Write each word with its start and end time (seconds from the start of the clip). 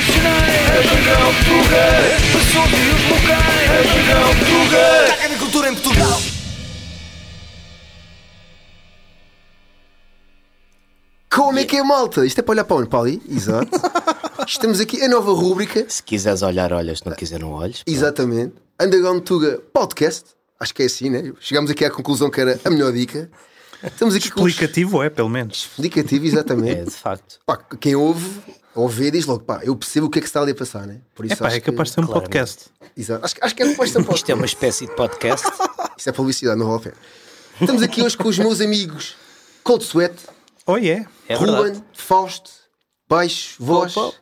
nacionais 0.00 0.54
É 0.70 0.82
Dragão 0.82 1.34
Tuga 1.44 2.14
As 2.16 2.22
pessoas 2.22 2.70
e 2.70 2.90
os 2.90 3.10
locais 3.10 3.70
É 3.70 3.82
Dragão 3.82 4.34
Tuga 4.34 4.99
é 11.80 11.84
é, 11.84 11.86
malta? 11.86 12.26
Isto 12.26 12.38
é 12.38 12.42
para 12.42 12.52
olhar 12.52 12.64
para 12.64 12.76
onde, 12.76 12.88
Pauli? 12.88 13.22
Exato. 13.28 13.68
Estamos 14.46 14.80
aqui, 14.80 15.02
a 15.02 15.08
nova 15.08 15.32
rúbrica. 15.32 15.84
Se 15.88 16.02
quiseres 16.02 16.42
olhar, 16.42 16.72
olhas, 16.72 16.98
se 17.00 17.06
não 17.06 17.14
quiser, 17.14 17.40
não 17.40 17.50
olhes. 17.52 17.82
Exatamente. 17.86 18.54
Underground 18.80 19.22
Tuga 19.22 19.60
Podcast. 19.72 20.24
Acho 20.58 20.74
que 20.74 20.82
é 20.82 20.86
assim, 20.86 21.08
né? 21.10 21.32
Chegamos 21.40 21.70
aqui 21.70 21.84
à 21.84 21.90
conclusão 21.90 22.30
que 22.30 22.40
era 22.40 22.58
a 22.64 22.70
melhor 22.70 22.92
dica. 22.92 23.30
Estamos 23.82 24.14
aqui 24.14 24.30
com 24.30 24.42
os- 24.42 24.52
Explicativo 24.52 25.02
é, 25.02 25.08
pelo 25.10 25.28
menos. 25.28 25.56
Explicativo, 25.70 26.24
É, 26.26 26.28
exatamente. 26.28 26.84
de 26.84 26.90
facto. 26.90 27.38
Pá, 27.46 27.56
quem 27.56 27.94
ouve, 27.96 28.28
ouve 28.74 29.10
diz 29.10 29.24
logo, 29.24 29.42
pá, 29.44 29.60
eu 29.62 29.74
percebo 29.74 30.06
o 30.06 30.10
que 30.10 30.18
é 30.18 30.22
que 30.22 30.26
se 30.28 30.30
está 30.30 30.42
ali 30.42 30.52
a 30.52 30.54
passar, 30.54 30.86
né? 30.86 31.00
Por 31.14 31.24
isso 31.24 31.34
É 31.34 31.36
pá, 31.36 31.46
acho 31.48 31.56
é 31.56 31.60
capaz 31.60 31.88
de 31.88 31.94
ser 31.94 32.00
um 32.00 32.06
Claramente. 32.06 32.28
podcast. 32.30 32.64
Que... 32.94 33.00
Exato. 33.00 33.24
Acho, 33.24 33.34
que- 33.36 33.44
acho 33.44 33.54
que 33.54 33.62
é 33.62 33.70
capaz 33.70 33.88
de 33.88 33.92
ser 33.94 33.98
um 34.00 34.04
podcast. 34.04 34.22
Isto 34.22 34.30
é 34.32 34.34
uma 34.34 34.46
espécie 34.46 34.86
de 34.86 34.92
podcast. 34.94 35.46
Isto 35.96 36.08
é 36.08 36.12
publicidade, 36.12 36.58
não 36.58 36.66
vale 36.66 36.78
a 36.78 36.82
pena. 36.82 36.94
Estamos 37.60 37.82
aqui 37.82 38.02
hoje 38.02 38.16
com 38.16 38.28
os 38.28 38.38
meus 38.38 38.60
amigos 38.60 39.16
Cold 39.62 39.84
Sweat, 39.84 40.14
Oh, 40.72 40.76
yeah. 40.76 41.08
É 41.28 41.34
Ruben, 41.34 41.54
verdade. 41.56 41.84
Fausto, 41.92 42.50
baixo, 43.08 43.56
voz. 43.58 43.96
Opa. 43.96 44.16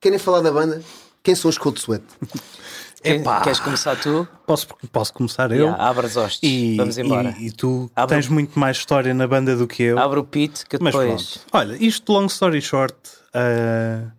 Querem 0.00 0.18
falar 0.18 0.40
da 0.40 0.52
banda? 0.52 0.82
Quem 1.22 1.34
são 1.34 1.48
os 1.48 1.58
Cold 1.58 1.78
Sweat? 1.80 2.04
Quem- 3.02 3.22
Queres 3.44 3.60
começar 3.60 3.94
tu? 3.96 4.26
Posso, 4.46 4.66
posso 4.92 5.12
começar 5.14 5.50
eu? 5.52 5.66
Yeah, 5.66 5.84
abre 5.88 6.06
as 6.06 6.16
hostes. 6.16 6.40
E, 6.42 6.76
Vamos 6.76 6.98
embora. 6.98 7.34
E, 7.38 7.46
e 7.46 7.52
tu 7.52 7.88
Abre 7.94 8.16
tens 8.16 8.28
o- 8.28 8.32
muito 8.32 8.58
mais 8.58 8.76
história 8.76 9.14
na 9.14 9.26
banda 9.26 9.54
do 9.56 9.66
que 9.68 9.84
eu. 9.84 9.98
Abre 9.98 10.18
o 10.18 10.24
pit 10.24 10.66
que 10.66 10.78
Mas 10.80 10.92
depois. 10.94 11.22
pronto. 11.36 11.46
Olha, 11.52 11.76
isto, 11.84 12.12
long 12.12 12.26
story 12.26 12.60
short, 12.60 12.96
uh, 13.34 14.10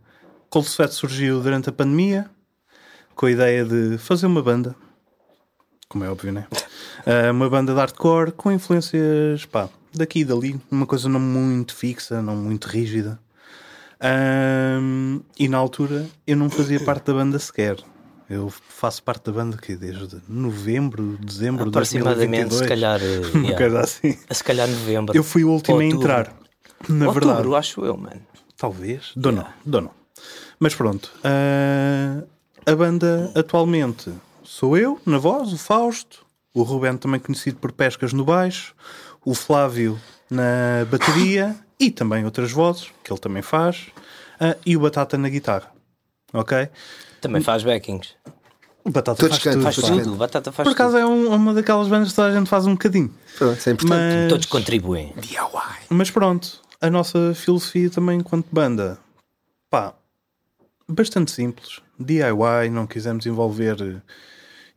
Cold 0.50 0.68
Sweat 0.70 0.94
surgiu 0.94 1.42
durante 1.42 1.70
a 1.70 1.74
pandemia 1.74 2.30
com 3.16 3.26
a 3.26 3.32
ideia 3.32 3.66
de 3.66 3.98
fazer 3.98 4.28
uma 4.28 4.42
banda, 4.42 4.74
como 5.90 6.06
é 6.06 6.10
óbvio, 6.10 6.32
né? 6.32 6.48
Uh, 7.06 7.32
uma 7.36 7.50
banda 7.50 7.74
de 7.74 7.80
hardcore 7.80 8.32
com 8.32 8.50
influências, 8.50 9.46
pá, 9.46 9.68
daqui 9.94 10.20
e 10.20 10.26
dali, 10.26 10.60
uma 10.70 10.86
coisa 10.86 11.10
não 11.10 11.20
muito 11.20 11.76
fixa, 11.76 12.22
não 12.22 12.36
muito 12.36 12.66
rígida. 12.66 13.20
Um, 14.02 15.22
e 15.38 15.48
na 15.50 15.58
altura 15.58 16.08
eu 16.26 16.38
não 16.38 16.50
fazia 16.50 16.80
parte 16.80 17.06
da 17.06 17.14
banda 17.14 17.38
sequer. 17.38 17.78
Eu 18.30 18.50
faço 18.50 19.02
parte 19.02 19.26
da 19.26 19.32
banda 19.32 19.58
que 19.58 19.76
desde 19.76 20.22
novembro, 20.28 21.18
dezembro 21.20 21.64
de 21.64 21.70
Aproximadamente, 21.70 22.50
2022. 22.50 22.62
se 22.62 22.68
calhar. 22.68 23.02
eh, 23.02 23.38
Uma 23.38 23.48
yeah. 23.48 23.58
coisa 23.58 23.80
assim. 23.82 24.18
Se 24.30 24.44
calhar 24.44 24.68
novembro. 24.68 25.18
Eu 25.18 25.24
fui 25.24 25.44
o 25.44 25.50
último 25.50 25.80
a 25.80 25.86
entrar. 25.86 26.34
Na 26.88 27.08
Outubro, 27.08 27.34
verdade. 27.34 27.56
acho 27.56 27.84
eu, 27.84 27.98
mano. 27.98 28.22
Talvez. 28.56 29.12
Não. 29.16 29.46
Dou 29.66 29.82
não. 29.82 29.92
Mas 30.60 30.76
pronto. 30.76 31.12
ah, 31.24 32.24
a 32.66 32.76
banda 32.76 33.32
atualmente 33.34 34.12
sou 34.44 34.78
eu, 34.78 35.00
na 35.06 35.18
voz, 35.18 35.52
o 35.54 35.58
Fausto, 35.58 36.26
o 36.54 36.64
Ruben 36.64 36.98
também 36.98 37.20
conhecido 37.20 37.58
por 37.58 37.72
pescas 37.72 38.14
no 38.14 38.26
baixo, 38.26 38.76
o 39.26 39.34
Flávio 39.34 40.00
na 40.30 40.86
bateria 40.90 41.56
e 41.80 41.90
também 41.92 42.26
outras 42.26 42.52
vozes, 42.52 42.90
que 43.04 43.12
ele 43.12 43.20
também 43.20 43.42
faz, 43.42 43.88
ah, 44.40 44.56
e 44.66 44.76
o 44.76 44.80
Batata 44.80 45.18
na 45.18 45.30
guitarra. 45.30 45.72
Ok? 46.34 46.70
Também 47.22 47.42
faz 47.42 47.64
backings. 47.64 48.16
O 48.84 48.92
Batata 48.92 49.20
Todos 49.20 49.38
faz 49.38 49.44
cantam, 49.44 49.60
tudo. 49.62 49.64
Faz 49.64 49.76
Todos 49.76 50.04
tudo. 50.04 50.16
Batata 50.18 50.52
faz 50.52 50.68
Por 50.68 50.74
acaso 50.74 50.98
é 50.98 51.06
um- 51.06 51.34
uma 51.34 51.54
daquelas 51.54 51.88
bandas 51.88 52.10
que 52.10 52.16
toda 52.16 52.30
a 52.30 52.34
gente 52.34 52.50
faz 52.50 52.66
um 52.66 52.72
bocadinho. 52.74 53.14
Pronto, 53.38 53.70
é 53.70 53.72
importante. 53.74 53.86
Mas, 53.90 54.30
Todos 54.30 54.46
contribuem. 54.46 55.14
Mas 55.90 56.10
pronto, 56.12 56.62
a 56.80 56.90
nossa 56.90 57.34
filosofia 57.36 57.90
também 57.90 58.20
enquanto 58.20 58.48
banda, 58.52 58.98
pá, 59.70 59.94
bastante 60.88 61.32
simples. 61.32 61.82
DIY, 62.00 62.70
não 62.72 62.88
quisemos 62.88 63.26
envolver 63.26 64.02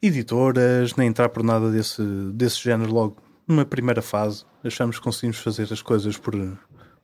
editoras, 0.03 0.97
nem 0.97 1.09
entrar 1.09 1.28
por 1.28 1.43
nada 1.43 1.71
desse, 1.71 2.03
desse 2.33 2.59
género 2.62 2.93
logo 2.93 3.17
numa 3.47 3.65
primeira 3.65 4.03
fase. 4.03 4.45
Achamos 4.65 4.99
que 4.99 5.05
conseguimos 5.05 5.39
fazer 5.39 5.73
as 5.73 5.83
coisas 5.83 6.17
por, 6.17 6.35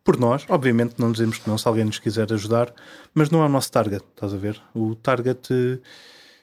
por 0.05 0.19
nós. 0.19 0.45
Obviamente 0.49 0.95
não 0.99 1.13
dizemos 1.13 1.39
que 1.39 1.49
não, 1.49 1.59
se 1.59 1.67
alguém 1.67 1.85
nos 1.85 1.99
quiser 1.99 2.33
ajudar, 2.33 2.73
mas 3.15 3.31
não 3.31 3.43
é 3.43 3.47
o 3.47 3.49
nosso 3.49 3.71
target, 3.71 4.05
estás 4.15 4.33
a 4.33 4.37
ver? 4.37 4.61
O 4.75 4.95
target 4.95 5.53
eh, 5.53 5.79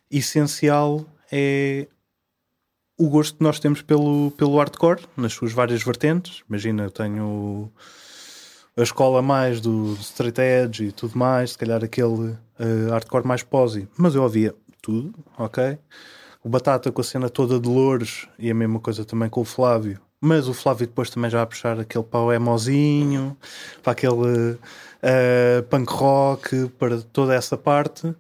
essencial 0.10 1.06
é 1.32 1.88
o 2.98 3.10
gosto 3.10 3.38
que 3.38 3.44
nós 3.44 3.60
temos 3.60 3.82
pelo, 3.82 4.32
pelo 4.32 4.58
hardcore, 4.58 5.02
nas 5.18 5.34
suas 5.34 5.52
várias 5.52 5.84
vertentes. 5.84 6.44
Imagina, 6.48 6.90
tenho 6.90 7.72
a 8.78 8.82
escola 8.82 9.22
mais 9.22 9.60
do 9.60 9.94
straight 10.00 10.40
edge 10.40 10.86
e 10.86 10.92
tudo 10.92 11.18
mais, 11.18 11.52
se 11.52 11.58
calhar 11.58 11.84
aquele 11.84 12.38
eh, 12.60 12.90
hardcore 12.90 13.26
mais 13.26 13.44
posy, 13.44 13.88
mas 13.98 14.16
eu 14.16 14.24
ouvia 14.24 14.54
tudo, 14.82 15.14
ok? 15.38 15.78
O 16.46 16.50
Batata 16.50 16.92
com 16.92 17.02
a 17.02 17.04
cena 17.04 17.28
toda 17.28 17.60
de 17.60 17.68
Louros 17.68 18.28
e 18.38 18.52
a 18.52 18.54
mesma 18.54 18.80
coisa 18.80 19.04
também 19.04 19.28
com 19.28 19.42
o 19.42 19.44
Flávio. 19.44 20.00
Mas 20.22 20.48
o 20.48 20.54
Flávio 20.54 20.86
depois 20.86 21.10
também 21.10 21.28
já 21.28 21.42
a 21.42 21.46
puxar 21.48 21.80
aquele 21.80 22.06
o 22.12 22.32
emozinho, 22.32 23.36
para 23.82 23.94
aquele 23.94 24.56
eh, 25.02 25.64
punk 25.68 25.92
rock, 25.92 26.70
para 26.78 27.02
toda 27.02 27.34
essa 27.34 27.58
parte. 27.58 28.14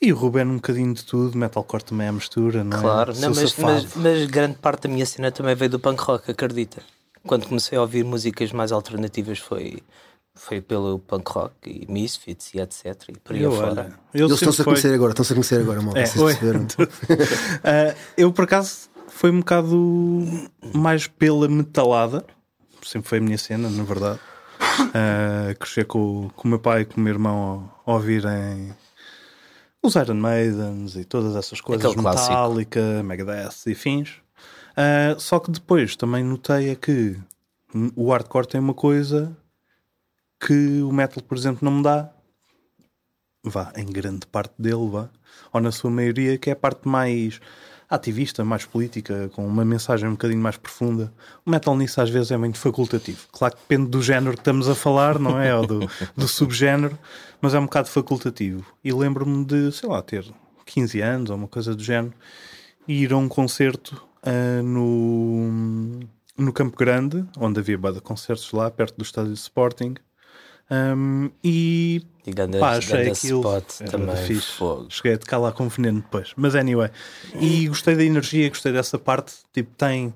E 0.00 0.12
o 0.12 0.16
Ruben 0.16 0.46
um 0.46 0.54
bocadinho 0.54 0.94
de 0.94 1.04
tudo, 1.04 1.36
metalcore 1.36 1.82
também 1.82 2.06
é 2.06 2.10
a 2.10 2.12
mistura, 2.12 2.62
não 2.62 2.78
é? 2.78 2.80
Claro, 2.80 3.14
Sou 3.16 3.28
não, 3.28 3.34
mas, 3.34 3.56
mas, 3.56 3.96
mas 3.96 4.26
grande 4.26 4.58
parte 4.58 4.82
da 4.82 4.88
minha 4.88 5.04
cena 5.04 5.32
também 5.32 5.56
veio 5.56 5.72
do 5.72 5.80
punk 5.80 6.00
rock, 6.02 6.30
acredita. 6.30 6.80
Quando 7.26 7.48
comecei 7.48 7.76
a 7.76 7.80
ouvir 7.80 8.04
músicas 8.04 8.52
mais 8.52 8.70
alternativas 8.70 9.40
foi, 9.40 9.82
foi 10.34 10.60
pelo 10.60 10.98
punk 10.98 11.30
rock 11.30 11.54
e 11.64 11.90
Misfits 11.90 12.54
e 12.54 12.60
etc. 12.60 13.08
E 13.08 13.12
por 13.18 13.34
aí 13.34 13.42
Eu, 13.42 13.52
eu 13.52 14.26
Eles 14.26 14.32
estão-se 14.32 14.62
a 14.62 14.64
conhecer 14.64 14.94
agora, 14.94 15.12
estão-se 15.12 15.32
a 15.32 15.36
conhecer 15.36 15.60
agora, 15.60 15.82
mal. 15.82 15.96
É, 15.96 16.06
vocês? 16.06 16.38
Ah, 17.62 17.94
eu, 18.16 18.32
por 18.32 18.44
acaso, 18.44 18.88
foi 19.08 19.30
um 19.30 19.40
bocado 19.40 20.50
mais 20.74 21.06
pela 21.06 21.48
metalada. 21.48 22.24
Sempre 22.82 23.08
foi 23.08 23.18
a 23.18 23.20
minha 23.20 23.38
cena, 23.38 23.68
na 23.68 23.82
verdade. 23.84 24.18
Uh, 24.80 25.58
crescer 25.58 25.84
com, 25.84 26.30
com 26.34 26.48
o 26.48 26.50
meu 26.50 26.58
pai 26.58 26.82
e 26.82 26.84
com 26.86 27.00
o 27.00 27.04
meu 27.04 27.12
irmão 27.12 27.70
a, 27.86 27.92
ouvirem 27.92 28.74
os 29.82 29.94
Iron 29.96 30.14
Maidens 30.14 30.96
e 30.96 31.04
todas 31.04 31.36
essas 31.36 31.60
coisas, 31.60 31.84
Aquele 31.84 32.00
clássico. 32.00 32.30
Metallica, 32.30 33.02
Megadeth 33.02 33.66
e 33.66 33.74
fins. 33.74 34.14
Uh, 34.72 35.18
só 35.20 35.38
que 35.38 35.50
depois 35.50 35.94
também 35.94 36.24
notei 36.24 36.70
é 36.70 36.74
que 36.74 37.18
o 37.94 38.10
hardcore 38.10 38.46
tem 38.46 38.60
uma 38.60 38.74
coisa 38.74 39.36
que 40.44 40.82
o 40.82 40.92
metal, 40.92 41.22
por 41.22 41.36
exemplo, 41.36 41.60
não 41.62 41.78
me 41.78 41.82
dá. 41.82 42.10
Vá, 43.44 43.72
em 43.76 43.86
grande 43.86 44.26
parte 44.26 44.54
dele, 44.58 44.88
vá. 44.88 45.08
Ou 45.52 45.60
na 45.60 45.72
sua 45.72 45.90
maioria, 45.90 46.38
que 46.38 46.50
é 46.50 46.52
a 46.52 46.56
parte 46.56 46.88
mais 46.88 47.40
ativista, 47.88 48.44
mais 48.44 48.64
política, 48.64 49.30
com 49.34 49.46
uma 49.46 49.64
mensagem 49.64 50.08
um 50.08 50.12
bocadinho 50.12 50.40
mais 50.40 50.56
profunda. 50.56 51.12
O 51.44 51.50
metal 51.50 51.76
nisso 51.76 52.00
às 52.00 52.08
vezes 52.08 52.30
é 52.30 52.36
muito 52.36 52.58
facultativo. 52.58 53.26
Claro 53.30 53.54
que 53.54 53.60
depende 53.62 53.90
do 53.90 54.02
género 54.02 54.34
que 54.34 54.40
estamos 54.40 54.68
a 54.68 54.74
falar, 54.74 55.18
não 55.18 55.38
é? 55.38 55.54
Ou 55.54 55.66
do, 55.66 55.80
do 56.16 56.26
subgénero, 56.26 56.98
mas 57.40 57.52
é 57.54 57.58
um 57.58 57.64
bocado 57.64 57.88
facultativo. 57.88 58.64
E 58.82 58.92
lembro-me 58.92 59.44
de, 59.44 59.70
sei 59.72 59.88
lá, 59.88 60.00
ter 60.00 60.24
15 60.64 61.00
anos 61.00 61.30
ou 61.30 61.36
uma 61.36 61.48
coisa 61.48 61.74
do 61.74 61.82
género 61.82 62.14
e 62.88 63.02
ir 63.02 63.12
a 63.12 63.16
um 63.16 63.28
concerto 63.28 64.02
ah, 64.22 64.62
no, 64.62 66.00
no 66.38 66.52
Campo 66.52 66.76
Grande, 66.76 67.24
onde 67.36 67.60
havia 67.60 67.76
bada 67.76 68.00
concertos 68.00 68.50
lá, 68.52 68.70
perto 68.70 68.96
do 68.96 69.02
estádio 69.02 69.32
de 69.32 69.38
Sporting. 69.38 69.94
Um, 70.70 71.30
e 71.44 72.02
E 72.26 72.32
ganda, 72.32 72.58
Pá, 72.58 72.76
achei 72.76 73.08
aquilo 73.10 73.40
spot 73.40 73.90
também. 73.90 74.16
fixe. 74.16 74.52
Fogo. 74.52 74.86
Cheguei 74.88 75.14
a 75.14 75.18
tocar 75.18 75.38
lá 75.38 75.52
com 75.52 75.68
veneno 75.68 76.00
depois. 76.00 76.32
Mas 76.36 76.54
anyway. 76.54 76.90
E 77.38 77.66
gostei 77.68 77.94
da 77.96 78.04
energia, 78.04 78.48
gostei 78.48 78.72
dessa 78.72 78.98
parte. 78.98 79.34
Tipo, 79.52 79.70
tem 79.76 80.14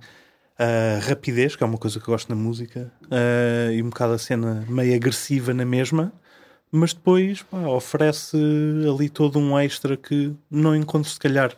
a 0.58 0.98
rapidez, 1.06 1.54
que 1.56 1.62
é 1.62 1.66
uma 1.66 1.76
coisa 1.76 2.00
que 2.00 2.08
eu 2.08 2.12
gosto 2.12 2.28
na 2.30 2.34
música, 2.36 2.90
ah, 3.10 3.70
e 3.72 3.82
um 3.82 3.90
bocado 3.90 4.14
a 4.14 4.18
cena 4.18 4.64
meio 4.68 4.94
agressiva 4.94 5.52
na 5.52 5.64
mesma. 5.64 6.12
Mas 6.72 6.92
depois 6.94 7.42
pá, 7.42 7.58
oferece 7.68 8.36
ali 8.88 9.08
todo 9.08 9.38
um 9.38 9.58
extra 9.58 9.96
que 9.96 10.34
não 10.50 10.74
encontro, 10.74 11.10
se 11.10 11.18
calhar, 11.18 11.52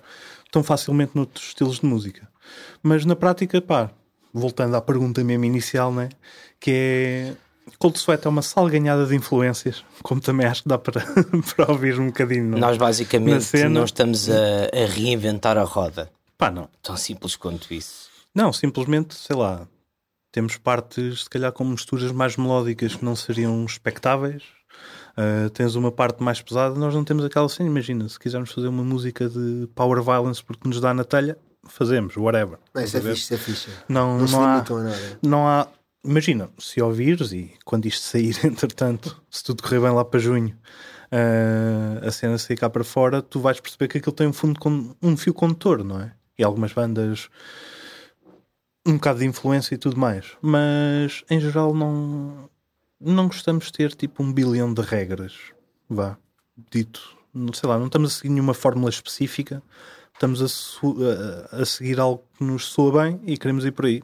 tão 0.50 0.62
facilmente 0.62 1.12
noutros 1.14 1.48
estilos 1.48 1.78
de 1.80 1.86
música. 1.86 2.28
Mas 2.82 3.04
na 3.04 3.14
prática, 3.16 3.60
pá, 3.60 3.90
voltando 4.32 4.74
à 4.76 4.80
pergunta 4.80 5.22
mesmo 5.22 5.44
inicial, 5.44 5.92
né? 5.92 6.08
Que 6.58 6.70
é. 6.72 7.34
Cold 7.78 7.98
Sweat 7.98 8.26
é 8.26 8.30
uma 8.30 8.42
salganhada 8.42 9.06
de 9.06 9.14
influências, 9.14 9.84
como 10.02 10.20
também 10.20 10.46
acho 10.46 10.62
que 10.62 10.68
dá 10.68 10.78
para, 10.78 11.00
para 11.56 11.70
ouvir 11.70 11.98
um 11.98 12.06
bocadinho. 12.06 12.56
Nós 12.58 12.76
basicamente 12.76 13.68
não 13.68 13.84
estamos 13.84 14.28
a, 14.30 14.34
a 14.72 14.86
reinventar 14.86 15.56
a 15.58 15.64
roda. 15.64 16.10
Pá, 16.36 16.50
não. 16.50 16.68
Tão 16.82 16.96
simples 16.96 17.36
quanto 17.36 17.72
isso. 17.74 18.08
Não, 18.34 18.52
simplesmente, 18.52 19.14
sei 19.14 19.34
lá, 19.34 19.66
temos 20.30 20.56
partes, 20.56 21.24
se 21.24 21.30
calhar, 21.30 21.50
com 21.52 21.64
misturas 21.64 22.12
mais 22.12 22.36
melódicas 22.36 22.94
que 22.94 23.04
não 23.04 23.16
seriam 23.16 23.64
expectáveis. 23.64 24.42
Uh, 25.16 25.50
tens 25.50 25.74
uma 25.74 25.90
parte 25.90 26.22
mais 26.22 26.40
pesada, 26.40 26.76
nós 26.76 26.94
não 26.94 27.02
temos 27.02 27.24
aquela 27.24 27.48
cena. 27.48 27.68
Imagina, 27.68 28.08
se 28.08 28.18
quisermos 28.20 28.52
fazer 28.52 28.68
uma 28.68 28.84
música 28.84 29.28
de 29.28 29.68
power 29.74 30.00
violence 30.00 30.42
porque 30.44 30.68
nos 30.68 30.80
dá 30.80 30.94
na 30.94 31.02
telha, 31.02 31.36
fazemos, 31.66 32.16
whatever. 32.16 32.58
Não, 32.72 32.82
isso 32.82 32.96
é 32.96 33.00
fixe, 33.00 33.22
isso 33.22 33.34
é 33.34 33.36
fixe. 33.36 33.70
Não, 33.88 34.18
Não 34.18 34.28
se 34.28 34.32
não, 34.34 34.44
há, 34.44 34.54
limitam 34.54 34.76
a 34.76 34.82
nada. 34.84 35.18
não 35.22 35.48
há. 35.48 35.66
Imagina, 36.04 36.48
se 36.58 36.80
ouvires 36.80 37.32
e 37.32 37.52
quando 37.64 37.86
isto 37.86 38.02
sair, 38.04 38.36
entretanto, 38.44 39.20
se 39.30 39.42
tudo 39.42 39.62
correr 39.62 39.80
bem 39.80 39.90
lá 39.90 40.04
para 40.04 40.20
junho, 40.20 40.56
ah, 41.10 42.06
a 42.06 42.10
cena 42.10 42.38
sair 42.38 42.56
cá 42.56 42.70
para 42.70 42.84
fora, 42.84 43.20
tu 43.20 43.40
vais 43.40 43.60
perceber 43.60 43.88
que 43.88 43.98
aquilo 43.98 44.14
tem 44.14 44.26
um, 44.28 44.32
fundo 44.32 44.58
con- 44.58 44.94
um 45.02 45.16
fio 45.16 45.34
condutor, 45.34 45.82
não 45.84 46.00
é? 46.00 46.14
E 46.38 46.44
algumas 46.44 46.72
bandas, 46.72 47.28
um 48.86 48.94
bocado 48.94 49.18
de 49.18 49.26
influência 49.26 49.74
e 49.74 49.78
tudo 49.78 49.96
mais, 49.98 50.36
mas 50.40 51.24
em 51.28 51.40
geral 51.40 51.74
não, 51.74 52.48
não 53.00 53.26
gostamos 53.26 53.66
de 53.66 53.72
ter 53.72 53.92
tipo 53.94 54.22
um 54.22 54.32
bilhão 54.32 54.72
de 54.72 54.80
regras, 54.82 55.34
vá, 55.88 56.16
dito, 56.70 57.16
sei 57.54 57.68
lá, 57.68 57.76
não 57.78 57.86
estamos 57.86 58.12
a 58.12 58.14
seguir 58.16 58.30
nenhuma 58.30 58.54
fórmula 58.54 58.88
específica, 58.88 59.60
estamos 60.14 60.40
a, 60.40 60.46
a- 61.56 61.62
a 61.62 61.66
seguir 61.66 61.98
algo 61.98 62.22
que 62.38 62.44
nos 62.44 62.66
soa 62.66 63.02
bem 63.04 63.20
e 63.26 63.36
queremos 63.36 63.64
ir 63.64 63.72
por 63.72 63.84
aí. 63.86 64.02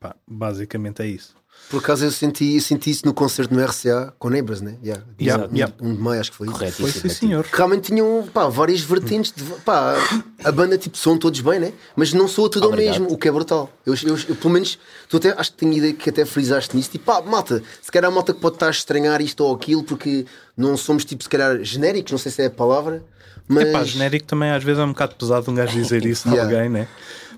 Pá, 0.00 0.14
basicamente 0.26 1.02
é 1.02 1.06
isso. 1.06 1.36
Por 1.68 1.80
acaso 1.80 2.04
eu 2.04 2.10
senti, 2.12 2.54
eu 2.54 2.60
senti 2.62 2.88
isso 2.90 3.04
no 3.04 3.12
concerto 3.12 3.52
no 3.52 3.62
RCA 3.62 4.14
com 4.18 4.30
Neighbors, 4.30 4.60
né? 4.60 4.76
Yeah. 4.82 5.04
Yeah, 5.20 5.48
um, 5.50 5.54
yeah. 5.54 5.74
um 5.82 5.94
de 5.94 6.00
maio, 6.00 6.20
acho 6.20 6.30
que 6.30 6.36
foi. 6.36 6.46
Correto, 6.46 6.76
Foi 6.76 6.88
isso 6.88 7.00
sim, 7.00 7.08
senhor. 7.08 7.44
Realmente 7.52 7.90
tinham 7.92 8.26
pá, 8.32 8.48
várias 8.48 8.80
vertentes. 8.80 9.32
De, 9.36 9.42
pá, 9.64 9.96
a 10.44 10.52
banda 10.52 10.78
tipo 10.78 10.96
soam 10.96 11.18
todos 11.18 11.40
bem, 11.40 11.58
né? 11.60 11.72
Mas 11.96 12.14
não 12.14 12.26
soa 12.28 12.48
tudo 12.48 12.64
ao 12.64 12.70
Obrigado. 12.70 13.00
mesmo, 13.00 13.12
o 13.12 13.18
que 13.18 13.28
é 13.28 13.32
brutal. 13.32 13.70
Eu, 13.84 13.94
eu, 14.04 14.16
eu, 14.28 14.36
pelo 14.36 14.54
menos, 14.54 14.78
tu 15.08 15.18
até, 15.18 15.32
acho 15.36 15.50
que 15.50 15.58
tenho 15.58 15.72
ideia 15.74 15.92
que 15.92 16.08
até 16.08 16.24
frisaste 16.24 16.74
nisso. 16.74 16.90
Tipo, 16.90 17.04
pá, 17.04 17.20
malta, 17.20 17.62
se 17.82 17.90
calhar 17.90 18.10
a 18.10 18.14
malta 18.14 18.32
que 18.32 18.40
pode 18.40 18.56
estar 18.56 18.68
a 18.68 18.70
estranhar 18.70 19.20
isto 19.20 19.40
ou 19.44 19.54
aquilo, 19.54 19.82
porque 19.82 20.24
não 20.56 20.74
somos 20.76 21.04
tipo, 21.04 21.22
se 21.22 21.28
calhar, 21.28 21.62
genéricos, 21.62 22.12
não 22.12 22.18
sei 22.18 22.32
se 22.32 22.40
é 22.40 22.46
a 22.46 22.50
palavra. 22.50 23.02
Mas 23.46 23.68
Epá, 23.68 23.82
genérico 23.82 24.26
também 24.26 24.50
às 24.50 24.62
vezes 24.62 24.78
é 24.80 24.84
um 24.84 24.92
bocado 24.92 25.16
pesado 25.16 25.50
um 25.50 25.54
gajo 25.54 25.72
dizer 25.72 26.04
isso 26.06 26.28
a 26.28 26.32
Yeah. 26.32 26.56
alguém, 26.56 26.70
né? 26.70 26.88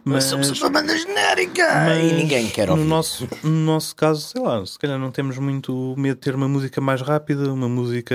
Mas, 0.05 0.25
Somos 0.25 0.51
uma 0.61 0.71
banda 0.71 0.97
genérica 0.97 1.67
mas 1.87 2.11
e 2.11 2.15
ninguém 2.15 2.49
quer 2.49 2.67
no 2.69 2.73
ouvir. 2.75 2.85
nosso, 2.87 3.29
no 3.43 3.51
nosso 3.51 3.95
caso, 3.95 4.23
sei 4.23 4.41
lá, 4.43 4.65
se 4.65 4.79
calhar 4.79 4.99
não 4.99 5.11
temos 5.11 5.37
muito 5.39 5.95
medo 5.97 6.15
de 6.17 6.21
ter 6.23 6.35
uma 6.35 6.49
música 6.49 6.81
mais 6.81 7.01
rápida, 7.03 7.53
uma 7.53 7.69
música, 7.69 8.15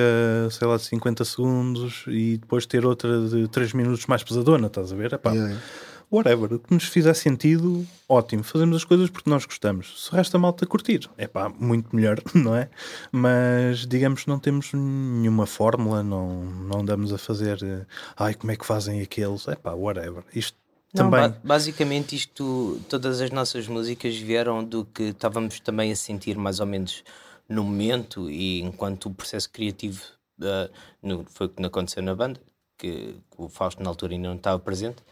sei 0.52 0.68
lá, 0.68 0.78
de 0.78 0.84
50 0.84 1.24
segundos 1.26 2.04
e 2.08 2.38
depois 2.38 2.66
ter 2.66 2.86
outra 2.86 3.28
de 3.28 3.48
3 3.48 3.74
minutos 3.74 4.06
mais 4.08 4.24
pesadona, 4.24 4.68
estás 4.68 4.92
a 4.92 4.96
ver? 4.96 5.14
Epá, 5.14 5.32
Yeah, 5.32 5.52
yeah. 5.54 5.66
whatever, 6.12 6.54
o 6.54 6.60
que 6.60 6.74
nos 6.74 6.86
fizer 6.86 7.14
sentido, 7.14 7.86
ótimo, 8.10 8.44
fazemos 8.44 8.78
as 8.78 8.84
coisas 8.84 9.10
porque 9.10 9.30
nós 9.30 9.46
gostamos. 9.46 10.06
Se 10.06 10.12
o 10.12 10.16
resto 10.16 10.36
a 10.38 10.40
malta 10.40 10.66
curtir, 10.66 11.10
é 11.18 11.28
pá, 11.28 11.50
muito 11.50 11.96
melhor, 11.96 12.20
não 12.34 12.56
é? 12.56 12.68
Mas 13.12 13.86
digamos 13.86 14.24
que 14.24 14.30
não 14.30 14.40
temos 14.40 14.72
nenhuma 14.74 15.46
fórmula, 15.46 16.02
não, 16.02 16.44
não 16.46 16.80
andamos 16.81 17.14
a 17.14 17.18
fazer 17.18 17.60
eh, 17.64 17.86
ai, 18.18 18.34
como 18.34 18.52
é 18.52 18.56
que 18.56 18.66
fazem 18.66 19.02
aqueles, 19.02 19.48
é 19.48 19.56
pá, 19.56 19.72
whatever. 19.74 20.24
Isto 20.34 20.58
Não, 20.95 21.09
também. 21.09 21.30
ba- 21.30 21.38
basicamente 21.44 22.15
isto, 22.15 22.80
todas 22.89 23.21
as 23.21 23.30
nossas 23.31 23.68
músicas 23.68 24.15
vieram 24.15 24.63
do 24.63 24.86
que 24.86 25.03
estávamos 25.03 25.59
também 25.59 25.92
a 25.92 25.95
sentir 25.95 26.38
mais 26.38 26.59
ou 26.59 26.65
menos 26.65 27.03
no 27.47 27.63
momento 27.63 28.30
e 28.30 28.62
enquanto 28.62 29.07
o 29.07 29.13
processo 29.13 29.50
criativo 29.51 30.01
ah, 30.42 30.69
no- 31.03 31.25
foi 31.30 31.47
o 31.47 31.50
que 31.50 31.63
aconteceu 31.65 32.01
na 32.01 32.15
banda, 32.15 32.39
que, 32.77 33.15
que 33.30 33.38
o 33.38 33.47
Fausto 33.50 33.83
na 33.83 33.89
altura 33.89 34.13
ainda 34.13 34.27
não 34.30 34.36
estava 34.36 34.57
presente, 34.59 35.03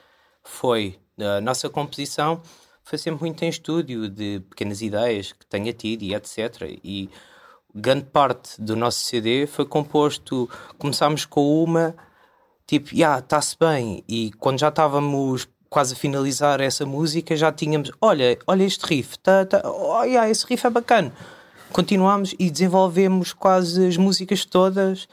foi 0.44 0.98
a 1.20 1.40
nossa 1.42 1.70
composição 1.70 2.42
foi 2.86 2.98
sempre 2.98 3.22
muito 3.22 3.42
em 3.44 3.48
estúdio 3.50 4.10
de 4.10 4.42
pequenas 4.50 4.82
ideias 4.82 5.32
que 5.32 5.46
tenha 5.46 5.72
tido 5.72 6.04
e 6.04 6.14
etc. 6.14 6.62
E 6.84 7.10
grande 7.74 8.06
parte 8.06 8.62
do 8.62 8.76
nosso 8.76 9.00
CD 9.00 9.48
foi 9.48 9.66
composto, 9.66 10.50
começámos 10.78 11.24
com 11.26 11.64
uma 11.64 11.96
tipo, 12.68 12.94
já, 12.94 13.20
está-se 13.20 13.56
bem. 13.58 14.04
E 14.08 14.32
quando 14.34 14.60
já 14.60 14.68
estávamos 14.68 15.48
quase 15.74 15.96
a 15.96 15.98
finalizar 15.98 16.62
essa 16.62 16.86
música, 16.86 17.36
já 17.36 17.52
tínhamos, 17.52 17.92
olha, 18.00 18.38
olha 18.46 18.64
este 18.64 18.86
riff, 18.86 19.18
tá, 19.18 19.44
tá, 19.44 19.60
yeah, 20.04 20.30
esse 20.30 20.46
riff 20.46 20.68
é 20.68 20.70
bacana. 20.70 21.12
Continuámos 21.72 22.36
e 22.38 22.52
desenvolvemos 22.52 23.34
quase 23.34 23.88
as 23.88 23.98
músicas 23.98 24.46
todas 24.46 25.08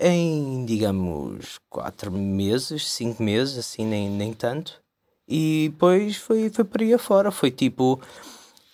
em, 0.00 0.64
digamos, 0.64 1.60
quatro 1.68 2.10
meses, 2.10 2.90
cinco 2.90 3.22
meses, 3.22 3.56
assim, 3.56 3.86
nem, 3.86 4.10
nem 4.10 4.32
tanto. 4.32 4.82
E 5.28 5.68
depois 5.70 6.16
foi, 6.16 6.50
foi 6.50 6.64
por 6.64 6.80
aí 6.80 6.92
afora. 6.92 7.30
Foi 7.30 7.52
tipo 7.52 8.00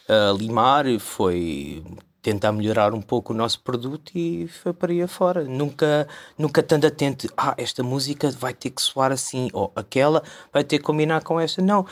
a 0.08 0.32
limar, 0.32 0.86
foi 0.98 1.84
tentar 2.26 2.50
melhorar 2.50 2.92
um 2.92 3.00
pouco 3.00 3.32
o 3.32 3.36
nosso 3.36 3.60
produto 3.60 4.10
e 4.12 4.48
foi 4.48 4.72
por 4.72 4.90
aí 4.90 5.00
afora. 5.00 5.44
Nunca, 5.44 6.08
nunca 6.36 6.60
tanto 6.60 6.84
atento, 6.84 7.32
ah, 7.36 7.54
esta 7.56 7.84
música 7.84 8.32
vai 8.32 8.52
ter 8.52 8.70
que 8.70 8.82
soar 8.82 9.12
assim, 9.12 9.48
ou 9.52 9.70
aquela 9.76 10.24
vai 10.52 10.64
ter 10.64 10.78
que 10.78 10.84
combinar 10.84 11.22
com 11.22 11.38
esta. 11.38 11.62
Não, 11.62 11.86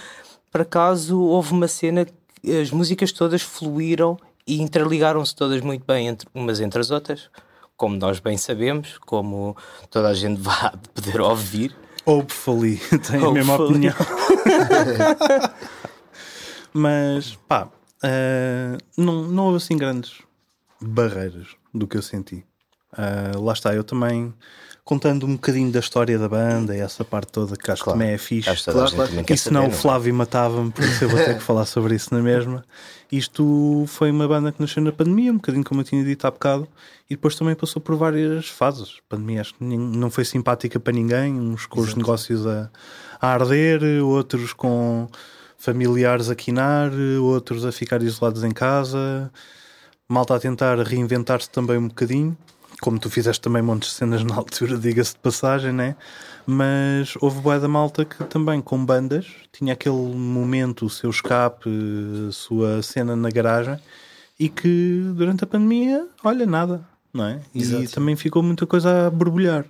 por 0.51 0.63
acaso 0.63 1.21
houve 1.21 1.53
uma 1.53 1.69
cena 1.69 2.05
que 2.05 2.61
as 2.61 2.73
músicas 2.73 3.13
todas 3.13 3.43
fluíram 3.43 4.19
e 4.45 4.61
interligaram-se 4.61 5.37
todas 5.37 5.61
muito 5.61 5.85
bem 5.87 6.09
entre 6.09 6.29
umas 6.35 6.59
entre 6.59 6.81
as 6.81 6.91
outras, 6.91 7.31
como 7.77 7.97
nós 7.97 8.19
bem 8.19 8.37
sabemos, 8.37 8.99
como 9.07 9.57
toda 9.89 10.09
a 10.09 10.15
gente 10.15 10.41
vai 10.43 10.73
poder 10.93 11.21
ouvir. 11.21 11.77
Hopefully, 12.05 12.79
tenho 13.09 13.29
a 13.29 13.33
mesma 13.33 13.55
Hopefully. 13.55 13.89
opinião. 13.89 13.95
Mas 16.75 17.39
pá, 17.47 17.69
eh, 18.03 18.77
não, 18.99 19.23
não 19.23 19.45
houve 19.45 19.59
assim 19.59 19.77
grandes 19.77 20.24
barreiras 20.89 21.49
do 21.73 21.87
que 21.87 21.97
eu 21.97 22.03
senti. 22.03 22.45
Eh, 22.97 23.33
lá 23.37 23.53
está, 23.53 23.75
eu 23.75 23.83
também 23.85 24.33
contando 24.85 25.25
um 25.27 25.33
bocadinho 25.33 25.73
da 25.73 25.81
história 25.81 26.19
da 26.19 26.29
banda 26.29 26.77
e 26.77 26.81
essa 26.81 27.03
parte 27.05 27.33
toda 27.33 27.57
que 27.57 27.71
acho 27.71 27.81
que 27.81 27.85
Claro. 27.85 27.99
também 27.99 28.15
é 28.15 28.19
fixe. 28.19 28.51
Acho 28.51 28.65
que 28.65 28.71
Claro, 28.71 28.91
claro. 28.93 29.11
E 29.29 29.37
senão 29.37 29.63
saber, 29.63 29.67
o 29.67 29.71
não 29.71 29.79
é? 29.79 29.81
Flávio 29.81 30.15
matava-me, 30.15 30.71
por 30.71 30.85
isso 30.85 31.05
eu 31.05 31.09
vou 31.09 31.19
ter 31.19 31.35
que 31.39 31.43
falar 31.43 31.65
sobre 31.65 31.95
isso 31.95 32.13
na 32.15 32.21
mesma. 32.21 32.63
Isto 33.11 33.85
foi 33.89 34.11
uma 34.11 34.29
banda 34.29 34.53
que 34.53 34.61
nasceu 34.61 34.83
na 34.83 34.93
pandemia, 34.93 35.33
um 35.33 35.37
bocadinho 35.37 35.65
como 35.65 35.81
eu 35.81 35.85
tinha 35.85 36.05
dito 36.05 36.27
há 36.27 36.31
bocado, 36.31 36.69
e 37.09 37.15
depois 37.15 37.35
também 37.35 37.55
passou 37.55 37.81
por 37.81 37.97
várias 37.97 38.47
fases. 38.49 38.99
A 38.99 39.09
pandemia 39.17 39.41
acho 39.41 39.55
que 39.55 39.65
não 39.65 40.11
foi 40.11 40.25
simpática 40.25 40.79
para 40.79 40.93
ninguém, 40.93 41.33
uns 41.41 41.65
com 41.65 41.81
os 41.81 41.95
negócios 41.95 42.47
a, 42.47 42.71
a 43.21 43.29
arder, 43.29 43.83
outros 44.05 44.53
com 44.53 45.09
familiares 45.57 46.29
a 46.29 46.35
quinar, 46.35 46.91
outros 47.23 47.65
a 47.65 47.73
ficar 47.73 48.03
isolados 48.03 48.45
em 48.45 48.51
casa, 48.51 49.33
malta 50.09 50.35
a 50.35 50.41
tentar 50.41 50.79
reinventar-se 50.79 51.49
também 51.51 51.79
um 51.79 51.89
bocadinho, 51.89 52.37
como 52.81 52.99
tu 52.99 53.09
fizeste 53.09 53.41
também 53.41 53.63
montes 53.63 53.91
de 53.91 53.95
cenas 53.97 54.23
na 54.23 54.37
altura, 54.37 54.77
diga-se 54.79 55.15
de 55.15 55.21
passagem, 55.21 55.73
né? 55.73 55.97
Mas 56.47 57.15
houve 57.21 57.41
boa 57.41 57.59
da 57.59 57.69
malta 57.69 58.05
que 58.05 58.23
também, 58.25 58.61
com 58.61 58.85
bandas, 58.85 59.27
tinha 59.53 59.73
aquele 59.73 59.97
momento, 59.97 60.87
o 60.87 60.91
seu 60.91 61.09
escape, 61.09 61.71
a 62.29 62.33
sua 62.33 62.83
cena 62.83 63.17
na 63.17 63.31
garagem 63.31 63.79
e 64.39 64.49
que 64.49 65.13
durante 65.15 65.45
a 65.45 65.47
pandemia, 65.47 66.07
olha, 66.23 66.45
nada, 66.45 66.85
não 67.13 67.25
é? 67.25 67.41
E 67.55 67.63
Exato. 67.63 67.93
também 67.93 68.17
ficou 68.17 68.43
muita 68.43 68.67
coisa 68.67 69.07
a 69.07 69.11
borbulhar. 69.11 69.65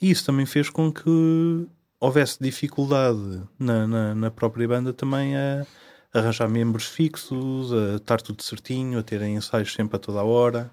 E 0.00 0.10
isso 0.10 0.24
também 0.24 0.46
fez 0.46 0.70
com 0.70 0.92
que 0.92 1.66
houvesse 2.00 2.38
dificuldade 2.40 3.42
na, 3.58 3.86
na, 3.86 4.14
na 4.14 4.30
própria 4.30 4.68
banda 4.68 4.92
também 4.92 5.36
a 5.36 5.66
arranjar 6.12 6.48
membros 6.48 6.86
fixos, 6.86 7.72
a 7.72 7.96
estar 7.96 8.20
tudo 8.20 8.42
certinho, 8.42 8.98
a 8.98 9.02
terem 9.02 9.36
ensaios 9.36 9.72
sempre 9.72 9.96
a 9.96 9.98
toda 9.98 10.20
a 10.20 10.24
hora. 10.24 10.70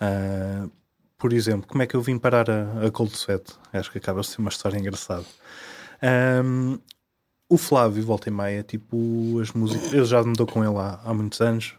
Ah, 0.00 0.68
por 1.18 1.32
exemplo, 1.32 1.66
como 1.68 1.82
é 1.82 1.86
que 1.86 1.96
eu 1.96 2.00
vim 2.00 2.16
parar 2.16 2.48
a, 2.48 2.86
a 2.86 2.90
Cold 2.90 3.12
Sweat? 3.16 3.44
Acho 3.72 3.90
que 3.90 3.98
acaba 3.98 4.20
de 4.20 4.28
ser 4.28 4.38
uma 4.38 4.50
história 4.50 4.78
engraçada. 4.78 5.24
Ahm, 6.00 6.78
o 7.48 7.58
Flávio, 7.58 8.04
volta 8.04 8.28
e 8.28 8.32
meia, 8.32 8.62
tipo, 8.62 9.40
as 9.40 9.52
músicas, 9.52 9.92
eu 9.92 10.04
já 10.04 10.22
mudou 10.22 10.46
com 10.46 10.64
ele 10.64 10.78
há, 10.78 11.00
há 11.04 11.12
muitos 11.12 11.40
anos. 11.40 11.74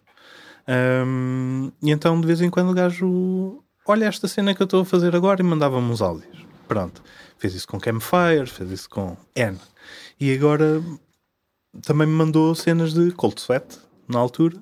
Ahm, 0.67 1.71
e 1.81 1.91
então, 1.91 2.19
de 2.19 2.27
vez 2.27 2.41
em 2.41 2.49
quando, 2.49 2.71
o 2.71 2.73
gajo 2.73 3.63
olha 3.87 4.05
esta 4.05 4.27
cena 4.27 4.53
que 4.53 4.61
eu 4.61 4.65
estou 4.65 4.81
a 4.81 4.85
fazer 4.85 5.15
agora 5.15 5.41
e 5.41 5.43
mandava-me 5.45 5.89
uns 5.89 6.01
áudios. 6.01 6.45
Pronto, 6.67 7.01
fez 7.37 7.55
isso 7.55 7.67
com 7.67 7.79
Campfire, 7.79 8.45
fez 8.45 8.69
isso 8.71 8.89
com 8.89 9.15
N. 9.35 9.57
E 10.19 10.33
agora 10.33 10.83
também 11.81 12.07
me 12.07 12.13
mandou 12.13 12.53
cenas 12.55 12.93
de 12.93 13.11
Cold 13.11 13.39
Sweat, 13.41 13.65
na 14.07 14.19
altura, 14.19 14.57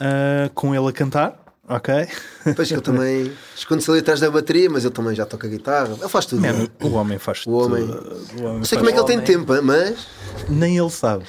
ah, 0.00 0.50
com 0.54 0.74
ele 0.74 0.88
a 0.88 0.92
cantar, 0.92 1.38
ok? 1.68 2.08
Depois 2.44 2.68
que 2.68 2.74
ele 2.74 2.80
também 2.82 3.32
esconde-se 3.56 3.90
ali 3.90 4.00
atrás 4.00 4.20
da 4.20 4.30
bateria, 4.30 4.68
mas 4.68 4.84
ele 4.84 4.92
também 4.92 5.14
já 5.14 5.24
toca 5.24 5.48
guitarra. 5.48 5.94
Ele 5.98 6.08
faz 6.08 6.26
tudo. 6.26 6.42
Man, 6.42 6.68
o 6.82 6.92
homem 6.92 7.18
faz 7.18 7.46
O 7.46 7.52
homem- 7.52 7.86
tudo. 7.86 8.20
O 8.40 8.44
homem 8.44 8.56
Não 8.58 8.64
sei 8.64 8.76
como 8.78 8.90
é 8.90 8.92
que 8.92 8.98
ele 8.98 9.06
tem 9.06 9.16
homem. 9.16 9.26
tempo, 9.26 9.62
mas. 9.62 10.06
Nem 10.48 10.76
ele 10.76 10.90
sabe. 10.90 11.24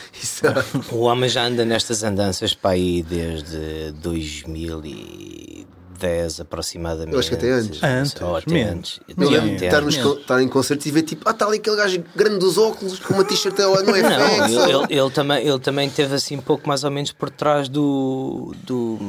O 0.92 1.02
homem 1.02 1.30
já 1.30 1.44
anda 1.46 1.64
nestas 1.64 2.04
andanças 2.04 2.54
para 2.54 2.72
aí 2.72 3.02
desde 3.04 3.92
2010, 4.02 5.66
2010 5.96 6.42
aproximadamente. 6.42 7.14
Eu 7.14 7.20
acho 7.20 7.30
que 7.30 7.36
até 7.36 7.52
antes. 7.52 7.84
Antes, 7.84 8.22
Ou 8.22 8.36
até 8.36 8.52
menos. 8.52 8.74
antes. 8.74 9.00
Eu 9.18 9.30
lembro 9.30 9.56
de 9.58 9.66
estar, 9.66 9.84
antes. 9.84 9.98
nos, 9.98 10.18
estar 10.20 10.42
em 10.42 10.48
concertos 10.48 10.86
e 10.86 10.92
ver 10.92 11.02
tipo, 11.04 11.28
ah, 11.28 11.32
está 11.32 11.46
ali 11.46 11.58
aquele 11.58 11.76
gajo 11.76 12.04
grande 12.16 12.40
dos 12.40 12.58
óculos 12.58 13.00
com 13.00 13.14
uma 13.14 13.24
t-shirt 13.24 13.58
não 13.58 13.76
é 13.78 13.84
Não, 13.84 14.46
ele, 14.46 14.56
ele, 14.56 15.00
ele 15.02 15.10
também, 15.12 15.48
ele 15.48 15.60
também 15.60 15.90
teve 15.90 16.14
assim 16.16 16.38
um 16.38 16.42
pouco 16.42 16.68
mais 16.68 16.84
ou 16.84 16.92
menos 16.92 17.12
por 17.12 17.30
trás 17.30 17.70
do, 17.70 18.54
do 18.64 19.00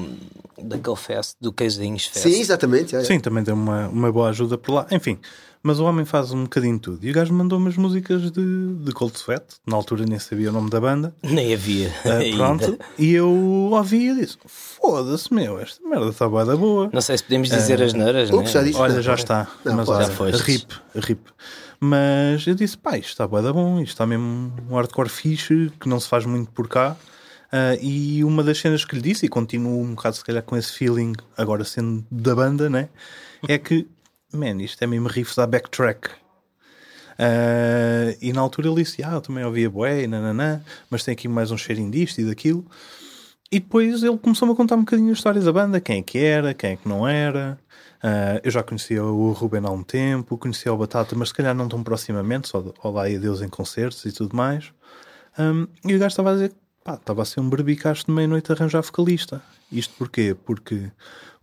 daquele 0.62 0.96
fest, 0.96 1.36
do 1.40 1.52
Queijinhos 1.52 2.06
Fest. 2.06 2.22
Sim, 2.22 2.40
exatamente. 2.40 2.96
é, 2.96 3.00
é. 3.00 3.04
Sim, 3.04 3.20
também 3.20 3.42
deu 3.42 3.54
uma, 3.54 3.88
uma 3.88 4.12
boa 4.12 4.30
ajuda 4.30 4.56
por 4.56 4.72
lá. 4.72 4.86
Enfim, 4.90 5.18
mas 5.66 5.80
o 5.80 5.84
homem 5.84 6.04
faz 6.04 6.30
um 6.30 6.44
bocadinho 6.44 6.76
de 6.76 6.80
tudo. 6.80 7.04
E 7.04 7.10
o 7.10 7.12
gajo 7.12 7.34
mandou 7.34 7.58
umas 7.58 7.76
músicas 7.76 8.30
de, 8.30 8.74
de 8.76 8.92
Cold 8.92 9.18
Sweat. 9.18 9.44
Na 9.66 9.74
altura 9.74 10.04
nem 10.06 10.16
sabia 10.16 10.50
o 10.50 10.52
nome 10.52 10.70
da 10.70 10.80
banda. 10.80 11.12
Nem 11.24 11.52
havia. 11.52 11.92
Ainda. 12.04 12.36
pronto. 12.36 12.78
E 12.96 13.12
eu 13.12 13.28
ouvi 13.28 14.10
e 14.10 14.14
disse: 14.14 14.38
Foda-se, 14.46 15.34
meu, 15.34 15.58
esta 15.58 15.84
merda 15.84 16.10
está 16.10 16.28
bué 16.28 16.44
da 16.44 16.56
boa. 16.56 16.88
Não 16.92 17.00
sei 17.00 17.18
se 17.18 17.24
podemos 17.24 17.48
dizer 17.48 17.82
as 17.82 17.92
neiras, 17.92 18.30
Ups, 18.30 18.52
já 18.52 18.60
né? 18.60 18.68
disse. 18.68 18.78
Olha, 18.80 18.94
Não, 18.94 19.02
já 19.02 19.14
está. 19.14 19.48
Não, 19.64 19.74
mas 19.74 19.88
olha, 19.88 20.06
Já 20.06 20.44
rip, 20.44 20.72
rip. 20.94 21.20
Mas 21.80 22.46
eu 22.46 22.54
disse, 22.54 22.78
pá, 22.78 22.96
isto 22.96 23.10
está 23.10 23.26
bué 23.26 23.42
da 23.42 23.52
bom, 23.52 23.80
isto 23.80 23.88
está 23.90 24.06
mesmo 24.06 24.52
um 24.70 24.76
hardcore 24.76 25.08
fixe, 25.08 25.72
que 25.80 25.88
não 25.88 25.98
se 25.98 26.08
faz 26.08 26.24
muito 26.24 26.50
por 26.52 26.68
cá. 26.68 26.96
Ah, 27.50 27.76
e 27.80 28.22
uma 28.22 28.44
das 28.44 28.58
cenas 28.58 28.84
que 28.84 28.94
lhe 28.94 29.02
disse, 29.02 29.26
e 29.26 29.28
continuo 29.28 29.82
um 29.82 29.94
bocado 29.94 30.14
se 30.14 30.24
calhar 30.24 30.42
com 30.44 30.56
esse 30.56 30.70
feeling, 30.72 31.12
agora 31.36 31.64
sendo 31.64 32.04
da 32.10 32.34
banda, 32.36 32.70
né? 32.70 32.88
É 33.48 33.58
que, 33.58 33.86
man, 34.32 34.62
isto 34.62 34.82
é 34.82 34.86
mesmo 34.86 35.08
riffs 35.08 35.38
à 35.38 35.46
backtrack. 35.46 36.10
Ah, 37.18 38.14
e 38.20 38.32
na 38.32 38.40
altura 38.40 38.68
ele 38.68 38.82
disse, 38.82 39.02
ah, 39.02 39.12
eu 39.12 39.20
também 39.20 39.44
ouvia 39.44 39.70
bué, 39.70 40.06
nananã, 40.06 40.62
mas 40.90 41.02
tem 41.02 41.12
aqui 41.12 41.28
mais 41.28 41.50
um 41.50 41.56
cheirinho 41.56 41.90
disto 41.90 42.20
e 42.20 42.24
daquilo. 42.24 42.64
E 43.50 43.60
depois 43.60 44.02
ele 44.02 44.18
começou-me 44.18 44.52
a 44.52 44.56
contar 44.56 44.74
um 44.74 44.80
bocadinho 44.80 45.12
as 45.12 45.18
histórias 45.18 45.44
da 45.44 45.52
banda, 45.52 45.80
quem 45.80 46.00
é 46.00 46.02
que 46.02 46.18
era, 46.18 46.52
quem 46.52 46.72
é 46.72 46.76
que 46.76 46.88
não 46.88 47.06
era. 47.06 47.58
Ah, 48.02 48.40
eu 48.44 48.50
já 48.50 48.62
conhecia 48.62 49.02
o 49.04 49.32
Ruben 49.32 49.62
há 49.64 49.70
um 49.70 49.82
tempo, 49.82 50.36
conhecia 50.36 50.72
o 50.72 50.76
Batata, 50.76 51.14
mas 51.16 51.28
se 51.28 51.34
calhar 51.34 51.54
não 51.54 51.68
tão 51.68 51.82
proximamente, 51.82 52.48
só 52.48 52.62
olá 52.82 53.08
e 53.08 53.16
adeus 53.16 53.40
em 53.42 53.48
concertos 53.48 54.04
e 54.04 54.12
tudo 54.12 54.36
mais. 54.36 54.72
Um, 55.38 55.66
e 55.84 55.94
o 55.94 55.98
gajo 55.98 56.08
estava 56.08 56.30
a 56.30 56.32
dizer 56.34 56.52
pá, 56.82 56.94
estava 56.94 57.22
a 57.22 57.24
ser 57.24 57.40
um 57.40 57.48
berbicacho 57.48 58.06
de 58.06 58.12
meia-noite 58.12 58.50
a 58.50 58.54
arranjar 58.54 58.82
vocalista. 58.82 59.42
Isto 59.70 59.94
porquê? 59.98 60.36
Porque 60.44 60.90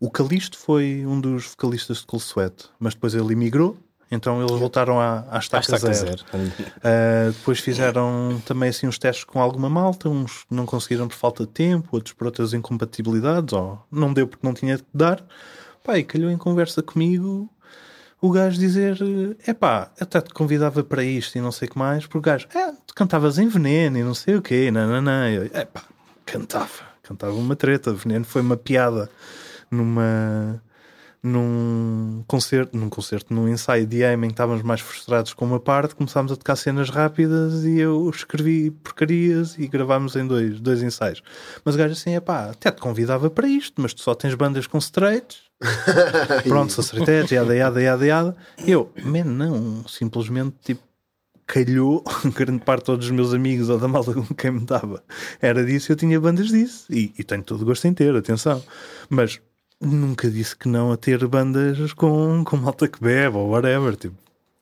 o 0.03 0.11
Calisto 0.11 0.57
foi 0.57 1.05
um 1.07 1.17
dos 1.17 1.45
vocalistas 1.45 1.99
de 1.99 2.05
Cold 2.05 2.25
Sweat, 2.25 2.65
mas 2.77 2.93
depois 2.93 3.15
ele 3.15 3.31
emigrou, 3.31 3.77
então 4.11 4.41
eles 4.41 4.59
voltaram 4.59 4.99
à, 4.99 5.25
à 5.31 5.39
estaca 5.39 5.63
Estaca 5.63 5.93
zero. 5.93 6.17
zero. 6.29 6.43
Uh, 6.43 7.31
depois 7.39 7.61
fizeram 7.61 8.41
também 8.45 8.67
assim 8.67 8.85
uns 8.85 8.99
testes 8.99 9.23
com 9.23 9.39
alguma 9.39 9.69
malta, 9.69 10.09
uns 10.09 10.43
não 10.51 10.65
conseguiram 10.65 11.07
por 11.07 11.15
falta 11.15 11.45
de 11.45 11.51
tempo, 11.53 11.87
outros 11.93 12.13
por 12.13 12.25
outras 12.25 12.53
incompatibilidades, 12.53 13.53
ou 13.53 13.81
não 13.89 14.13
deu 14.13 14.27
porque 14.27 14.45
não 14.45 14.53
tinha 14.53 14.75
de 14.75 14.83
dar. 14.93 15.25
Pá, 15.81 15.97
e 15.97 16.03
calhou 16.03 16.29
em 16.29 16.37
conversa 16.37 16.83
comigo 16.83 17.49
o 18.19 18.29
gajo 18.29 18.59
dizer: 18.59 18.97
Epá, 19.47 19.89
eu 19.97 20.03
até 20.03 20.19
te 20.19 20.33
convidava 20.33 20.83
para 20.83 21.01
isto 21.05 21.37
e 21.37 21.41
não 21.41 21.53
sei 21.53 21.69
o 21.69 21.71
que 21.71 21.77
mais, 21.77 22.05
porque 22.05 22.17
o 22.17 22.21
gajo, 22.21 22.45
é, 22.53 22.73
tu 22.85 22.93
cantavas 22.93 23.37
em 23.37 23.47
veneno 23.47 23.97
e 23.97 24.03
não 24.03 24.13
sei 24.13 24.35
o 24.35 24.41
quê, 24.41 24.69
nananã. 24.69 25.29
Eu, 25.29 25.45
Epá, 25.45 25.81
cantava, 26.25 26.91
cantava 27.01 27.33
uma 27.35 27.55
treta. 27.55 27.93
Veneno 27.93 28.25
foi 28.25 28.41
uma 28.41 28.57
piada 28.57 29.09
numa 29.73 30.61
num 31.23 32.21
concerto, 32.27 32.77
num 32.77 32.89
concerto, 32.89 33.33
num 33.33 33.47
ensaio 33.47 33.87
de 33.87 34.03
aiming, 34.03 34.27
estávamos 34.27 34.61
mais 34.61 34.81
frustrados 34.81 35.33
com 35.33 35.45
uma 35.45 35.59
parte, 35.59 35.95
começámos 35.95 36.33
a 36.33 36.35
tocar 36.35 36.57
cenas 36.57 36.89
rápidas 36.89 37.63
e 37.63 37.79
eu 37.79 38.09
escrevi 38.09 38.69
porcarias 38.69 39.57
e 39.57 39.65
gravámos 39.65 40.17
em 40.17 40.27
dois, 40.27 40.59
dois 40.59 40.83
ensaios. 40.83 41.23
Mas 41.63 41.75
o 41.75 41.77
gajo 41.77 41.93
assim, 41.93 42.13
é 42.13 42.19
pá, 42.19 42.49
até 42.49 42.69
te 42.69 42.81
convidava 42.81 43.29
para 43.29 43.47
isto, 43.47 43.81
mas 43.81 43.93
tu 43.93 44.01
só 44.01 44.13
tens 44.13 44.35
bandas 44.35 44.67
com 44.67 44.77
straights. 44.79 45.43
Pronto, 46.45 46.73
sou 46.73 46.83
straight 46.83 47.33
yada, 47.33 47.55
yada, 47.55 47.81
yada, 47.81 48.05
yada. 48.05 48.35
Eu, 48.67 48.91
man, 49.01 49.23
não, 49.23 49.87
simplesmente 49.87 50.57
tipo 50.61 50.83
calhou 51.45 52.03
grande 52.35 52.63
parte 52.63 52.85
todos 52.85 53.05
os 53.05 53.11
meus 53.11 53.33
amigos 53.33 53.69
ou 53.69 53.77
da 53.77 53.87
malta 53.87 54.13
com 54.13 54.25
quem 54.35 54.51
me 54.51 54.65
dava. 54.65 55.01
Era 55.41 55.65
disso, 55.65 55.91
eu 55.91 55.95
tinha 55.95 56.19
bandas 56.19 56.49
disso. 56.49 56.85
E, 56.89 57.13
e 57.17 57.23
tenho 57.23 57.43
todo 57.43 57.61
o 57.61 57.65
gosto 57.65 57.87
em 57.87 57.93
ter, 57.93 58.13
atenção. 58.13 58.61
Mas 59.09 59.39
nunca 59.79 60.29
disse 60.29 60.55
que 60.55 60.67
não 60.67 60.91
a 60.91 60.97
ter 60.97 61.25
bandas 61.27 61.93
com, 61.93 62.43
com 62.43 62.57
malta 62.57 62.87
que 62.87 63.01
bebe 63.01 63.37
ou 63.37 63.49
whatever. 63.49 63.95
Tipo, 63.95 64.15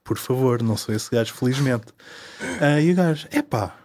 por 0.03 0.17
favor, 0.17 0.61
não 0.61 0.75
sou 0.75 0.93
esse 0.93 1.09
gajo, 1.09 1.33
felizmente. 1.33 1.87
Ah, 2.59 2.81
e 2.81 2.91
o 2.91 2.95
gajo, 2.95 3.27
epá, 3.31 3.75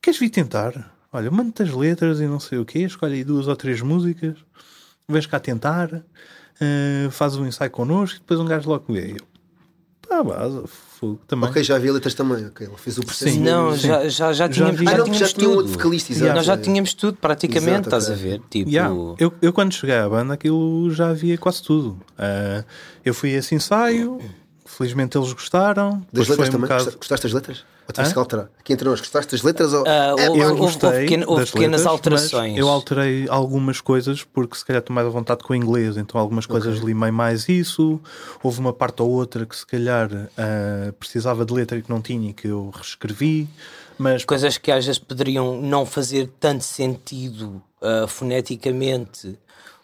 queres 0.00 0.20
vir 0.20 0.30
tentar? 0.30 0.94
Olha, 1.12 1.30
manda-te 1.30 1.62
as 1.62 1.70
letras 1.70 2.20
e 2.20 2.26
não 2.26 2.38
sei 2.38 2.58
o 2.58 2.64
quê, 2.64 2.80
escolhe 2.80 3.14
aí 3.14 3.24
duas 3.24 3.48
ou 3.48 3.56
três 3.56 3.80
músicas, 3.80 4.36
vens 5.08 5.26
cá 5.26 5.40
tentar, 5.40 6.02
ah, 6.60 7.10
faz 7.10 7.36
um 7.36 7.46
ensaio 7.46 7.70
connosco 7.70 8.16
e 8.16 8.20
depois 8.20 8.38
um 8.40 8.44
gajo 8.44 8.68
logo 8.68 8.92
vê. 8.92 9.12
Eu, 9.12 9.37
base, 10.22 10.62
fogo, 10.98 11.20
também. 11.28 11.48
Ok, 11.48 11.62
já 11.62 11.78
vi 11.78 11.90
letras 11.90 12.14
também. 12.14 12.46
Ok, 12.46 12.66
ele 12.66 12.76
fez 12.76 12.98
o 12.98 13.02
processo. 13.02 13.32
Sim. 13.32 13.40
Não, 13.40 13.76
Sim. 13.76 13.86
já, 13.88 14.08
já, 14.08 14.32
já 14.32 14.48
tínhamos. 14.48 14.80
Ah, 14.80 14.84
já 14.84 14.96
não, 14.98 15.04
porque 15.04 15.18
já 15.18 15.26
tínhamos 15.26 15.32
tinha 15.34 15.48
um 15.48 15.54
outro 15.54 15.72
vocalista, 15.72 16.12
exato. 16.12 16.34
Nós 16.34 16.46
já 16.46 16.56
tínhamos 16.56 16.94
tudo, 16.94 17.18
praticamente, 17.20 17.88
Exato, 17.88 17.96
estás 17.96 18.10
a 18.10 18.14
ver? 18.14 18.40
Tipo, 18.50 18.70
Yeah, 18.70 18.94
eu, 19.18 19.32
eu 19.40 19.52
quando 19.52 19.72
cheguei 19.72 19.96
à 19.96 20.08
banda 20.08 20.34
aquilo 20.34 20.90
já 20.90 21.10
havia 21.10 21.36
quase 21.38 21.62
tudo. 21.62 21.98
Ah, 22.18 22.64
eu 23.04 23.14
fui 23.14 23.34
a 23.34 23.38
esse 23.38 23.54
ensaio, 23.54 24.18
felizmente 24.78 25.18
eles 25.18 25.32
gostaram. 25.32 26.06
Das 26.12 26.28
letras 26.28 26.36
foi 26.36 26.48
um 26.48 26.52
também? 26.52 26.60
bocado- 26.62 26.84
Gosta- 26.84 26.98
Gostaste 26.98 27.26
das 27.26 27.32
letras? 27.34 27.64
Ou 27.88 27.92
tiveste 27.92 28.12
que 28.14 28.18
alterar? 28.20 28.50
Aqui 28.60 28.72
entre 28.74 28.88
nós, 28.88 29.00
gostaste 29.00 29.32
das 29.32 29.42
letras? 29.42 29.72
Ou... 29.72 29.86
É, 29.86 30.12
houve- 30.12 30.22
Eu 30.40 30.48
houve 30.50 30.60
gostei 30.60 30.90
pequeno- 30.90 31.24
houve 31.28 31.40
das 31.42 31.50
pequenas 31.50 31.80
letras, 31.80 31.86
alterações. 31.86 32.50
mas 32.52 32.58
Eu 32.60 32.68
alterei 32.68 33.26
algumas 33.28 33.80
coisas 33.80 34.22
porque 34.24 34.56
se 34.56 34.64
calhar 34.64 34.80
estou 34.80 34.94
mais 34.94 35.06
à 35.06 35.10
vontade 35.10 35.42
com 35.42 35.52
o 35.52 35.56
inglês, 35.56 35.96
então 35.96 36.20
algumas 36.20 36.46
coisas 36.46 36.78
limei 36.80 37.10
mais 37.10 37.48
isso. 37.48 38.00
Houve 38.42 38.60
uma 38.60 38.72
parte 38.72 39.02
ou 39.02 39.10
outra 39.10 39.44
que 39.46 39.56
se 39.56 39.66
calhar 39.66 40.10
ah, 40.36 40.92
precisava 40.98 41.44
de 41.44 41.52
letra 41.52 41.78
e 41.78 41.82
que 41.82 41.90
não 41.90 42.00
tinha 42.02 42.30
e 42.30 42.32
que 42.32 42.46
eu 42.48 42.70
reescrevi. 42.74 43.48
Mas 43.96 44.24
coisas 44.24 44.56
que 44.58 44.70
às 44.70 44.84
vezes 44.86 44.98
poderiam 44.98 45.60
não 45.60 45.84
fazer 45.84 46.30
tanto 46.38 46.62
sentido 46.64 47.60
ah, 47.82 48.06
foneticamente. 48.06 49.38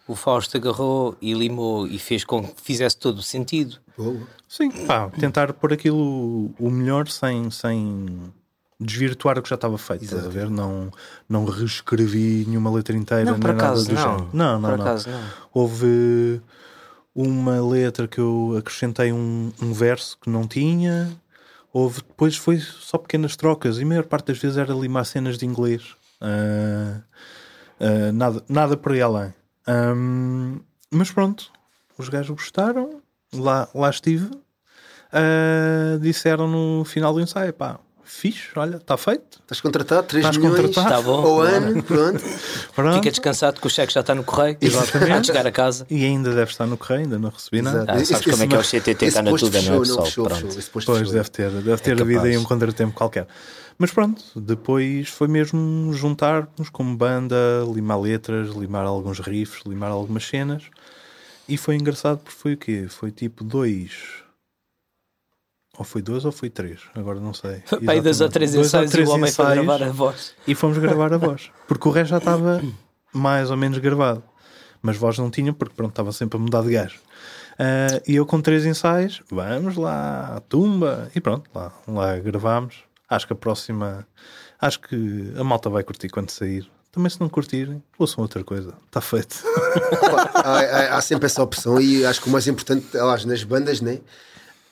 O 0.07 0.15
Fausto 0.15 0.57
agarrou 0.59 1.17
e 1.23 1.33
limou 1.33 1.87
e 1.87 1.99
fez 1.99 2.25
com 2.25 2.47
que 2.47 2.61
fizesse 2.63 2.97
todo 2.99 3.19
o 3.19 3.23
sentido. 3.23 3.79
Boa. 3.97 4.27
sim, 4.49 4.71
pá, 4.71 5.09
tentar 5.11 5.53
pôr 5.53 5.73
aquilo 5.73 6.53
o 6.59 6.71
melhor 6.71 7.09
sem, 7.09 7.51
sem 7.51 8.33
desvirtuar 8.81 9.39
o 9.39 9.43
que 9.43 9.49
já 9.49 9.55
estava 9.55 9.79
feito. 9.79 10.05
Estás 10.05 10.27
a 10.27 10.29
ver? 10.29 10.51
Não, 10.51 10.91
não 11.29 11.45
reescrevi 11.45 12.45
nenhuma 12.47 12.71
letra 12.71 12.97
inteira, 12.97 13.25
Não, 13.25 13.33
nem 13.39 13.41
nada 13.53 13.57
acaso, 13.57 13.89
do 13.89 13.95
não. 13.95 14.03
género. 14.03 14.29
Não, 14.33 14.59
não, 14.61 14.71
Por 14.71 14.79
não. 14.79 14.85
acaso, 14.87 15.11
não. 15.11 15.23
Houve 15.53 16.41
uma 17.15 17.65
letra 17.65 18.09
que 18.09 18.19
eu 18.19 18.57
acrescentei 18.59 19.13
um, 19.13 19.53
um 19.63 19.73
verso 19.73 20.19
que 20.21 20.29
não 20.29 20.47
tinha. 20.49 21.11
Houve, 21.73 22.03
depois 22.03 22.37
foi 22.37 22.59
só 22.59 22.99
pequenas 22.99 23.37
trocas 23.37 23.79
e 23.79 23.83
a 23.83 23.87
maior 23.87 24.05
parte 24.05 24.27
das 24.27 24.39
vezes 24.39 24.57
era 24.57 24.73
limar 24.75 25.07
cenas 25.07 25.39
de 25.39 25.47
inglês. 25.47 25.95
Ah, 26.21 27.01
ah, 27.81 28.13
nada, 28.13 28.43
nada 28.49 28.77
por 28.77 28.93
aí 28.93 29.01
além. 29.03 29.33
Ahm, 29.67 30.61
mas 30.91 31.11
pronto, 31.11 31.51
os 31.99 32.09
gajos 32.09 32.37
gostaram, 32.37 33.01
lá, 33.35 33.69
lá 33.75 33.91
estive. 33.91 34.31
Ah, 35.13 35.99
disseram 36.01 36.49
no 36.49 36.85
final 36.85 37.13
do 37.15 37.21
ensaio: 37.21 37.53
pá, 37.53 37.79
fixe, 38.05 38.49
olha, 38.57 38.77
está 38.77 38.97
feito. 38.97 39.39
Estás 39.43 39.61
contratado? 39.61 40.07
3 40.07 40.25
Estás 40.25 40.37
milhões 40.37 40.61
contratado. 40.61 40.89
Tá 40.97 41.03
bom. 41.03 41.21
ao 41.25 41.41
ano, 41.41 41.83
pronto. 41.83 42.23
Pronto. 42.75 42.95
Fica 42.97 43.11
descansado 43.11 43.61
que 43.61 43.67
o 43.67 43.71
cheque 43.71 43.93
já 43.93 44.01
está 44.01 44.15
no 44.15 44.25
correio. 44.25 44.57
Exatamente. 44.61 45.13
Há 45.13 45.19
de 45.21 45.27
chegar 45.29 45.47
a 45.47 45.53
casa. 45.53 45.87
E 45.89 46.05
ainda 46.05 46.31
deve 46.35 46.51
estar 46.51 46.67
no 46.67 46.77
correio, 46.77 47.03
ainda 47.03 47.19
não 47.19 47.31
recebi 47.31 47.63
nada. 47.63 47.79
Exato. 47.79 47.93
Ah, 47.93 48.01
Esse- 48.01 48.13
sabes 48.13 48.27
como 48.31 48.43
é 48.43 48.47
que 48.49 48.55
é 48.55 48.59
o 48.59 48.61
esse- 48.61 48.71
CTT, 48.71 48.91
esse 49.05 49.05
está 49.19 49.23
na 49.23 49.31
tudo, 49.37 49.51
não 49.63 49.75
é, 49.77 49.79
pessoal? 49.81 50.05
fechou, 50.07 50.25
Pronto. 50.25 50.41
fechou. 50.47 50.59
Esse 50.59 50.71
Pois 50.71 50.85
fechou. 50.85 51.13
deve 51.13 51.29
ter, 51.31 51.51
deve 51.51 51.79
ter 51.83 51.99
É 51.99 52.03
havido 52.03 52.23
aí 52.23 52.37
um 52.37 52.45
contratempo 52.45 52.95
qualquer. 52.95 53.27
Mas 53.77 53.91
pronto, 53.91 54.23
depois 54.37 55.09
foi 55.09 55.27
mesmo 55.29 55.93
juntar-nos 55.93 56.69
como 56.71 56.97
banda, 56.97 57.37
limar 57.75 58.01
letras, 58.01 58.51
limar 58.51 58.87
alguns 58.87 59.19
riffs, 59.19 59.63
limar 59.67 59.91
algumas 59.91 60.25
cenas. 60.25 60.63
E 61.49 61.57
foi 61.57 61.75
engraçado 61.77 62.19
porque 62.19 62.37
foi 62.39 62.53
o 62.55 62.57
quê? 62.57 62.87
Foi 62.89 63.11
tipo 63.11 63.45
dois. 63.45 64.23
Ou 65.77 65.85
foi 65.85 66.01
dois 66.03 66.25
ou 66.25 66.33
foi 66.33 66.49
três? 66.49 66.81
Agora 66.95 67.21
não 67.21 67.35
sei. 67.35 67.63
Pai, 67.85 68.01
dois 68.01 68.21
ou 68.21 68.29
três 68.29 68.53
Dois 68.53 68.73
ou 68.75 68.81
ensaios 68.81 68.91
e 68.91 68.93
três 68.93 69.09
o 69.09 69.13
homem 69.13 69.31
foi 69.33 69.45
ensaios. 69.45 69.65
gravar 69.67 69.85
a 69.85 69.91
voz. 69.93 70.35
E 70.47 70.55
fomos 70.55 70.79
gravar 70.79 71.13
a 71.13 71.19
voz. 71.19 71.51
Porque 71.67 71.89
o 71.89 71.91
resto 71.91 72.11
já 72.11 72.19
estava 72.19 72.63
mais 73.13 73.51
ou 73.51 73.57
menos 73.57 73.79
gravado. 73.79 74.23
Mas 74.81 74.97
voz 74.97 75.19
não 75.19 75.31
tinha, 75.31 75.53
porque 75.53 75.75
pronto, 75.75 75.91
estava 75.91 76.13
sempre 76.13 76.37
a 76.39 76.41
mudar 76.41 76.63
de 76.63 76.73
gajo. 76.73 77.01
Ah, 77.59 78.01
e 78.07 78.17
eu 78.17 78.27
com 78.27 78.41
três 78.41 78.67
ensaios, 78.67 79.23
vamos 79.31 79.77
lá, 79.77 80.43
tumba. 80.49 81.11
E 81.15 81.21
pronto, 81.21 81.49
lá, 81.55 81.73
lá 81.89 82.19
gravámos. 82.19 82.77
Acho 83.09 83.27
que 83.27 83.33
a 83.33 83.37
próxima. 83.37 84.07
Acho 84.61 84.81
que 84.81 85.33
a 85.39 85.45
malta 85.45 85.69
vai 85.71 85.83
curtir 85.83 86.09
quando 86.09 86.31
sair. 86.31 86.71
Também 86.93 87.11
se 87.11 87.21
não 87.21 87.29
curtirem, 87.29 87.83
ouçam 87.99 88.23
outra 88.23 88.45
coisa. 88.45 88.75
Está 88.87 89.01
feito. 89.01 89.43
Há 90.45 90.74
sempre 91.05 91.27
essa 91.27 91.43
opção 91.43 91.81
e 91.81 92.05
acho 92.05 92.21
que 92.21 92.29
o 92.29 92.33
mais 92.33 92.47
importante, 92.49 92.87
aliás, 92.97 93.25
nas 93.25 93.43
bandas, 93.45 93.81
né? 93.81 93.99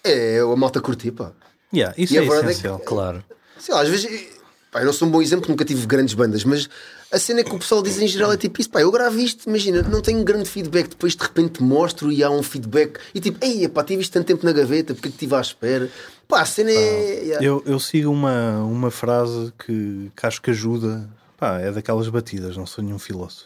É 0.04 0.40
a 0.40 0.56
malta 0.56 0.80
curtir, 0.80 1.12
pá. 1.12 1.32
Yeah, 1.72 1.94
isso 1.96 2.12
E 2.14 2.16
é 2.16 2.20
a 2.20 2.22
verdade 2.22 2.40
é 2.40 2.46
que- 2.46 2.50
essencial. 2.52 2.78
Claro. 2.80 3.24
Sei 3.58 3.74
lá, 3.74 3.80
às 3.82 3.88
vezes 3.88 4.26
pá, 4.70 4.80
eu 4.80 4.86
não 4.86 4.92
sou 4.92 5.06
um 5.06 5.10
bom 5.10 5.22
exemplo, 5.22 5.48
nunca 5.48 5.64
tive 5.64 5.86
grandes 5.86 6.14
bandas, 6.14 6.44
mas 6.44 6.68
a 7.12 7.18
cena 7.18 7.40
é 7.40 7.44
que 7.44 7.54
o 7.54 7.58
pessoal 7.58 7.82
diz 7.82 7.98
em 8.00 8.06
geral 8.08 8.32
é 8.32 8.36
tipo 8.36 8.60
isso, 8.60 8.70
pá, 8.70 8.80
eu 8.80 8.90
gravo 8.90 9.18
isto, 9.20 9.46
imagina, 9.48 9.82
não 9.82 10.00
tenho 10.00 10.24
grande 10.24 10.48
feedback, 10.48 10.88
depois 10.88 11.14
de 11.14 11.22
repente 11.22 11.62
mostro 11.62 12.10
e 12.10 12.24
há 12.24 12.30
um 12.30 12.42
feedback 12.42 12.98
e 13.14 13.20
tipo, 13.20 13.38
ei, 13.44 13.68
pá, 13.68 13.84
tive 13.84 14.02
isto 14.02 14.12
tanto 14.12 14.26
tempo 14.26 14.44
na 14.44 14.52
gaveta, 14.52 14.94
porque 14.94 15.08
é 15.08 15.10
estive 15.10 15.34
à 15.34 15.40
espera? 15.40 15.90
Pá, 16.26 16.40
a 16.40 16.46
cena 16.46 16.70
é. 16.70 17.22
yeah. 17.24 17.46
Eu, 17.46 17.62
eu 17.66 17.78
sigo 17.78 18.10
uma, 18.10 18.58
uma 18.64 18.90
frase 18.90 19.52
que, 19.64 20.10
que 20.16 20.26
acho 20.26 20.40
que 20.42 20.50
ajuda. 20.50 21.08
Pá, 21.36 21.58
é 21.60 21.70
daquelas 21.70 22.08
batidas, 22.08 22.56
não 22.56 22.64
sou 22.66 22.82
nenhum 22.82 22.98
filósofo. 22.98 23.44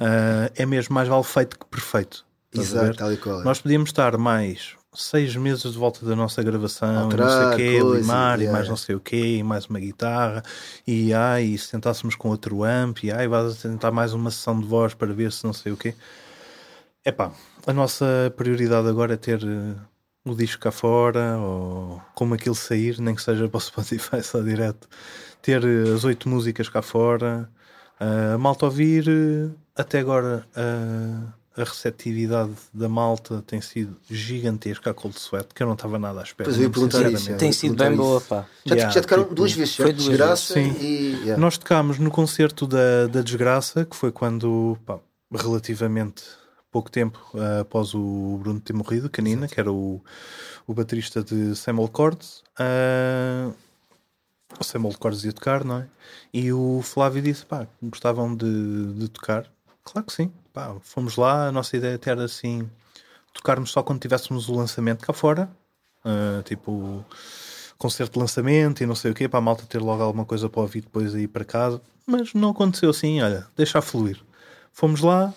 Ah, 0.00 0.50
é 0.54 0.66
mesmo 0.66 0.94
mais 0.94 1.08
vale 1.08 1.24
feito 1.24 1.58
que 1.58 1.66
perfeito. 1.66 2.24
Exato, 2.54 2.96
tal 2.96 3.12
e 3.12 3.16
qual 3.16 3.40
é. 3.40 3.44
Nós 3.44 3.60
podíamos 3.60 3.88
estar 3.88 4.16
mais 4.18 4.76
seis 4.94 5.34
meses 5.36 5.72
de 5.72 5.78
volta 5.78 6.04
da 6.04 6.14
nossa 6.14 6.42
gravação, 6.42 7.04
Alterar 7.04 7.26
não 7.26 7.36
sei 7.38 7.46
o 7.46 7.56
quê, 7.56 7.80
coisas, 7.80 8.00
limar 8.02 8.40
e 8.40 8.48
mais 8.48 8.68
não 8.68 8.76
sei 8.76 8.94
o 8.94 9.00
quê, 9.00 9.36
e 9.38 9.42
mais 9.42 9.64
uma 9.66 9.80
guitarra, 9.80 10.42
e 10.86 11.14
ai, 11.14 11.44
e 11.44 11.58
se 11.58 11.70
tentássemos 11.70 12.14
com 12.14 12.28
outro 12.28 12.62
amp, 12.62 13.02
e 13.02 13.10
ai, 13.10 13.26
vais 13.26 13.56
tentar 13.56 13.90
mais 13.90 14.12
uma 14.12 14.30
sessão 14.30 14.60
de 14.60 14.66
voz 14.66 14.92
para 14.92 15.12
ver 15.12 15.32
se 15.32 15.44
não 15.44 15.52
sei 15.54 15.72
o 15.72 15.76
quê. 15.78 15.94
Epá, 17.04 17.32
a 17.66 17.72
nossa 17.72 18.32
prioridade 18.36 18.86
agora 18.86 19.14
é 19.14 19.16
ter 19.16 19.42
eh, 19.42 19.74
o 20.24 20.34
disco 20.34 20.62
cá 20.62 20.70
fora, 20.70 21.38
ou 21.38 22.00
como 22.14 22.34
aquilo 22.34 22.54
sair, 22.54 23.00
nem 23.00 23.14
que 23.14 23.22
seja 23.22 23.48
para 23.50 23.58
o 23.58 23.60
Spotify 23.60 24.22
só 24.22 24.40
direto, 24.40 24.88
ter 25.40 25.64
eh, 25.64 25.94
as 25.94 26.04
oito 26.04 26.28
músicas 26.28 26.68
cá 26.68 26.82
fora, 26.82 27.50
a 27.98 28.36
malta 28.36 28.66
ouvir, 28.66 29.08
eh, 29.08 29.50
até 29.76 29.98
agora 30.00 30.46
a, 30.54 31.60
a 31.60 31.64
receptividade 31.64 32.52
da 32.72 32.88
malta 32.88 33.42
tem 33.46 33.60
sido 33.60 33.96
gigantesca 34.10 34.90
a 34.90 34.94
Cold 34.94 35.18
Sweat, 35.18 35.48
que 35.54 35.62
eu 35.62 35.66
não 35.66 35.74
estava 35.74 35.98
nada 35.98 36.20
à 36.20 36.22
espera. 36.22 36.48
Pois 36.48 36.56
eu 36.56 36.64
ia 36.64 36.70
perguntar 36.70 37.10
isso, 37.10 37.30
é. 37.30 37.34
Tem 37.34 37.52
sido 37.52 37.74
bem 37.76 37.94
boa, 37.94 38.20
pá. 38.20 38.46
Já, 38.64 38.74
Yeah, 38.74 38.94
já 38.94 39.00
tocaram 39.02 39.22
tipo, 39.24 39.34
duas 39.34 39.52
vezes, 39.52 39.76
foi 39.76 39.92
Desgraça 39.92 40.54
vezes. 40.54 40.80
e. 40.82 40.84
yeah. 41.22 41.36
Nós 41.36 41.58
tocámos 41.58 41.98
no 41.98 42.10
concerto 42.10 42.66
da, 42.66 43.06
da 43.06 43.22
Desgraça, 43.22 43.84
que 43.84 43.96
foi 43.96 44.10
quando, 44.12 44.78
pá, 44.86 44.98
relativamente 45.30 46.22
pouco 46.70 46.90
tempo 46.90 47.18
ah, 47.34 47.60
após 47.60 47.92
o 47.94 48.38
Bruno 48.42 48.58
ter 48.60 48.72
morrido, 48.72 49.10
Canina, 49.10 49.46
que 49.46 49.60
era 49.60 49.70
o, 49.70 50.02
o 50.66 50.72
baterista 50.72 51.22
de 51.22 51.54
Samuel 51.54 51.88
Cordes. 51.88 52.42
ah, 52.58 53.50
o 54.58 54.64
Samuel 54.64 54.94
Cordes 54.98 55.24
ia 55.24 55.32
tocar, 55.32 55.64
não 55.64 55.78
é? 55.78 55.86
E 56.32 56.52
o 56.52 56.80
Flávio 56.82 57.20
disse: 57.22 57.44
pá, 57.44 57.66
gostavam 57.82 58.34
de, 58.34 58.92
de 58.94 59.08
tocar? 59.08 59.51
Claro 59.84 60.06
que 60.06 60.12
sim. 60.12 60.30
Pá, 60.52 60.74
fomos 60.82 61.16
lá, 61.16 61.48
a 61.48 61.52
nossa 61.52 61.76
ideia 61.76 61.96
até 61.96 62.10
era 62.10 62.24
assim: 62.24 62.68
tocarmos 63.32 63.70
só 63.70 63.82
quando 63.82 64.00
tivéssemos 64.00 64.48
o 64.48 64.54
lançamento 64.54 65.04
cá 65.04 65.12
fora, 65.12 65.50
ah, 66.04 66.42
tipo 66.44 67.04
concerto 67.78 68.12
de 68.12 68.18
lançamento 68.20 68.80
e 68.82 68.86
não 68.86 68.94
sei 68.94 69.10
o 69.10 69.14
quê, 69.14 69.28
para 69.28 69.38
a 69.38 69.42
malta 69.42 69.64
ter 69.68 69.80
logo 69.80 70.02
alguma 70.02 70.24
coisa 70.24 70.48
para 70.48 70.60
ouvir 70.60 70.82
depois 70.82 71.14
aí 71.14 71.26
para 71.26 71.44
casa. 71.44 71.80
Mas 72.06 72.32
não 72.32 72.50
aconteceu 72.50 72.90
assim, 72.90 73.20
olha, 73.20 73.46
deixa 73.56 73.82
fluir. 73.82 74.20
Fomos 74.72 75.00
lá, 75.00 75.34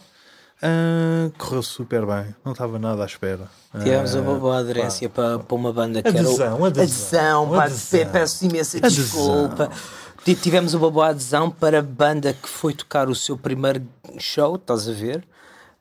ah, 0.62 1.32
correu 1.40 1.64
super 1.64 2.06
bem, 2.06 2.36
não 2.46 2.52
estava 2.52 2.78
nada 2.78 3.02
à 3.02 3.06
espera. 3.06 3.50
Tivemos 3.72 4.16
Ah, 4.16 4.22
uma 4.22 4.36
boa 4.40 4.60
aderência 4.60 5.10
para, 5.10 5.40
para 5.40 5.56
uma 5.56 5.74
banda 5.74 6.04
que 6.04 6.10
Adesão, 6.10 6.46
era 6.46 6.56
o... 6.56 6.66
adesão, 6.66 7.50
pá, 7.50 7.64
adesão. 7.64 8.12
Peço 8.12 8.46
imensa 8.46 8.78
Adesão. 8.78 9.04
desculpa. 9.04 9.68
Ti- 9.68 10.05
Tivemos 10.34 10.74
uma 10.74 10.90
boa 10.90 11.10
adesão 11.10 11.52
para 11.52 11.80
a 11.80 11.82
banda 11.84 12.34
que 12.34 12.50
foi 12.50 12.74
tocar 12.74 13.10
o 13.10 13.16
seu 13.16 13.38
primeiro 13.38 13.86
show, 14.18 14.56
estás 14.56 14.90
a 14.90 14.92
ver? 14.94 15.24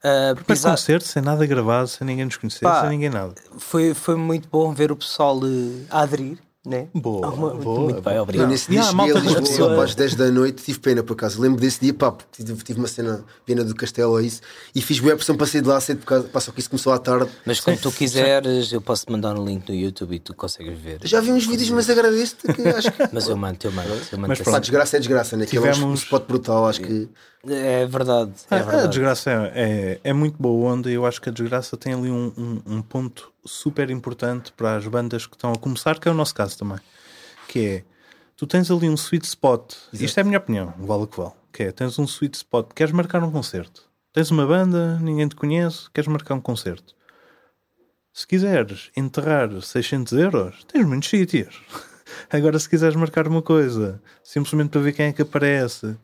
Ah, 0.03 0.33
Primeiro 0.35 0.41
apesar- 0.43 0.71
concerto, 0.73 1.07
sem 1.07 1.23
nada 1.23 1.47
gravado, 1.47 1.89
sem 1.89 2.07
ninguém 2.07 2.27
nos 2.27 2.37
conhecer, 2.37 2.61
Pá. 2.61 2.83
sem 2.83 2.91
ninguém 2.91 3.09
nada. 3.09 3.35
foi, 3.57 3.95
foi 3.95 4.17
muito 4.17 4.47
bom 4.51 4.73
ver 4.75 4.93
o 4.93 4.97
pessoal 4.97 5.41
eh, 5.47 5.87
a 5.91 6.01
aderir, 6.03 6.39
né? 6.67 6.89
Boa, 6.95 7.27
Ah, 7.27 7.31
muito, 7.31 7.57
boa, 7.59 7.81
muito 7.81 7.95
bem, 7.97 8.03
boa. 8.03 8.15
Eu 8.17 8.23
obrigado. 8.23 8.49
nesse 8.49 8.71
dia 8.71 8.81
Yeah, 8.81 9.03
a 9.03 9.07
cheguei 9.07 9.37
a 9.37 9.41
Lisboa 9.41 9.77
pá, 9.77 9.85
às 9.85 9.95
10 9.95 10.15
da 10.15 10.31
noite, 10.31 10.63
tive 10.65 10.79
pena 10.79 11.03
por 11.03 11.13
acaso. 11.13 11.41
Lembro 11.41 11.61
desse 11.61 11.81
dia, 11.81 11.93
pá, 11.95 12.15
tive, 12.33 12.55
tive 12.63 12.79
uma 12.79 12.89
cena 12.89 13.25
pena 13.45 13.63
do 13.65 13.75
castelo 13.75 14.13
ou 14.13 14.21
isso, 14.21 14.41
e 14.75 14.81
fiz 14.81 14.99
boa 15.01 15.15
pressão 15.17 15.37
para 15.37 15.47
sair 15.47 15.61
de 15.63 15.69
lá 15.69 15.81
cedo 15.81 15.99
por 15.99 16.07
causa, 16.07 16.29
pá, 16.29 16.41
só 16.41 16.53
que 16.53 16.61
isso 16.61 16.71
começou 16.71 16.93
à 16.93 16.99
tarde. 16.99 17.31
Mas 17.45 17.61
quando 17.61 17.79
tu 17.81 17.91
quiseres, 17.93 18.73
eu 18.73 18.81
posso 18.81 19.05
te 19.07 19.13
mandar 19.13 19.39
um 19.39 19.45
link 19.45 19.69
no 19.69 19.75
YouTube 19.75 20.15
e 20.15 20.19
tu 20.19 20.35
consegues 20.35 20.79
ver. 20.79 21.01
Já 21.05 21.21
vi 21.21 21.33
uns 21.33 21.47
vídeos, 21.47 21.71
mas 21.71 21.89
agradeço-te 21.91 22.53
que 22.53 22.63
acho 22.69 22.91
que. 22.93 23.09
Mas 23.13 23.29
eu 23.29 23.37
mando, 23.37 23.59
eu 23.63 23.73
mando. 23.73 23.89
Eu 23.89 24.19
mando 24.19 24.29
Mas 24.29 24.39
Pá, 24.39 24.45
pronto. 24.45 24.61
desgraça 24.61 24.97
é 24.97 25.01
desgraça, 25.01 25.37
né? 25.37 25.45
Aquilo 25.45 25.67
é 25.67 25.71
um 25.71 25.73
Tivemos- 25.73 26.03
spot 26.03 26.25
brutal, 26.27 26.67
acho 26.69 26.81
que. 26.81 27.09
É 27.47 27.87
verdade, 27.87 28.33
é 28.51 28.57
Ah, 28.57 28.61
a 28.61 28.63
verdade. 28.63 28.89
desgraça 28.89 29.31
é, 29.31 29.53
é, 29.55 30.01
é 30.05 30.13
muito 30.13 30.37
boa 30.41 30.73
onda 30.73 30.91
e 30.91 30.95
eu 30.95 31.05
acho 31.05 31.21
que 31.21 31.29
a 31.29 31.33
desgraça 31.33 31.77
tem 31.77 31.93
ali 31.93 32.11
um, 32.11 32.33
um, 32.37 32.77
um 32.77 32.83
ponto 32.83 33.33
super 33.45 33.91
importante 33.91 34.53
para 34.53 34.77
as 34.77 34.87
bandas 34.87 35.27
que 35.27 35.35
estão 35.37 35.53
a 35.53 35.59
começar, 35.59 35.99
que 35.99 36.09
é 36.09 36.11
o 36.11 36.15
nosso 36.15 36.35
caso 36.35 36.59
também. 36.59 36.79
Que 37.49 37.67
é, 37.67 37.85
tu 38.37 38.47
tens 38.47 38.71
ali 38.71 38.89
um 38.89 38.95
sweet 38.97 39.27
spot, 39.27 39.75
isto 39.93 40.19
é 40.19 40.23
a 40.23 40.25
minha 40.25 40.39
opinião, 40.39 40.73
vale 40.79 41.03
o 41.03 41.07
que 41.07 41.17
vale, 41.19 41.33
que 41.53 41.63
é, 41.65 41.73
tens 41.73 41.99
um 41.99 42.05
sweet 42.05 42.37
spot, 42.37 42.73
queres 42.75 42.93
marcar 42.93 43.23
um 43.23 43.31
concerto, 43.31 43.83
tens 44.13 44.31
uma 44.31 44.47
banda, 44.47 44.99
ninguém 45.01 45.29
te 45.29 45.37
conhece, 45.37 45.91
queres 45.93 46.09
marcar 46.09 46.35
um 46.35 46.41
concerto. 46.41 46.95
Se 48.13 48.27
quiseres 48.27 48.91
enterrar 48.97 49.51
600 49.61 50.13
euros, 50.13 50.65
tens 50.73 50.87
muitos 50.87 51.09
sítios. 51.11 51.61
Agora, 52.31 52.59
se 52.59 52.69
quiseres 52.69 52.95
marcar 52.95 53.27
uma 53.27 53.43
coisa, 53.43 54.01
simplesmente 54.23 54.71
para 54.71 54.81
ver 54.81 54.93
quem 54.93 55.07
é 55.07 55.13
que 55.13 55.23
aparece, 55.23 55.97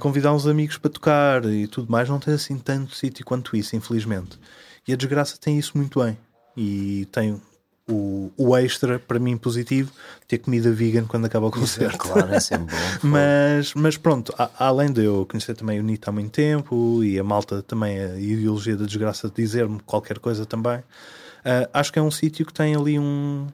convidar 0.00 0.32
uns 0.34 0.46
amigos 0.46 0.78
para 0.78 0.90
tocar 0.90 1.44
e 1.44 1.66
tudo 1.66 1.90
mais, 1.90 2.08
não 2.08 2.18
tens 2.18 2.34
assim 2.34 2.58
tanto 2.58 2.94
sítio 2.94 3.24
quanto 3.24 3.56
isso, 3.56 3.76
infelizmente. 3.76 4.38
E 4.86 4.92
a 4.92 4.96
desgraça 4.96 5.36
tem 5.38 5.58
isso 5.58 5.76
muito 5.76 6.00
bem. 6.02 6.18
E 6.56 7.06
tem 7.12 7.40
o, 7.88 8.32
o 8.36 8.56
extra, 8.56 8.98
para 8.98 9.18
mim, 9.18 9.36
positivo, 9.36 9.92
ter 10.26 10.38
comida 10.38 10.72
vegan 10.72 11.04
quando 11.06 11.26
acaba 11.26 11.46
o 11.46 11.50
concerto. 11.52 11.98
Claro, 11.98 12.34
é 12.34 12.40
sempre 12.40 12.66
bom. 12.74 12.76
Mas, 13.08 13.74
mas 13.74 13.96
pronto, 13.96 14.34
a- 14.36 14.50
além 14.58 14.90
de 14.92 15.04
eu 15.04 15.24
conhecer 15.30 15.54
também 15.54 15.78
o 15.78 15.82
Nito 15.84 16.08
há 16.08 16.12
muito 16.12 16.30
tempo 16.32 17.04
e 17.04 17.18
a 17.18 17.22
malta 17.24 17.62
também, 17.62 18.00
a 18.00 18.18
ideologia 18.18 18.76
da 18.76 18.86
desgraça 18.86 19.28
de 19.28 19.34
dizer-me 19.36 19.78
qualquer 19.80 20.18
coisa 20.18 20.44
também, 20.44 20.82
ah, 21.44 21.68
acho 21.74 21.92
que 21.92 21.98
é 21.98 22.02
um 22.02 22.10
sítio 22.10 22.44
que 22.44 22.52
tem 22.52 22.74
ali 22.74 22.98
um, 22.98 23.46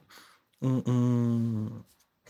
um, 0.61 0.81
um, 0.87 1.69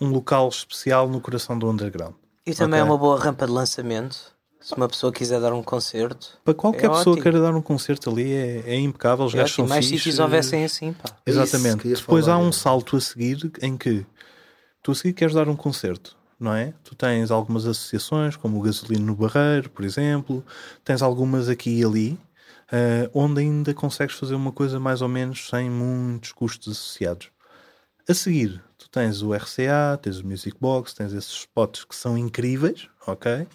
um 0.02 0.08
local 0.10 0.50
especial 0.50 1.08
no 1.08 1.22
coração 1.22 1.58
do 1.58 1.70
underground. 1.70 2.16
E 2.46 2.54
também 2.54 2.80
é 2.80 2.84
Ok. 2.84 2.92
uma 2.92 2.98
boa 2.98 3.20
rampa 3.20 3.46
de 3.46 3.52
lançamento. 3.52 4.34
Se 4.60 4.74
uma 4.78 4.88
pessoa 4.88 5.12
quiser 5.12 5.42
dar 5.42 5.52
um 5.52 5.62
concerto, 5.62 6.40
Para 6.44 6.54
qualquer 6.54 6.86
É 6.86 6.90
pessoa 6.90 7.02
ótimo. 7.02 7.16
que 7.18 7.22
queira 7.24 7.42
dar 7.42 7.54
um 7.54 7.62
concerto 7.62 8.10
ali 8.10 8.32
é, 8.32 8.64
é 8.66 8.76
impecável, 8.80 9.26
os 9.26 9.34
é 9.34 9.38
gajos 9.40 9.56
são 9.56 9.68
mais 9.68 9.86
fixes. 9.86 10.04
sítios 10.04 10.20
houvessem 10.20 10.64
assim, 10.64 10.94
pá. 10.94 11.10
É 11.26 11.32
isso 11.32 11.42
Exatamente. 11.42 11.86
ia 11.90 11.96
Depois 11.96 12.26
falar, 12.26 12.38
há 12.38 12.40
um 12.42 12.48
é. 12.48 12.52
salto 12.54 12.96
a 12.96 13.02
seguir 13.02 13.52
em 13.62 13.76
que 13.78 14.06
tu 14.82 14.92
a 14.92 14.96
seguir 14.96 15.14
queres 15.14 15.34
dar 15.36 15.50
um 15.50 15.56
concerto, 15.58 16.16
não 16.40 16.54
é? 16.54 16.74
Tu 16.82 16.96
tens 16.96 17.30
algumas 17.30 17.66
associações, 17.66 18.38
como 18.38 18.58
o 18.58 18.62
Gasolina 18.62 19.06
no 19.06 19.16
Barreiro, 19.16 19.70
por 19.70 19.84
exemplo, 19.84 20.42
tens 20.86 21.02
algumas 21.02 21.50
aqui 21.50 21.80
e 21.82 21.84
ali, 21.84 22.18
eh, 22.72 23.10
onde 23.14 23.42
ainda 23.42 23.74
consegues 23.74 24.16
fazer 24.16 24.36
uma 24.36 24.54
coisa 24.54 24.80
mais 24.80 25.02
ou 25.02 25.10
menos 25.10 25.50
sem 25.50 25.70
muitos 25.70 26.32
custos 26.32 26.72
associados. 26.78 27.28
A 28.08 28.14
seguir, 28.14 28.64
tens 28.94 29.24
o 29.24 29.34
RCA, 29.34 29.98
tens 30.02 30.20
o 30.20 30.28
Music 30.28 30.56
Box, 30.62 30.94
tens 30.94 31.12
esses 31.14 31.32
spots 31.32 31.84
que 31.84 31.96
são 31.96 32.16
incríveis, 32.16 32.88
ok? 33.08 33.48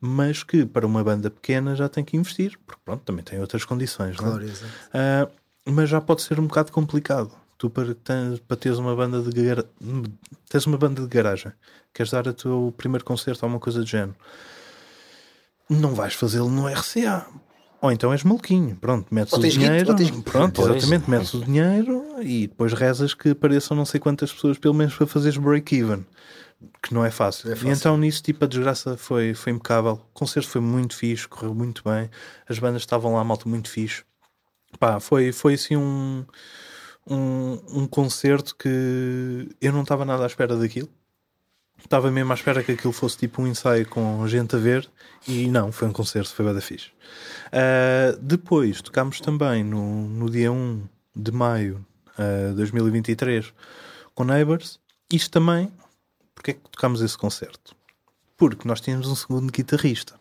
Mas 0.00 0.42
que 0.42 0.64
para 0.64 0.86
uma 0.86 1.04
banda 1.04 1.30
pequena 1.30 1.76
já 1.76 1.88
tem 1.88 2.02
que 2.02 2.16
investir, 2.16 2.58
porque 2.66 2.80
pronto, 2.84 3.02
também 3.04 3.22
tem 3.22 3.38
outras 3.40 3.64
condições, 3.64 4.16
não 4.18 4.28
é? 4.28 4.30
Claro. 4.30 4.46
Ah, 4.92 5.28
mas 5.66 5.88
já 5.90 6.00
pode 6.00 6.22
ser 6.22 6.40
um 6.40 6.46
bocado 6.46 6.72
complicado. 6.72 7.30
Tu 7.58 7.68
para, 7.70 7.94
ten- 7.94 8.38
para 8.48 8.56
teres 8.56 8.78
uma 8.78 8.96
banda 8.96 9.22
de 9.22 9.64
tens 10.48 10.66
uma 10.66 10.76
banda 10.78 11.02
de 11.02 11.08
garagem, 11.08 11.52
queres 11.92 12.10
dar 12.10 12.26
o 12.26 12.32
teu 12.32 12.74
primeiro 12.76 13.04
concerto 13.04 13.44
a 13.44 13.48
uma 13.48 13.60
coisa 13.60 13.80
do 13.80 13.86
género, 13.86 14.16
não 15.68 15.94
vais 15.94 16.14
fazê-lo 16.14 16.50
no 16.50 16.68
RCA. 16.68 17.26
Ou 17.84 17.92
então 17.92 18.12
és 18.12 18.24
maluquinho, 18.24 18.76
pronto, 18.76 19.14
metes 19.14 19.34
Ou 19.34 19.38
o 19.38 19.42
dinheiro, 19.42 19.90
ou 19.90 19.94
tens 19.94 20.08
guito. 20.08 20.22
pronto, 20.30 20.62
Pois. 20.62 20.74
exatamente, 20.74 21.10
metes 21.10 21.34
o 21.34 21.44
dinheiro 21.44 22.02
e 22.22 22.46
depois 22.46 22.72
rezas 22.72 23.12
que 23.12 23.28
apareçam 23.28 23.76
não 23.76 23.84
sei 23.84 24.00
quantas 24.00 24.32
pessoas, 24.32 24.56
pelo 24.56 24.72
menos 24.72 24.94
para 24.94 25.06
fazeres 25.06 25.36
break-even, 25.36 26.02
que 26.82 26.94
não 26.94 27.04
é 27.04 27.10
fácil. 27.10 27.50
É 27.50 27.52
E 27.52 27.56
fácil. 27.56 27.70
então 27.72 27.96
nisso, 27.98 28.22
tipo, 28.22 28.42
a 28.42 28.48
desgraça 28.48 28.96
foi, 28.96 29.34
foi 29.34 29.52
impecável. 29.52 29.92
O 29.92 30.14
concerto 30.14 30.48
foi 30.48 30.62
muito 30.62 30.96
fixe, 30.96 31.28
correu 31.28 31.54
muito 31.54 31.82
bem, 31.84 32.08
as 32.48 32.58
bandas 32.58 32.80
estavam 32.80 33.12
lá, 33.12 33.22
malta, 33.22 33.46
muito 33.46 33.68
fixe. 33.68 34.02
Pá, 34.80 34.98
foi, 34.98 35.30
foi 35.30 35.52
assim 35.52 35.76
um, 35.76 36.24
um, 37.06 37.58
um 37.82 37.86
concerto 37.86 38.56
que 38.56 39.46
eu 39.60 39.72
não 39.74 39.82
estava 39.82 40.06
nada 40.06 40.24
à 40.24 40.26
espera 40.26 40.56
daquilo. 40.56 40.88
Estava 41.78 42.10
mesmo 42.10 42.32
à 42.32 42.34
espera 42.34 42.62
que 42.62 42.72
aquilo 42.72 42.92
fosse 42.92 43.18
tipo 43.18 43.42
um 43.42 43.46
ensaio 43.46 43.86
com 43.88 44.26
gente 44.26 44.56
a 44.56 44.58
ver 44.58 44.88
e 45.28 45.48
não, 45.48 45.70
foi 45.70 45.88
um 45.88 45.92
concerto, 45.92 46.34
foi 46.34 46.44
bada 46.44 46.60
fixe. 46.60 46.90
Ah, 47.52 48.16
depois 48.20 48.80
tocámos 48.82 49.20
também 49.20 49.62
no, 49.62 50.08
no 50.08 50.30
dia 50.30 50.50
1 50.50 50.82
de 51.14 51.30
maio 51.30 51.84
de 52.50 52.56
2023 52.56 53.52
com 54.14 54.24
Neighbours. 54.24 54.80
Isto 55.12 55.30
também, 55.32 55.70
porque 56.34 56.52
é 56.52 56.54
que 56.54 56.60
tocámos 56.70 57.00
esse 57.02 57.16
concerto? 57.16 57.76
Porque 58.36 58.66
nós 58.66 58.80
tínhamos 58.80 59.06
um 59.06 59.14
segundo 59.14 59.52
guitarrista, 59.52 60.14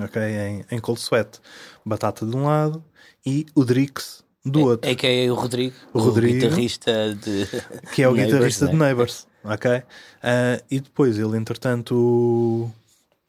ok? 0.00 0.22
Em, 0.22 0.64
em 0.70 0.78
Cold 0.78 1.00
Sweat, 1.00 1.40
Batata 1.84 2.24
de 2.26 2.36
um 2.36 2.46
lado 2.46 2.84
e 3.26 3.46
o 3.54 3.64
Drix 3.64 4.22
do 4.44 4.60
outro. 4.60 4.88
É 4.88 4.94
que 4.94 5.06
é 5.06 5.30
o 5.30 5.34
Rodrigo, 5.34 5.74
O 5.92 5.98
Rodrigo. 5.98 6.40
guitarrista 6.40 7.14
de. 7.14 7.46
que 7.92 8.02
é 8.02 8.08
o 8.08 8.14
guitarrista 8.14 8.66
né? 8.66 8.72
de 8.72 8.76
Neighbours. 8.76 9.26
Ok? 9.44 9.82
Ah, 10.22 10.62
e 10.70 10.80
depois 10.80 11.18
ele, 11.18 11.36
entretanto, 11.36 12.70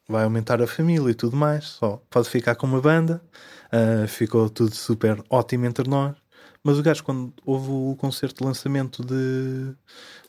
vai 0.08 0.24
aumentar 0.24 0.60
a 0.62 0.66
família 0.66 1.10
e 1.10 1.14
tudo 1.14 1.36
mais. 1.36 1.64
Só 1.64 2.00
pode 2.10 2.28
ficar 2.28 2.54
com 2.54 2.66
uma 2.66 2.80
banda. 2.80 3.22
Ah, 3.70 4.06
ficou 4.06 4.48
tudo 4.50 4.74
super 4.74 5.22
ótimo 5.30 5.66
entre 5.66 5.88
nós. 5.88 6.14
Mas 6.64 6.78
o 6.78 6.82
gajo, 6.82 7.02
quando 7.02 7.32
houve 7.44 7.70
o 7.70 7.96
concerto 7.98 8.38
de 8.38 8.44
lançamento 8.44 9.04
de, 9.04 9.74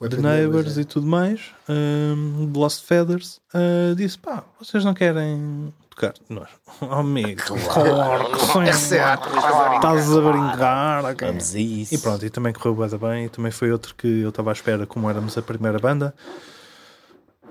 de 0.09 0.17
Neighbors 0.19 0.77
é. 0.79 0.81
e 0.81 0.85
tudo 0.85 1.05
mais, 1.05 1.51
um, 1.69 2.51
de 2.51 2.57
Lost 2.57 2.83
Feathers, 2.85 3.39
ah, 3.53 3.93
disse: 3.95 4.17
pá, 4.17 4.43
vocês 4.59 4.83
não 4.83 4.95
querem 4.95 5.71
tocar? 5.93 6.13
Nós, 6.29 6.49
oh, 6.81 6.85
amigo, 6.85 7.41
claro, 7.71 8.31
que 8.31 8.73
sim. 8.73 8.95
Estás 8.95 10.11
a 10.11 10.21
brincar, 10.21 11.05
ok. 11.05 11.27
Vamos 11.27 11.55
isso. 11.55 11.95
E 11.95 11.97
pronto, 11.97 12.25
e 12.25 12.29
também 12.29 12.53
correu 12.53 12.87
da 12.87 12.97
bem. 12.97 13.25
E 13.25 13.29
também 13.29 13.51
foi 13.51 13.71
outro 13.71 13.95
que 13.95 14.21
eu 14.21 14.29
estava 14.29 14.51
à 14.51 14.53
espera, 14.53 14.85
como 14.85 15.09
éramos 15.09 15.37
a 15.37 15.41
primeira 15.41 15.79
banda. 15.79 16.13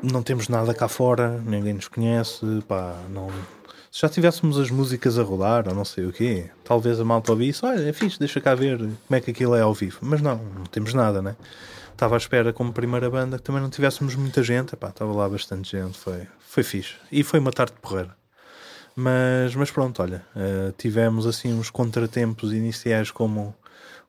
Não 0.02 0.22
temos 0.22 0.48
nada 0.48 0.74
cá 0.74 0.88
fora, 0.88 1.40
ninguém 1.44 1.74
nos 1.74 1.88
conhece. 1.88 2.44
Pá, 2.66 2.94
não... 3.08 3.28
Se 3.90 4.00
já 4.00 4.08
tivéssemos 4.08 4.58
as 4.58 4.70
músicas 4.70 5.18
a 5.18 5.22
rodar, 5.22 5.68
ou 5.68 5.74
não 5.74 5.84
sei 5.84 6.06
o 6.06 6.12
quê, 6.12 6.50
talvez 6.64 6.98
a 6.98 7.04
malta 7.04 7.30
ouvisse: 7.32 7.64
olha, 7.64 7.88
é 7.88 7.92
fixe, 7.92 8.18
deixa 8.18 8.40
cá 8.40 8.54
ver 8.54 8.78
como 8.78 8.90
é 9.10 9.20
que 9.20 9.30
aquilo 9.30 9.54
é 9.54 9.60
ao 9.60 9.74
vivo. 9.74 9.98
Mas 10.00 10.20
não, 10.20 10.36
não 10.36 10.64
temos 10.64 10.92
nada, 10.94 11.22
né? 11.22 11.36
Estava 11.92 12.16
à 12.16 12.18
espera, 12.18 12.52
como 12.52 12.72
primeira 12.72 13.08
banda, 13.08 13.36
que 13.36 13.44
também 13.44 13.62
não 13.62 13.70
tivéssemos 13.70 14.14
muita 14.16 14.42
gente. 14.42 14.74
Epá, 14.74 14.88
estava 14.88 15.12
lá 15.12 15.28
bastante 15.28 15.70
gente, 15.70 15.96
foi, 15.96 16.26
foi 16.40 16.62
fixe. 16.62 16.94
E 17.12 17.22
foi 17.22 17.38
uma 17.38 17.52
tarde 17.52 17.74
de 17.74 17.80
porreira. 17.80 18.21
Mas, 18.94 19.54
mas 19.54 19.70
pronto, 19.70 20.02
olha, 20.02 20.24
eh, 20.36 20.72
tivemos 20.76 21.26
assim 21.26 21.52
uns 21.52 21.70
contratempos 21.70 22.52
iniciais 22.52 23.10
como, 23.10 23.54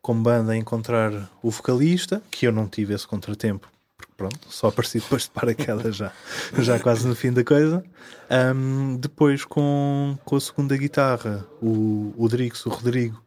como 0.01 0.21
banda 0.21 0.51
a 0.51 0.57
encontrar 0.57 1.29
o 1.41 1.49
vocalista, 1.49 2.21
que 2.29 2.45
eu 2.45 2.51
não 2.51 2.67
tive 2.67 2.93
esse 2.93 3.07
contratempo, 3.07 3.69
porque 3.95 4.13
pronto, 4.17 4.39
só 4.49 4.67
apareci 4.67 4.99
depois 4.99 5.23
de 5.23 5.29
paraquedas 5.31 5.95
já, 5.95 6.11
já 6.59 6.79
quase 6.79 7.07
no 7.07 7.15
fim 7.15 7.31
da 7.31 7.43
coisa. 7.43 7.83
Ahm, 8.29 8.97
depois 8.97 9.45
com, 9.45 10.17
com 10.25 10.35
a 10.35 10.41
segunda 10.41 10.75
guitarra, 10.75 11.45
o, 11.61 12.13
o 12.17 12.27
Drix, 12.27 12.65
o 12.65 12.69
Rodrigo, 12.69 13.23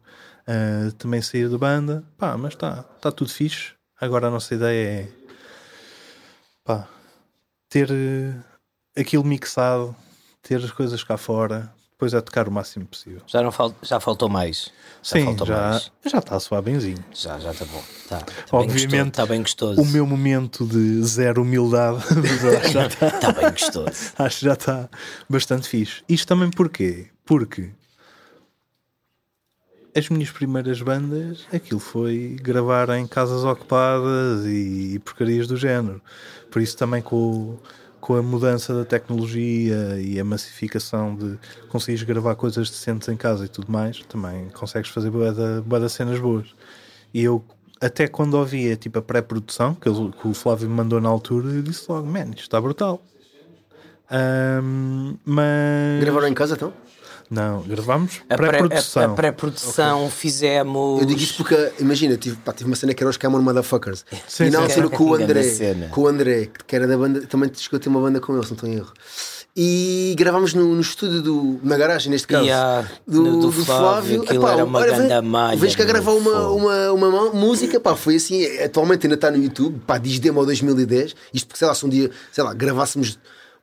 ah, 0.47 0.91
também 0.97 1.21
saiu 1.21 1.49
da 1.49 1.57
banda, 1.57 2.03
pá, 2.17 2.37
mas 2.37 2.53
está 2.53 2.83
tá 2.83 3.11
tudo 3.11 3.29
fixe. 3.29 3.73
Agora 3.99 4.27
a 4.27 4.31
nossa 4.31 4.55
ideia 4.55 5.01
é 5.01 5.09
pá, 6.63 6.87
ter 7.69 7.89
eh, 7.91 8.33
aquilo 9.01 9.25
mixado, 9.25 9.95
ter 10.47 10.63
as 10.63 10.71
coisas 10.71 11.03
cá 11.03 11.17
fora, 11.17 11.71
depois 11.91 12.13
é 12.13 12.21
tocar 12.21 12.47
o 12.47 12.51
máximo 12.51 12.85
possível. 12.85 13.21
Já, 13.27 13.41
não 13.41 13.51
fal... 13.51 13.73
já 13.81 13.99
faltou 13.99 14.29
mais. 14.29 14.71
Já 15.01 15.17
Sim, 15.17 15.25
faltou 15.25 15.47
já, 15.47 15.69
mais. 15.69 15.91
já 16.05 16.17
está 16.19 16.35
a 16.35 16.39
soar 16.39 16.61
benzinho. 16.61 17.03
Já, 17.13 17.39
já 17.39 17.51
está 17.51 17.65
bom. 17.65 17.83
Tá, 18.07 18.19
tá 18.19 18.33
Obviamente. 18.51 19.07
Está 19.09 19.25
bem 19.25 19.41
gostoso. 19.41 19.81
O 19.81 19.85
meu 19.85 20.05
momento 20.05 20.65
de 20.65 21.01
zero 21.03 21.41
humildade 21.41 22.03
já 22.71 22.85
está, 22.87 23.07
Está 23.07 23.31
bem 23.31 23.49
gostoso. 23.51 24.13
acho 24.17 24.39
que 24.39 24.45
já 24.45 24.53
está 24.53 24.89
bastante 25.29 25.67
fixe. 25.67 26.03
Isto 26.07 26.27
também 26.27 26.49
porquê? 26.51 27.07
Porque 27.25 27.71
as 29.95 30.09
minhas 30.09 30.29
primeiras 30.29 30.79
bandas, 30.81 31.47
aquilo 31.51 31.79
foi 31.79 32.37
gravar 32.39 32.89
em 32.91 33.07
casas 33.07 33.43
ocupadas 33.43 34.45
e, 34.45 34.99
porcarias 34.99 35.47
do 35.47 35.57
género. 35.57 35.99
Por 36.51 36.61
isso 36.61 36.77
também 36.77 37.01
com, 37.01 37.15
o- 37.15 37.59
com 37.99 38.15
a 38.15 38.21
mudança 38.21 38.73
da 38.73 38.85
tecnologia 38.85 39.99
e 39.99 40.19
a 40.19 40.23
massificação 40.23 41.15
de 41.15 41.37
conseguires 41.69 42.03
gravar 42.03 42.35
coisas 42.35 42.69
decentes 42.69 43.07
em 43.07 43.17
casa 43.17 43.45
e 43.45 43.47
tudo 43.47 43.71
mais, 43.71 44.01
também 44.05 44.49
consegues 44.49 44.89
fazer 44.89 45.09
bué 45.09 45.79
das 45.79 45.93
cenas 45.93 46.19
boas. 46.19 46.53
E 47.13 47.23
eu, 47.23 47.43
até 47.81 48.07
quando 48.07 48.35
ouvia 48.35 48.75
tipo 48.75 48.99
a 48.99 49.01
pré-produção, 49.01 49.73
que, 49.73 49.89
que 49.89 50.27
o 50.27 50.33
Flávio 50.33 50.69
me 50.69 50.75
mandou 50.75 51.01
na 51.01 51.09
altura, 51.09 51.49
eu 51.49 51.61
disse 51.61 51.91
logo, 51.91 52.07
man, 52.07 52.29
isto 52.29 52.41
está 52.41 52.61
brutal. 52.61 53.01
Ahm, 54.09 55.15
mas... 55.25 55.99
Gravaram 55.99 56.27
em 56.27 56.33
casa 56.33 56.55
então? 56.55 56.73
Não, 57.29 57.61
gravámos 57.63 58.21
A 58.29 58.35
pré- 58.37 58.47
pré-produção. 58.47 59.01
a- 59.01 59.05
a 59.05 59.09
pré-produção 59.15 60.09
fizemos. 60.09 61.01
Eu 61.01 61.05
digo 61.05 61.19
isto 61.19 61.37
porque, 61.37 61.71
imagina, 61.79 62.15
tive, 62.17 62.37
pá, 62.37 62.53
tive 62.53 62.69
uma 62.69 62.75
cena 62.75 62.93
que 62.93 63.03
era 63.03 63.09
os 63.09 63.17
Cameron 63.17 63.41
Motherfuckers. 63.43 64.05
Sim, 64.27 64.45
e 64.45 64.49
na 64.49 64.59
sim. 64.59 64.63
altura 64.79 64.89
com 64.89 65.03
o 65.03 65.17
Grande 65.17 65.23
André, 65.33 65.87
com 65.91 66.01
o 66.01 66.07
André, 66.07 66.49
que 66.65 66.75
era 66.75 66.87
da 66.87 66.97
banda, 66.97 67.21
também 67.27 67.51
chegou 67.55 67.77
a 67.77 67.79
ter 67.81 67.89
uma 67.89 67.99
banda 67.99 68.19
com 68.21 68.33
eles, 68.33 68.45
não 68.49 68.53
estou 68.55 68.69
em 68.69 68.75
erro. 68.75 68.93
E 69.59 70.13
gravámos 70.17 70.53
no, 70.53 70.75
no 70.75 70.81
estúdio 70.81 71.19
do. 71.21 71.59
na 71.63 71.75
garagem, 71.77 72.11
neste 72.11 72.27
caso. 72.27 72.45
Yeah, 72.45 72.87
do, 73.07 73.23
no 73.23 73.31
do 73.41 73.51
do 73.51 73.65
Flávio, 73.65 74.21
aquilo 74.21 74.47
era 74.47 74.63
uma 74.63 74.79
olha, 74.79 74.91
vem- 74.91 75.01
ganda 75.07 75.21
malha, 75.23 75.57
Vens 75.57 75.75
cá 75.75 75.83
meu 75.83 75.93
gravar 75.93 76.11
uma, 76.11 76.47
uma, 76.49 76.91
uma, 76.91 77.29
música, 77.33 77.79
pá, 77.79 77.95
foi 77.95 78.17
assim. 78.17 78.45
Atualmente 78.59 79.07
ainda 79.07 79.15
está 79.15 79.31
no 79.31 79.37
YouTube, 79.37 79.79
pá, 79.87 79.97
diz 79.97 80.19
demo 80.19 80.39
ao 80.39 80.45
2010. 80.45 81.15
Isto 81.33 81.47
porque, 81.47 81.57
sei 81.57 81.67
lá, 81.67 81.73
se 81.73 81.83
um 81.85 81.89
dia, 81.89 82.11
sei 82.31 82.43
lá, 82.43 82.53
gravássemos 82.53 83.17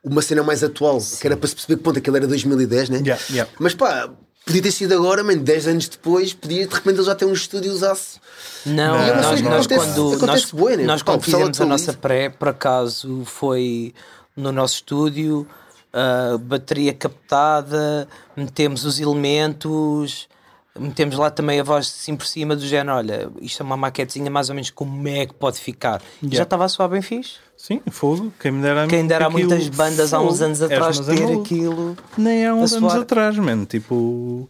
uma 0.05 0.21
cena 0.21 0.43
mais 0.43 0.63
atual, 0.63 0.99
que 1.19 1.25
era 1.27 1.35
para 1.35 1.47
se 1.49 1.55
perceber 1.55 1.77
que 1.77 1.83
ponto 1.83 1.97
aquilo 1.99 2.15
era 2.15 2.27
2010, 2.27 2.89
né? 2.89 2.97
Yeah, 2.99 3.21
yeah. 3.31 3.51
Mas 3.59 3.73
pá, 3.73 4.09
podia 4.45 4.61
ter 4.61 4.71
sido 4.71 4.93
agora, 4.93 5.23
man, 5.23 5.37
10 5.37 5.67
anos 5.67 5.87
depois, 5.89 6.31
podia 6.33 6.67
de 6.67 6.73
repente 6.73 6.97
ele 6.97 7.03
já 7.03 7.15
ter 7.15 7.25
um 7.25 7.33
estúdio 7.33 7.71
usasse. 7.73 8.19
Não, 8.65 8.95
E 9.03 9.09
é 9.09 9.15
nós, 9.15 9.35
que 9.35 9.41
nós 9.43 9.65
acontece- 9.65 9.75
quando, 9.95 10.07
acontece 10.15 10.27
nós, 10.43 10.51
bué, 10.51 10.77
né? 10.77 10.83
nós 10.85 11.01
Pá, 11.01 11.11
quando 11.13 11.23
fizemos 11.23 11.59
a 11.61 11.65
nossa 11.65 11.93
pré, 11.93 12.29
por 12.29 12.47
acaso, 12.49 13.23
foi 13.25 13.93
no 14.35 14.51
nosso 14.51 14.75
estúdio, 14.75 15.47
ah, 15.93 16.37
bateria 16.39 16.93
captada, 16.93 18.07
metemos 18.35 18.85
os 18.85 18.99
elementos, 18.99 20.27
metemos 20.77 21.17
lá 21.17 21.29
também 21.31 21.59
a 21.59 21.63
voz 21.63 21.87
assim 21.87 22.15
por 22.15 22.25
cima 22.27 22.55
do 22.55 22.65
género, 22.65 22.97
olha, 22.97 23.29
isto 23.41 23.61
é 23.61 23.65
uma 23.65 23.77
maquetezinha 23.77 24.29
mais 24.29 24.49
ou 24.49 24.55
menos 24.55 24.69
como 24.69 25.07
é 25.07 25.25
que 25.25 25.33
pode 25.33 25.57
ficar. 25.59 26.01
E 26.21 26.25
Yeah. 26.25 26.37
Já 26.37 26.43
estava 26.43 26.65
a 26.65 26.69
soar 26.69 26.89
bem 26.89 27.01
fixe. 27.01 27.35
Sim, 27.65 27.81
fogo. 27.89 28.31
Quem 28.39 28.51
me 28.51 28.61
dera 28.61 28.85
Quem 28.85 29.07
dera 29.07 29.25
aquilo, 29.25 29.49
muitas 29.49 29.67
bandas 29.69 30.13
há 30.13 30.19
uns 30.19 30.33
fogo. 30.33 30.43
anos 30.43 30.61
atrás 30.61 30.99
é 30.99 31.15
ter 31.15 31.21
maluco. 31.23 31.41
aquilo. 31.41 31.97
Nem 32.15 32.45
há 32.45 32.53
uns 32.53 32.73
anos 32.73 32.93
atrás, 32.93 33.35
mano. 33.39 33.65
Tipo, 33.65 34.47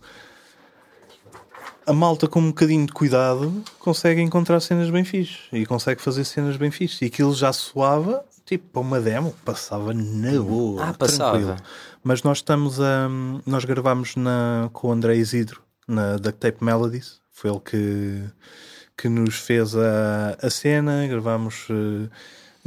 a 1.85 1.93
malta 1.93 2.27
com 2.27 2.41
um 2.41 2.47
bocadinho 2.47 2.85
de 2.85 2.91
cuidado 2.91 3.63
consegue 3.79 4.19
encontrar 4.19 4.59
cenas 4.59 4.89
bem 4.89 5.05
fixes 5.05 5.43
e 5.53 5.65
consegue 5.65 6.01
fazer 6.01 6.25
cenas 6.25 6.57
bem 6.57 6.69
fixes. 6.71 7.03
E 7.03 7.05
aquilo 7.05 7.33
já 7.33 7.53
soava, 7.53 8.25
tipo, 8.45 8.65
para 8.67 8.81
uma 8.81 8.99
demo, 8.99 9.33
passava 9.45 9.93
na 9.93 10.41
boa. 10.41 10.89
Ah, 10.89 10.93
passava. 10.93 11.37
tranquilo. 11.37 11.55
Mas 12.03 12.21
nós 12.21 12.39
estamos 12.39 12.81
a. 12.81 13.07
Nós 13.45 13.63
gravámos 13.63 14.17
na, 14.17 14.69
com 14.73 14.89
o 14.89 14.91
André 14.91 15.15
Isidro 15.15 15.61
na 15.87 16.17
Duct 16.17 16.37
Tape 16.37 16.61
Melodies. 16.61 17.21
Foi 17.31 17.49
ele 17.49 17.61
que, 17.61 18.23
que 18.97 19.07
nos 19.07 19.35
fez 19.35 19.73
a, 19.73 20.35
a 20.41 20.49
cena. 20.49 21.07
Gravámos 21.07 21.67
eh, 21.69 22.09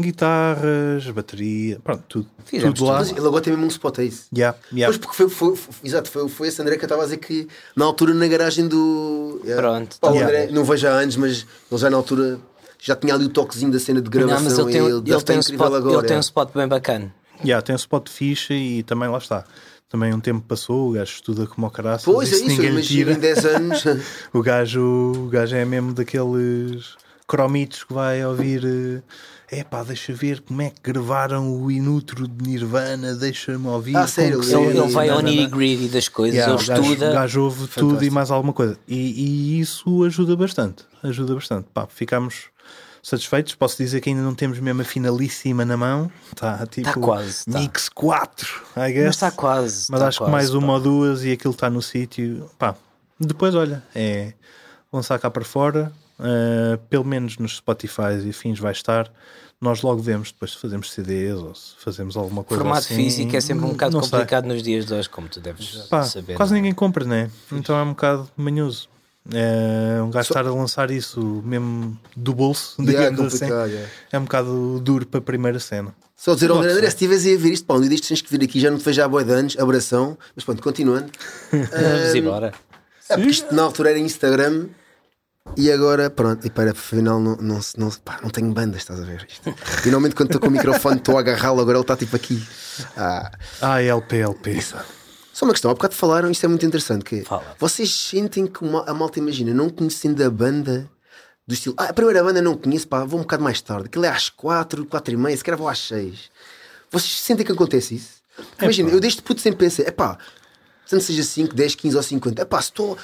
guitarras, 0.02 1.06
bateria, 1.10 1.78
pronto, 1.82 2.04
tudo. 2.08 2.26
Fizemos 2.44 2.78
tudo 2.78 2.90
lá. 2.90 3.02
Ele 3.02 3.18
agora 3.18 3.42
tem 3.42 3.52
mesmo 3.52 3.66
um 3.66 3.68
spot, 3.68 3.98
é 3.98 4.04
isso? 4.04 4.26
Yeah, 4.34 4.56
yeah. 4.72 4.86
Pois 4.86 4.98
porque 4.98 5.16
foi, 5.16 5.28
foi, 5.28 5.56
foi- 5.56 5.74
exato, 5.84 6.10
foi, 6.10 6.28
foi 6.28 6.48
esse 6.48 6.60
André 6.62 6.76
que 6.76 6.84
eu 6.84 6.86
estava 6.86 7.02
a 7.02 7.04
dizer 7.04 7.18
que 7.18 7.48
na 7.76 7.84
altura 7.84 8.14
na 8.14 8.26
garagem 8.26 8.68
do. 8.68 9.40
yeah. 9.44 9.62
Pronto, 9.62 9.96
Pá, 10.00 10.10
o 10.10 10.14
tá 10.14 10.24
André, 10.24 10.48
não 10.50 10.64
vejo 10.64 10.86
há 10.86 10.90
anos, 10.90 11.16
mas 11.16 11.46
ele 11.70 11.80
já 11.80 11.90
na 11.90 11.96
altura 11.96 12.38
já 12.80 12.94
tinha 12.94 13.14
ali 13.14 13.24
o 13.24 13.28
toquezinho 13.28 13.72
da 13.72 13.78
cena 13.78 14.00
de 14.00 14.08
gravação 14.08 14.38
Não, 14.38 14.44
mas 14.44 14.58
ele 14.58 14.72
tem, 14.72 14.80
e 14.80 14.84
ele, 14.84 14.94
ele 14.98 15.10
estar 15.10 15.22
tem 15.22 15.36
um 15.36 15.40
spot, 15.40 15.60
agora. 15.60 15.78
ele 15.78 15.90
tem 15.90 15.96
um 15.96 16.02
yeah. 16.04 16.20
spot 16.20 16.52
bem 16.54 16.68
bacana. 16.68 17.14
Yeah, 17.44 17.62
tem 17.62 17.74
um 17.74 17.76
spot 17.76 18.08
fixe 18.08 18.54
e 18.54 18.82
também 18.82 19.08
lá 19.08 19.18
está. 19.18 19.44
Também 19.88 20.12
um 20.12 20.20
tempo 20.20 20.44
passou, 20.46 20.90
o 20.90 20.92
gajo 20.92 21.12
estuda 21.12 21.46
como 21.46 21.66
o 21.66 21.70
caraças. 21.70 22.04
Pois 22.04 22.30
é 22.30 22.36
isso 22.36 22.46
ninguém 22.46 22.70
imagino 22.70 22.82
tira. 22.82 23.12
em 23.12 23.18
10 23.18 23.44
anos. 23.46 23.84
O 24.34 24.42
gajo, 24.42 25.12
o 25.16 25.28
gajo 25.28 25.56
é 25.56 25.64
mesmo 25.64 25.94
daqueles 25.94 26.94
cromitos 27.28 27.84
que 27.84 27.92
vai 27.94 28.24
ouvir. 28.24 29.02
É 29.50 29.64
pá, 29.64 29.82
deixa 29.82 30.12
ver 30.12 30.40
como 30.40 30.60
é 30.60 30.68
que 30.70 30.80
gravaram 30.82 31.50
o 31.62 31.70
Inutro 31.70 32.26
de 32.28 32.46
Nirvana, 32.46 33.14
deixa-me 33.14 33.66
ouvir. 33.68 33.96
Ah, 33.96 34.06
sério? 34.06 34.40
que 34.40 34.52
Ele, 34.52 34.78
ele 34.78 34.88
vai 34.92 35.08
ao 35.08 35.16
nananã. 35.22 35.36
nitty 35.36 35.50
gritty 35.50 35.88
das 35.88 36.06
coisas, 36.08 36.36
Yeah, 36.38 36.54
ele 36.54 36.66
gajo, 36.66 36.82
estuda. 36.82 37.10
o 37.10 37.12
gajo 37.14 37.42
ouve 37.44 37.58
tudo 37.68 37.68
e 37.68 37.70
Fantástico. 37.88 38.14
mais 38.14 38.30
alguma 38.30 38.52
coisa. 38.52 38.78
E, 38.86 38.96
e 38.96 39.60
isso 39.60 40.04
ajuda 40.04 40.36
bastante. 40.36 40.84
Ajuda 41.02 41.34
bastante. 41.34 41.66
Pá, 41.72 41.86
ficamos 41.86 42.46
satisfeitos. 43.02 43.54
Posso 43.54 43.78
dizer 43.78 44.02
que 44.02 44.10
ainda 44.10 44.20
não 44.20 44.34
temos 44.34 44.58
mesmo 44.60 44.82
a 44.82 44.84
finalíssima 44.84 45.64
na 45.64 45.78
mão. 45.78 46.10
Está 46.30 46.66
tipo 46.66 46.86
Tá 46.92 47.00
quase, 47.00 47.46
tá. 47.46 47.58
Mix 47.58 47.88
4, 47.88 48.62
I 48.76 48.92
guess. 48.92 49.04
Mas 49.06 49.14
está 49.14 49.30
quase. 49.30 49.86
Mas 49.90 50.00
está 50.00 50.08
acho 50.08 50.18
que 50.18 50.24
quase, 50.24 50.32
mais 50.32 50.50
pá. 50.50 50.58
uma 50.58 50.72
ou 50.74 50.80
duas 50.80 51.24
e 51.24 51.32
aquilo 51.32 51.54
está 51.54 51.70
no 51.70 51.80
sítio. 51.80 52.50
Pá, 52.58 52.74
depois 53.18 53.54
olha, 53.54 53.82
é 53.94 54.34
lançar 54.92 55.18
cá 55.18 55.30
para 55.30 55.44
fora, 55.44 55.90
eh, 56.20 56.78
pelo 56.88 57.04
menos 57.04 57.38
nos 57.38 57.56
Spotify 57.56 58.18
e 58.24 58.30
afins 58.30 58.58
vai 58.58 58.72
estar. 58.72 59.10
Nós 59.60 59.82
logo 59.82 60.00
vemos 60.00 60.30
depois 60.30 60.52
se 60.52 60.58
fazemos 60.58 60.92
CDs 60.92 61.34
ou 61.34 61.52
se 61.54 61.72
fazemos 61.80 62.16
alguma 62.16 62.44
coisa 62.44 62.62
Formato 62.62 62.86
assim. 62.86 62.94
físico 62.94 63.34
é 63.36 63.40
sempre 63.40 63.64
um 63.64 63.70
bocado 63.70 63.96
Não 63.96 64.02
sei. 64.02 64.10
complicado 64.12 64.46
nos 64.46 64.62
dias 64.62 64.86
de 64.86 64.94
hoje, 64.94 65.08
como 65.10 65.28
tu 65.28 65.40
deves 65.40 65.68
Pá, 65.90 66.04
saber. 66.04 66.34
quase 66.34 66.52
não 66.52 66.56
ninguém 66.58 66.72
compra, 66.72 67.04
né? 67.04 67.28
Então 67.52 67.76
é 67.76 67.82
um 67.82 67.88
bocado 67.90 68.28
manhoso. 68.36 68.88
É, 69.30 70.00
um 70.00 70.10
gajo 70.10 70.28
estar 70.30 70.46
a 70.46 70.50
lançar 70.52 70.90
isso 70.90 71.20
mesmo 71.44 71.98
do 72.16 72.32
bolso, 72.32 72.80
Yeah, 72.80 73.08
é 73.08 73.10
digamos 73.10 73.34
assim, 73.34 73.44
complicado, 73.46 73.68
yeah. 73.70 73.90
é 74.12 74.18
um 74.18 74.22
bocado 74.22 74.80
duro 74.80 75.04
para 75.06 75.18
a 75.18 75.22
primeira 75.22 75.58
cena. 75.58 75.94
Só 76.16 76.34
dizer 76.34 76.50
ao 76.50 76.58
André. 76.58 76.70
André, 76.72 76.82
se 76.88 76.94
estiveres 76.94 77.26
a 77.26 77.42
ver 77.42 77.52
isto, 77.52 77.66
pá, 77.66 77.74
um 77.74 77.80
dia 77.80 77.90
tens 78.00 78.22
que 78.22 78.30
vir 78.30 78.42
aqui, 78.44 78.58
já 78.58 78.70
não 78.70 78.78
te 78.78 78.84
vejo 78.84 79.02
há 79.02 79.08
boi 79.08 79.24
de 79.24 79.32
anos, 79.32 79.58
abração. 79.58 80.16
Mas 80.34 80.44
pronto, 80.44 80.62
continuando. 80.62 81.10
Vamos 81.52 82.14
embora. 82.14 82.54
É 83.08 83.14
porque 83.16 83.30
isto 83.30 83.54
na 83.54 83.62
altura 83.64 83.90
era 83.90 83.98
Instagram, 83.98 84.66
E 85.56 85.72
agora, 85.72 86.08
pronto, 86.08 86.46
e 86.46 86.50
para 86.50 86.70
afinal 86.70 87.18
não, 87.20 87.34
não, 87.36 87.60
não, 87.76 87.90
pá, 87.90 88.20
não 88.22 88.30
tenho 88.30 88.52
banda, 88.52 88.76
estás 88.76 89.00
a 89.00 89.04
ver 89.04 89.26
isto. 89.28 89.48
E 89.48 89.90
normalmente 89.90 90.14
quando 90.14 90.28
estou 90.28 90.40
com 90.40 90.46
o 90.48 90.50
microfone 90.50 90.98
estou 90.98 91.16
a 91.16 91.20
agarrá-lo, 91.20 91.60
agora 91.60 91.76
ele 91.78 91.82
está 91.82 91.96
tipo 91.96 92.14
aqui. 92.14 92.40
Ah, 92.96 93.30
Ah, 93.60 93.82
LP, 93.82 94.18
LP. 94.18 94.60
só 95.32 95.44
uma 95.44 95.52
questão, 95.52 95.70
há 95.70 95.74
bocado 95.74 95.94
falaram, 95.94 96.30
isto 96.30 96.44
é 96.44 96.48
muito 96.48 96.64
interessante, 96.64 97.04
que 97.04 97.16
é, 97.20 97.24
Fala. 97.24 97.56
vocês 97.58 97.92
sentem 97.92 98.46
que 98.46 98.60
a 98.86 98.94
malta 98.94 99.18
imagina, 99.18 99.52
não 99.52 99.68
conhecendo 99.68 100.22
a 100.24 100.30
banda 100.30 100.88
do 101.46 101.54
estilo, 101.54 101.74
ah, 101.76 101.86
a 101.86 101.92
primeira 101.92 102.22
banda 102.22 102.40
não 102.40 102.56
conheço, 102.56 102.86
pá, 102.86 103.04
vou 103.04 103.18
um 103.18 103.22
bocado 103.22 103.42
mais 103.42 103.60
tarde, 103.60 103.86
aquilo 103.86 104.04
é 104.04 104.08
às 104.08 104.28
quatro, 104.30 104.84
quatro 104.86 105.12
e 105.12 105.16
meia, 105.16 105.36
se 105.36 105.42
calhar 105.42 105.58
vou 105.58 105.68
às 105.68 105.78
seis. 105.80 106.30
Vocês 106.90 107.20
sentem 107.20 107.44
que 107.44 107.50
acontece 107.52 107.96
isso? 107.96 108.10
Imagina, 108.62 108.90
eu 108.90 109.00
desde 109.00 109.20
puto 109.22 109.40
sempre 109.40 109.58
pensei, 109.58 109.84
é 109.86 109.90
pá, 109.90 110.16
tanto 110.88 111.02
seja 111.02 111.24
5, 111.24 111.52
10, 111.54 111.74
15 111.74 111.96
ou 111.96 112.02
50, 112.02 112.42
é 112.42 112.44
pá, 112.44 112.62
se 112.62 112.68
estou, 112.68 112.96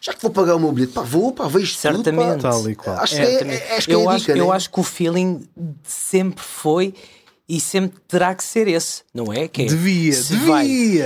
já 0.00 0.12
que 0.14 0.22
vou 0.22 0.30
pagar 0.30 0.56
o 0.56 0.60
meu 0.60 0.72
bilhete, 0.72 0.92
pá, 0.92 1.02
vou, 1.02 1.32
pá, 1.32 1.46
vejo 1.46 1.66
tudo, 1.72 1.80
Certamente. 1.80 2.42
pá. 2.42 2.50
Tal 2.50 2.70
e 2.70 2.74
qual. 2.74 2.96
Acho 2.98 3.14
que 3.16 3.20
é, 3.22 3.26
Certamente. 3.26 3.62
é- 3.62 3.76
acho 3.76 3.86
que 3.86 3.92
é 3.92 3.94
eu, 3.96 4.08
a 4.08 4.12
acho, 4.14 4.26
dica, 4.26 4.38
eu 4.38 4.46
né? 4.48 4.52
acho 4.56 4.70
que 4.70 4.80
o 4.80 4.82
feeling 4.82 5.48
sempre 5.84 6.42
foi 6.44 6.94
e 7.48 7.60
sempre 7.60 7.98
terá 8.08 8.34
que 8.34 8.44
ser 8.44 8.68
esse, 8.68 9.02
não 9.12 9.32
é? 9.32 9.48
Que 9.48 9.62
é, 9.62 9.64
Devia, 9.66 10.12
se 10.12 10.32
devia. 10.34 10.46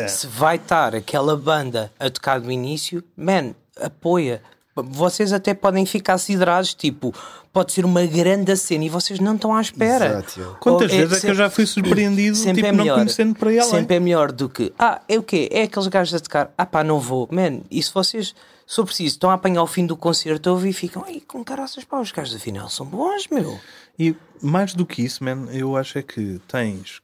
Vai, 0.00 0.09
se 0.09 0.26
vai 0.26 0.57
estar 0.57 0.94
aquela 0.94 1.37
banda 1.37 1.90
a 1.98 2.09
tocar 2.11 2.38
do 2.40 2.52
início, 2.52 3.02
man, 3.16 3.54
apoia. 3.80 4.42
Vocês 4.76 5.33
até 5.33 5.54
podem 5.54 5.87
ficar 5.87 6.18
siderados, 6.18 6.74
tipo, 6.74 7.14
pode 7.52 7.72
ser 7.72 7.85
uma 7.85 8.04
grande 8.04 8.57
cena 8.57 8.85
e 8.85 8.88
vocês 8.88 9.20
não 9.20 9.37
estão 9.37 9.54
à 9.54 9.61
espera. 9.61 10.07
Exato. 10.28 10.57
Quantas 10.61 10.90
Ou 10.92 10.98
vezes 10.98 11.18
é 11.18 11.20
que 11.20 11.30
eu 11.30 11.35
já 11.35 11.48
fui 11.48 11.64
surpreendido, 11.64 12.37
sempre 12.37 12.57
tipo, 12.57 12.66
é 12.66 12.72
não 12.72 12.78
melhor. 12.85 12.96
conhecendo 12.98 13.35
para 13.37 13.52
ela? 13.54 13.70
Sempre 13.70 13.96
é 13.96 14.00
melhor 14.00 14.33
do 14.33 14.48
que, 14.48 14.72
ah, 14.76 15.00
é 15.09 15.16
o 15.16 15.22
quê? 15.22 15.48
É 15.52 15.62
aqueles 15.62 15.87
gajos 15.87 16.14
a 16.14 16.18
tocar, 16.20 16.52
ah 16.59 16.66
pá, 16.66 16.83
não 16.83 16.98
vou. 16.98 17.28
Man, 17.30 17.61
e 17.70 17.80
se 17.80 17.94
vocês, 17.94 18.35
for 18.66 18.85
preciso, 18.85 19.14
estão 19.14 19.31
a 19.31 19.35
apanhar 19.35 19.62
o 19.62 19.66
fim 19.66 19.87
do 19.87 19.96
concerto, 19.96 20.66
e 20.66 20.72
ficam, 20.72 21.05
ai, 21.05 21.20
com 21.20 21.44
caraças, 21.44 21.85
pá, 21.85 22.00
os 22.00 22.12
gajos 22.12 22.37
afinal 22.37 22.68
são 22.68 22.87
bons, 22.87 23.29
meu. 23.29 23.61
E 23.98 24.14
mais 24.42 24.74
do 24.74 24.87
que 24.87 25.03
isso, 25.03 25.22
man, 25.22 25.46
eu 25.50 25.77
acho 25.77 25.98
é 25.98 26.03
que 26.03 26.40
tens 26.48 27.00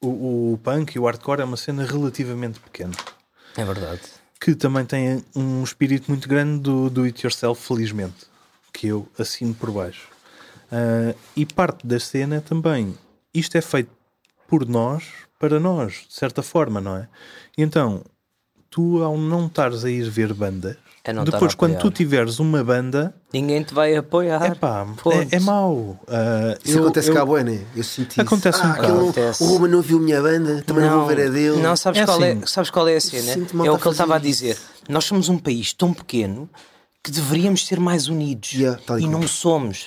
o, 0.00 0.52
o 0.52 0.58
punk 0.58 0.94
e 0.94 0.98
o 0.98 1.04
hardcore 1.04 1.40
é 1.40 1.44
uma 1.44 1.56
cena 1.56 1.84
relativamente 1.84 2.60
pequena. 2.60 2.94
É 3.56 3.64
verdade. 3.64 4.02
Que 4.40 4.54
também 4.54 4.84
tem 4.84 5.24
um 5.34 5.64
espírito 5.64 6.08
muito 6.08 6.28
grande 6.28 6.60
do 6.60 6.88
do 6.88 7.02
it 7.02 7.26
yourself, 7.26 7.60
felizmente. 7.60 8.26
Que 8.72 8.86
eu 8.86 9.08
assino 9.18 9.52
por 9.52 9.72
baixo. 9.72 10.08
Ah, 10.70 11.14
e 11.34 11.44
parte 11.44 11.86
da 11.86 11.98
cena 11.98 12.36
é 12.36 12.40
também 12.40 12.96
isto 13.34 13.56
é 13.56 13.60
feito 13.60 13.90
por 14.46 14.66
nós, 14.66 15.04
para 15.38 15.60
nós, 15.60 16.06
de 16.08 16.14
certa 16.14 16.42
forma, 16.42 16.80
não 16.80 16.96
é? 16.96 17.08
E 17.56 17.62
então, 17.62 18.02
tu 18.70 19.02
ao 19.02 19.16
não 19.16 19.46
estares 19.46 19.84
a 19.84 19.90
ir 19.90 20.08
ver 20.10 20.34
É 21.04 21.12
não 21.12 21.22
estar 21.22 21.36
depois 21.38 21.54
a 21.54 21.56
quando 21.56 21.78
tu 21.78 21.90
tiveres 21.90 22.38
uma 22.38 22.62
banda, 22.62 23.14
Ninguém 23.32 23.62
te 23.62 23.72
vai 23.72 23.96
apoiar. 23.96 24.42
é 24.44 24.54
pá, 24.54 24.86
Ponto. 25.02 25.12
é, 25.32 25.36
é 25.36 25.40
mau. 25.40 25.98
Ah, 26.06 26.56
Isso 26.62 26.76
eu- 26.78 26.82
acontece 26.84 27.08
eu- 27.10 27.14
cá, 27.14 27.24
bué, 27.24 27.42
né? 27.42 27.60
Eu 27.74 27.82
senti 27.84 28.12
isso. 28.12 28.20
Acontece 28.20 28.58
um 28.60 28.64
ah, 28.64 28.68
bocado. 28.74 28.88
não- 28.88 29.00
Acontece. 29.04 29.42
O 29.42 29.46
Ruben 29.46 29.70
não 29.70 29.80
viu 29.80 29.98
a 29.98 30.00
minha 30.00 30.20
banda, 30.20 30.62
também 30.66 30.84
não, 30.84 30.98
vou 30.98 31.06
ver 31.06 31.26
a 31.26 31.30
dele. 31.30 31.56
Não, 31.62 31.74
sabes, 31.76 32.00
É 32.00 32.04
qual, 32.04 32.22
é, 32.22 32.32
assim. 32.32 32.46
sabes 32.46 32.70
qual 32.70 32.88
é 32.88 32.96
a 32.96 33.00
cena? 33.00 33.30
É 33.32 33.70
o 33.70 33.78
que 33.78 33.84
ele 33.86 33.88
a 33.88 33.90
estava 33.92 34.16
a 34.16 34.18
dizer. 34.18 34.58
Nós 34.88 35.04
somos 35.04 35.28
um 35.28 35.38
país 35.38 35.72
tão 35.72 35.94
pequeno 35.94 36.48
que 37.02 37.10
deveríamos 37.10 37.66
ser 37.66 37.80
mais 37.80 38.08
unidos. 38.08 38.52
Yeah, 38.52 38.78
tal 38.84 38.98
e 38.98 39.06
não 39.08 39.26
somos. 39.26 39.86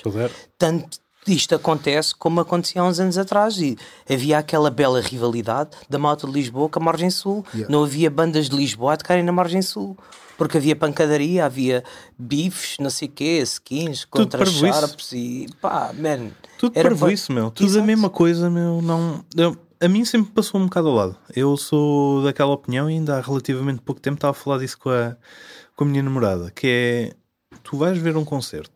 Tanto 0.58 0.98
isto 1.26 1.54
acontece 1.54 2.14
como 2.14 2.40
acontecia 2.40 2.80
há 2.82 2.84
uns 2.84 2.98
anos 2.98 3.16
atrás. 3.18 3.56
E 3.58 3.76
havia 4.10 4.38
aquela 4.38 4.70
bela 4.70 5.00
rivalidade 5.00 5.70
da 5.88 5.98
malta 5.98 6.26
de 6.26 6.32
Lisboa 6.32 6.68
com 6.68 6.80
a 6.80 6.84
Margem 6.84 7.10
Sul. 7.10 7.44
Yeah. 7.54 7.72
Não 7.72 7.84
havia 7.84 8.10
bandas 8.10 8.48
de 8.48 8.56
Lisboa 8.56 8.94
a 8.94 8.96
tocarem 8.96 9.22
na 9.22 9.32
Margem 9.32 9.62
Sul. 9.62 9.96
Porque 10.36 10.56
havia 10.56 10.74
pancadaria, 10.74 11.44
havia 11.44 11.84
bifes, 12.18 12.76
não 12.80 12.90
sei 12.90 13.06
o 13.06 13.10
quê, 13.12 13.38
skins 13.42 14.04
contra 14.04 14.44
sharps 14.44 15.12
e 15.12 15.46
pá, 15.60 15.92
man. 15.96 16.30
Tudo 16.58 16.72
era 16.76 16.94
para 16.96 17.12
isso, 17.12 17.30
meu. 17.32 17.50
Tudo 17.50 17.66
a 17.66 17.70
Exato. 17.70 17.86
mesma 17.86 18.10
coisa, 18.10 18.50
meu. 18.50 18.80
Não, 18.82 19.24
eu- 19.36 19.56
a 19.80 19.86
mim 19.88 20.04
sempre 20.04 20.32
passou 20.32 20.60
um 20.60 20.64
bocado 20.64 20.88
ao 20.88 20.94
lado. 20.94 21.16
Eu 21.36 21.56
sou 21.56 22.24
daquela 22.24 22.52
opinião 22.52 22.90
e 22.90 22.94
ainda 22.94 23.18
há 23.18 23.20
relativamente 23.20 23.82
pouco 23.82 24.00
tempo 24.00 24.16
estava 24.16 24.30
a 24.30 24.34
falar 24.34 24.58
disso 24.58 24.78
com 24.78 24.90
a, 24.90 25.16
com 25.76 25.84
a 25.84 25.86
minha 25.86 26.02
namorada, 26.02 26.50
que 26.50 26.66
é 26.66 27.12
tu 27.62 27.76
vais 27.76 27.96
ver 27.98 28.16
um 28.16 28.24
concerto, 28.24 28.71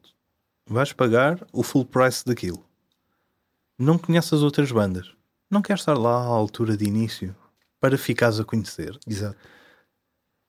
vais 0.66 0.92
pagar 0.92 1.46
o 1.52 1.62
full 1.62 1.85
price 1.85 2.24
daquilo. 2.24 2.64
Não 3.79 3.98
conheces 3.98 4.33
as 4.33 4.42
outras 4.42 4.72
bandas. 4.72 5.12
Não 5.50 5.62
queres 5.62 5.83
estar 5.83 5.96
lá 5.96 6.16
à 6.16 6.26
altura 6.26 6.76
de 6.76 6.85
início 6.87 7.35
para 7.81 7.96
ficares 7.98 8.40
a 8.40 8.44
conhecer. 8.44 8.98
Exato. 9.07 9.37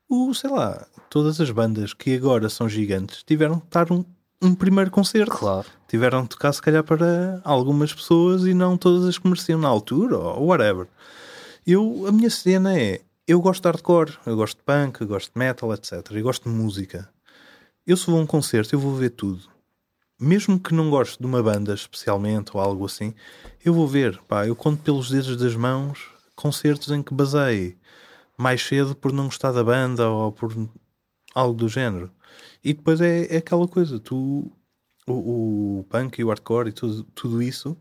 O, 0.10 0.34
sei 0.34 0.50
lá, 0.50 0.88
todas 1.10 1.40
as 1.42 1.52
bandas 1.52 1.94
que 1.94 2.16
agora 2.16 2.50
são 2.50 2.68
gigantes 2.70 3.24
tiveram 3.24 3.60
que 3.60 3.66
estar 3.68 3.92
um, 3.92 4.04
um 4.42 4.56
primeiro 4.56 4.90
concerto 4.90 5.36
Claro. 5.38 5.68
tiveram 5.88 6.24
de 6.24 6.30
tocar 6.30 6.54
se 6.54 6.62
calhar 6.62 6.84
para 6.84 7.42
algumas 7.44 7.94
pessoas 7.94 8.46
e 8.46 8.54
não 8.54 8.78
todas 8.78 9.06
as 9.06 9.18
que 9.18 9.28
mereciam 9.28 9.60
na 9.60 9.68
altura 9.68 10.18
ou 10.18 10.48
whatever. 10.48 10.88
Eu, 11.66 12.06
a 12.08 12.12
minha 12.14 12.30
cena 12.30 12.80
é, 12.80 13.02
eu 13.28 13.42
gosto 13.42 13.62
de 13.64 13.68
hardcore, 13.68 14.18
eu 14.26 14.38
gosto 14.38 14.58
de 14.60 14.64
punk, 14.64 15.02
eu 15.02 15.08
gosto 15.08 15.34
de 15.34 15.38
metal, 15.38 15.74
etc. 15.74 16.02
Eu 16.12 16.24
gosto 16.24 16.50
de 16.50 16.56
música. 16.56 17.10
Eu 17.86 17.98
se 17.98 18.08
vou 18.08 18.18
a 18.20 18.24
um 18.24 18.26
concerto, 18.26 18.74
eu 18.74 18.80
vou 18.80 18.96
ver 18.96 19.10
tudo. 19.10 19.42
Mesmo 20.20 20.60
que 20.60 20.74
não 20.74 20.90
goste 20.90 21.20
de 21.20 21.26
uma 21.26 21.44
banda 21.44 21.74
especialmente 21.74 22.52
ou 22.54 22.62
algo 22.62 22.86
assim, 22.86 23.14
eu 23.64 23.74
vou 23.74 23.88
ver. 23.88 24.20
Pá, 24.28 24.48
eu 24.48 24.56
conto 24.56 24.82
pelos 24.82 25.10
dedos 25.10 25.38
das 25.38 25.56
mãos 25.56 26.10
concertos 26.36 26.92
em 26.92 27.04
que 27.04 27.14
basei 27.14 27.78
mais 28.38 28.62
cedo 28.62 28.96
por 28.96 29.12
não 29.12 29.26
gostar 29.26 29.52
da 29.52 29.64
banda 29.64 30.10
ou 30.10 30.32
por 30.32 30.54
algo 31.34 31.54
do 31.54 31.70
género. 31.70 32.12
E 32.64 32.74
depois 32.74 33.00
é, 33.02 33.36
é 33.36 33.38
aquela 33.38 33.68
coisa, 33.68 34.00
tu 34.00 34.52
o, 35.08 35.80
o 35.80 35.84
punk 35.86 36.20
e 36.20 36.24
o 36.24 36.30
hardcore 36.30 36.70
e 36.70 36.72
tudo, 36.72 37.04
tudo 37.16 37.42
isso 37.42 37.78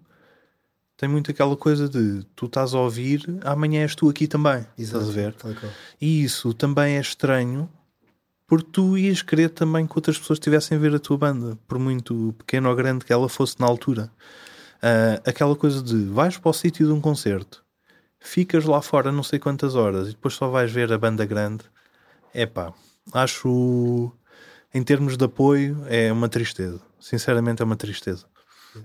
tem 0.96 1.08
muito 1.08 1.30
aquela 1.30 1.56
coisa 1.56 1.88
de 1.88 2.24
tu 2.34 2.46
estás 2.46 2.72
a 2.72 2.80
ouvir, 2.80 3.22
amanhã 3.44 3.82
és 3.82 3.94
tu 3.94 4.08
aqui 4.08 4.26
também. 4.26 4.66
Estás 4.78 5.08
a 5.08 5.12
ver? 5.12 5.34
E 6.00 6.24
isso 6.24 6.54
também 6.54 6.96
é 6.96 7.00
estranho 7.00 7.68
porque 8.46 8.68
tu 8.70 8.96
ias 8.96 9.22
querer 9.22 9.50
também 9.50 9.86
que 9.86 9.96
outras 9.96 10.18
pessoas 10.18 10.38
estivessem 10.38 10.76
a 10.76 10.80
ver 10.80 10.94
a 10.94 10.98
tua 10.98 11.18
banda, 11.18 11.58
por 11.66 11.78
muito 11.78 12.34
pequeno 12.38 12.68
ou 12.68 12.76
grande 12.76 13.04
que 13.04 13.12
ela 13.12 13.28
fosse 13.28 13.58
na 13.60 13.66
altura. 13.66 14.10
Ah, 14.82 15.20
aquela 15.28 15.56
coisa 15.56 15.82
de 15.82 16.04
vais 16.04 16.36
para 16.38 16.50
o 16.50 16.52
sítio 16.52 16.86
de 16.86 16.92
um 16.92 17.00
concerto, 17.00 17.64
ficas 18.20 18.64
lá 18.64 18.80
fora 18.82 19.10
não 19.10 19.22
sei 19.22 19.38
quantas 19.38 19.74
horas 19.74 20.08
e 20.08 20.10
depois 20.10 20.34
só 20.34 20.48
vais 20.48 20.70
ver 20.70 20.92
a 20.92 20.98
banda 20.98 21.24
grande. 21.24 21.64
É 22.32 22.44
pá, 22.46 22.72
acho 23.12 24.12
em 24.74 24.82
termos 24.82 25.16
de 25.16 25.24
apoio 25.24 25.82
é 25.88 26.12
uma 26.12 26.28
tristeza. 26.28 26.80
Sinceramente 27.00 27.62
é 27.62 27.64
uma 27.64 27.76
tristeza. 27.76 28.26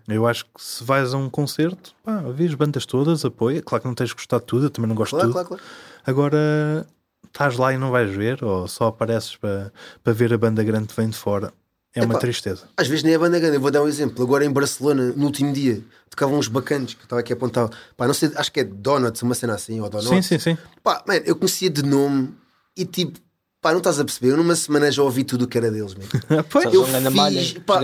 Eu 0.08 0.26
acho 0.26 0.46
que 0.46 0.52
se 0.64 0.84
vais 0.86 1.14
a 1.14 1.18
um 1.18 1.30
concerto, 1.30 1.94
pá, 2.02 2.22
vês 2.22 2.54
bandas 2.54 2.86
todas, 2.86 3.26
apoia. 3.26 3.62
Claro 3.62 3.82
que 3.82 3.88
não 3.90 3.96
tens 3.96 4.10
de 4.10 4.16
gostar 4.16 4.40
de 4.40 4.46
tudo, 4.46 4.68
eu 4.68 4.70
também 4.70 4.88
não 4.88 4.96
gosto 4.96 5.12
Claro, 5.16 5.28
de 5.28 5.34
tudo. 5.34 5.46
claro, 5.48 5.62
claro. 5.64 5.64
Agora 6.06 6.88
estás 7.28 7.58
lá 7.58 7.74
e 7.74 7.78
não 7.78 7.92
vais 7.92 8.10
ver, 8.10 8.44
ou 8.44 8.68
só 8.68 8.88
apareces 8.88 9.36
para, 9.36 9.72
para 10.04 10.14
ver 10.14 10.34
a 10.34 10.38
banda 10.38 10.64
grande 10.64 10.88
que 10.88 10.96
vem 10.96 11.10
de 11.10 11.18
fora. 11.18 11.54
É 11.94 12.02
uma 12.02 12.14
Epá, 12.14 12.22
tristeza. 12.22 12.70
Às 12.78 12.88
vezes 12.88 13.04
nem 13.04 13.14
é 13.14 13.18
banda 13.18 13.38
grande. 13.38 13.58
Eu 13.58 13.62
vou 13.62 13.70
dar 13.70 13.84
um 13.84 13.88
exemplo. 13.88 14.24
Agora 14.24 14.46
em 14.46 14.50
Barcelona, 14.50 15.12
no 15.14 15.26
último 15.26 15.52
dia, 15.52 15.84
tocavam 16.10 16.40
uns 16.40 16.48
bacanos 16.48 16.94
que 16.94 17.02
eu 17.02 17.04
estava 17.04 17.20
aqui 17.20 17.34
a 17.34 17.36
apontar. 17.36 17.70
Pá, 17.98 18.08
não 18.08 18.14
sei, 18.14 18.32
acho 18.36 18.50
que 18.52 18.62
é 18.62 18.64
Donuts, 18.64 19.22
uma 19.22 19.36
cena 19.36 19.56
assim, 19.56 19.82
ou 19.82 19.90
Donuts. 19.90 20.10
Sim, 20.10 20.22
sim, 20.22 20.40
sim. 20.40 20.58
Pá, 20.82 21.04
man, 21.06 21.18
eu 21.26 21.36
conhecia 21.36 21.70
de 21.70 21.84
nome 21.84 22.34
e 22.78 22.86
tipo, 22.86 23.20
pá, 23.62 23.72
não 23.72 23.80
estás 23.80 24.00
a 24.00 24.06
perceber. 24.06 24.32
Eu 24.32 24.38
numa 24.38 24.56
semana 24.56 24.90
já 24.90 25.04
ouvi 25.04 25.26
tudo 25.26 25.44
o 25.44 25.48
que 25.48 25.58
era 25.58 25.70
deles, 25.70 25.94
man. 25.94 26.06
pois, 26.50 26.64
Sabes 26.64 26.80
Eu 26.80 27.12
malha, 27.12 27.42
fiz, 27.42 27.52
os 27.58 27.64
pá, 27.64 27.82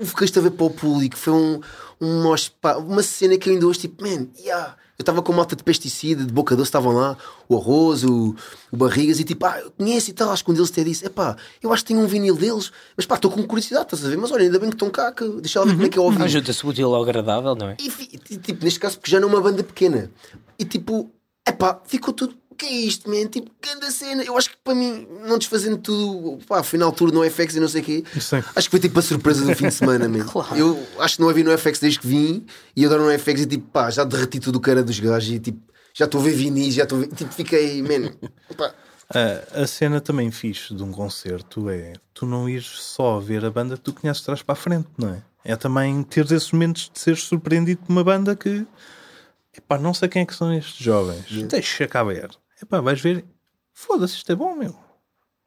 o 0.00 0.06
que 0.06 0.38
a 0.38 0.42
ver 0.42 0.50
para 0.52 0.66
o 0.66 0.70
público 0.70 1.16
foi 1.16 1.32
um, 1.32 1.60
um 2.00 2.34
pá, 2.60 2.76
uma 2.76 3.02
cena 3.02 3.36
que 3.36 3.48
eu 3.48 3.54
ainda 3.54 3.66
hoje, 3.66 3.80
tipo, 3.80 4.04
man, 4.04 4.28
yeah. 4.38 4.76
Eu 4.98 5.02
estava 5.02 5.22
com 5.22 5.32
malta 5.32 5.54
de 5.54 5.62
pesticida, 5.62 6.24
de 6.24 6.32
boca 6.32 6.56
doce, 6.56 6.68
estavam 6.68 6.92
lá, 6.92 7.18
o 7.48 7.56
arroz, 7.56 8.02
o, 8.02 8.34
o 8.72 8.76
barrigas, 8.76 9.20
e 9.20 9.24
tipo, 9.24 9.44
ah, 9.44 9.60
eu 9.60 9.70
conheço 9.70 10.08
e 10.10 10.12
tal. 10.14 10.30
Acho 10.30 10.42
que 10.42 10.50
um 10.50 10.54
deles 10.54 10.70
até 10.70 10.82
disse: 10.82 11.04
é 11.04 11.08
pá, 11.10 11.36
eu 11.62 11.70
acho 11.72 11.84
que 11.84 11.88
tenho 11.88 12.00
um 12.00 12.06
vinil 12.06 12.34
deles, 12.34 12.72
mas 12.96 13.04
pá, 13.04 13.16
estou 13.16 13.30
com 13.30 13.42
curiosidade, 13.42 13.84
estás 13.84 14.04
a 14.04 14.08
ver? 14.08 14.16
Mas 14.16 14.32
olha, 14.32 14.44
ainda 14.44 14.58
bem 14.58 14.70
que 14.70 14.74
estão 14.74 14.88
cá, 14.88 15.12
que 15.12 15.28
deixa 15.40 15.60
lá 15.60 15.66
ver 15.66 15.72
como 15.74 15.86
é 15.86 15.88
que 15.90 15.98
é 15.98 16.00
o 16.00 16.04
ouvido. 16.04 16.24
Ajuda-se 16.24 16.64
o 16.64 16.68
útil 16.70 16.94
ao 16.94 17.02
agradável, 17.02 17.54
não 17.54 17.68
é? 17.68 17.76
E, 17.78 17.88
e, 18.14 18.38
tipo, 18.38 18.64
neste 18.64 18.80
caso, 18.80 18.98
porque 18.98 19.10
já 19.10 19.20
não 19.20 19.28
é 19.28 19.32
uma 19.32 19.40
banda 19.42 19.62
pequena. 19.62 20.10
E 20.58 20.64
tipo, 20.64 21.10
epá, 21.46 21.80
ficou 21.84 22.14
tudo. 22.14 22.34
O 22.56 22.58
que 22.58 22.64
é 22.64 22.72
isto, 22.72 23.10
man? 23.10 23.26
Tipo, 23.26 23.50
grande 23.60 23.92
cena. 23.92 24.22
Eu 24.22 24.34
acho 24.34 24.48
que 24.48 24.56
para 24.64 24.74
mim, 24.74 25.06
não 25.26 25.36
desfazendo 25.36 25.76
tudo, 25.76 26.42
pá, 26.46 26.62
final 26.62 26.90
tour 26.90 27.12
no 27.12 27.22
FX 27.30 27.56
e 27.56 27.60
não 27.60 27.68
sei 27.68 27.82
o 27.82 27.84
quê. 27.84 28.04
Sim. 28.18 28.42
Acho 28.54 28.66
que 28.66 28.70
foi 28.70 28.80
tipo 28.80 28.98
a 28.98 29.02
surpresa 29.02 29.44
do 29.44 29.54
fim 29.54 29.68
de 29.68 29.74
semana, 29.74 30.08
man. 30.08 30.24
Claro. 30.32 30.56
Eu 30.56 30.86
acho 30.98 31.16
que 31.16 31.20
não 31.20 31.28
havia 31.28 31.44
no 31.44 31.58
FX 31.58 31.78
desde 31.80 32.00
que 32.00 32.06
vim 32.06 32.46
e 32.74 32.82
eu 32.82 32.88
adoro 32.88 33.04
no 33.04 33.18
FX 33.18 33.42
e 33.42 33.46
tipo, 33.46 33.68
pá, 33.68 33.90
já 33.90 34.04
derreti 34.04 34.40
tudo 34.40 34.56
o 34.56 34.60
cara 34.60 34.82
dos 34.82 34.98
gajos 34.98 35.34
e 35.34 35.38
tipo, 35.38 35.60
já 35.92 36.06
estou 36.06 36.18
a 36.18 36.24
ver 36.24 36.32
vinis, 36.32 36.72
já 36.72 36.84
estou 36.84 36.96
a 36.96 37.00
ver. 37.02 37.08
Tipo, 37.08 37.30
fiquei, 37.34 37.82
man. 37.82 38.10
Pá, 38.56 38.74
a, 39.10 39.62
a 39.62 39.66
cena 39.66 40.00
também 40.00 40.30
fixe 40.30 40.74
de 40.74 40.82
um 40.82 40.90
concerto 40.92 41.68
é 41.68 41.92
tu 42.14 42.24
não 42.24 42.48
ires 42.48 42.66
só 42.66 43.20
ver 43.20 43.44
a 43.44 43.50
banda 43.50 43.76
que 43.76 43.82
tu 43.82 43.92
conheces 43.92 44.20
de 44.20 44.24
trás 44.26 44.42
para 44.42 44.54
a 44.54 44.56
frente, 44.56 44.88
não 44.96 45.10
é? 45.10 45.22
É 45.44 45.56
também 45.56 46.02
ter 46.02 46.24
esses 46.32 46.50
momentos 46.52 46.90
de 46.92 46.98
seres 46.98 47.22
surpreendido 47.22 47.82
por 47.82 47.92
uma 47.92 48.02
banda 48.02 48.34
que 48.34 48.66
epá, 49.56 49.78
não 49.78 49.94
sei 49.94 50.08
quem 50.08 50.22
é 50.22 50.26
que 50.26 50.34
são 50.34 50.52
estes 50.52 50.76
jovens, 50.76 51.24
deixa 51.44 51.86
cá 51.86 52.02
ver. 52.02 52.30
Epá, 52.60 52.80
vais 52.80 53.00
ver, 53.00 53.24
foda-se, 53.72 54.16
isto 54.16 54.32
é 54.32 54.34
bom, 54.34 54.54
meu. 54.54 54.74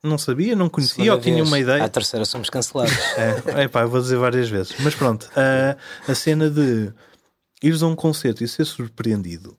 não 0.04 0.18
sabia, 0.18 0.56
não 0.56 0.70
conhecia 0.70 1.14
ou 1.14 1.20
tinha 1.20 1.44
uma 1.44 1.60
ideia. 1.60 1.84
À 1.84 1.90
terceira 1.90 2.26
somos 2.26 2.50
cancelados. 2.50 2.94
É, 3.56 3.68
pá, 3.68 3.82
eu 3.82 3.90
vou 3.90 4.02
dizer 4.02 4.18
várias 4.18 4.50
vezes. 4.50 4.76
Mas 4.80 4.96
pronto, 4.96 5.30
a, 5.36 5.78
a 6.12 6.16
cena 6.16 6.50
de 6.50 6.94
ires 7.62 7.84
a 7.84 7.88
um 7.88 7.96
concerto 7.96 8.44
e 8.44 8.48
ser 8.48 8.66
surpreendido 8.66 9.58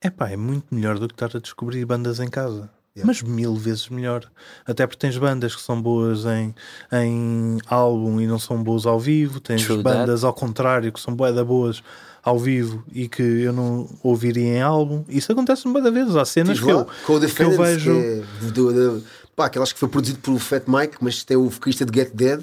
é 0.00 0.10
pá, 0.10 0.30
é 0.30 0.36
muito 0.36 0.74
melhor 0.74 0.98
do 0.98 1.06
que 1.06 1.14
estar 1.14 1.36
a 1.36 1.40
descobrir 1.40 1.84
bandas 1.84 2.20
em 2.20 2.28
casa. 2.28 2.70
Mas 3.04 3.22
mil 3.22 3.54
vezes 3.54 3.88
melhor. 3.88 4.30
Até 4.66 4.86
porque 4.86 4.98
tens 4.98 5.16
bandas 5.16 5.56
que 5.56 5.62
são 5.62 5.80
boas 5.80 6.26
em, 6.26 6.54
em 6.92 7.58
álbum 7.66 8.20
e 8.20 8.26
não 8.26 8.38
são 8.38 8.62
boas 8.62 8.84
ao 8.84 9.00
vivo. 9.00 9.40
Tens 9.40 9.64
True 9.64 9.82
bandas 9.82 10.24
ao 10.24 10.34
contrário 10.34 10.92
que 10.92 11.00
são 11.00 11.16
da 11.16 11.42
boas 11.42 11.82
ao 12.22 12.38
vivo 12.38 12.84
e 12.92 13.08
que 13.08 13.22
eu 13.22 13.52
não 13.52 13.88
ouviria 14.02 14.58
em 14.58 14.62
álbum. 14.62 15.04
Isso 15.08 15.32
acontece 15.32 15.66
uma 15.66 15.80
da 15.80 15.90
vez. 15.90 16.14
Há 16.14 16.24
cenas 16.24 16.56
Tive 16.56 16.68
que 16.68 16.72
lá, 16.72 16.80
eu, 16.80 16.86
com 17.04 17.16
o 17.16 17.20
que 17.20 17.42
eu 17.42 17.56
vejo. 17.56 17.92
que 17.92 18.22
é 18.46 18.50
do, 18.50 18.72
do, 18.72 19.04
pá, 19.34 19.50
acho 19.60 19.74
que 19.74 19.80
foi 19.80 19.88
produzido 19.88 20.20
pelo 20.20 20.38
Fat 20.38 20.64
Mike, 20.68 20.96
mas 21.00 21.24
tem 21.24 21.36
o 21.36 21.48
vocalista 21.48 21.84
de 21.84 21.98
Get 21.98 22.12
Dead. 22.14 22.42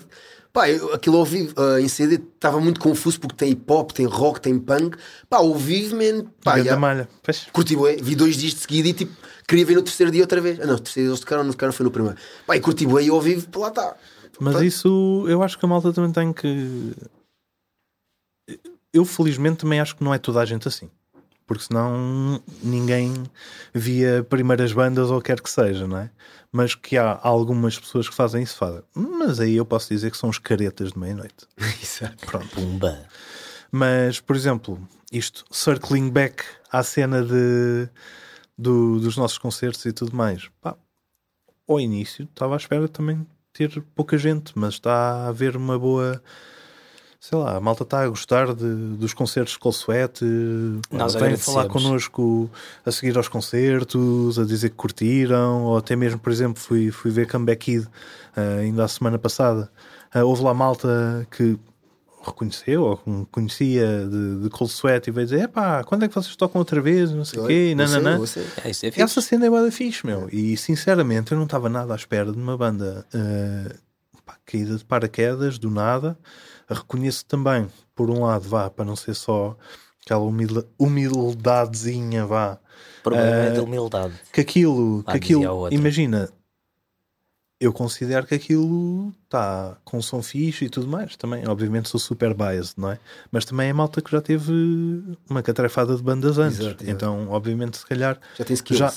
Pá, 0.51 0.67
eu, 0.69 0.93
aquilo 0.93 1.17
ao 1.17 1.25
vivo 1.25 1.53
ah, 1.57 1.79
em 1.79 1.87
CD 1.87 2.15
estava 2.15 2.59
muito 2.59 2.79
confuso 2.79 3.19
porque 3.19 3.35
tem 3.35 3.51
hip 3.51 3.71
hop, 3.71 3.91
tem 3.91 4.05
rock, 4.05 4.41
tem 4.41 4.59
punk. 4.59 4.97
Pá, 5.29 5.37
ao 5.37 5.55
vivo, 5.55 5.95
man, 5.95 6.25
pá, 6.43 6.59
já, 6.61 6.75
malha. 6.75 7.07
Pois. 7.23 7.47
curti 7.53 7.75
bué, 7.75 7.95
vi 8.01 8.15
dois 8.15 8.35
dias 8.35 8.55
de 8.55 8.61
seguida 8.61 8.89
e 8.89 8.93
tipo, 8.93 9.13
queria 9.47 9.65
ver 9.65 9.75
no 9.75 9.83
terceiro 9.83 10.11
dia 10.11 10.21
outra 10.21 10.41
vez. 10.41 10.59
Ah, 10.59 10.65
não, 10.65 10.73
no 10.73 10.79
terceiro 10.79 11.05
dia 11.05 11.11
eles 11.11 11.19
tocaram, 11.19 11.43
não 11.43 11.51
tocaram, 11.51 11.71
foi 11.71 11.83
no 11.83 11.91
primeiro. 11.91 12.17
Pá, 12.45 12.57
e 12.57 12.59
curti 12.59 12.85
bué 12.85 13.03
e 13.03 13.09
ao 13.09 13.21
vivo, 13.21 13.47
pá, 13.47 13.59
lá 13.59 13.67
está. 13.69 13.95
Mas 14.39 14.61
isso 14.61 15.25
eu 15.27 15.43
acho 15.43 15.57
que 15.59 15.65
a 15.65 15.69
malta 15.69 15.93
também 15.93 16.11
tem 16.11 16.33
que. 16.33 16.93
Eu 18.93 19.05
felizmente 19.05 19.57
também 19.57 19.79
acho 19.79 19.95
que 19.95 20.03
não 20.03 20.13
é 20.13 20.17
toda 20.17 20.39
a 20.39 20.45
gente 20.45 20.67
assim. 20.67 20.89
Porque 21.45 21.63
senão 21.63 22.41
ninguém 22.61 23.11
via 23.73 24.23
primeiras 24.29 24.71
bandas 24.71 25.09
ou 25.09 25.19
quer 25.21 25.41
que 25.41 25.49
seja, 25.49 25.87
não 25.87 25.97
é? 25.97 26.11
Mas 26.51 26.75
que 26.75 26.95
há 26.97 27.19
algumas 27.23 27.77
pessoas 27.77 28.07
que 28.07 28.13
fazem 28.15 28.43
isso, 28.43 28.55
fazem. 28.55 28.81
Mas 28.93 29.39
aí 29.39 29.55
eu 29.55 29.65
posso 29.65 29.89
dizer 29.89 30.11
que 30.11 30.17
são 30.17 30.29
os 30.29 30.37
caretas 30.37 30.91
de 30.91 30.99
meia-noite. 30.99 31.47
Exato. 31.81 32.25
Pronto. 32.25 32.47
Pumba. 32.49 33.07
Mas, 33.71 34.19
por 34.19 34.35
exemplo, 34.35 34.79
isto, 35.11 35.43
circling 35.51 36.09
back 36.11 36.43
à 36.71 36.83
cena 36.83 37.23
de, 37.23 37.87
do- 38.57 38.99
dos 38.99 39.17
nossos 39.17 39.37
concertos 39.37 39.85
e 39.85 39.91
tudo 39.91 40.15
mais, 40.15 40.49
pá, 40.61 40.75
ao 41.67 41.79
início 41.79 42.25
estava 42.25 42.55
à 42.55 42.57
espera 42.57 42.87
também 42.87 43.25
ter 43.53 43.81
pouca 43.95 44.17
gente, 44.17 44.51
mas 44.55 44.75
está 44.75 44.91
a 45.25 45.27
haver 45.29 45.55
uma 45.55 45.77
boa. 45.77 46.21
Sei 47.19 47.37
lá, 47.37 47.57
a 47.57 47.59
malta 47.59 47.83
está 47.83 48.01
a 48.01 48.07
gostar 48.07 48.53
de, 48.53 48.95
dos 48.95 49.13
concertos 49.13 49.53
de 49.53 49.59
Colsuete, 49.59 50.23
Nós 50.89 51.15
vem 51.15 51.35
falar 51.35 51.67
connosco 51.67 52.49
a 52.85 52.91
seguir 52.93 53.17
aos 53.17 53.27
concertos, 53.27 54.39
a 54.39 54.45
dizer 54.45 54.69
que 54.69 54.75
curtiram, 54.77 55.63
ou 55.63 55.77
até 55.77 55.97
mesmo, 55.97 56.17
por 56.17 56.31
exemplo, 56.31 56.61
fui, 56.61 56.91
fui 56.91 57.11
ver 57.11 57.29
Comeback 57.29 57.65
Kid 57.65 57.87
ah, 58.37 58.59
ainda 58.61 58.85
a 58.85 58.87
semana 58.87 59.19
passada. 59.19 59.69
Ah, 60.13 60.23
houve 60.23 60.43
lá 60.43 60.53
malta 60.53 61.27
que 61.29 61.59
reconheceu 62.25 62.83
ou 62.83 63.25
conhecia 63.31 64.07
de, 64.07 64.43
de 64.43 64.49
Cold 64.49 64.71
Sweat 64.71 65.09
e 65.09 65.11
veio 65.11 65.27
dizer: 65.27 65.43
epá, 65.43 65.83
quando 65.83 66.05
é 66.05 66.07
que 66.07 66.15
vocês 66.15 66.35
tocam 66.37 66.59
outra 66.59 66.81
vez? 66.81 67.11
Não 67.11 67.25
sei 67.25 67.39
o 67.39 67.47
quê, 67.47 67.75
nananã. 67.75 68.17
você. 68.17 68.45
É, 68.63 68.69
isso 68.69 68.85
é 68.85 68.91
fixe. 68.91 69.01
Essa 69.01 69.21
cena 69.21 69.45
é 69.45 69.49
bué 69.49 69.61
da 69.61 69.71
fixe, 69.71 70.05
meu. 70.05 70.29
E 70.31 70.55
sinceramente 70.55 71.33
eu 71.33 71.37
não 71.37 71.45
estava 71.45 71.67
nada 71.67 71.93
à 71.93 71.95
espera 71.95 72.31
de 72.31 72.37
uma 72.37 72.57
banda 72.57 73.05
eh, 73.13 73.75
pá, 74.25 74.37
caída 74.45 74.77
de 74.77 74.85
paraquedas, 74.85 75.57
do 75.57 75.69
nada. 75.69 76.17
Reconheço 76.69 77.25
também, 77.25 77.67
por 77.95 78.09
um 78.09 78.23
lado, 78.25 78.47
vá, 78.47 78.69
para 78.69 78.85
não 78.85 78.95
ser 78.95 79.15
só 79.15 79.57
aquela 80.05 80.21
humil- 80.21 80.63
humildadezinha, 80.77 82.25
vá, 82.25 82.59
problema 83.03 83.27
é 83.45 83.47
Eh, 83.47 83.51
de 83.51 83.59
humildade. 83.61 84.13
que 84.31 84.41
aquilo, 84.41 85.03
Ah, 85.05 85.11
que 85.11 85.17
aquilo, 85.17 85.67
imagina, 85.71 86.29
eu 87.59 87.73
considero 87.73 88.25
que 88.25 88.33
aquilo 88.35 89.13
está 89.25 89.75
com 89.83 90.01
som 90.01 90.21
fixe 90.21 90.65
e 90.65 90.69
tudo 90.69 90.87
mais. 90.87 91.15
Também, 91.17 91.47
obviamente, 91.47 91.89
sou 91.89 91.99
super 91.99 92.33
biased, 92.33 92.73
não 92.77 92.91
é? 92.91 92.99
Mas 93.31 93.43
também 93.45 93.69
é 93.69 93.73
malta 93.73 94.01
que 94.01 94.11
já 94.11 94.21
teve 94.21 94.51
uma 95.29 95.41
catrefada 95.43 95.95
de 95.95 96.01
bandas 96.01 96.37
antes. 96.37 96.59
Exato. 96.59 96.83
Então, 96.89 97.27
obviamente, 97.29 97.77
se 97.77 97.85
calhar 97.85 98.17
Já 98.37 98.45
tem 98.45 98.53
skills. 98.53 98.79
Já- 98.79 98.93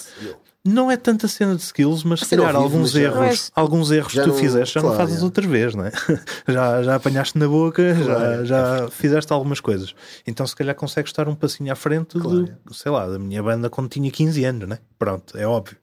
não 0.65 0.89
é 0.89 0.97
tanta 0.97 1.27
cena 1.27 1.57
de 1.57 1.63
skills, 1.63 2.05
mas 2.05 2.21
se 2.21 2.29
calhar 2.37 2.53
vivo, 2.53 2.63
alguns 2.63 2.95
erros, 2.95 3.51
alguns 3.53 3.91
erros 3.91 4.13
já 4.13 4.23
que 4.23 4.29
tu 4.29 4.33
não- 4.33 4.39
fizeste 4.41 4.75
já 4.75 4.81
não 4.81 4.91
claro, 4.91 5.03
fazes 5.09 5.21
é. 5.21 5.25
outra 5.25 5.49
vez, 5.49 5.75
não 5.75 5.85
é? 5.87 5.91
já, 6.47 6.83
já 6.85 6.95
apanhaste 6.95 7.37
na 7.37 7.49
boca, 7.49 7.83
Claro. 7.97 8.45
já, 8.47 8.79
já 8.85 8.89
fizeste 8.89 9.33
algumas 9.33 9.59
coisas. 9.59 9.93
Então 10.25 10.47
se 10.47 10.55
calhar 10.55 10.77
consegues 10.77 11.09
estar 11.11 11.29
um 11.29 11.35
passinho 11.35 11.73
à 11.73 11.75
frente 11.75 12.17
Claro. 12.17 12.49
do, 12.65 12.73
sei 12.73 12.93
lá, 12.93 13.09
da 13.09 13.19
minha 13.19 13.43
banda 13.43 13.69
quando 13.69 13.89
tinha 13.89 14.09
15 14.09 14.45
anos, 14.45 14.69
né? 14.69 14.79
Pronto, 15.01 15.37
é 15.37 15.45
óbvio. 15.45 15.77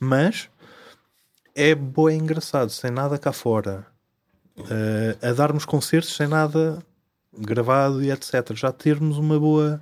Mas 0.00 0.48
é 1.54 1.74
boa 1.74 2.12
engraçado, 2.12 2.70
sem 2.70 2.90
nada 2.90 3.18
cá 3.18 3.32
fora, 3.32 3.86
eh, 4.70 5.16
a 5.22 5.32
darmos 5.32 5.64
concertos 5.64 6.14
sem 6.16 6.26
nada 6.26 6.78
gravado 7.38 8.02
e 8.02 8.10
etc. 8.10 8.52
Já 8.54 8.70
termos 8.72 9.18
uma 9.18 9.38
boa 9.38 9.80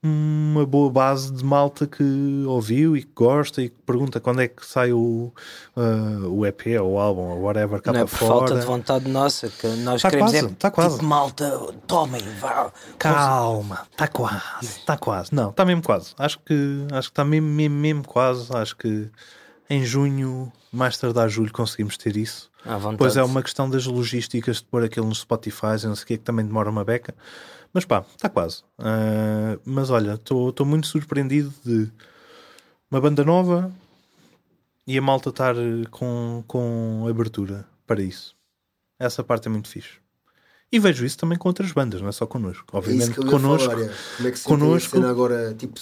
uma 0.00 0.64
boa 0.64 0.88
base 0.88 1.32
de 1.32 1.44
malta 1.44 1.84
que 1.84 2.44
ouviu 2.46 2.96
e 2.96 3.02
que 3.02 3.10
gosta 3.12 3.60
e 3.60 3.68
que 3.68 3.74
pergunta 3.84 4.20
quando 4.20 4.40
é 4.40 4.46
que 4.46 4.64
sai 4.64 4.92
o, 4.92 5.32
eh, 5.76 6.26
o 6.28 6.46
EP 6.46 6.78
ou 6.80 6.92
o 6.92 6.98
álbum 7.00 7.22
ou 7.22 7.40
whatever 7.40 7.82
cá 7.82 7.92
Não 7.92 8.00
é 8.00 8.04
por 8.04 8.10
falta 8.16 8.48
fora. 8.48 8.60
de 8.60 8.66
vontade 8.66 9.08
nossa 9.10 9.48
que 9.48 9.66
nós 9.66 10.00
Tá 10.00 10.08
queremos 10.10 10.30
quase, 10.30 10.46
é 10.46 10.50
tá 10.50 10.70
quase. 10.70 10.94
tipo, 10.94 11.04
malta, 11.04 11.50
tomem, 11.88 12.22
vá. 12.38 12.70
Calma, 12.96 13.88
está 13.90 14.06
quase, 14.06 14.40
está 14.62 14.96
quase. 14.96 15.34
Não, 15.34 15.50
está 15.50 15.64
mesmo 15.64 15.82
quase. 15.82 16.14
Acho 16.16 16.38
que 16.46 16.86
acho 16.92 17.08
que 17.08 17.12
está 17.12 17.24
mesmo, 17.24 17.48
mesmo, 17.48 17.74
mesmo 17.76 18.04
quase. 18.06 18.46
Acho 18.56 18.76
que 18.76 19.10
em 19.70 19.84
junho, 19.84 20.52
mais 20.72 20.96
tardar 20.96 21.28
julho, 21.28 21.52
conseguimos 21.52 21.96
ter 21.96 22.16
isso. 22.16 22.50
Pois 22.96 23.16
é 23.16 23.22
uma 23.22 23.42
questão 23.42 23.68
das 23.68 23.86
logísticas 23.86 24.56
de 24.58 24.64
pôr 24.64 24.82
aquilo 24.84 25.06
nos 25.06 25.18
Spotify 25.20 25.84
não 25.84 25.94
sei 25.94 26.04
o 26.04 26.06
que, 26.06 26.18
que 26.18 26.24
também 26.24 26.44
demora 26.46 26.70
uma 26.70 26.84
beca. 26.84 27.14
Mas 27.72 27.84
pá, 27.84 28.04
está 28.16 28.28
quase. 28.28 28.62
Ah, 28.78 29.58
mas 29.64 29.90
olha, 29.90 30.14
estou 30.14 30.64
muito 30.64 30.86
surpreendido 30.86 31.52
de 31.64 31.90
uma 32.90 33.00
banda 33.00 33.22
nova 33.24 33.70
e 34.86 34.96
a 34.96 35.02
malta 35.02 35.28
estar 35.28 35.54
eh, 35.56 35.84
com, 35.90 36.42
com 36.46 37.06
abertura 37.08 37.66
para 37.86 38.02
isso. 38.02 38.34
Essa 38.98 39.22
parte 39.22 39.46
é 39.48 39.50
muito 39.50 39.68
fixe. 39.68 39.98
E 40.72 40.78
vejo 40.78 41.04
isso 41.04 41.16
também 41.18 41.38
com 41.38 41.48
outras 41.48 41.72
bandas, 41.72 42.00
não 42.00 42.08
é 42.08 42.12
só 42.12 42.26
connosco. 42.26 42.64
É 42.64 42.64
isso 42.70 42.76
Obviamente, 42.78 43.12
que 43.14 43.20
eu 43.20 43.24
ia 43.24 43.30
connosco. 43.30 43.70
falar, 43.70 43.82
é. 43.84 43.90
Como 44.16 44.28
é 44.28 44.30
que 44.32 44.38
se 44.38 44.44
connosco- 44.44 45.04
agora, 45.04 45.54
tipo, 45.54 45.78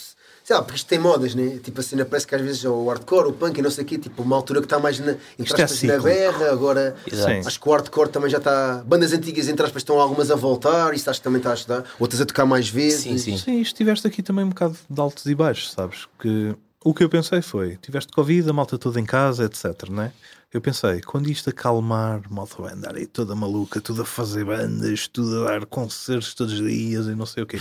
sei 0.47 0.55
lá, 0.55 0.63
porque 0.63 0.77
isto 0.77 0.87
tem 0.87 1.01
modas, 1.01 1.35
né? 1.35 1.59
Tipo, 1.61 1.81
a 1.81 1.83
cena 1.83 2.05
parece 2.05 2.25
que 2.25 2.33
às 2.33 2.41
vezes 2.41 2.65
é 2.65 2.69
o 2.69 2.89
hardcore, 2.89 3.31
o 3.31 3.33
punk 3.33 3.59
e 3.59 3.63
não 3.63 3.71
sei 3.71 3.83
o 3.83 3.87
quê, 3.87 3.99
tipo, 3.99 4.23
uma 4.23 4.37
altura 4.37 4.61
que 4.61 4.67
está 4.67 4.79
mais 4.79 4.97
na, 5.01 5.17
entre 5.37 5.61
é 5.61 5.65
aspas, 5.65 5.71
na 5.71 5.77
cíclico. 5.77 6.03
berra, 6.05 6.53
agora 6.53 6.95
Exato. 7.05 7.49
acho 7.49 7.61
que 7.61 7.69
o 7.69 7.73
hardcore 7.73 8.09
também 8.11 8.31
já 8.31 8.39
está, 8.39 8.81
bandas 8.87 9.13
antigas 9.13 9.49
entre 9.49 9.67
aspas 9.67 9.81
estão 9.81 9.99
algumas 9.99 10.31
a 10.31 10.37
voltar, 10.37 10.95
isso 10.95 11.11
acho 11.11 11.19
que 11.19 11.25
também 11.25 11.39
está 11.39 11.51
a 11.51 11.55
ajudar, 11.55 11.85
outras 11.99 12.21
a 12.21 12.25
tocar 12.25 12.47
mais 12.47 12.69
vezes. 12.69 13.01
Sim, 13.01 13.19
sim. 13.19 13.37
Sim, 13.37 13.61
estiveste 13.61 14.07
aqui 14.07 14.23
também 14.23 14.45
um 14.45 14.51
bocado 14.51 14.77
de 14.89 15.01
altos 15.01 15.27
e 15.27 15.35
baixos, 15.35 15.73
sabes? 15.73 16.07
Que 16.17 16.55
o 16.85 16.95
que 16.95 17.03
eu 17.03 17.09
pensei 17.09 17.43
foi: 17.43 17.77
tiveste 17.79 18.13
Covid, 18.13 18.49
a 18.49 18.53
malta 18.53 18.79
toda 18.79 19.01
em 19.01 19.05
casa, 19.05 19.47
etc. 19.47 19.91
Né? 19.91 20.13
Eu 20.55 20.61
pensei, 20.61 21.01
quando 21.01 21.29
isto 21.29 21.51
acalmar, 21.51 22.23
malta 22.31 22.63
vai 22.63 22.73
andar 22.73 22.95
aí 22.95 23.07
toda 23.07 23.35
maluca, 23.35 23.81
tudo 23.81 24.03
a 24.03 24.05
fazer 24.05 24.45
bandas, 24.45 25.09
tudo 25.09 25.43
a 25.43 25.51
dar 25.51 25.67
concertos 25.67 26.35
todos 26.35 26.53
os 26.53 26.65
dias 26.65 27.07
e 27.09 27.17
não 27.17 27.27
sei 27.27 27.43
o 27.43 27.47
quê. 27.47 27.59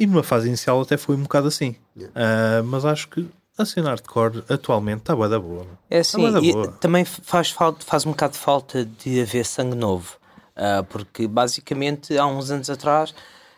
E 0.00 0.06
numa 0.06 0.22
fase 0.22 0.48
inicial 0.48 0.80
até 0.80 0.96
foi 0.96 1.14
um 1.14 1.22
bocado 1.22 1.48
assim. 1.48 1.76
Ah, 2.14 2.62
mas 2.64 2.86
acho 2.86 3.06
que 3.08 3.28
a 3.58 3.66
cena 3.66 3.90
hardcore 3.90 4.42
atualmente 4.48 5.00
está 5.00 5.14
bué 5.14 5.28
da 5.28 5.38
boa. 5.38 5.66
É 5.90 5.96
Tá 5.96 6.00
assim, 6.00 6.38
e 6.38 6.52
boa. 6.52 6.68
também 6.80 7.04
faz, 7.04 7.50
falta, 7.50 7.84
faz 7.84 8.06
um 8.06 8.12
bocado 8.12 8.32
de 8.32 8.38
falta 8.38 8.84
de 8.86 9.20
haver 9.20 9.44
sangue 9.44 9.76
novo. 9.76 10.16
Ah, 10.56 10.82
porque 10.88 11.28
basicamente 11.28 12.16
há 12.16 12.26
uns 12.26 12.50
anos 12.50 12.70
atrás 12.70 13.14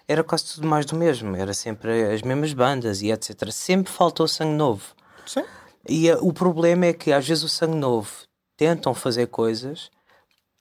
era 0.09 0.25
quase 0.25 0.55
tudo 0.55 0.67
mais 0.67 0.85
do 0.85 0.97
mesmo. 0.97 1.37
Era 1.37 1.55
sempre 1.55 2.13
as 2.13 2.23
mesmas 2.23 2.53
bandas 2.53 3.03
e 3.03 3.13
etc. 3.13 3.51
Sempre 3.53 3.93
faltou 3.93 4.27
sangue 4.27 4.57
novo. 4.57 4.83
Sim. 5.25 5.45
E 5.89 6.11
ah, 6.11 6.19
o 6.21 6.33
problema 6.33 6.87
é 6.87 6.93
que 6.93 7.13
às 7.13 7.27
vezes 7.27 7.45
o 7.45 7.49
sangue 7.49 7.77
novo 7.77 8.11
tentam 8.57 8.93
fazer 8.95 9.29
coisas 9.29 9.91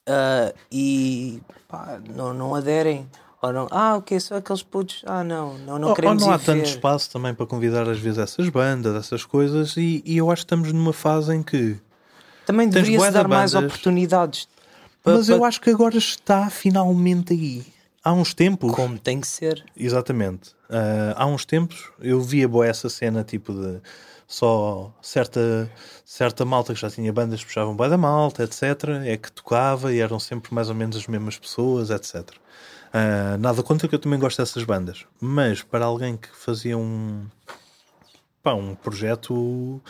ah, 0.08 0.52
e 0.70 1.42
pá, 1.66 2.00
não, 2.08 2.32
não 2.32 2.54
aderem. 2.54 3.10
Ou 3.42 3.52
não, 3.52 3.66
ah, 3.72 3.96
ok, 3.96 4.20
são 4.20 4.36
aqueles 4.36 4.62
putos. 4.62 5.02
Ah, 5.04 5.24
não, 5.24 5.58
não, 5.58 5.76
não 5.78 5.82
Ou- 5.82 5.88
ou 5.90 5.94
queremos 5.96 6.22
não 6.22 6.30
há 6.32 6.38
tanto 6.38 6.60
ver. 6.60 6.66
espaço 6.68 7.10
também 7.10 7.34
para 7.34 7.44
convidar 7.44 7.88
às 7.88 7.98
vezes 7.98 8.18
essas 8.18 8.48
bandas, 8.48 8.94
essas 8.94 9.24
coisas, 9.24 9.76
e, 9.76 10.00
e 10.06 10.16
eu 10.16 10.30
acho 10.30 10.42
que 10.42 10.46
estamos 10.46 10.72
numa 10.72 10.92
fase 10.92 11.34
em 11.34 11.42
que 11.42 11.76
Também 12.46 12.68
deveria-se 12.68 13.10
dar 13.10 13.26
mais 13.26 13.52
bandas. 13.52 13.68
oportunidades. 13.72 14.48
Pa- 15.02 15.14
Mas 15.14 15.28
eu 15.28 15.44
acho 15.44 15.60
que 15.60 15.70
agora 15.70 15.96
está 15.98 16.48
finalmente 16.50 17.32
aí. 17.32 17.66
Há 18.04 18.12
uns 18.12 18.32
tempos. 18.32 18.72
Como 18.74 18.96
tem 18.98 19.20
que 19.20 19.26
ser. 19.26 19.64
Exatamente. 19.76 20.50
Ah, 20.70 21.14
há 21.16 21.26
uns 21.26 21.44
tempos 21.44 21.90
eu 22.00 22.20
via 22.20 22.46
boa 22.48 22.64
essa 22.66 22.88
cena 22.88 23.24
tipo 23.24 23.52
de 23.52 23.80
só 24.28 24.92
certa, 25.02 25.68
certa 26.04 26.44
malta 26.44 26.72
que 26.72 26.80
já 26.80 26.88
tinha 26.88 27.12
bandas 27.12 27.40
que 27.40 27.46
puxavam 27.46 27.76
bem 27.76 27.88
da 27.90 27.98
malta, 27.98 28.44
etc. 28.44 28.62
É 29.04 29.16
que 29.16 29.30
tocava 29.32 29.92
e 29.92 29.98
eram 29.98 30.20
sempre 30.20 30.54
mais 30.54 30.68
ou 30.68 30.74
menos 30.76 30.96
as 30.96 31.06
mesmas 31.08 31.36
pessoas, 31.36 31.90
etc. 31.90 32.30
Ah, 32.92 33.36
nada 33.38 33.62
contra 33.62 33.88
que 33.88 33.94
eu 33.94 33.98
também 33.98 34.18
gosto 34.18 34.38
dessas 34.38 34.64
bandas. 34.64 35.06
Mas 35.20 35.62
para 35.62 35.84
alguém 35.84 36.16
que 36.16 36.28
fazia 36.28 36.76
um, 36.76 37.26
pá, 38.42 38.52
um 38.52 38.74
projeto 38.74 39.80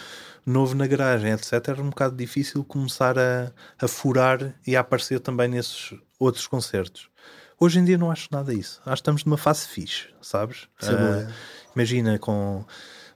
novo 0.47 0.75
na 0.75 0.87
garagem, 0.87 1.33
etc., 1.33 1.69
era 1.69 1.83
um 1.83 1.91
bocado 1.91 2.17
difícil 2.17 2.63
começar 2.65 3.19
a, 3.19 3.51
a 3.81 3.89
furar 3.89 4.55
e 4.67 4.77
a 4.77 4.81
aparecer 4.81 5.19
também 5.19 5.49
nesses 5.49 5.95
outros 6.19 6.47
concertos. 6.47 7.11
Hoje 7.59 7.79
em 7.79 7.85
dia 7.85 7.99
não 7.99 8.11
acho 8.11 8.29
nada 8.31 8.55
disso. 8.55 8.81
Acho 8.85 8.95
que 8.95 9.01
estamos 9.01 9.25
numa 9.25 9.37
fase 9.37 9.67
fixe, 9.67 10.09
sabes? 10.21 10.69
Isso 10.81 10.91
é. 10.91 11.29
imagina 11.75 12.19
com 12.19 12.65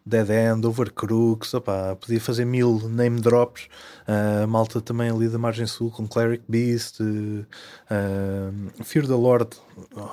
Dead 0.07 0.30
End, 0.30 0.64
Overcrux, 0.64 1.52
opá, 1.52 1.96
podia 1.96 2.20
fazer 2.20 2.44
mil 2.44 2.88
name 2.88 3.20
drops. 3.20 3.68
A 4.07 4.46
malta 4.46 4.80
também 4.80 5.11
ali 5.11 5.28
da 5.28 5.36
Margem 5.36 5.66
Sul 5.66 5.90
com 5.90 6.07
Cleric 6.07 6.44
Beast, 6.48 6.98
ah, 7.90 8.52
Fear 8.84 9.07
the 9.07 9.14
Lord, 9.14 9.50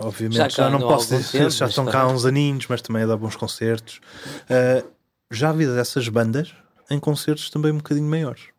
obviamente. 0.02 0.38
Já 0.38 0.50
Já, 0.50 0.70
não 0.70 0.80
posso 0.80 1.16
dizer, 1.16 1.38
tempo, 1.38 1.50
já 1.52 1.68
estão 1.68 1.86
tá. 1.86 1.91
cá 1.91 2.08
uns 2.08 2.26
aninhos, 2.26 2.66
mas 2.68 2.82
também 2.82 3.06
dá 3.06 3.16
bons 3.16 3.36
concertos. 3.36 4.02
Ah, 4.50 4.84
já 5.32 5.52
vi 5.52 5.68
dessas 5.68 6.08
bandas 6.10 6.54
em 6.89 7.00
concertos 7.00 7.50
também 7.50 7.72
um 7.72 7.78
bocadinho 7.78 8.10
maiores. 8.10 8.53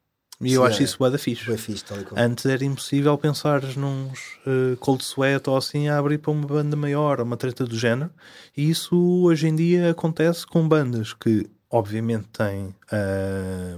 E 0.45 0.53
eu 0.53 0.63
Sim, 0.63 0.69
acho 0.69 0.81
é. 0.81 0.85
isso 0.85 0.99
bué 0.99 1.11
da 1.11 1.19
fixe. 1.19 1.47
Bem 1.47 1.57
fixe, 1.57 1.85
tal 1.85 2.01
e 2.01 2.05
qual. 2.05 2.21
Antes 2.21 2.47
era 2.47 2.65
impossível 2.65 3.17
pensar 3.19 3.63
nos 3.77 4.19
eh, 4.47 4.77
Cold 4.81 5.03
Sweat 5.03 5.49
ou 5.49 5.57
assim 5.57 5.89
a 5.89 5.99
abrir 5.99 6.19
para 6.19 6.31
uma 6.33 6.47
banda 6.47 6.77
maior, 6.77 7.21
ou 7.21 7.27
uma 7.27 7.37
treta 7.37 7.65
do 7.65 7.77
género. 7.79 8.11
E 8.57 8.69
isso 8.71 8.97
hoje 9.23 9.49
em 9.49 9.57
dia 9.57 9.91
acontece 9.91 10.47
com 10.47 10.67
bandas 10.69 11.13
que, 11.13 11.49
obviamente, 11.71 12.29
têm. 12.33 12.75
é 12.93 13.77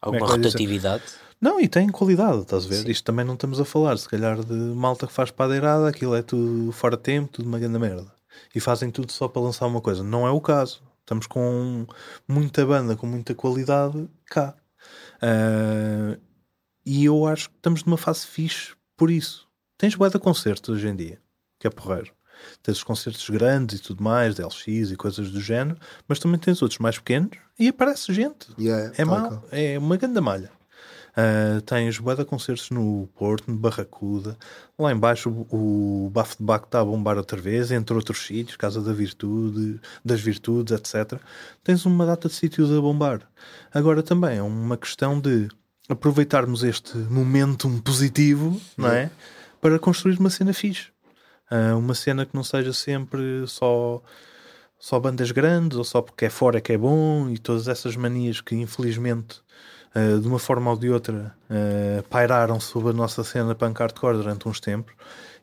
Alguma 0.00 0.26
eu 0.26 0.36
dizer? 0.36 0.48
rotatividade. 0.48 1.02
Não, 1.40 1.60
e 1.60 1.66
têm 1.66 1.88
qualidade, 1.88 2.42
estás 2.42 2.66
a 2.66 2.68
ver? 2.68 2.88
Isto 2.88 3.04
também 3.04 3.24
não 3.24 3.34
estamos 3.34 3.60
a 3.60 3.64
falar, 3.64 3.96
se 3.98 4.08
calhar, 4.08 4.44
de 4.44 4.54
malta 4.54 5.08
que 5.08 5.12
faz 5.12 5.30
padeirada, 5.32 5.88
aquilo 5.88 6.14
é 6.14 6.22
tudo 6.22 6.70
fora 6.70 6.96
de 6.96 7.02
tempo, 7.02 7.32
tudo 7.32 7.48
uma 7.48 7.58
grande 7.58 7.78
merda. 7.80 8.12
E 8.54 8.60
fazem 8.60 8.90
tudo 8.90 9.10
só 9.10 9.26
para 9.26 9.42
lançar 9.42 9.66
uma 9.66 9.80
coisa. 9.80 10.04
Não 10.04 10.26
é 10.26 10.30
o 10.30 10.40
caso. 10.40 10.82
Estamos 11.00 11.26
com 11.26 11.84
muita 12.28 12.64
banda, 12.64 12.94
com 12.94 13.08
muita 13.08 13.34
qualidade 13.34 14.08
cá. 14.26 14.54
Ah, 15.22 16.18
e 16.84 17.04
eu 17.04 17.26
acho 17.26 17.48
que 17.48 17.56
estamos 17.56 17.84
numa 17.84 17.96
fase 17.96 18.26
fixe 18.26 18.74
por 18.96 19.10
isso. 19.10 19.48
Tens 19.78 19.94
de 19.96 20.18
concertos 20.18 20.68
hoje 20.68 20.88
em 20.88 20.96
dia, 20.96 21.20
que 21.58 21.66
é 21.66 21.70
porreiro. 21.70 22.12
Tens 22.62 22.78
os 22.78 22.84
concertos 22.84 23.28
grandes 23.30 23.78
e 23.78 23.82
tudo 23.82 24.02
mais, 24.02 24.34
de 24.34 24.42
LX 24.42 24.90
e 24.90 24.96
coisas 24.96 25.30
do 25.30 25.40
género, 25.40 25.78
mas 26.08 26.18
também 26.18 26.40
tens 26.40 26.60
outros 26.60 26.80
mais 26.80 26.98
pequenos 26.98 27.38
e 27.58 27.68
aparece 27.68 28.12
gente. 28.12 28.48
Yeah, 28.58 28.92
É, 28.96 29.04
mal, 29.04 29.44
é 29.52 29.78
uma 29.78 29.96
grande 29.96 30.20
malha. 30.20 30.50
Ah, 31.14 31.60
tens 31.66 31.96
de 31.96 32.24
concertos 32.24 32.70
no 32.70 33.08
Porto, 33.14 33.50
no 33.50 33.56
Barracuda. 33.56 34.36
Lá 34.78 34.92
embaixo 34.92 35.28
o, 35.30 36.06
o 36.06 36.10
Bafo 36.10 36.38
de 36.38 36.44
Baco 36.44 36.66
está 36.66 36.80
a 36.80 36.84
bombar 36.84 37.18
outra 37.18 37.40
vez, 37.40 37.70
entre 37.70 37.94
outros 37.94 38.26
sítios, 38.26 38.56
Casa 38.56 38.80
da 38.80 38.92
Virtude, 38.92 39.80
das 40.04 40.20
Virtudes, 40.20 40.72
etc. 40.72 41.20
Tens 41.62 41.84
uma 41.84 42.06
data 42.06 42.28
de 42.28 42.34
sítios 42.34 42.72
a 42.72 42.80
bombar. 42.80 43.20
Agora 43.72 44.02
também 44.02 44.38
é 44.38 44.42
uma 44.42 44.76
questão 44.76 45.20
de 45.20 45.48
aproveitarmos 45.88 46.64
este 46.64 46.96
momentum 46.96 47.78
positivo, 47.80 48.58
não 48.76 48.88
é? 48.88 49.10
Para 49.60 49.78
construir 49.78 50.18
uma 50.18 50.30
cena 50.30 50.54
fixe. 50.54 50.88
Ah, 51.50 51.76
uma 51.76 51.94
cena 51.94 52.24
que 52.24 52.34
não 52.34 52.42
seja 52.42 52.72
sempre 52.72 53.46
só 53.46 54.02
só 54.78 54.98
bandas 54.98 55.30
grandes 55.30 55.78
ou 55.78 55.84
só 55.84 56.02
porque 56.02 56.24
é 56.24 56.30
fora 56.30 56.60
que 56.60 56.72
é 56.72 56.78
bom 56.78 57.28
e 57.30 57.38
todas 57.38 57.68
essas 57.68 57.94
manias 57.94 58.40
que 58.40 58.56
infelizmente 58.56 59.40
eh, 59.94 60.16
de 60.18 60.26
uma 60.26 60.38
forma 60.38 60.70
ou 60.70 60.76
de 60.76 60.88
outra 60.90 61.34
eh, 61.50 62.02
pairaram 62.08 62.58
sobre 62.58 62.90
a 62.90 62.92
nossa 62.92 63.22
cena 63.22 63.54
punk 63.54 63.78
hardcore 63.78 64.16
durante 64.16 64.48
uns 64.48 64.58
tempos. 64.58 64.94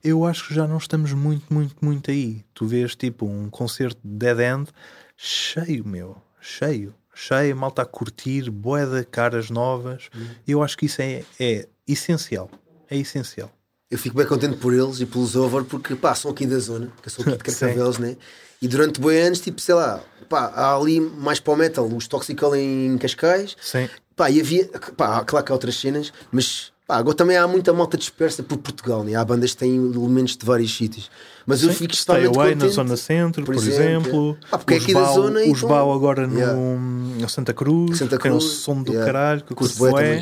Eu 0.03 0.25
acho 0.25 0.47
que 0.47 0.53
já 0.53 0.67
não 0.67 0.77
estamos 0.77 1.13
muito, 1.13 1.53
muito, 1.53 1.75
muito 1.81 2.09
aí. 2.09 2.43
Tu 2.53 2.65
vês 2.65 2.95
tipo 2.95 3.25
um 3.25 3.49
concerto 3.49 3.99
de 4.03 4.17
Dead 4.17 4.39
End 4.39 4.69
cheio 5.15 5.85
meu, 5.85 6.17
cheio. 6.39 6.95
Cheio, 7.13 7.53
malta 7.55 7.81
a 7.81 7.85
curtir, 7.85 8.49
boé 8.49 8.85
de 8.85 9.03
caras 9.03 9.49
novas. 9.49 10.09
E 10.47 10.51
eu 10.51 10.63
acho 10.63 10.77
que 10.77 10.85
isso 10.85 11.01
é, 11.01 11.25
é 11.37 11.67
essencial. 11.85 12.49
É 12.89 12.95
essencial. 12.95 13.51
Eu 13.91 13.97
fico 13.97 14.15
bem 14.15 14.25
contente 14.25 14.55
por 14.57 14.73
eles 14.73 15.01
e 15.01 15.05
pelos 15.05 15.35
over 15.35 15.65
porque 15.65 15.95
pá, 15.95 16.15
são 16.15 16.31
aqui 16.31 16.45
da 16.45 16.57
zona, 16.59 16.91
que 17.01 17.07
eu 17.07 17.11
sou 17.11 17.23
aqui 17.23 17.37
de. 17.37 17.43
Carcavelos, 17.43 17.97
né? 17.97 18.15
E 18.61 18.67
durante 18.67 19.01
boi 19.01 19.19
anos, 19.19 19.39
tipo, 19.41 19.59
sei 19.59 19.75
lá, 19.75 20.01
pá, 20.29 20.51
há 20.55 20.75
ali 20.75 20.99
mais 20.99 21.39
para 21.39 21.53
o 21.53 21.57
metal, 21.57 21.87
os 21.87 22.07
Toxical 22.07 22.55
em 22.55 22.97
Cascais, 22.97 23.57
sim, 23.61 23.89
pá, 24.19 24.29
e 24.29 24.39
havia, 24.41 24.67
pá, 24.97 25.23
claro 25.23 25.45
que 25.45 25.51
há 25.51 25.55
outras 25.55 25.75
cenas, 25.79 26.11
mas 26.31 26.71
pá, 26.85 26.97
agora 26.97 27.15
também 27.15 27.37
há 27.37 27.47
muita 27.47 27.71
malta 27.71 27.97
dispersa 27.97 28.43
por 28.43 28.57
Portugal, 28.57 29.03
né? 29.03 29.15
Há 29.15 29.23
bandas 29.23 29.51
que 29.51 29.57
têm 29.57 29.75
elementos 29.75 30.35
de 30.35 30.45
vários 30.45 30.75
sítios, 30.75 31.09
mas 31.45 31.63
eu 31.63 31.69
Sim, 31.69 31.75
fico 31.75 31.95
Stay 31.95 32.15
totalmente 32.23 32.37
Away 32.37 32.53
contente. 32.53 32.67
na 32.69 32.73
zona 32.75 32.97
centro, 32.97 33.45
por, 33.45 33.55
por 33.55 33.63
exemplo. 33.63 34.37
Ah, 34.51 34.57
porque 34.57 34.73
é 34.73 34.77
os 34.77 34.83
aqui 34.83 34.93
da 34.93 34.99
Bau, 35.01 35.13
zona 35.15 35.43
e 35.43 35.51
os 35.51 35.61
com- 35.61 35.67
Bau 35.67 35.93
agora 35.93 36.27
Yeah. 36.27 36.53
no, 36.53 36.79
no 37.21 37.29
Santa 37.29 37.53
Cruz, 37.53 37.97
Santa 37.97 38.17
que 38.17 38.23
tem 38.23 38.31
um 38.31 38.37
Cruz, 38.39 38.51
som 38.51 38.83
do 38.83 38.91
yeah. 38.91 39.05
caralho, 39.11 39.43
que 39.43 39.53
eu 39.53 39.57
Curto 39.57 39.77
bué. 39.77 40.19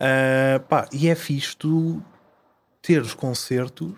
Ah, 0.00 0.60
pá, 0.68 0.88
e 0.92 1.08
é 1.08 1.14
fixe 1.14 1.56
tu 1.56 2.00
teres 2.82 3.14
concertos 3.14 3.94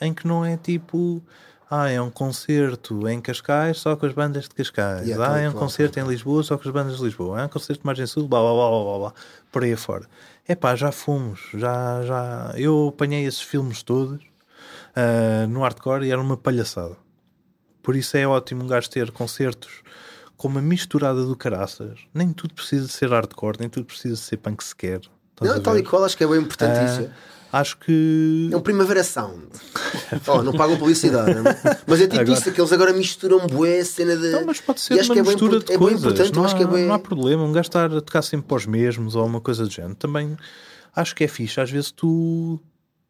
em 0.00 0.12
que 0.14 0.26
não 0.26 0.44
é 0.44 0.56
tipo. 0.56 1.22
Ah, 1.70 1.88
é 1.88 2.00
um 2.00 2.10
concerto 2.10 3.08
em 3.08 3.20
Cascais 3.20 3.78
só 3.78 3.94
com 3.94 4.04
as 4.04 4.12
bandas 4.12 4.44
de 4.44 4.50
Cascais. 4.50 5.06
Yeah, 5.06 5.24
ah, 5.24 5.28
tal 5.28 5.36
é 5.36 5.48
um 5.48 5.52
concerto 5.52 6.00
em 6.00 6.06
Lisboa 6.06 6.42
só 6.42 6.58
com 6.58 6.68
as 6.68 6.74
bandas 6.74 6.96
de 6.96 7.04
Lisboa. 7.04 7.38
Ah, 7.38 7.42
é 7.42 7.44
um 7.46 7.48
concerto 7.48 7.80
de 7.82 7.86
Margem 7.86 8.06
Sul, 8.06 8.26
blá 8.26 8.40
blá 8.40 8.52
blá 8.52 8.70
blá 8.70 8.82
blá, 8.82 8.98
blá 8.98 9.14
por 9.52 9.62
aí 9.62 9.72
afora. 9.72 10.06
É 10.48 10.56
pá, 10.56 10.74
já 10.74 10.90
fomos. 10.90 11.40
Já, 11.54 12.02
já. 12.02 12.52
Eu 12.56 12.88
apanhei 12.88 13.24
esses 13.24 13.40
filmes 13.40 13.84
todos 13.84 14.20
ah, 14.96 15.46
no 15.46 15.60
hardcore 15.60 16.04
e 16.06 16.10
era 16.10 16.20
uma 16.20 16.36
palhaçada. 16.36 16.96
Por 17.82 17.94
isso 17.94 18.16
é 18.16 18.26
ótimo 18.26 18.64
um 18.64 18.66
gajo 18.66 18.90
ter 18.90 19.10
concertos 19.12 19.82
com 20.36 20.48
uma 20.48 20.60
misturada 20.60 21.24
do 21.24 21.36
caraças. 21.36 22.00
Nem 22.12 22.32
tudo 22.32 22.54
precisa 22.54 22.86
de 22.86 22.92
ser 22.92 23.10
hardcore, 23.10 23.58
nem 23.60 23.68
tudo 23.68 23.86
precisa 23.86 24.14
de 24.14 24.20
ser 24.20 24.38
punk 24.38 24.64
sequer. 24.64 25.00
Não, 25.40 25.60
tal 25.60 25.78
e 25.78 25.82
qual, 25.82 26.04
acho 26.04 26.16
que 26.16 26.24
é 26.24 26.26
bem 26.26 26.40
importante 26.40 26.78
Ah, 26.78 26.84
isso. 26.84 27.10
Acho 27.52 27.76
que. 27.78 28.48
É 28.52 28.56
um 28.56 28.60
Primavera 28.60 29.02
Sound. 29.02 29.42
oh, 30.28 30.42
não 30.42 30.52
pagam 30.52 30.76
publicidade, 30.78 31.34
não 31.34 31.50
é? 31.50 31.80
mas 31.86 32.00
é 32.00 32.06
tipo 32.06 32.20
Agora- 32.20 32.38
isso, 32.38 32.52
que 32.52 32.60
eles 32.60 32.72
agora 32.72 32.92
misturam 32.92 33.44
bué 33.48 33.80
a 33.80 33.84
cena 33.84 34.16
de. 34.16 34.28
Não, 34.30 34.46
mas 34.46 34.60
pode 34.60 34.78
E 34.78 34.82
ser 34.82 35.00
acho 35.00 35.08
uma 35.08 35.14
que 35.14 35.20
é 35.20 35.22
bem 35.22 35.32
mistura 35.32 35.56
import- 35.56 35.66
de 35.66 35.72
é 35.72 35.78
bem 35.78 35.88
coisas. 35.88 36.00
importante, 36.04 36.32
não, 36.36 36.46
que 36.46 36.62
é 36.62 36.64
há, 36.64 36.68
bem- 36.68 36.86
não 36.86 36.94
há 36.94 36.98
problema. 36.98 37.42
Um 37.42 37.52
gajo 37.52 37.68
estar 37.68 37.86
a 37.92 38.00
tocar 38.00 38.22
sempre 38.22 38.46
para 38.46 38.56
os 38.56 38.66
mesmos 38.66 39.16
ou 39.16 39.26
uma 39.26 39.40
coisa 39.40 39.64
do 39.64 39.70
género. 39.70 39.96
Também 39.96 40.36
acho 40.94 41.14
que 41.14 41.24
é 41.24 41.28
fixe. 41.28 41.60
Às 41.60 41.70
vezes 41.70 41.90
tu 41.90 42.60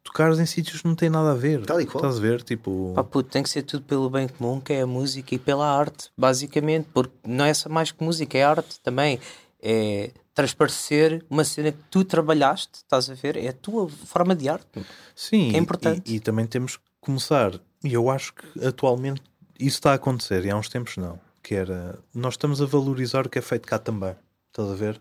tocares 0.03 0.39
em 0.39 0.47
sítios 0.47 0.81
que 0.81 0.89
não 0.89 0.95
têm 0.95 1.11
nada 1.11 1.33
a 1.33 1.35
ver. 1.35 1.67
Tal 1.67 1.79
e 1.81 1.85
qual. 1.85 2.03
Estás 2.03 2.17
a 2.17 2.21
ver? 2.27 2.43
Tipo. 2.43 2.93
Pá, 2.95 3.05
puto, 3.05 3.29
tem 3.29 3.43
que 3.43 3.51
ser 3.51 3.63
tudo 3.63 3.83
pelo 3.85 4.09
bem 4.09 4.27
comum, 4.27 4.59
que 4.59 4.73
é 4.73 4.81
a 4.81 4.87
música 4.87 5.35
e 5.35 5.39
pela 5.39 5.67
arte, 5.71 6.09
basicamente, 6.17 6.89
porque 6.95 7.13
não 7.27 7.45
é 7.45 7.53
só 7.53 7.69
mais 7.69 7.93
que 7.93 8.03
música, 8.03 8.39
é 8.39 8.43
arte 8.43 8.81
também. 8.83 9.21
É 9.63 10.11
transparecer 10.41 11.23
uma 11.29 11.45
cena 11.45 11.71
que 11.71 11.83
tu 11.91 12.03
trabalhaste, 12.05 12.79
estás 12.79 13.11
a 13.11 13.15
ver? 13.15 13.37
É 13.37 13.49
a 13.49 13.53
tua 13.53 13.89
forma 13.89 14.35
de 14.35 14.49
arte. 14.49 14.67
Sim, 15.15 15.51
que 15.51 15.57
é 15.57 15.59
importante. 15.59 16.11
E, 16.11 16.17
e 16.17 16.21
também 16.21 16.47
temos 16.47 16.77
que 16.79 16.83
começar. 17.01 17.61
E 17.85 17.93
eu 17.93 18.11
acho 18.11 18.33
que 18.35 18.67
atualmente 18.67 19.23
isso 19.59 19.77
está 19.77 19.93
a 19.93 19.95
acontecer, 19.95 20.45
e 20.45 20.51
há 20.51 20.57
uns 20.57 20.69
tempos 20.69 20.97
não. 20.97 21.21
Que 21.43 21.55
era. 21.55 21.99
Nós 22.15 22.35
estamos 22.35 22.61
a 22.63 22.67
valorizar 22.67 23.27
o 23.27 23.29
que 23.29 23.39
é 23.39 23.43
feito 23.43 23.67
cá 23.69 23.79
também. 23.79 24.15
Estás 24.49 24.71
a 24.71 24.75
ver? 24.75 25.01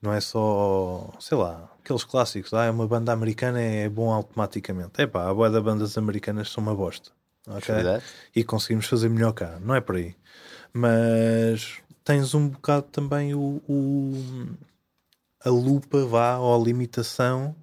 Não 0.00 0.12
é 0.12 0.20
só, 0.20 1.12
sei 1.20 1.36
lá, 1.38 1.70
aqueles 1.82 2.04
clássicos. 2.04 2.52
Ah, 2.54 2.70
uma 2.70 2.86
banda 2.88 3.12
americana 3.12 3.60
é 3.60 3.88
bom 3.88 4.10
automaticamente. 4.12 5.00
É 5.00 5.06
pá, 5.06 5.28
a 5.28 5.34
boa 5.34 5.48
da 5.50 5.60
bandas 5.60 5.96
americanas 5.96 6.50
são 6.50 6.62
uma 6.62 6.74
bosta. 6.74 7.10
ok? 7.46 7.74
Verdade. 7.74 8.02
E 8.34 8.42
conseguimos 8.42 8.86
fazer 8.86 9.08
melhor 9.08 9.32
cá. 9.32 9.58
Não 9.60 9.74
é 9.74 9.80
por 9.80 9.96
aí. 9.96 10.14
Mas 10.72 11.81
tens 12.04 12.34
um 12.34 12.48
bocado 12.48 12.86
também 12.88 13.34
o, 13.34 13.62
o- 13.68 14.56
a 15.44 15.50
lupa, 15.50 16.04
vá, 16.04 16.38
ou 16.38 16.54
a 16.60 16.64
limitação 16.64 17.54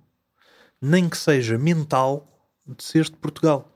nem 0.81 1.09
que 1.09 1.17
seja 1.17 1.57
mental, 1.57 2.25
de 2.65 2.83
seres 2.83 3.09
de 3.09 3.17
Portugal. 3.17 3.69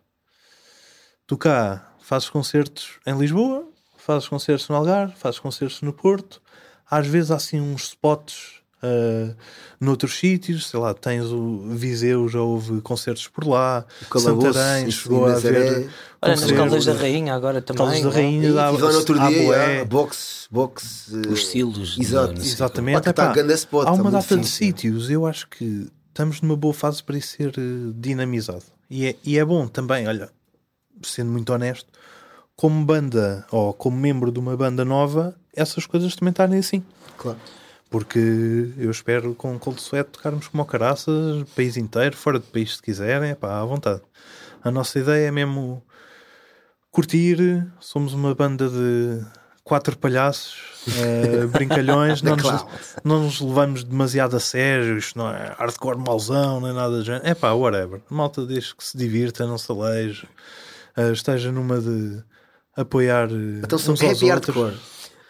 Tu 1.27 1.37
cá 1.37 1.93
fazes 1.99 2.29
concertos 2.29 2.99
em 3.05 3.17
Lisboa, 3.17 3.67
fazes 3.97 4.27
concertos 4.27 4.67
no 4.69 4.75
Algarve, 4.75 5.15
fazes 5.15 5.39
concertos 5.39 5.81
no 5.81 5.93
Porto, 5.93 6.41
às 6.89 7.07
vezes 7.07 7.31
há 7.31 7.35
assim 7.35 7.59
uns 7.59 7.83
spots 7.89 8.62
ah, 8.83 9.33
noutros 9.79 10.13
sítios, 10.17 10.67
sei 10.69 10.79
lá, 10.79 10.93
tens 10.93 11.25
o 11.25 11.61
Viseu, 11.69 12.27
já 12.27 12.39
houve 12.41 12.81
concertos 12.81 13.27
por 13.27 13.47
lá, 13.47 13.85
Santarém 14.17 14.91
chegou 14.91 15.25
a 15.25 15.33
haver 15.33 15.89
Olha, 16.21 16.35
nas. 16.35 16.51
Caldas 16.51 16.85
da 16.85 16.93
Rainha 16.93 17.33
agora 17.33 17.61
também. 17.61 17.77
Caldas 17.85 18.01
da 18.01 18.09
né? 18.09 18.15
Rainha, 18.15 18.49
E 18.49 18.53
dá- 18.53 18.69
tive 18.71 18.81
lá 18.83 18.91
no 18.91 18.97
outro 18.97 19.19
dia, 19.29 19.85
box, 19.85 20.47
box. 20.51 21.11
eh, 21.13 21.29
Os 21.31 21.47
silos. 21.47 21.97
Exato. 21.99 22.39
Exatamente. 22.41 22.95
Pá, 22.95 23.01
tá 23.01 23.09
epá, 23.09 23.33
grande 23.33 23.53
spot, 23.53 23.87
há 23.87 23.91
tá 23.91 23.93
uma 23.93 24.11
data 24.11 24.37
de 24.37 24.43
fixe. 24.43 24.57
sítios. 24.57 25.09
Eu 25.09 25.25
acho 25.25 25.47
que 25.49 25.87
estamos 26.09 26.41
numa 26.41 26.55
boa 26.55 26.73
fase 26.73 27.03
para 27.03 27.17
isso 27.17 27.35
ser 27.35 27.49
eh, 27.57 27.91
dinamizado. 27.95 28.63
E 28.89 29.07
é, 29.07 29.15
e 29.23 29.37
é 29.39 29.43
bom 29.43 29.67
também, 29.67 30.07
olha, 30.07 30.29
sendo 31.01 31.31
muito 31.31 31.51
honesto, 31.51 31.87
como 32.55 32.85
banda 32.85 33.45
ou 33.51 33.73
como 33.73 33.97
membro 33.97 34.31
de 34.31 34.39
uma 34.39 34.55
banda 34.55 34.85
nova, 34.85 35.35
essas 35.55 35.85
coisas 35.85 36.15
também 36.15 36.29
estarem 36.31 36.59
assim. 36.59 36.83
Claro. 37.17 37.39
Porque 37.93 38.73
eu 38.75 38.89
espero 38.89 39.35
com 39.35 39.59
Cold 39.59 39.79
Sweat 39.79 40.09
tocarmos 40.09 40.47
como 40.47 40.63
o 40.63 40.65
caraças, 40.65 41.43
país 41.55 41.77
inteiro, 41.77 42.17
fora 42.17 42.39
do 42.39 42.45
país 42.45 42.77
se 42.77 42.81
quiserem, 42.81 43.35
pá, 43.35 43.61
à 43.61 43.63
vontade. 43.63 44.01
A 44.63 44.71
nossa 44.71 44.97
ideia 44.97 45.27
é 45.27 45.31
mesmo 45.31 45.79
curtir, 46.89 47.63
somos 47.79 48.13
uma 48.13 48.33
banda 48.33 48.67
de 48.67 49.23
quatro 49.63 49.95
palhaços 49.95 50.87
uh, 50.87 51.47
brincalhões, 51.53 52.23
não 52.23 52.35
nos, 52.35 52.65
não 53.03 53.23
nos 53.25 53.39
levamos 53.39 53.83
demasiado 53.83 54.37
a 54.37 54.39
sério, 54.39 54.97
isto 54.97 55.15
não 55.15 55.29
é 55.29 55.53
hardcore 55.55 55.99
mauzão, 55.99 56.61
nem 56.61 56.73
nada 56.73 56.97
do 56.97 57.05
género. 57.05 57.27
É 57.27 57.35
pá, 57.35 57.51
whatever. 57.51 58.01
Malta 58.09 58.43
diz 58.43 58.73
que 58.73 58.83
se 58.83 58.97
divirta, 58.97 59.45
não 59.45 59.59
se 59.59 59.71
aleije, 59.71 60.27
uh, 60.97 61.13
esteja 61.13 61.51
numa 61.51 61.79
de 61.79 62.23
apoiar. 62.75 63.29
Então 63.63 63.77
são 63.77 63.93
happy 63.93 64.29
hardcore. 64.29 64.73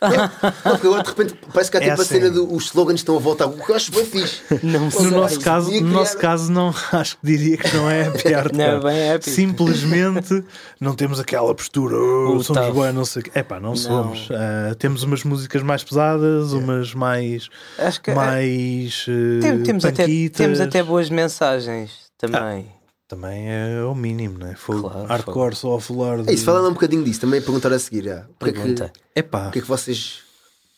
É, 0.04 0.18
não, 0.66 0.72
porque 0.76 0.88
agora 0.88 1.04
de 1.04 1.10
repente 1.10 1.36
parece 1.54 1.72
que 1.72 1.78
há 1.78 1.80
é 1.80 1.90
tipo 1.90 2.02
assim. 2.02 2.18
a 2.18 2.20
cena 2.20 2.30
dos 2.30 2.66
slogans 2.66 3.00
estão 3.00 3.16
a 3.16 3.20
voltar, 3.20 3.48
o 3.48 3.54
que 3.54 3.72
eu 3.72 3.76
acho 3.76 3.92
bem 3.92 4.06
fixe. 4.06 4.42
Não, 4.62 4.90
no 4.90 5.12
nosso, 5.12 5.40
caso, 5.40 5.72
no 5.72 5.90
nosso 5.90 6.18
caso, 6.18 6.52
não 6.52 6.74
acho 6.92 7.18
que 7.18 7.26
diria 7.26 7.58
que 7.58 7.76
não 7.76 7.90
é 7.90 8.08
happy 8.08 8.34
art. 8.34 8.54
não, 8.54 8.80
bem 8.82 9.12
happy. 9.12 9.30
Simplesmente 9.30 10.44
não 10.80 10.96
temos 10.96 11.20
aquela 11.20 11.54
postura, 11.56 11.96
oh, 11.96 12.44
somos 12.44 12.74
boa, 12.74 12.92
não 12.92 13.06
sei 13.06 13.24
É 13.34 13.44
pá, 13.44 13.60
não, 13.60 13.70
não, 13.70 13.76
somos. 13.76 14.30
Uh, 14.30 14.76
temos 14.78 15.04
umas 15.04 15.24
músicas 15.24 15.64
mais 15.64 15.84
pesadas, 15.84 16.54
é. 16.54 16.56
umas 16.56 16.94
mais. 16.94 17.50
Acho 17.78 18.02
que, 18.02 18.12
mais. 18.12 19.06
Uh, 19.08 19.40
tem, 19.42 19.64
temos, 19.64 19.86
até, 19.86 20.06
temos 20.30 20.60
até 20.60 20.84
boas 20.84 21.10
mensagens 21.10 21.92
também. 22.18 22.68
Ah 22.70 22.83
também 23.08 23.52
é 23.52 23.84
o 23.84 23.94
mínimo, 23.94 24.40
não 24.40 24.48
é? 24.48 24.56
Foi 24.56 24.80
claro, 24.80 25.06
hardcore 25.06 25.56
só 25.56 25.76
a 25.76 25.82
falar. 25.82 26.24
De... 26.24 26.30
É 26.30 26.34
isso, 26.34 26.46
falando 26.46 26.70
um 26.70 26.74
bocadinho 26.74 27.04
disso, 27.04 27.22
também 27.22 27.42
perguntar 27.42 27.72
a 27.72 27.80
seguir. 27.80 28.06
Já. 28.06 28.26
Porque 28.40 28.54
Pergunta. 28.54 28.92
É 29.16 29.22
que, 29.22 29.36
o 29.36 29.52
que 29.52 29.60
é 29.60 29.62
que 29.62 29.68
vocês 29.68 30.20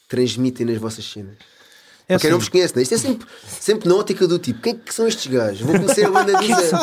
transmitem 0.08 0.66
nas 0.66 0.78
vossas 0.78 1.06
cenas? 1.06 1.36
É 2.08 2.20
quem 2.20 2.30
não 2.30 2.38
assim. 2.38 2.46
vos 2.46 2.50
conhece, 2.50 2.76
né? 2.76 2.84
isto 2.84 2.94
é 2.94 2.98
sempre, 3.00 3.28
sempre 3.48 3.90
na 3.90 3.96
ótica 3.96 4.28
do 4.28 4.38
tipo: 4.38 4.62
quem 4.62 4.74
é 4.74 4.76
que 4.76 4.94
são 4.94 5.08
estes 5.08 5.26
gajos? 5.26 5.62
Vou 5.62 5.76
conhecer 5.76 6.06
a 6.06 6.12
banda 6.12 6.38
disso. 6.40 6.76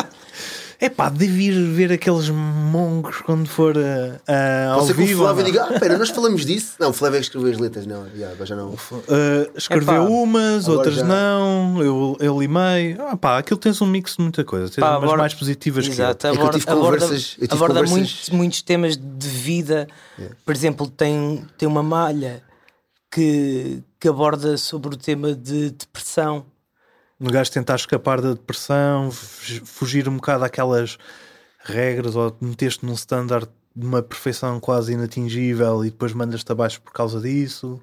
É 0.83 0.89
pá, 0.89 1.07
devi 1.07 1.45
ir 1.45 1.71
ver 1.71 1.93
aqueles 1.93 2.27
mongos 2.29 3.21
quando 3.21 3.47
for 3.47 3.77
uh, 3.77 3.79
uh, 3.79 4.73
ao 4.73 4.81
Você 4.81 4.91
vivo. 4.91 5.21
o 5.21 5.23
Flávio 5.23 5.45
diga, 5.45 5.63
ah, 5.63 5.79
pera, 5.79 5.97
nós 5.97 6.09
falamos 6.09 6.45
disso. 6.45 6.75
Não, 6.77 6.89
o 6.89 6.93
Flávio 6.93 7.15
é 7.15 7.19
que 7.21 7.27
escreveu 7.27 7.51
as 7.53 7.57
letras, 7.57 7.85
não. 7.85 8.05
Yeah, 8.07 8.43
já 8.43 8.53
não. 8.53 8.71
Uh, 8.71 8.77
escreveu 9.55 10.03
Epá, 10.03 10.09
umas, 10.09 10.67
outras 10.67 10.95
já... 10.95 11.05
não. 11.05 11.81
Eu, 11.81 12.17
eu 12.19 12.37
limei. 12.37 12.97
Ah, 12.99 13.15
pá, 13.15 13.37
aquilo 13.37 13.57
tens 13.57 13.81
um 13.81 13.85
mix 13.85 14.17
de 14.17 14.23
muita 14.23 14.43
coisa. 14.43 14.67
Tens 14.67 14.81
pá, 14.81 14.89
umas 14.89 15.03
aborda... 15.03 15.17
mais 15.19 15.33
positivas 15.33 15.87
Exato, 15.87 16.17
que 16.17 16.27
eu. 16.27 16.31
Aborda, 16.33 16.57
é 16.57 16.59
que 16.59 16.69
eu 16.69 16.73
tive 16.73 16.81
conversas, 16.81 17.35
eu 17.39 17.47
tive 17.47 17.53
aborda 17.53 17.73
conversas... 17.75 17.97
muitos, 17.97 18.29
muitos 18.31 18.61
temas 18.61 18.97
de 18.97 19.27
vida. 19.29 19.87
Yeah. 20.19 20.35
Por 20.43 20.53
exemplo, 20.53 20.89
tem, 20.89 21.45
tem 21.57 21.65
uma 21.65 21.81
malha 21.81 22.43
que, 23.09 23.81
que 23.97 24.09
aborda 24.09 24.57
sobre 24.57 24.95
o 24.95 24.97
tema 24.97 25.33
de 25.33 25.69
depressão 25.69 26.45
no 27.23 27.31
gajo 27.31 27.49
tentar 27.49 27.75
escapar 27.75 28.19
da 28.19 28.33
depressão, 28.33 29.09
fugir 29.09 30.09
um 30.09 30.17
bocado 30.17 30.41
daquelas 30.41 30.97
regras 31.63 32.17
ou 32.17 32.35
meteste 32.41 32.85
num 32.85 32.91
standard 32.91 33.47
de 33.73 33.85
uma 33.85 34.03
perfeição 34.03 34.59
quase 34.59 34.91
inatingível 34.91 35.85
e 35.85 35.89
depois 35.89 36.11
mandas-te 36.11 36.51
abaixo 36.51 36.81
por 36.81 36.91
causa 36.91 37.21
disso. 37.21 37.81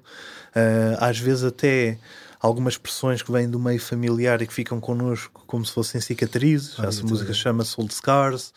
Uh, 0.55 0.95
às 0.99 1.17
vezes 1.17 1.43
até 1.43 1.97
algumas 2.39 2.75
expressões 2.75 3.23
que 3.23 3.31
vêm 3.31 3.49
do 3.49 3.59
meio 3.59 3.81
familiar 3.81 4.43
e 4.43 4.47
que 4.47 4.53
ficam 4.53 4.79
connosco 4.79 5.43
como 5.47 5.65
se 5.65 5.73
fossem 5.73 5.99
cicatrizes. 5.99 6.79
Ah, 6.79 6.85
Essa 6.85 7.03
música 7.03 7.33
chama-se 7.33 7.73
Old 7.79 7.91
Scars. 7.95 8.53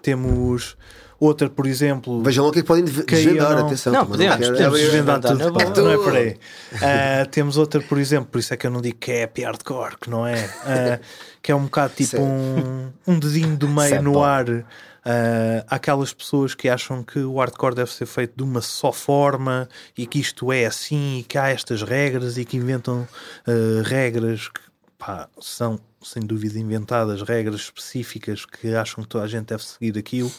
Temos 0.00 0.76
Outra, 1.20 1.50
por 1.50 1.66
exemplo. 1.66 2.22
Vejam 2.22 2.44
lá 2.44 2.50
o 2.50 2.52
que 2.52 2.60
é 2.60 2.62
que 2.62 2.68
podem 2.68 2.84
desvendar, 2.84 3.56
não... 3.56 3.66
atenção. 3.66 3.92
Não, 3.92 4.06
podemos, 4.06 4.38
não 4.38 4.52
podemos 4.52 4.78
desvendar 4.78 5.20
tudo. 5.20 5.38
Não, 5.38 5.60
é 5.60 5.80
não 5.80 5.90
é 5.90 5.96
por 5.96 6.16
aí. 6.16 6.30
Uh, 6.72 7.28
temos 7.30 7.56
outra, 7.56 7.80
por 7.80 7.98
exemplo, 7.98 8.28
por 8.30 8.38
isso 8.38 8.54
é 8.54 8.56
que 8.56 8.66
eu 8.66 8.70
não 8.70 8.80
digo 8.80 8.98
que 8.98 9.10
é 9.10 9.24
happy 9.24 9.42
hardcore, 9.42 9.98
que 10.00 10.08
não 10.08 10.24
é. 10.24 10.44
Uh, 10.44 11.04
que 11.42 11.50
é 11.50 11.54
um 11.54 11.64
bocado 11.64 11.94
tipo 11.94 12.20
um, 12.20 12.92
um 13.06 13.18
dedinho 13.18 13.56
do 13.56 13.68
meio 13.68 14.00
no 14.00 14.22
ar. 14.22 14.48
Uh, 14.48 15.64
aquelas 15.68 16.12
pessoas 16.12 16.54
que 16.54 16.68
acham 16.68 17.02
que 17.02 17.18
o 17.20 17.38
hardcore 17.38 17.74
deve 17.74 17.90
ser 17.90 18.06
feito 18.06 18.34
de 18.36 18.42
uma 18.42 18.60
só 18.60 18.92
forma 18.92 19.68
e 19.96 20.06
que 20.06 20.20
isto 20.20 20.52
é 20.52 20.66
assim 20.66 21.20
e 21.20 21.22
que 21.22 21.38
há 21.38 21.48
estas 21.48 21.82
regras 21.82 22.36
e 22.36 22.44
que 22.44 22.58
inventam 22.58 23.08
uh, 23.46 23.82
regras 23.84 24.48
que 24.48 24.60
pá, 24.98 25.28
são 25.40 25.80
sem 26.02 26.22
dúvida 26.22 26.58
inventadas, 26.58 27.22
regras 27.22 27.62
específicas 27.62 28.44
que 28.44 28.74
acham 28.74 29.02
que 29.02 29.08
toda 29.08 29.24
a 29.24 29.28
gente 29.28 29.46
deve 29.46 29.64
seguir 29.64 29.98
aquilo. 29.98 30.30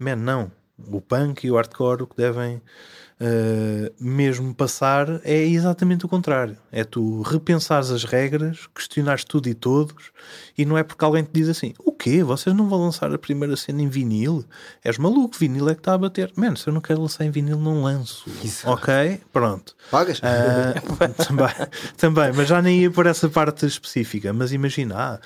Man, 0.00 0.16
não. 0.16 0.50
O 0.90 1.00
punk 1.00 1.46
e 1.46 1.50
o 1.50 1.56
hardcore 1.56 2.04
o 2.04 2.06
que 2.06 2.16
devem 2.16 2.56
uh, 3.20 3.92
mesmo 4.00 4.54
passar 4.54 5.20
é 5.24 5.44
exatamente 5.44 6.06
o 6.06 6.08
contrário. 6.08 6.56
É 6.72 6.82
tu 6.82 7.20
repensares 7.20 7.90
as 7.90 8.04
regras, 8.04 8.66
questionares 8.74 9.24
tudo 9.24 9.48
e 9.48 9.54
todos, 9.54 10.10
e 10.56 10.64
não 10.64 10.78
é 10.78 10.82
porque 10.82 11.04
alguém 11.04 11.22
te 11.22 11.30
diz 11.32 11.48
assim: 11.48 11.74
o 11.78 11.92
quê? 11.92 12.24
Vocês 12.24 12.56
não 12.56 12.68
vão 12.68 12.80
lançar 12.80 13.12
a 13.12 13.18
primeira 13.18 13.56
cena 13.56 13.82
em 13.82 13.88
vinil? 13.88 14.44
És 14.82 14.96
maluco, 14.96 15.36
vinil 15.38 15.68
é 15.68 15.74
que 15.74 15.80
está 15.80 15.92
a 15.92 15.98
bater. 15.98 16.32
Mano, 16.34 16.56
se 16.56 16.66
eu 16.66 16.72
não 16.72 16.80
quero 16.80 17.02
lançar 17.02 17.24
em 17.24 17.30
vinil, 17.30 17.58
não 17.58 17.82
lanço. 17.82 18.24
Exato. 18.42 18.70
Ok? 18.70 19.20
Pronto. 19.32 19.76
Pagas? 19.90 20.18
Uh, 20.20 21.12
também, 21.24 21.54
também, 21.96 22.32
mas 22.32 22.48
já 22.48 22.62
nem 22.62 22.80
ia 22.80 22.90
por 22.90 23.06
essa 23.06 23.28
parte 23.28 23.66
específica. 23.66 24.32
Mas 24.32 24.52
imagina, 24.52 24.94
ah, 24.96 25.20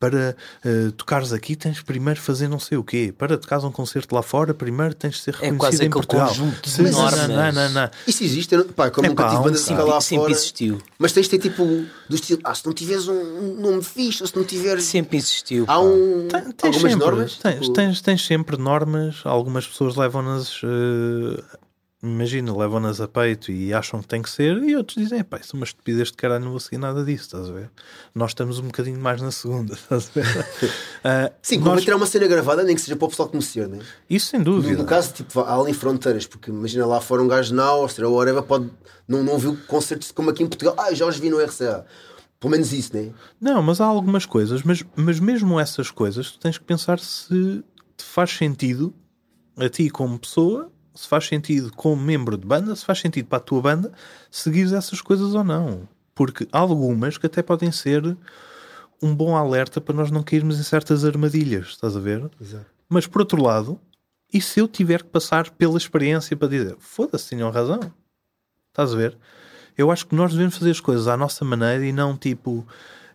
para 0.00 0.34
uh, 0.64 0.92
tocares 0.92 1.30
aqui 1.30 1.54
tens 1.54 1.82
primeiro 1.82 2.18
fazer 2.18 2.48
não 2.48 2.58
sei 2.58 2.78
o 2.78 2.82
quê. 2.82 3.14
Para 3.16 3.36
tocares 3.36 3.64
um 3.64 3.70
concerto 3.70 4.14
lá 4.14 4.22
fora, 4.22 4.54
primeiro 4.54 4.94
tens 4.94 5.16
de 5.16 5.20
ser 5.20 5.34
reconhecido 5.34 5.54
é 5.54 5.58
quase 5.58 5.84
em 5.84 5.90
Portugal. 5.90 6.28
Conjunto 6.28 6.70
de 6.70 6.90
normas. 6.90 7.28
Não, 7.28 7.52
não, 7.52 7.68
não, 7.68 7.90
Isso 8.06 8.24
existe, 8.24 8.56
pá, 8.74 8.90
como 8.90 9.06
é, 9.06 9.10
nunca 9.10 9.24
pá, 9.24 9.28
tive 9.28 9.42
banda 9.42 9.56
assim 9.58 9.74
lá 9.74 10.00
sempre 10.00 10.22
fora. 10.22 10.32
existiu. 10.32 10.78
Mas 10.98 11.12
tens 11.12 11.28
de 11.28 11.38
ter 11.38 11.50
tipo 11.50 11.64
do 12.08 12.14
estilo, 12.14 12.40
ah, 12.42 12.54
se 12.54 12.64
não 12.64 12.72
tiveres 12.72 13.08
um 13.08 13.60
nome 13.60 13.84
fixe, 13.84 14.22
ou 14.22 14.26
se 14.26 14.34
não 14.34 14.42
tiveres. 14.42 14.84
Sempre 14.84 15.18
existiu. 15.18 15.66
Há 15.68 15.78
um, 15.78 16.28
tens, 16.28 16.44
tens 16.44 16.54
algumas 16.64 16.92
sempre, 16.92 17.06
normas. 17.06 17.36
Tens, 17.36 17.60
tipo... 17.60 17.72
tens, 17.74 18.00
tens, 18.00 18.26
sempre 18.26 18.56
normas, 18.56 19.20
algumas 19.24 19.66
pessoas 19.66 19.96
levam-nas 19.96 20.62
uh, 20.62 21.44
imagina, 22.02 22.56
levam-nas 22.56 23.00
a 23.00 23.06
peito 23.06 23.52
e 23.52 23.74
acham 23.74 24.00
que 24.00 24.08
tem 24.08 24.22
que 24.22 24.30
ser, 24.30 24.56
e 24.62 24.74
outros 24.74 24.96
dizem, 24.96 25.22
pá, 25.22 25.38
isso 25.38 25.54
é 25.54 25.58
uma 25.58 25.64
estupidez 25.64 26.08
de 26.08 26.14
caralho, 26.14 26.44
não 26.44 26.50
vou 26.50 26.60
seguir 26.60 26.78
nada 26.78 27.04
disso, 27.04 27.24
estás 27.24 27.50
a 27.50 27.52
ver? 27.52 27.70
Nós 28.14 28.30
estamos 28.30 28.58
um 28.58 28.64
bocadinho 28.64 28.98
mais 28.98 29.20
na 29.20 29.30
segunda, 29.30 29.74
estás 29.80 30.08
a 30.08 30.20
ver? 30.20 30.26
uh, 30.26 31.34
Sim, 31.42 31.56
nós... 31.58 31.64
convém 31.64 31.84
tirar 31.84 31.96
uma 31.96 32.06
cena 32.06 32.26
gravada, 32.26 32.62
nem 32.64 32.74
que 32.74 32.80
seja 32.80 32.96
para 32.96 33.06
o 33.06 33.08
pessoal 33.08 33.28
conhecer, 33.28 33.68
né? 33.68 33.80
Isso 34.08 34.28
sem 34.28 34.42
dúvida. 34.42 34.72
No, 34.72 34.78
no 34.78 34.84
caso, 34.86 35.12
tipo, 35.12 35.40
há 35.40 35.52
além 35.52 35.74
fronteiras, 35.74 36.26
porque 36.26 36.50
imagina 36.50 36.86
lá 36.86 37.00
fora 37.00 37.22
um 37.22 37.28
gajo 37.28 37.54
na 37.54 37.64
Áustria 37.64 38.08
ou 38.08 38.16
whatever, 38.16 38.42
pode 38.42 38.70
não, 39.06 39.22
não 39.22 39.38
viu 39.38 39.58
concertos 39.66 40.12
como 40.12 40.30
aqui 40.30 40.42
em 40.42 40.46
Portugal, 40.46 40.74
ah, 40.78 40.94
já 40.94 41.04
os 41.04 41.18
vi 41.18 41.28
no 41.28 41.42
RCA. 41.42 41.84
Pelo 42.38 42.52
menos 42.52 42.72
isso, 42.72 42.96
né? 42.96 43.12
Não, 43.38 43.60
mas 43.60 43.80
há 43.80 43.84
algumas 43.84 44.24
coisas, 44.24 44.62
mas, 44.62 44.82
mas 44.96 45.20
mesmo 45.20 45.60
essas 45.60 45.90
coisas, 45.90 46.30
tu 46.30 46.38
tens 46.38 46.56
que 46.56 46.64
pensar 46.64 46.98
se 46.98 47.62
te 47.96 48.04
faz 48.04 48.30
sentido 48.30 48.94
a 49.58 49.68
ti 49.68 49.90
como 49.90 50.18
pessoa 50.18 50.72
se 51.00 51.08
faz 51.08 51.26
sentido 51.26 51.72
como 51.74 52.00
membro 52.00 52.36
de 52.36 52.46
banda, 52.46 52.76
se 52.76 52.84
faz 52.84 53.00
sentido 53.00 53.26
para 53.26 53.38
a 53.38 53.42
tua 53.42 53.62
banda 53.62 53.90
seguir 54.30 54.72
essas 54.74 55.00
coisas 55.00 55.34
ou 55.34 55.42
não. 55.42 55.88
Porque 56.14 56.46
há 56.52 56.58
algumas 56.58 57.16
que 57.16 57.24
até 57.24 57.42
podem 57.42 57.72
ser 57.72 58.16
um 59.02 59.14
bom 59.14 59.34
alerta 59.34 59.80
para 59.80 59.94
nós 59.94 60.10
não 60.10 60.22
cairmos 60.22 60.60
em 60.60 60.62
certas 60.62 61.02
armadilhas, 61.02 61.68
estás 61.68 61.96
a 61.96 62.00
ver? 62.00 62.30
Exato. 62.38 62.66
Mas 62.86 63.06
por 63.06 63.22
outro 63.22 63.42
lado, 63.42 63.80
e 64.32 64.42
se 64.42 64.60
eu 64.60 64.68
tiver 64.68 65.02
que 65.02 65.08
passar 65.08 65.48
pela 65.50 65.78
experiência 65.78 66.36
para 66.36 66.48
dizer 66.48 66.76
foda-se, 66.78 67.30
tinham 67.30 67.50
razão, 67.50 67.80
estás 68.68 68.92
a 68.92 68.96
ver? 68.96 69.16
Eu 69.78 69.90
acho 69.90 70.06
que 70.06 70.14
nós 70.14 70.32
devemos 70.32 70.58
fazer 70.58 70.72
as 70.72 70.80
coisas 70.80 71.08
à 71.08 71.16
nossa 71.16 71.46
maneira 71.46 71.86
e 71.86 71.92
não 71.92 72.14
tipo 72.14 72.66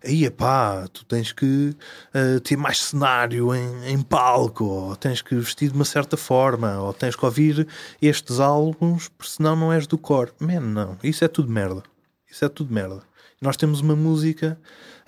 aí 0.05 0.29
pá, 0.29 0.87
tu 0.87 1.03
tens 1.05 1.31
que 1.31 1.75
uh, 2.13 2.39
ter 2.41 2.55
mais 2.55 2.81
cenário 2.81 3.53
em, 3.53 3.89
em, 3.91 4.01
palco, 4.01 4.63
ou 4.63 4.95
tens 4.95 5.21
que 5.21 5.35
vestir 5.35 5.69
de 5.69 5.75
uma 5.75 5.85
certa 5.85 6.15
forma, 6.15 6.79
ou 6.79 6.93
tens 6.93 7.15
que 7.15 7.25
ouvir 7.25 7.67
estes 8.01 8.39
álbuns, 8.39 9.09
porque 9.09 9.33
senão 9.33 9.55
não 9.55 9.73
és 9.73 9.87
do 9.87 9.97
core. 9.97 10.31
Man, 10.39 10.61
não, 10.61 10.97
isso 11.03 11.25
é 11.25 11.27
tudo 11.27 11.51
merda. 11.51 11.83
Isso 12.29 12.45
é 12.45 12.49
tudo 12.49 12.73
merda. 12.73 13.01
Nós 13.41 13.57
temos 13.57 13.81
uma 13.81 13.95
música 13.95 14.59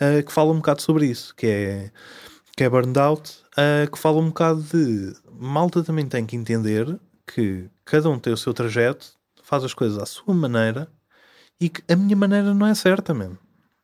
uh, 0.02 0.24
que 0.26 0.32
fala 0.32 0.52
um 0.52 0.58
bocado 0.58 0.82
sobre 0.82 1.06
isso, 1.06 1.34
que 1.36 1.48
é, 1.48 1.92
que 2.56 2.64
é 2.64 2.70
Burned 2.70 3.00
Out, 3.00 3.32
uh, 3.54 3.90
que 3.90 3.98
fala 3.98 4.18
um 4.20 4.28
bocado 4.28 4.62
de 4.64 5.14
malta 5.32 5.84
também 5.84 6.08
tem 6.08 6.26
que 6.26 6.36
entender 6.36 7.00
que 7.26 7.70
cada 7.86 8.10
um 8.10 8.20
tem 8.20 8.34
o 8.34 8.38
seu 8.38 8.54
trajeto, 8.54 9.08
faz 9.44 9.64
as 9.64 9.74
coisas 9.74 9.98
à 10.00 10.06
sua 10.06 10.34
maneira 10.34 10.90
e 11.60 11.70
que 11.70 11.82
a 11.92 11.96
minha 11.96 12.16
maneira 12.16 12.54
não 12.54 12.68
é 12.68 12.76
certa 12.76 13.14
mesmo 13.14 13.38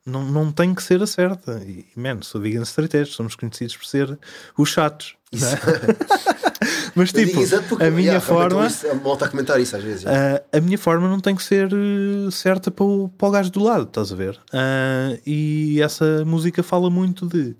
não, 0.05 0.23
não 0.23 0.51
tem 0.51 0.73
que 0.73 0.83
ser 0.83 1.01
a 1.01 1.07
certa. 1.07 1.61
E, 1.65 1.85
man, 1.95 2.21
sou 2.21 2.41
vegan 2.41 2.63
straight 2.63 2.95
edge, 2.95 3.11
somos 3.11 3.35
conhecidos 3.35 3.77
por 3.77 3.85
ser 3.85 4.19
os 4.57 4.69
chatos. 4.69 5.15
É? 5.33 5.37
Mas 6.95 7.11
tipo, 7.11 7.39
a 7.81 7.89
minha 7.89 8.13
yeah, 8.13 8.21
forma. 8.21 8.67
Volta 9.01 9.25
a 9.25 9.29
comentar 9.29 9.59
isso 9.59 9.75
às 9.75 9.83
vezes. 9.83 10.03
Uh, 10.03 10.43
a 10.51 10.61
minha 10.61 10.77
forma 10.77 11.07
não 11.07 11.19
tem 11.19 11.35
que 11.35 11.41
ser 11.41 11.69
eh, 11.71 12.31
certa 12.31 12.69
para 12.69 12.85
o, 12.85 13.09
para 13.09 13.27
o 13.27 13.31
gajo 13.31 13.51
do 13.51 13.63
lado, 13.63 13.83
estás 13.83 14.11
a 14.11 14.15
ver? 14.15 14.35
Uh, 14.53 15.19
e 15.25 15.81
essa 15.81 16.23
música 16.23 16.61
fala 16.61 16.89
muito 16.89 17.25
de 17.25 17.55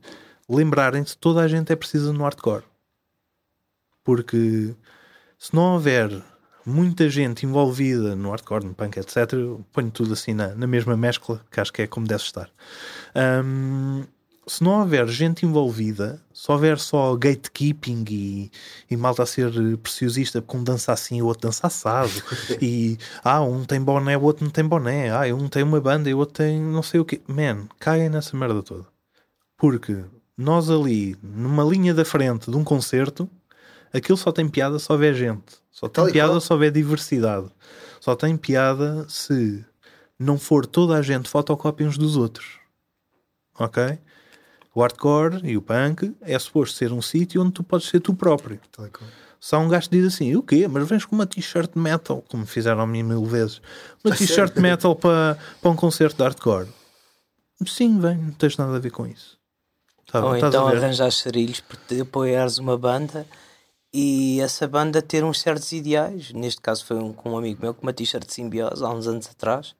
lembrarem-se 0.48 1.18
toda 1.18 1.42
a 1.42 1.48
gente 1.48 1.72
é 1.74 1.76
precisa 1.76 2.14
no 2.14 2.24
hardcore. 2.24 2.64
Porque 4.04 4.76
se 5.40 5.54
não 5.54 5.74
houver 5.74 6.12
muita 6.66 7.10
gente 7.10 7.46
envolvida 7.46 8.16
no 8.16 8.30
hardcore, 8.30 8.66
no 8.66 8.74
punk, 8.74 8.98
etc. 8.98 9.34
ponho 9.72 9.92
tudo 9.92 10.14
assim 10.14 10.34
na, 10.34 10.56
na 10.56 10.68
mesma 10.68 10.96
mescla, 10.96 11.42
que 11.52 11.60
acho 11.60 11.74
que 11.74 11.82
é 11.82 11.88
como 11.88 12.08
deve 12.08 12.24
estar. 12.24 12.50
Um, 13.16 14.04
se 14.46 14.64
não 14.64 14.80
houver 14.80 15.08
gente 15.08 15.46
envolvida, 15.46 16.22
se 16.34 16.52
houver 16.52 16.78
só 16.78 17.16
gatekeeping 17.16 18.04
e, 18.10 18.52
e 18.90 18.98
malta 18.98 19.24
a 19.24 19.26
ser 19.26 19.52
preciosista 19.78 20.42
porque 20.42 20.58
um 20.58 20.64
dança 20.64 20.92
assim 20.92 21.18
e 21.18 21.22
o 21.22 21.28
outro 21.28 21.48
dança 21.48 21.68
assado, 21.68 22.12
e 22.62 22.98
ah, 23.24 23.42
um 23.42 23.64
tem 23.64 23.82
boné, 23.82 24.18
o 24.18 24.24
outro 24.24 24.44
não 24.44 24.52
tem 24.52 24.66
boné, 24.66 25.10
ah, 25.12 25.34
um 25.34 25.48
tem 25.48 25.64
uma 25.64 25.80
banda 25.80 26.10
e 26.10 26.14
o 26.14 26.18
outro 26.18 26.36
tem 26.36 26.60
não 26.60 26.84
sei 26.84 27.00
o 27.00 27.06
quê. 27.06 27.22
Man, 27.28 27.68
caem 27.80 28.10
nessa 28.10 28.36
merda 28.36 28.62
toda. 28.62 28.86
Porque 29.58 30.04
nós 30.38 30.70
ali, 30.70 31.16
numa 31.22 31.64
linha 31.64 31.94
da 31.94 32.04
frente 32.04 32.52
de 32.52 32.58
um 32.58 32.64
concerto, 32.64 33.30
aquilo 33.94 34.18
só 34.18 34.32
tem 34.32 34.50
piada 34.50 34.78
se 34.80 34.92
houver 34.92 35.14
gente. 35.14 35.63
Só 35.74 35.90
tem 35.90 36.04
Tal 36.04 36.14
piada 36.14 36.32
qual. 36.34 36.42
se 36.42 36.54
houver 36.54 36.72
diversidade. 36.72 37.48
Só 38.00 38.16
tem 38.16 38.38
piada 38.38 39.06
se 39.10 39.66
não 40.18 40.38
for 40.38 40.66
toda 40.66 40.96
a 40.96 41.02
gente 41.02 41.28
fotocópia 41.28 41.88
uns 41.88 41.98
dos 41.98 42.16
outros. 42.16 42.60
Ok? 43.60 44.00
O 44.74 44.82
hardcore 44.82 45.42
e 45.44 45.58
o 45.58 45.62
punk 45.62 46.16
é 46.22 46.38
suposto 46.38 46.78
ser 46.78 46.92
um 46.92 47.02
sítio 47.02 47.42
onde 47.42 47.52
tu 47.54 47.64
podes 47.64 47.88
ser 47.88 48.00
tu 48.00 48.14
próprio. 48.14 48.60
Tal. 48.72 48.88
Só 49.40 49.60
um 49.60 49.68
gajo 49.68 49.90
diz 49.92 50.14
assim: 50.14 50.36
o 50.36 50.44
quê? 50.44 50.68
Mas 50.68 50.88
vens 50.88 51.06
com 51.06 51.16
uma 51.16 51.26
t-shirt 51.26 51.72
metal, 51.76 52.24
como 52.30 52.46
fizeram 52.46 52.82
a 52.82 52.88
mim 52.88 53.04
mil 53.04 53.26
vezes. 53.26 53.62
Uma 54.04 54.14
A 54.14 54.18
t-shirt 54.18 54.56
metal 54.58 54.96
para, 54.96 55.38
para 55.62 55.72
um 55.72 55.76
concerto 55.76 56.18
de 56.18 56.24
hardcore. 56.24 56.70
Sim, 57.68 58.00
vem, 58.00 58.18
não 58.18 58.32
tens 58.32 58.58
nada 58.58 58.76
a 58.76 58.80
ver 58.80 58.92
com 58.92 59.06
isso. 59.06 59.38
Tá, 60.12 60.24
Ou 60.24 60.38
então 60.38 60.68
arranjar 60.68 61.12
charilhos 61.12 61.60
para 61.60 61.78
te 61.88 62.02
apoiares 62.02 62.58
uma 62.58 62.78
banda 62.78 63.26
e 63.94 64.42
essa 64.42 64.68
banda 64.68 65.02
ter 65.02 65.24
uns 65.24 65.40
certos 65.40 65.72
ideais. 65.72 66.34
Neste 66.34 66.60
caso 66.60 66.84
foi 66.86 66.98
um, 66.98 67.14
com 67.14 67.34
um 67.34 67.38
amigo 67.38 67.62
meu 67.62 67.74
com 67.74 67.84
uma 67.84 67.94
t-shirt 67.94 68.26
de 68.26 68.34
simbiose 68.34 68.84
há 68.84 68.90
uns 68.90 69.08
anos 69.08 69.30
atrás, 69.30 69.76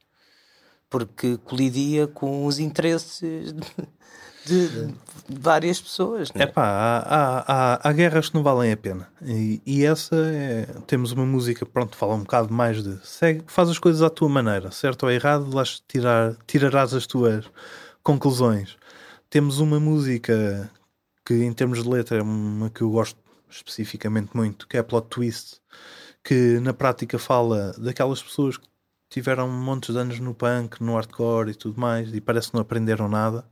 porque 0.90 1.38
colidia 1.38 2.06
com 2.06 2.46
os 2.46 2.60
interesses 2.60 3.54
de, 4.46 4.68
de 4.70 4.96
várias 5.28 5.82
pessoas. 5.82 6.32
né? 6.34 6.44
É 6.44 6.46
pá, 6.46 6.64
há, 6.64 6.98
há, 7.00 7.44
há, 7.48 7.90
há 7.90 7.94
guerras 7.94 8.30
que 8.30 8.36
não 8.36 8.44
valem 8.44 8.72
a 8.72 8.78
pena. 8.78 9.08
E, 9.24 9.62
e 9.66 9.84
essa 9.84 10.16
é. 10.16 10.68
Temos 10.86 11.12
uma 11.12 11.26
música, 11.26 11.66
pronto, 11.66 11.98
fala 11.98 12.14
um 12.14 12.22
bocado 12.22 12.54
mais 12.54 12.84
de. 12.84 13.00
Segue, 13.06 13.44
faz 13.48 13.70
as 13.70 13.80
coisas 13.80 14.04
à 14.04 14.10
tua 14.12 14.30
maneira, 14.30 14.70
certo 14.70 15.04
ou 15.04 15.12
errado, 15.12 15.52
lá 15.54 15.64
tirar, 15.88 16.36
tirarás 16.46 16.94
as 16.94 17.08
tuas 17.08 17.46
conclusões. 18.04 18.78
Temos 19.28 19.60
uma 19.60 19.80
música 19.80 20.70
que, 21.26 21.34
em 21.34 21.54
termos 21.54 21.82
de 21.82 21.90
letra, 21.90 22.20
é 22.20 22.22
uma 22.22 22.70
que 22.70 22.82
eu 22.82 22.92
gosto 22.92 23.23
especificamente 23.56 24.36
muito, 24.36 24.68
que 24.68 24.78
é 24.78 24.84
Plot 24.84 25.08
Twist, 25.10 25.62
que 26.24 26.60
na 26.60 26.74
prática 26.74 27.20
fala 27.20 27.74
daquelas 27.78 28.22
pessoas 28.22 28.58
que 28.58 28.68
tiveram 29.10 29.48
montes 29.48 29.94
de 29.94 30.00
anos 30.00 30.20
no 30.20 30.34
punk, 30.34 30.82
no 30.82 30.96
hardcore 30.96 31.52
e 31.52 31.56
tudo 31.56 31.80
mais, 31.80 32.14
e 32.14 32.20
parece 32.20 32.50
que 32.50 32.56
não 32.56 32.62
aprenderam 32.62 33.08
nada. 33.08 33.46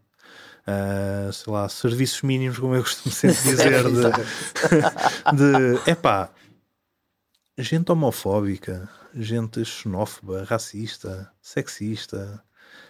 Uh, 0.61 1.33
sei 1.33 1.51
lá, 1.51 1.67
serviços 1.67 2.21
mínimos, 2.21 2.59
como 2.59 2.75
eu 2.75 2.83
costumo 2.83 3.13
sempre 3.13 3.41
dizer, 3.49 3.83
de, 3.83 5.35
de 5.35 5.89
epá, 5.89 6.29
gente 7.57 7.91
homofóbica, 7.91 8.87
gente 9.13 9.65
xenófoba, 9.65 10.43
racista, 10.43 11.31
sexista, 11.41 12.43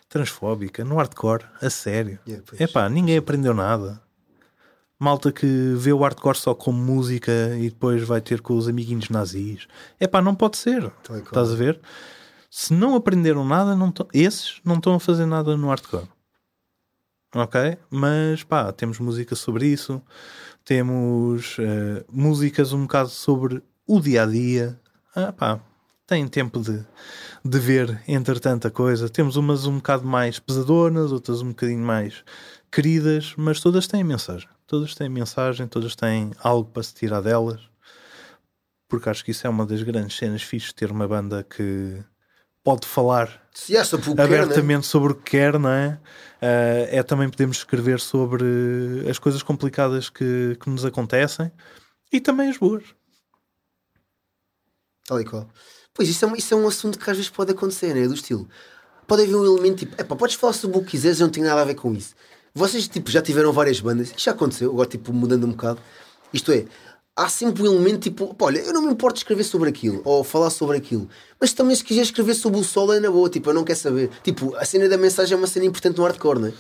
transfóbica, 0.09 0.83
no 0.83 0.97
hardcore, 0.97 1.45
a 1.61 1.69
sério. 1.69 2.19
Yeah, 2.27 2.45
pois. 2.45 2.59
Epá, 2.59 2.89
ninguém 2.89 3.17
aprendeu 3.17 3.53
nada. 3.53 4.01
Malta 5.01 5.31
que 5.31 5.47
vê 5.77 5.91
o 5.91 5.97
hardcore 5.97 6.37
só 6.37 6.53
como 6.53 6.77
música 6.77 7.31
e 7.57 7.71
depois 7.71 8.03
vai 8.03 8.21
ter 8.21 8.39
com 8.39 8.53
os 8.55 8.67
amiguinhos 8.67 9.09
nazis. 9.09 9.67
Epá, 9.99 10.21
não 10.21 10.35
pode 10.35 10.57
ser. 10.57 10.83
E 10.83 11.07
qual. 11.07 11.17
Estás 11.17 11.51
a 11.51 11.55
ver? 11.55 11.79
Se 12.51 12.71
não 12.71 12.93
aprenderam 12.93 13.43
nada, 13.43 13.75
não 13.75 13.91
esses 14.13 14.61
não 14.63 14.75
estão 14.75 14.93
a 14.93 14.99
fazer 14.99 15.25
nada 15.25 15.57
no 15.57 15.69
hardcore. 15.69 16.07
Ok? 17.33 17.79
Mas 17.89 18.43
pá, 18.43 18.71
temos 18.71 18.99
música 18.99 19.35
sobre 19.35 19.65
isso, 19.65 19.99
temos 20.63 21.57
eh, 21.57 22.05
músicas 22.07 22.71
um 22.71 22.83
bocado 22.83 23.09
sobre 23.09 23.63
o 23.87 23.99
dia 23.99 24.21
a 24.21 24.25
dia. 24.27 24.79
Ah, 25.15 25.33
pá, 25.33 25.59
tem 26.11 26.27
tempo 26.27 26.59
de, 26.59 26.85
de 27.43 27.57
ver 27.57 28.01
entre 28.05 28.37
tanta 28.37 28.69
coisa. 28.69 29.07
Temos 29.07 29.37
umas 29.37 29.65
um 29.65 29.77
bocado 29.77 30.05
mais 30.05 30.39
pesadonas, 30.39 31.13
outras 31.13 31.41
um 31.41 31.49
bocadinho 31.49 31.79
mais 31.79 32.21
queridas, 32.69 33.33
mas 33.37 33.61
todas 33.61 33.87
têm 33.87 34.03
mensagem. 34.03 34.49
Todas 34.67 34.93
têm 34.93 35.07
mensagem, 35.07 35.69
todas 35.69 35.95
têm 35.95 36.31
algo 36.43 36.69
para 36.69 36.83
se 36.83 36.93
tirar 36.93 37.21
delas. 37.21 37.61
Porque 38.89 39.07
acho 39.07 39.23
que 39.23 39.31
isso 39.31 39.47
é 39.47 39.49
uma 39.49 39.65
das 39.65 39.81
grandes 39.83 40.17
cenas 40.17 40.41
fixes, 40.43 40.73
ter 40.73 40.91
uma 40.91 41.07
banda 41.07 41.45
que 41.49 42.03
pode 42.61 42.85
falar 42.85 43.47
sobre 43.85 44.07
quer, 44.13 44.29
né? 44.29 44.41
abertamente 44.43 44.87
sobre 44.87 45.13
o 45.13 45.15
que 45.15 45.31
quer, 45.31 45.57
não 45.57 45.69
é? 45.69 45.97
Ah, 46.41 46.87
é 46.89 47.01
também 47.03 47.29
podemos 47.29 47.55
escrever 47.55 48.01
sobre 48.01 48.43
as 49.09 49.17
coisas 49.17 49.41
complicadas 49.41 50.09
que, 50.09 50.57
que 50.59 50.69
nos 50.69 50.83
acontecem 50.83 51.49
e 52.11 52.19
também 52.19 52.49
as 52.49 52.57
boas. 52.57 52.83
Tal 55.07 55.21
e 55.21 55.25
qual. 55.25 55.49
Pois 55.93 56.07
isso 56.09 56.23
é, 56.25 56.27
um- 56.27 56.35
isso 56.35 56.53
é 56.53 56.57
um 56.57 56.67
assunto 56.67 56.97
que 56.97 57.09
às 57.09 57.17
vezes 57.17 57.29
pode 57.29 57.51
acontecer, 57.51 57.93
né? 57.93 58.07
Do 58.07 58.13
estilo. 58.13 58.47
Pode 59.07 59.23
haver 59.23 59.35
um 59.35 59.45
elemento 59.45 59.79
tipo, 59.79 59.99
epá, 60.01 60.15
podes 60.15 60.35
falar 60.35 60.53
sobre 60.53 60.77
o 60.77 60.81
que 60.81 60.91
quiseres, 60.91 61.19
eu 61.19 61.25
não 61.27 61.31
tenho 61.31 61.45
nada 61.45 61.61
a 61.61 61.65
ver 61.65 61.75
com 61.75 61.93
isso. 61.93 62.13
Vocês 62.53 62.87
tipo, 62.87 63.09
já 63.11 63.21
tiveram 63.21 63.51
várias 63.51 63.79
bandas, 63.79 64.07
isto 64.09 64.21
já 64.23 64.31
aconteceu, 64.31 64.71
agora 64.71 64.87
tipo 64.87 65.11
mudando 65.13 65.45
um 65.45 65.51
bocado. 65.51 65.79
Isto 66.33 66.51
é, 66.53 66.65
há 67.15 67.27
sempre 67.27 67.63
um 67.63 67.73
elemento 67.73 67.99
tipo, 67.99 68.33
pá, 68.33 68.45
olha, 68.45 68.59
eu 68.59 68.73
não 68.73 68.81
me 68.83 68.91
importo 68.93 69.15
de 69.15 69.19
escrever 69.19 69.43
sobre 69.43 69.69
aquilo 69.69 70.01
ou 70.05 70.23
falar 70.23 70.49
sobre 70.49 70.77
aquilo, 70.77 71.09
mas 71.39 71.51
também 71.51 71.75
se 71.75 71.83
quiser 71.83 72.01
escrever 72.03 72.35
sobre 72.35 72.59
o 72.59 72.63
solo 72.63 72.93
é 72.93 72.99
na 73.01 73.11
boa, 73.11 73.29
tipo, 73.29 73.49
eu 73.49 73.53
não 73.53 73.63
quero 73.65 73.79
saber. 73.79 74.09
Tipo, 74.23 74.55
a 74.55 74.63
cena 74.63 74.87
da 74.87 74.97
mensagem 74.97 75.33
é 75.33 75.37
uma 75.37 75.47
cena 75.47 75.65
importante 75.65 75.97
no 75.97 76.03
hardcore, 76.03 76.39
não 76.39 76.47
é? 76.47 76.53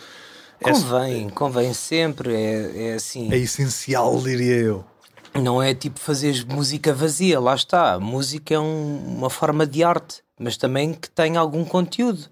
Convém, 0.61 1.29
convém 1.29 1.73
sempre. 1.73 2.33
É, 2.35 2.89
é 2.89 2.93
assim. 2.93 3.31
É 3.33 3.37
essencial, 3.37 4.19
diria 4.21 4.57
eu. 4.57 4.85
Não 5.33 5.61
é 5.63 5.73
tipo 5.73 5.99
fazeres 5.99 6.43
música 6.43 6.93
vazia, 6.93 7.39
lá 7.39 7.55
está. 7.55 7.99
Música 7.99 8.53
é 8.53 8.59
um- 8.59 9.17
uma 9.17 9.29
forma 9.29 9.65
de 9.65 9.83
arte, 9.83 10.21
mas 10.39 10.57
também 10.57 10.93
que 10.93 11.09
tem 11.09 11.37
algum 11.37 11.63
conteúdo. 11.63 12.25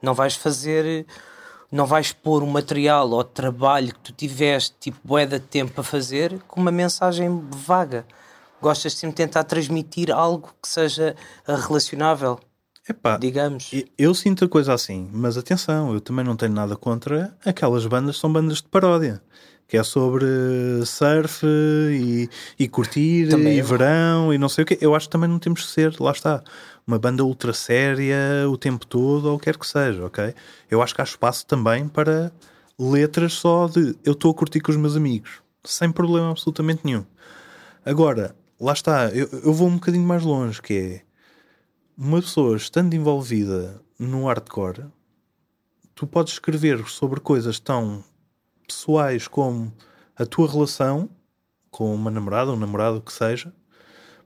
Não 0.00 0.14
vais 0.14 0.34
fazer, 0.34 1.06
não 1.70 1.84
vais 1.86 2.12
pôr 2.12 2.42
o 2.42 2.46
material 2.46 3.10
ou 3.10 3.22
trabalho 3.22 3.92
que 3.92 4.00
tu 4.00 4.12
tiveste, 4.12 4.74
tipo, 4.80 4.98
bué 5.04 5.26
de 5.26 5.38
tempo 5.38 5.80
a 5.80 5.84
fazer, 5.84 6.38
com 6.48 6.60
uma 6.60 6.70
mensagem 6.72 7.28
vaga. 7.50 8.06
Gostas 8.60 8.92
de 8.92 8.98
sempre 9.00 9.16
tentar 9.16 9.44
transmitir 9.44 10.10
algo 10.10 10.48
que 10.62 10.68
seja 10.68 11.14
ah, 11.46 11.56
relacionável, 11.56 12.40
Epá, 12.88 13.18
digamos. 13.18 13.70
eu 13.98 14.14
sinto 14.14 14.44
a 14.46 14.48
coisa 14.48 14.72
assim, 14.72 15.10
mas 15.12 15.36
atenção, 15.36 15.92
eu 15.92 16.00
também 16.00 16.24
não 16.24 16.36
tenho 16.36 16.52
nada 16.54 16.74
contra 16.74 17.36
aquelas 17.44 17.84
bandas, 17.84 18.16
são 18.16 18.32
bandas 18.32 18.58
de 18.58 18.68
paródia. 18.68 19.20
Que 19.68 19.76
é 19.76 19.82
sobre 19.82 20.26
surf 20.84 21.44
e, 21.44 22.28
e 22.58 22.68
curtir 22.68 23.28
Também 23.28 23.56
e 23.56 23.58
é 23.58 23.62
verão 23.62 24.32
e 24.32 24.38
não 24.38 24.48
sei 24.48 24.62
o 24.62 24.66
quê. 24.66 24.78
Eu 24.80 24.94
acho 24.94 25.08
que 25.08 25.12
também 25.12 25.28
não 25.28 25.38
temos 25.38 25.64
que 25.64 25.70
ser, 25.70 25.98
lá 25.98 26.12
está, 26.12 26.42
uma 26.86 26.98
banda 26.98 27.24
ultra 27.24 27.52
séria 27.52 28.16
o 28.48 28.56
tempo 28.56 28.86
todo 28.86 29.26
ou 29.26 29.34
o 29.34 29.38
que 29.38 29.46
quer 29.46 29.58
que 29.58 29.66
seja, 29.66 30.04
ok? 30.04 30.34
Eu 30.70 30.80
acho 30.80 30.94
que 30.94 31.00
há 31.00 31.04
espaço 31.04 31.44
também 31.46 31.88
para 31.88 32.32
letras 32.78 33.32
só 33.32 33.66
de 33.66 33.96
eu 34.04 34.12
estou 34.12 34.30
a 34.30 34.34
curtir 34.34 34.60
com 34.60 34.70
os 34.70 34.76
meus 34.76 34.96
amigos, 34.96 35.42
sem 35.64 35.90
problema 35.90 36.30
absolutamente 36.30 36.82
nenhum. 36.84 37.04
Agora, 37.84 38.36
lá 38.60 38.72
está, 38.72 39.08
eu, 39.08 39.28
eu 39.44 39.52
vou 39.52 39.68
um 39.68 39.74
bocadinho 39.74 40.06
mais 40.06 40.22
longe, 40.22 40.62
que 40.62 40.74
é 40.74 41.02
uma 41.96 42.20
pessoa 42.20 42.56
estando 42.56 42.94
envolvida 42.94 43.80
no 43.98 44.26
hardcore, 44.26 44.84
tu 45.94 46.06
podes 46.06 46.34
escrever 46.34 46.86
sobre 46.88 47.20
coisas 47.20 47.58
tão 47.58 48.04
pessoais 48.66 49.28
como 49.28 49.72
a 50.16 50.26
tua 50.26 50.50
relação 50.50 51.08
com 51.70 51.94
uma 51.94 52.10
namorada, 52.10 52.52
um 52.52 52.56
namorado, 52.56 53.00
que 53.00 53.12
seja. 53.12 53.52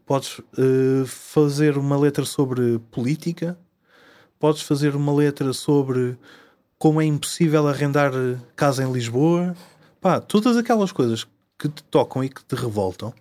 Podes 0.07 0.41
eh, 0.57 1.05
fazer 1.07 1.76
uma 1.76 1.99
letra 1.99 2.24
sobre 2.24 2.78
política, 2.91 3.59
podes 4.38 4.62
fazer 4.62 4.95
uma 4.95 5.12
letra 5.12 5.53
sobre 5.53 6.16
como 6.78 7.01
é 7.01 7.05
impossível 7.05 7.68
arrendar 7.68 8.12
casa 8.57 8.84
em 8.84 8.93
Lisboa. 8.93 9.55
Pá, 10.01 10.20
todas 10.20 10.57
aquelas 10.57 10.93
coisas 10.93 11.26
que 11.59 11.68
te 11.68 11.82
tocam 11.84 12.24
e 12.24 12.28
que 12.28 12.43
te 12.45 12.55
revoltam. 12.55 13.12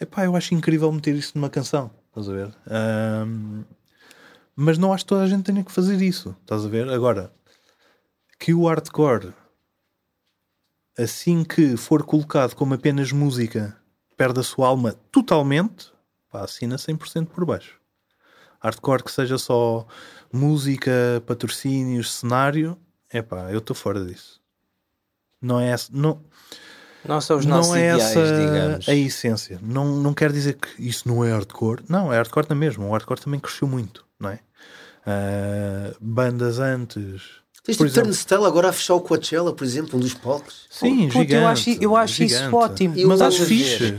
Epá, 0.00 0.24
eu 0.24 0.34
acho 0.34 0.54
incrível 0.54 0.90
meter 0.90 1.14
isso 1.14 1.32
numa 1.34 1.50
canção. 1.50 1.90
Estás 2.08 2.28
a 2.28 2.32
ver? 2.32 2.54
Ahm, 2.66 3.64
mas 4.56 4.78
não 4.78 4.92
acho 4.92 5.04
que 5.04 5.08
toda 5.08 5.22
a 5.22 5.28
gente 5.28 5.44
tenha 5.44 5.62
que 5.62 5.72
fazer 5.72 6.00
isso. 6.00 6.34
Estás 6.40 6.64
a 6.64 6.68
ver? 6.68 6.88
Agora, 6.88 7.32
que 8.38 8.54
o 8.54 8.66
hardcore, 8.66 9.32
assim 10.98 11.44
que 11.44 11.76
for 11.76 12.02
colocado 12.02 12.54
como 12.54 12.74
apenas 12.74 13.12
música, 13.12 13.76
perde 14.16 14.40
a 14.40 14.42
sua 14.42 14.68
alma 14.68 14.94
totalmente, 15.10 15.92
pá, 16.30 16.42
assina 16.44 16.76
100% 16.76 17.26
por 17.26 17.44
baixo. 17.44 17.80
Hardcore 18.60 19.02
que 19.02 19.10
seja 19.10 19.38
só 19.38 19.86
música, 20.32 21.22
patrocínios, 21.26 22.12
cenário, 22.12 22.78
é 23.10 23.20
pá, 23.22 23.50
eu 23.50 23.58
estou 23.58 23.74
fora 23.74 24.04
disso. 24.04 24.40
Não 25.40 25.58
é 25.58 25.70
essa, 25.70 25.90
não, 25.92 26.20
Não 27.04 27.20
são 27.20 27.38
os 27.38 27.44
nossos 27.46 27.70
não 27.72 27.76
é 27.76 27.94
ideais, 27.94 28.02
essa 28.16 28.36
digamos. 28.38 28.88
a 28.88 28.94
essência. 28.94 29.58
Não, 29.60 29.96
não 29.96 30.14
quer 30.14 30.30
dizer 30.30 30.54
que 30.54 30.80
isso 30.80 31.08
não 31.08 31.24
é 31.24 31.32
hardcore. 31.32 31.82
Não, 31.88 32.12
é 32.12 32.16
hardcore 32.16 32.46
na 32.48 32.54
mesma. 32.54 32.86
O 32.86 32.92
hardcore 32.92 33.20
também 33.20 33.40
cresceu 33.40 33.66
muito, 33.66 34.06
não 34.20 34.30
é? 34.30 34.38
Ah, 35.04 35.96
bandas 36.00 36.60
antes 36.60 37.41
Tens 37.64 37.76
Por 37.76 37.84
tipo 37.86 38.00
exemplo. 38.00 38.10
Turnstile 38.10 38.44
agora 38.44 38.68
a 38.70 38.72
fechar 38.72 38.94
o 38.94 39.00
Coachella, 39.00 39.52
por 39.52 39.62
exemplo, 39.64 39.96
um 39.96 40.00
dos 40.00 40.14
palcos. 40.14 40.66
Sim, 40.68 41.06
Puto, 41.06 41.12
gigante. 41.20 41.34
eu 41.34 41.46
acho- 41.46 41.70
eu 41.82 41.96
acho 41.96 42.24
isso 42.24 42.34
gigante. 42.36 42.54
ótimo. 42.56 42.96
E 42.96 43.04
o- 43.04 43.08
Mas 43.08 43.20
Eu 43.20 43.26
acho 43.28 43.44
fixe. 43.44 43.94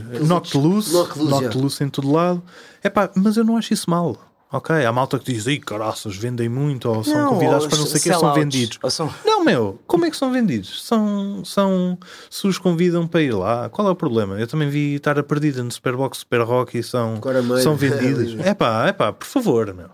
já. 1.50 1.50
loose 1.58 1.82
em 1.84 1.88
todo 1.88 2.12
lado. 2.12 2.42
Epá, 2.82 3.10
mas 3.16 3.36
eu 3.38 3.44
não 3.44 3.56
acho 3.56 3.72
isso 3.72 3.88
mal. 3.88 4.16
Ok, 4.52 4.84
há 4.84 4.92
malta 4.92 5.18
que 5.18 5.32
diz, 5.32 5.46
ei 5.48 5.58
caraças, 5.58 6.14
vendem 6.14 6.48
muito, 6.48 6.88
ou 6.88 7.02
são 7.02 7.14
Não, 7.14 7.28
convidados 7.30 7.64
ou 7.64 7.70
para 7.70 7.78
não 7.78 7.86
sei 7.86 7.98
o 7.98 8.02
que, 8.04 8.12
são 8.14 8.34
vendidos. 8.34 8.78
são- 8.92 9.12
Não, 9.24 9.42
meu, 9.42 9.80
como 9.86 10.04
é 10.04 10.10
que 10.10 10.16
são 10.16 10.30
vendidos? 10.30 10.84
São, 10.84 11.42
são, 11.44 11.98
se 12.30 12.46
os 12.46 12.56
convidam 12.58 13.04
para 13.08 13.22
ir 13.22 13.34
lá, 13.34 13.68
qual 13.70 13.88
é 13.88 13.90
o 13.90 13.96
problema? 13.96 14.38
Eu 14.38 14.46
também 14.46 14.68
vi 14.68 14.94
estar 14.94 15.18
a 15.18 15.22
perdida 15.24 15.60
no 15.64 15.72
Superbox, 15.72 16.18
Super 16.18 16.42
Rock 16.42 16.78
e 16.78 16.82
são, 16.84 17.18
são 17.62 17.74
vendidos. 17.74 18.36
É 18.46 18.54
pá, 18.54 18.86
é 18.86 18.92
pá, 18.92 19.12
por 19.12 19.26
favor, 19.26 19.74
meu. 19.74 19.88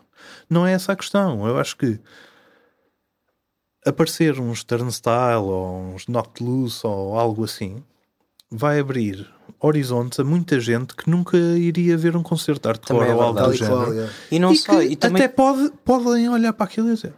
Não 0.51 0.67
é 0.67 0.73
essa 0.73 0.93
a 0.93 0.97
questão. 0.97 1.47
Eu 1.47 1.57
acho 1.57 1.75
que 1.77 1.99
aparecer 3.85 4.39
uns 4.41 4.63
Turnstile 4.65 5.37
ou 5.43 5.95
uns 5.95 6.07
Knocked 6.07 6.43
Loose 6.45 6.87
ou 6.87 7.19
algo 7.19 7.45
assim 7.45 7.83
vai 8.51 8.81
abrir 8.81 9.27
horizontes 9.61 10.19
a 10.21 10.25
muita 10.25 10.59
gente 10.61 10.95
que 10.95 11.09
nunca 11.09 11.37
iria 11.37 11.97
ver 11.97 12.17
um 12.17 12.23
concerto 12.23 12.63
de 12.63 12.69
hardcore 12.69 13.09
é 13.09 13.15
ou 13.15 13.23
algo 13.23 13.41
do 13.41 13.55
e 13.55 13.57
género. 13.57 14.01
é. 14.01 14.09
E 14.31 14.39
não 14.39 14.53
e 14.53 14.57
só, 14.57 14.79
que 14.79 14.85
e 14.87 14.97
também 14.97 15.25
até 15.25 15.35
pode, 15.35 15.71
podem 15.85 16.29
olhar 16.29 16.53
para 16.53 16.65
aquilo 16.67 16.91
e 16.91 16.95
dizer 16.95 17.13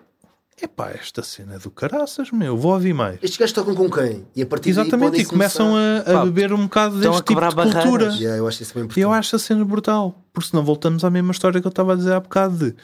epá, 0.61 0.91
esta 0.91 1.25
cena 1.25 1.57
é 1.57 1.59
do 1.59 1.73
caraças, 1.73 2.31
meu, 2.31 2.57
vou 2.57 2.73
ouvir 2.73 2.93
mais. 2.93 3.19
Estes 3.21 3.37
gajos 3.37 3.53
tocam 3.53 3.75
com 3.75 3.91
quem? 3.91 4.25
E 4.37 4.43
a 4.43 4.47
partir 4.47 4.71
Exatamente, 4.71 5.11
daí 5.13 5.21
e 5.23 5.25
começam 5.25 5.75
a, 5.75 5.99
a 6.09 6.15
Pá, 6.19 6.25
beber 6.25 6.53
um 6.53 6.65
bocado 6.65 7.01
deste 7.01 7.23
tipo 7.25 7.41
de 7.49 7.55
barreiras. 7.57 7.83
cultura. 7.83 8.05
Yeah, 8.15 8.37
eu 8.39 8.47
acho 8.47 8.63
isso 8.63 8.73
bem 8.75 8.83
E 8.83 8.85
importante. 8.85 9.01
eu 9.03 9.13
acho 9.13 9.35
a 9.35 9.39
cena 9.41 9.65
brutal, 9.65 10.15
porque 10.33 10.51
senão 10.51 10.63
voltamos 10.65 11.05
à 11.05 11.11
mesma 11.11 11.33
história 11.33 11.61
que 11.61 11.67
eu 11.67 11.71
estava 11.71 11.95
a 11.95 11.97
dizer 11.97 12.13
há 12.13 12.21
bocado 12.21 12.57
de 12.59 12.77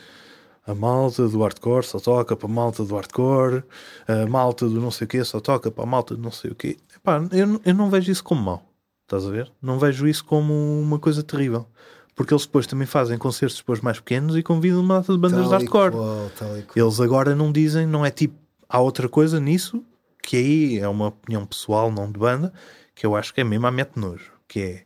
a 0.68 0.74
malta 0.74 1.26
do 1.28 1.40
hardcore 1.42 1.84
só 1.84 1.98
toca 1.98 2.36
para 2.36 2.46
a 2.48 2.52
malta 2.52 2.84
do 2.84 2.94
hardcore, 2.94 3.64
a 4.06 4.26
malta 4.26 4.68
do 4.68 4.80
não 4.80 4.90
sei 4.90 5.06
o 5.06 5.08
quê 5.08 5.24
só 5.24 5.40
toca 5.40 5.70
para 5.70 5.82
a 5.84 5.86
malta 5.86 6.14
do 6.14 6.22
não 6.22 6.30
sei 6.30 6.50
o 6.50 6.54
quê. 6.54 6.76
Epá, 6.94 7.20
eu, 7.32 7.46
não- 7.46 7.60
eu 7.64 7.74
não 7.74 7.88
vejo 7.90 8.12
isso 8.12 8.22
como 8.22 8.42
mau, 8.42 8.62
estás 9.04 9.26
a 9.26 9.30
ver? 9.30 9.50
Não 9.62 9.78
vejo 9.78 10.06
isso 10.06 10.24
como 10.24 10.52
uma 10.80 10.98
coisa 10.98 11.22
terrível. 11.22 11.66
Porque 12.14 12.34
eles 12.34 12.44
depois 12.46 12.66
também 12.66 12.86
fazem 12.86 13.16
concertos 13.16 13.56
depois 13.58 13.80
mais 13.80 13.98
pequenos 14.00 14.36
e 14.36 14.42
convidam 14.42 14.80
uma 14.80 14.96
data 15.00 15.12
de 15.12 15.18
bandas 15.18 15.44
de 15.44 15.50
Tal 15.50 15.60
e 15.60 15.62
hardcore. 15.64 15.92
qual. 15.92 16.30
Eles 16.76 17.00
agora 17.00 17.34
não 17.34 17.50
dizem, 17.52 17.86
não 17.86 18.04
é 18.04 18.10
tipo, 18.10 18.34
há 18.68 18.80
outra 18.80 19.08
coisa 19.08 19.38
nisso, 19.40 19.82
que 20.22 20.36
aí 20.36 20.78
é 20.80 20.88
uma 20.88 21.06
opinião 21.08 21.46
pessoal, 21.46 21.90
não 21.92 22.10
de 22.10 22.18
banda, 22.18 22.52
que 22.94 23.06
eu 23.06 23.14
acho 23.16 23.32
que 23.32 23.40
é 23.40 23.44
mesmo 23.44 23.66
a 23.68 23.70
mete 23.70 23.96
nojo, 23.96 24.32
que 24.48 24.60
é, 24.60 24.84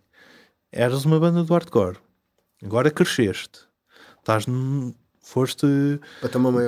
eras 0.70 1.04
uma 1.06 1.18
banda 1.18 1.42
do 1.42 1.52
hardcore, 1.54 1.96
agora 2.62 2.90
cresceste, 2.90 3.60
estás 4.18 4.44
foste 5.32 5.66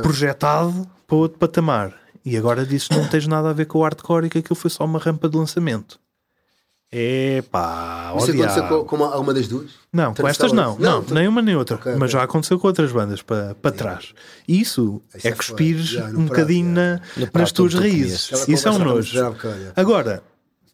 projetado 0.02 0.86
para 1.06 1.16
outro 1.16 1.38
patamar, 1.38 1.92
e 2.24 2.36
agora 2.36 2.64
dizes 2.64 2.88
que 2.88 2.96
não 2.96 3.06
tens 3.06 3.26
nada 3.26 3.50
a 3.50 3.52
ver 3.52 3.66
com 3.66 3.78
o 3.78 3.82
hardcore 3.82 4.26
e 4.26 4.30
que 4.30 4.38
aquilo 4.38 4.56
foi 4.56 4.70
só 4.70 4.84
uma 4.84 4.98
rampa 4.98 5.28
de 5.28 5.36
lançamento. 5.36 5.98
Epá, 6.96 8.14
Isso 8.16 8.30
ó 8.30 8.34
aconteceu 8.34 8.68
com, 8.68 8.84
com 8.96 9.04
alguma 9.04 9.34
das 9.34 9.48
duas? 9.48 9.72
Não, 9.92 10.14
com 10.14 10.28
estas 10.28 10.52
não. 10.52 10.78
Não, 10.78 11.02
tu- 11.02 11.12
nem 11.12 11.26
uma 11.26 11.42
nem 11.42 11.56
outra. 11.56 11.74
Ok, 11.76 11.90
Mas 11.92 12.02
ok. 12.02 12.08
já 12.12 12.22
aconteceu 12.22 12.56
com 12.58 12.68
outras 12.68 12.92
bandas 12.92 13.20
para, 13.20 13.54
para 13.56 13.72
trás. 13.72 14.14
Isso, 14.46 15.02
Isso 15.12 15.26
é 15.26 15.30
é 15.30 15.34
cuspires 15.34 15.92
um 15.96 15.98
prato, 15.98 16.12
bocadinho 16.28 16.70
na- 16.70 17.00
nas 17.34 17.50
tuas 17.50 17.72
tu 17.74 17.80
raízes. 17.80 18.30
Isso 18.46 18.68
é 18.68 18.70
um 18.70 18.78
nojo. 18.78 19.18
Agora, 19.74 20.22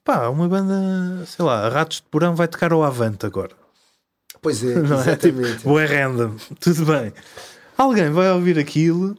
pá, 0.05 0.29
uma 0.29 0.47
banda, 0.47 1.25
sei 1.27 1.43
lá, 1.45 1.69
Ratos 1.71 1.99
de 1.99 2.03
Porão 2.11 2.35
vai 2.35 2.49
tocar 2.49 2.71
ao 2.73 2.83
Avante 2.85 3.25
agora. 3.25 3.53
Pois 4.43 4.63
é, 4.63 4.75
Não 4.81 5.01
é? 5.01 5.17
Tipo, 5.17 5.41
exatamente. 5.41 5.65
boa 5.65 5.87
random. 5.87 6.37
Tudo 6.61 6.85
bem. 6.85 7.15
Alguém 7.81 8.11
vai 8.11 8.31
ouvir 8.31 8.59
aquilo 8.59 9.17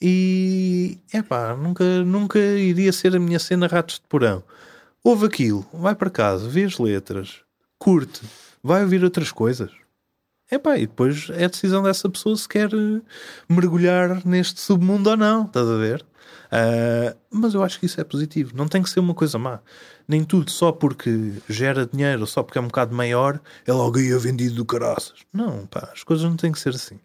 e, 0.00 0.96
epá, 1.12 1.56
nunca, 1.56 2.04
nunca 2.04 2.38
iria 2.38 2.92
ser 2.92 3.16
a 3.16 3.18
minha 3.18 3.40
cena 3.40 3.66
Ratos 3.66 3.96
de 3.96 4.02
Porão. 4.08 4.44
Ouve 5.02 5.26
aquilo, 5.26 5.66
vai 5.72 5.92
para 5.92 6.08
casa, 6.08 6.48
vê 6.48 6.62
as 6.62 6.78
letras, 6.78 7.40
curte, 7.80 8.22
vai 8.62 8.84
ouvir 8.84 9.02
outras 9.02 9.32
coisas. 9.32 9.72
Epá, 10.48 10.78
e 10.78 10.86
depois 10.86 11.30
é 11.30 11.48
decisão 11.48 11.82
dessa 11.82 12.08
pessoa 12.08 12.36
se 12.36 12.48
quer 12.48 12.72
eh, 12.72 13.02
mergulhar 13.48 14.24
neste 14.24 14.60
submundo 14.60 15.10
ou 15.10 15.16
não, 15.16 15.44
estás 15.44 15.66
a 15.68 15.76
ver? 15.76 16.06
Ah, 16.52 17.16
mas 17.28 17.54
eu 17.54 17.62
acho 17.64 17.80
que 17.80 17.86
isso 17.86 18.00
é 18.00 18.04
positivo, 18.04 18.52
não 18.54 18.68
tem 18.68 18.84
que 18.84 18.88
ser 18.88 19.00
uma 19.00 19.14
coisa 19.14 19.36
má. 19.36 19.58
Nem 20.06 20.22
tudo 20.22 20.52
só 20.52 20.70
porque 20.70 21.32
gera 21.48 21.84
dinheiro 21.84 22.24
só 22.24 22.44
porque 22.44 22.58
é 22.58 22.60
um 22.60 22.68
bocado 22.68 22.94
maior 22.94 23.40
é 23.66 23.72
logo 23.72 23.98
aí 23.98 24.16
vendido 24.16 24.54
do 24.54 24.64
caraças. 24.64 25.24
Não, 25.32 25.66
pá, 25.66 25.90
as 25.92 26.04
coisas 26.04 26.24
não 26.24 26.36
têm 26.36 26.52
que 26.52 26.60
ser 26.60 26.68
assim. 26.68 27.00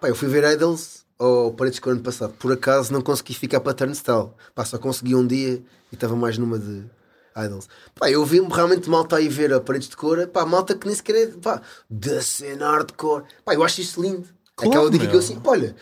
Pá, 0.00 0.08
eu 0.08 0.14
fui 0.14 0.28
ver 0.28 0.44
Idols 0.54 1.04
ao 1.18 1.52
Paredes 1.52 1.78
que 1.78 1.88
ano 1.90 2.00
passado. 2.00 2.32
Por 2.38 2.52
acaso 2.52 2.92
não 2.92 3.00
consegui 3.02 3.34
ficar 3.34 3.60
para 3.60 3.74
Turnstile. 3.74 4.30
Pá, 4.54 4.64
só 4.64 4.78
consegui 4.78 5.14
um 5.14 5.26
dia 5.26 5.62
e 5.92 5.94
estava 5.94 6.16
mais 6.16 6.38
numa 6.38 6.58
de 6.58 6.84
Idols. 7.36 7.68
Pá, 7.98 8.10
eu 8.10 8.24
vi 8.24 8.40
realmente 8.40 8.88
malta 8.88 9.16
aí 9.16 9.28
ver 9.28 9.52
a 9.52 9.60
Paredes 9.60 9.88
de 9.88 9.96
Cor. 9.96 10.26
Pá, 10.28 10.44
malta 10.46 10.74
que 10.74 10.86
nem 10.86 10.94
sequer 10.96 11.16
é 11.16 11.26
pá, 11.26 11.60
da 11.88 12.22
cena 12.22 12.70
hardcore. 12.70 13.24
Pá, 13.44 13.54
eu 13.54 13.62
acho 13.62 13.80
isso 13.80 14.00
lindo. 14.00 14.26
Claro, 14.56 14.72
Aquela 14.72 14.90
dica 14.90 15.04
que 15.04 15.12
meu. 15.12 15.20
eu 15.20 15.24
assim, 15.24 15.38
pá, 15.40 15.50
olha, 15.52 15.74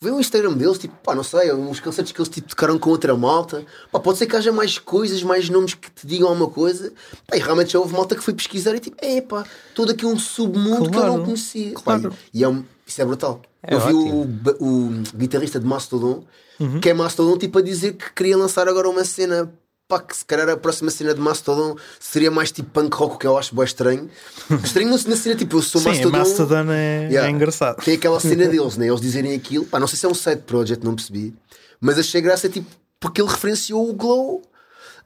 vê 0.00 0.10
o 0.10 0.20
Instagram 0.20 0.52
deles, 0.54 0.78
tipo, 0.78 0.94
pá, 1.02 1.14
não 1.14 1.22
sei, 1.22 1.52
uns 1.52 1.80
concertos 1.80 2.12
que 2.12 2.20
eles 2.20 2.28
tipo, 2.30 2.48
tocaram 2.48 2.78
com 2.78 2.90
outra 2.90 3.14
malta. 3.16 3.64
Pá, 3.92 4.00
pode 4.00 4.16
ser 4.18 4.26
que 4.26 4.36
haja 4.36 4.52
mais 4.52 4.78
coisas, 4.78 5.22
mais 5.22 5.48
nomes 5.50 5.74
que 5.74 5.90
te 5.90 6.06
digam 6.06 6.28
alguma 6.28 6.48
coisa. 6.50 6.92
Pá, 7.26 7.36
e 7.36 7.40
realmente 7.40 7.72
já 7.72 7.78
houve 7.78 7.92
malta 7.92 8.14
que 8.16 8.22
foi 8.22 8.32
pesquisar 8.34 8.74
e 8.74 8.80
tipo, 8.80 8.96
é 9.04 9.20
pá, 9.20 9.44
todo 9.74 9.92
aqui 9.92 10.04
um 10.06 10.18
submundo 10.18 10.90
que 10.90 10.96
eu 10.96 11.00
Claro, 11.02 11.16
não 11.18 11.24
conhecia. 11.24 11.72
claro. 11.74 12.10
Pá, 12.10 12.16
e, 12.32 12.40
e 12.40 12.44
é 12.44 12.48
um- 12.48 12.64
isso 12.86 13.02
é 13.02 13.04
brutal. 13.04 13.42
É 13.62 13.74
eu 13.74 13.80
vi 13.80 13.92
ótimo. 13.92 14.22
o, 14.22 14.24
ba- 14.24 14.56
o 14.60 14.90
guitarrista 15.16 15.58
de 15.60 15.66
Mastodon, 15.66 16.24
Uhum. 16.58 16.80
que 16.80 16.88
é 16.88 16.94
Mastodon, 16.94 17.36
tipo 17.36 17.58
a 17.58 17.62
dizer 17.62 17.94
que 17.94 18.10
queria 18.14 18.36
lançar 18.36 18.66
agora 18.68 18.88
uma 18.88 19.04
cena. 19.04 19.52
Pá, 19.88 20.00
que 20.00 20.16
se 20.16 20.24
calhar 20.24 20.48
a 20.48 20.56
próxima 20.56 20.90
cena 20.90 21.14
de 21.14 21.20
Mastodon 21.20 21.76
seria 22.00 22.28
mais 22.30 22.50
tipo 22.50 22.68
punk 22.70 22.92
rock, 22.96 23.18
que 23.18 23.26
eu 23.26 23.38
acho 23.38 23.54
bem 23.54 23.64
estranho. 23.64 24.10
estranho 24.64 24.88
na 24.90 24.96
na 24.96 25.16
cena, 25.16 25.36
tipo, 25.36 25.56
eu 25.58 25.62
sou 25.62 25.80
Sim, 25.80 25.88
Mastodon. 25.90 26.18
Mastodon 26.18 26.72
é, 26.72 27.08
Yeah. 27.08 27.28
é 27.28 27.30
engraçado. 27.30 27.84
Tem 27.84 27.94
aquela 27.94 28.18
cena 28.18 28.46
deles, 28.48 28.76
né? 28.76 28.88
Eles 28.88 29.00
dizerem 29.00 29.34
aquilo. 29.34 29.64
Pá, 29.66 29.78
não 29.78 29.86
sei 29.86 29.98
se 29.98 30.06
é 30.06 30.08
um 30.08 30.14
side 30.14 30.42
project, 30.42 30.84
não 30.84 30.94
percebi. 30.96 31.34
Mas 31.80 31.98
achei 31.98 32.20
graça, 32.20 32.48
tipo, 32.48 32.66
porque 32.98 33.20
ele 33.20 33.28
referenciou 33.30 33.88
o 33.88 33.92
Glow 33.92 34.42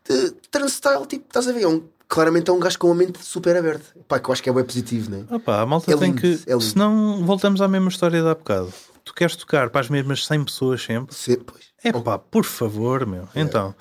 de 0.08 0.30
Turnstile. 0.50 1.04
Tipo, 1.06 1.26
estás 1.28 1.46
a 1.48 1.52
ver? 1.52 1.62
É 1.64 1.68
um, 1.68 1.82
claramente 2.10 2.50
é 2.50 2.52
um 2.52 2.58
gajo 2.60 2.78
com 2.78 2.90
a 2.90 2.94
mente 2.94 3.18
super 3.24 3.56
aberta. 3.56 3.84
Pá, 4.06 4.18
que 4.18 4.28
eu 4.28 4.32
acho 4.32 4.42
que 4.42 4.50
é 4.50 4.52
bem 4.52 4.64
positivo, 4.64 5.10
né? 5.10 5.24
Opa, 5.30 5.60
a 5.62 5.64
malta 5.64 5.90
É 5.92 5.96
tem 5.96 6.08
lindo, 6.10 6.20
que. 6.20 6.40
é 6.46 6.52
lindo. 6.52 6.60
Senão 6.60 7.24
voltamos 7.24 7.62
à 7.62 7.68
mesma 7.68 7.88
história 7.88 8.20
de 8.20 8.28
há 8.28 8.34
bocado. 8.34 8.70
Tu 9.04 9.14
queres 9.14 9.34
tocar 9.36 9.70
para 9.70 9.80
as 9.80 9.88
mesmas 9.88 10.26
100 10.26 10.44
pessoas 10.44 10.82
sempre? 10.82 11.14
Se- 11.14 11.38
pois. 11.38 11.64
É 11.82 11.90
pá, 11.92 12.18
por 12.18 12.44
favor, 12.44 13.06
meu. 13.06 13.26
Então, 13.34 13.74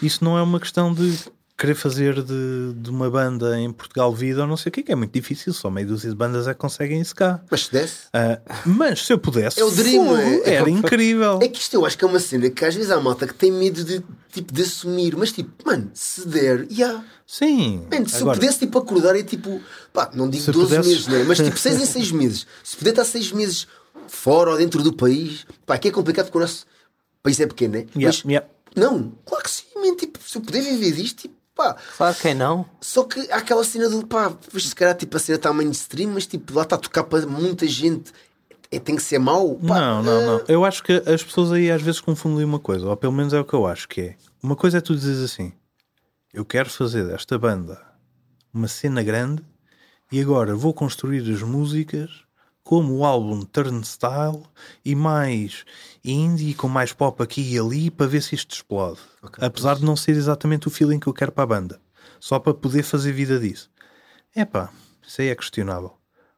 isso 0.00 0.24
não 0.24 0.38
é 0.38 0.42
uma 0.42 0.58
questão 0.58 0.94
de 0.94 1.18
querer 1.62 1.74
fazer 1.76 2.22
de, 2.22 2.72
de 2.76 2.90
uma 2.90 3.08
banda 3.08 3.58
em 3.58 3.72
Portugal 3.72 4.12
vida 4.12 4.42
ou 4.42 4.46
não 4.48 4.56
sei 4.56 4.68
o 4.70 4.72
que, 4.72 4.82
que 4.82 4.90
é 4.92 4.94
muito 4.94 5.12
difícil. 5.12 5.52
Só 5.52 5.70
meio 5.70 5.86
dúzia 5.86 6.10
de 6.10 6.16
bandas 6.16 6.46
é 6.48 6.52
que 6.54 6.58
conseguem 6.60 7.00
isso 7.00 7.14
cá. 7.14 7.40
Mas 7.50 7.66
se 7.66 7.72
desse. 7.72 7.96
Ah, 8.12 8.40
mas 8.66 9.06
se 9.06 9.12
eu 9.12 9.18
pudesse, 9.18 9.60
É 9.60 9.64
o 9.64 9.70
dream, 9.70 10.04
fogo, 10.06 10.16
é? 10.18 10.54
era 10.54 10.68
incrível. 10.68 11.38
É 11.40 11.48
que 11.48 11.60
isto 11.60 11.74
eu 11.74 11.86
acho 11.86 11.96
que 11.96 12.04
é 12.04 12.08
uma 12.08 12.18
cena 12.20 12.50
que 12.50 12.64
às 12.64 12.74
vezes 12.74 12.90
há 12.90 13.00
malta 13.00 13.26
que 13.26 13.34
tem 13.34 13.52
medo 13.52 13.84
de, 13.84 14.02
tipo, 14.32 14.52
de 14.52 14.62
assumir, 14.62 15.16
mas 15.16 15.30
tipo, 15.32 15.50
mano, 15.64 15.90
se 15.94 16.26
der, 16.26 16.66
já. 16.68 17.04
Sim. 17.26 17.86
Man, 17.90 18.04
se 18.06 18.16
Agora, 18.16 18.36
eu 18.36 18.40
pudesse 18.40 18.58
tipo 18.58 18.78
acordar 18.78 19.14
e 19.16 19.22
tipo, 19.22 19.60
pá, 19.92 20.10
não 20.14 20.28
digo 20.28 20.44
Se 20.44 20.50
12 20.52 20.66
pudesses- 20.76 20.86
meses, 20.92 21.06
né? 21.06 21.24
mas 21.26 21.38
tipo 21.38 21.56
6 21.58 21.80
em 21.80 21.86
6 21.86 22.10
meses. 22.12 22.46
Se 22.64 22.76
puder 22.76 22.90
estar 22.90 23.04
6 23.04 23.32
meses 23.32 23.66
fora 24.08 24.50
ou 24.50 24.56
dentro 24.58 24.82
do 24.82 24.92
país, 24.92 25.46
pá, 25.64 25.78
que 25.78 25.88
é 25.88 25.90
complicado 25.90 26.26
porque 26.26 26.38
o 26.38 26.40
nosso 26.40 26.66
país 27.22 27.38
é 27.40 27.46
pequeno, 27.46 27.74
né? 27.74 27.86
Yeah, 27.96 28.06
mas 28.06 28.24
yeah. 28.24 28.46
não, 28.76 29.12
claro 29.24 29.44
que 29.44 29.50
sim, 29.50 29.64
man, 29.76 29.94
tipo, 29.96 30.18
se 30.26 30.36
eu 30.36 30.42
puder 30.42 30.60
viver 30.62 30.92
disto, 30.92 31.22
tipo, 31.22 31.34
pá. 31.54 31.76
Claro 31.96 32.16
que 32.16 32.34
não. 32.34 32.66
Só 32.80 33.04
que 33.04 33.20
há 33.30 33.36
aquela 33.36 33.64
cena 33.64 33.88
do 33.88 34.06
pá, 34.06 34.32
se 34.58 34.74
calhar 34.74 34.96
tipo 34.96 35.16
a 35.16 35.20
cena 35.20 35.36
está 35.36 35.52
mainstream, 35.52 36.10
mas 36.10 36.26
tipo, 36.26 36.54
lá 36.54 36.62
está 36.62 36.76
a 36.76 36.78
tocar 36.78 37.04
para 37.04 37.26
muita 37.26 37.66
gente. 37.66 38.12
É, 38.70 38.78
tem 38.78 38.96
que 38.96 39.02
ser 39.02 39.18
mau. 39.18 39.56
Pá, 39.56 39.80
Não, 39.80 40.02
não, 40.02 40.18
ah, 40.18 40.24
não. 40.24 40.44
Eu 40.48 40.64
acho 40.64 40.82
que 40.82 40.92
as 41.06 41.22
pessoas 41.22 41.52
aí 41.52 41.70
às 41.70 41.82
vezes 41.82 42.00
confundem 42.00 42.44
uma 42.44 42.58
coisa, 42.58 42.88
ou 42.88 42.96
pelo 42.96 43.12
menos 43.12 43.34
é 43.34 43.40
o 43.40 43.44
que 43.44 43.54
eu 43.54 43.66
acho 43.66 43.86
que 43.86 44.00
é. 44.00 44.16
Uma 44.42 44.56
coisa 44.56 44.78
é 44.78 44.80
tu 44.80 44.94
dizes 44.94 45.22
assim: 45.22 45.52
eu 46.32 46.44
quero 46.44 46.70
fazer 46.70 47.06
desta 47.06 47.38
banda 47.38 47.80
uma 48.52 48.68
cena 48.68 49.02
grande 49.02 49.42
e 50.10 50.20
agora 50.20 50.54
vou 50.54 50.72
construir 50.72 51.20
as 51.30 51.42
músicas 51.42 52.21
como 52.62 52.96
o 52.98 53.04
álbum 53.04 53.42
Turnstile 53.42 54.42
e 54.84 54.94
mais 54.94 55.64
indie 56.04 56.54
com 56.54 56.68
mais 56.68 56.92
pop 56.92 57.22
aqui 57.22 57.42
e 57.54 57.58
ali 57.58 57.90
para 57.90 58.06
ver 58.06 58.22
se 58.22 58.34
isto 58.34 58.54
explode. 58.54 58.98
Apesar 59.38 59.76
de 59.76 59.84
não 59.84 59.96
ser 59.96 60.12
exatamente 60.12 60.68
o 60.68 60.70
feeling 60.70 60.98
que 60.98 61.06
eu 61.06 61.12
quero 61.14 61.32
para 61.32 61.44
a 61.44 61.46
banda, 61.46 61.80
só 62.20 62.38
para 62.38 62.54
poder 62.54 62.82
fazer 62.82 63.12
vida 63.12 63.38
disso. 63.38 63.70
Epá, 64.34 64.70
isso 65.06 65.20
aí 65.20 65.28
é 65.28 65.34
questionável. 65.34 65.92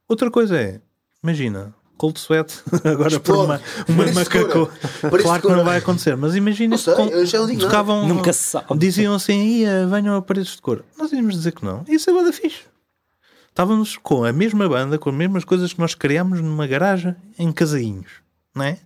Outra 0.09 0.31
coisa 0.31 0.59
é, 0.59 0.81
imagina, 1.23 1.75
Cold 1.97 2.19
Sweat 2.19 2.63
agora 2.85 3.21
por 3.21 3.35
Explode. 3.35 3.45
uma, 3.45 3.61
uma 3.89 3.97
Parece 3.99 4.15
macaco. 4.15 4.71
Claro 5.23 5.43
que 5.43 5.49
não 5.49 5.65
vai 5.65 5.79
acontecer, 5.79 6.17
mas 6.17 6.35
imagina 6.35 6.77
sei, 6.77 6.95
nada. 6.95 7.57
tocavam, 7.61 8.09
Nunca 8.09 8.33
se 8.33 8.43
sabe. 8.43 8.77
diziam 8.79 9.15
assim, 9.15 9.41
ia, 9.61 9.87
venham 9.87 10.17
a 10.17 10.23
paredes 10.23 10.57
de 10.57 10.63
cor. 10.63 10.85
Nós 10.99 11.13
íamos 11.13 11.35
dizer 11.35 11.53
que 11.53 11.65
não. 11.65 11.85
Isso 11.89 12.11
é 12.11 12.13
banda 12.13 12.33
fixe. 12.33 12.63
Estávamos 13.55 13.97
com 13.97 14.25
a 14.25 14.33
mesma 14.33 14.69
banda, 14.69 14.99
com 14.99 15.11
as 15.11 15.15
mesmas 15.15 15.45
coisas 15.45 15.73
que 15.73 15.79
nós 15.79 15.95
criámos 15.95 16.41
numa 16.41 16.67
garagem 16.67 17.15
em 17.39 17.53
casainhos, 17.53 18.11
não 18.53 18.65
é? 18.65 18.79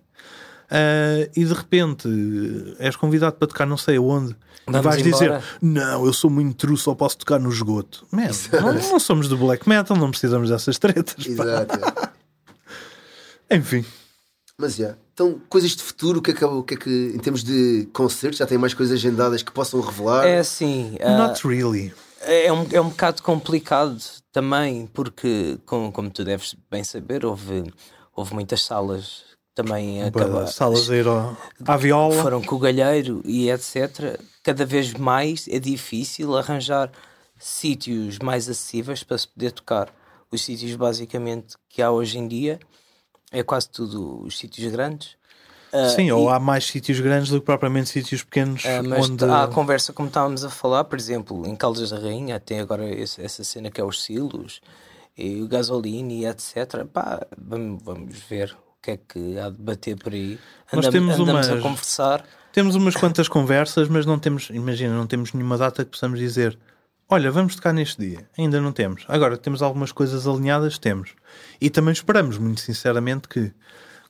ah, 0.69 1.27
e 1.35 1.43
de 1.43 1.51
repente 1.51 2.07
és 2.77 2.95
convidado 2.95 3.35
para 3.37 3.47
tocar 3.47 3.65
não 3.65 3.77
sei 3.77 3.97
aonde. 3.97 4.35
E 4.67 4.71
Vamos 4.71 4.85
vais 4.85 5.01
dizer, 5.01 5.25
embora. 5.25 5.43
não, 5.59 6.05
eu 6.05 6.13
sou 6.13 6.29
muito 6.29 6.53
true, 6.55 6.77
só 6.77 6.93
posso 6.93 7.17
tocar 7.17 7.39
no 7.39 7.49
esgoto. 7.49 8.05
Man, 8.11 8.29
não, 8.61 8.73
não 8.73 8.99
somos 9.01 9.27
do 9.27 9.35
black 9.35 9.67
metal, 9.67 9.97
não 9.97 10.11
precisamos 10.11 10.51
dessas 10.51 10.77
tretas. 10.77 11.25
Exato. 11.25 11.79
é. 13.49 13.57
Enfim, 13.57 13.83
Mas 14.55 14.75
já. 14.75 14.95
Então, 15.15 15.41
coisas 15.49 15.75
de 15.75 15.81
futuro, 15.81 16.19
o 16.19 16.21
que, 16.21 16.29
é 16.29 16.33
que, 16.35 16.45
o 16.45 16.61
que 16.61 16.75
é 16.75 16.77
que, 16.77 17.11
em 17.15 17.17
termos 17.17 17.43
de 17.43 17.89
concertos, 17.91 18.37
já 18.37 18.45
tem 18.45 18.59
mais 18.59 18.75
coisas 18.75 18.93
agendadas 18.93 19.41
que 19.41 19.51
possam 19.51 19.81
revelar? 19.81 20.27
É 20.27 20.37
assim, 20.37 20.95
ah, 21.01 21.17
not 21.17 21.47
really. 21.47 21.91
É, 22.21 22.51
um, 22.51 22.67
é 22.71 22.81
um 22.81 22.89
bocado 22.89 23.21
complicado 23.23 23.97
também, 24.31 24.87
porque, 24.87 25.57
como, 25.65 25.91
como 25.91 26.09
tu 26.09 26.23
deves 26.23 26.55
bem 26.69 26.83
saber, 26.83 27.25
houve, 27.25 27.71
houve 28.15 28.33
muitas 28.33 28.61
salas 28.63 29.23
que 29.31 29.63
também 29.63 30.03
acabaram. 30.03 30.47
Salas 30.47 30.89
a 30.89 30.95
ir 30.97 31.07
ao- 31.07 31.35
à 31.65 31.77
viola. 31.77 32.21
foram 32.21 32.41
com 32.41 32.55
o 32.55 32.59
galheiro 32.59 33.21
e 33.25 33.49
etc. 33.49 34.19
Cada 34.43 34.65
vez 34.65 34.93
mais 34.93 35.47
é 35.47 35.59
difícil 35.59 36.35
arranjar 36.37 36.91
sítios 37.37 38.19
mais 38.19 38.49
acessíveis 38.49 39.03
para 39.03 39.17
se 39.17 39.27
poder 39.27 39.51
tocar. 39.51 39.93
Os 40.31 40.41
sítios 40.43 40.75
basicamente 40.75 41.55
que 41.69 41.81
há 41.81 41.89
hoje 41.91 42.17
em 42.17 42.27
dia 42.27 42.59
é 43.31 43.41
quase 43.43 43.69
tudo 43.69 44.21
os 44.23 44.37
sítios 44.37 44.71
grandes. 44.71 45.17
Ah, 45.71 45.89
Sim, 45.89 46.07
e- 46.07 46.11
ou 46.11 46.29
há 46.29 46.39
mais 46.39 46.65
sítios 46.65 46.99
grandes 46.99 47.29
do 47.29 47.39
que 47.39 47.45
propriamente 47.45 47.89
sítios 47.89 48.23
pequenos 48.23 48.63
ah, 48.65 48.81
mas 48.83 49.09
onde 49.09 49.23
há 49.25 49.43
a 49.43 49.47
conversa 49.47 49.93
como 49.93 50.07
estávamos 50.07 50.43
a 50.43 50.49
falar, 50.49 50.83
por 50.85 50.97
exemplo, 50.97 51.47
em 51.47 51.55
Caldas 51.55 51.91
da 51.91 51.99
Rainha 51.99 52.39
tem 52.39 52.59
agora 52.59 52.89
esse- 52.89 53.21
essa 53.21 53.43
cena 53.43 53.69
que 53.69 53.79
é 53.79 53.83
os 53.83 54.01
silos 54.03 54.61
e 55.17 55.41
o 55.41 55.47
gasolina 55.47 56.11
e 56.13 56.25
etc. 56.25 56.85
Pá, 56.91 57.25
vamos, 57.37 57.83
vamos 57.83 58.17
ver 58.29 58.51
o 58.53 58.81
que 58.81 58.91
é 58.91 58.97
que 58.97 59.37
há 59.39 59.49
de 59.49 59.57
bater 59.61 59.95
por 59.97 60.13
aí. 60.13 60.39
Nós 60.73 60.87
temos 60.87 61.19
andamos 61.19 61.47
a 61.49 61.53
umas- 61.53 61.61
conversar. 61.63 62.25
temos 62.51 62.75
umas 62.75 62.95
quantas 62.95 63.27
conversas, 63.27 63.87
mas 63.89 64.05
não 64.05 64.17
temos, 64.17 64.49
imagina, 64.49 64.95
não 64.95 65.05
temos 65.05 65.33
nenhuma 65.33 65.57
data 65.57 65.83
que 65.85 65.91
possamos 65.91 66.17
dizer 66.19 66.57
olha, 67.11 67.31
vamos 67.31 67.55
tocar 67.55 67.73
neste 67.73 67.99
dia. 67.99 68.29
Ainda 68.37 68.61
não 68.61 68.71
temos. 68.71 69.03
Agora, 69.07 69.35
temos 69.35 69.61
algumas 69.63 69.91
coisas 69.91 70.27
alinhadas, 70.27 70.77
temos. 70.77 71.15
E 71.59 71.67
também 71.69 71.91
esperamos, 71.91 72.37
muito 72.37 72.61
sinceramente, 72.61 73.27
que 73.27 73.51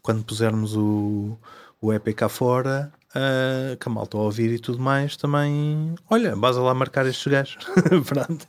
quando 0.02 0.24
pusermos 0.24 0.76
o, 0.76 1.38
o 1.82 1.94
EP 1.94 2.14
cá 2.16 2.30
fora, 2.30 2.92
ah, 3.16 3.76
que 3.80 3.88
a 3.88 3.92
malta 3.92 4.18
ouvir 4.18 4.52
e 4.52 4.60
tudo 4.60 4.80
mais, 4.80 5.18
também, 5.18 5.96
olha, 6.10 6.36
vais 6.36 6.56
lá 6.58 6.74
marcar 6.74 7.06
estes 7.08 7.28
gajos. 7.32 7.58
Pronto. 8.06 8.48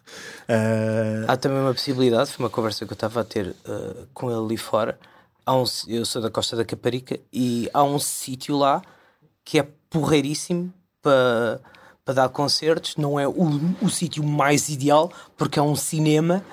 Ah, 0.49 1.33
Há 1.33 1.37
também 1.37 1.61
uma 1.61 1.73
possibilidade, 1.73 2.31
foi 2.31 2.45
uma 2.45 2.51
conversa 2.51 2.85
que 2.85 2.93
eu 2.93 2.95
estava 2.95 3.21
a 3.21 3.25
ter 3.25 3.49
uh, 3.49 4.07
com 4.13 4.31
ele 4.31 4.41
ali 4.41 4.57
fora. 4.57 4.99
Há 5.47 5.57
um, 5.57 5.65
eu 5.89 6.05
sou 6.05 6.21
da 6.21 6.31
Costa 6.31 6.57
da 6.57 6.65
Caparica 6.65 7.19
e 7.33 7.71
há 7.73 7.83
um 7.83 7.99
sítio 7.99 8.57
lá 8.57 8.83
que 9.45 9.59
é 9.59 9.67
porreiríssimo 9.89 10.73
para 11.03 11.61
para 12.05 12.15
dar 12.15 12.29
concertos. 12.29 12.97
Não 12.97 13.21
é 13.21 13.29
o, 13.29 13.61
o 13.83 13.89
sítio 13.89 14.25
mais 14.25 14.69
ideal 14.69 15.13
porque 15.37 15.59
é 15.59 15.63
um 15.63 15.77
cinema, 15.77 16.45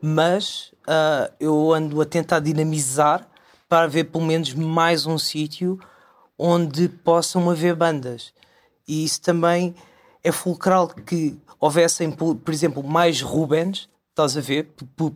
mas 0.00 0.72
uh, 0.82 1.32
eu 1.38 1.72
ando 1.72 2.00
a 2.00 2.04
tentar 2.04 2.40
dinamizar 2.40 3.26
para 3.68 3.84
haver 3.84 4.04
pelo 4.04 4.24
menos 4.24 4.52
mais 4.54 5.06
um 5.06 5.18
sítio 5.18 5.78
onde 6.38 6.88
possam 6.88 7.48
haver 7.50 7.74
bandas. 7.74 8.32
E 8.86 9.04
isso 9.04 9.20
também 9.20 9.74
é 10.22 10.30
fulcral 10.30 10.88
que 10.88 11.36
houvessem, 11.58 12.10
por, 12.10 12.36
por 12.36 12.52
exemplo, 12.52 12.82
mais 12.82 13.20
Rubens, 13.20 13.88
estás 14.10 14.36
a 14.36 14.40
ver, 14.40 14.70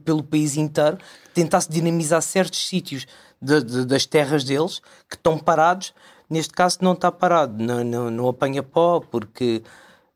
pelo 0.04 0.22
país 0.22 0.56
inteiro, 0.56 0.96
que 0.96 1.30
tentasse 1.34 1.70
dinamizar 1.70 2.20
certos 2.22 2.66
sítios 2.66 3.06
de- 3.40 3.62
de- 3.62 3.84
das 3.86 4.04
terras 4.06 4.44
deles 4.44 4.80
que 5.08 5.14
estão 5.16 5.38
parados. 5.38 5.94
Neste 6.28 6.52
caso, 6.52 6.78
não 6.80 6.92
está 6.92 7.10
parado, 7.10 7.62
não, 7.62 7.82
não, 7.84 8.10
não 8.10 8.28
apanha 8.28 8.62
pó, 8.62 9.00
porque 9.00 9.62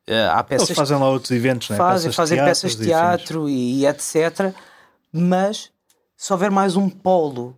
eh, 0.06 0.28
há 0.30 0.42
peças 0.44 0.68
eles 0.68 0.76
fazem 0.76 0.98
lá 0.98 1.08
outros 1.08 1.30
eventos, 1.30 1.70
né? 1.70 1.76
fazem, 1.76 2.08
peças 2.10 2.16
fazem 2.16 2.36
teatros 2.38 2.60
peças 2.62 2.76
de 2.76 2.84
teatro 2.84 3.48
e, 3.48 3.80
e 3.80 3.86
etc. 3.86 4.54
Mas 5.12 5.70
se 6.16 6.32
houver 6.32 6.50
mais 6.50 6.76
um 6.76 6.88
polo 6.90 7.56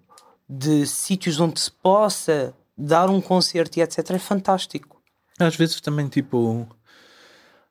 de 0.48 0.86
sítios 0.86 1.40
onde 1.40 1.60
se 1.60 1.70
possa 1.70 2.54
dar 2.76 3.08
um 3.10 3.20
concerto 3.20 3.78
e 3.78 3.82
etc., 3.82 4.10
é 4.10 4.18
fantástico. 4.18 5.00
Às 5.38 5.56
vezes 5.56 5.80
também, 5.80 6.08
tipo, 6.08 6.66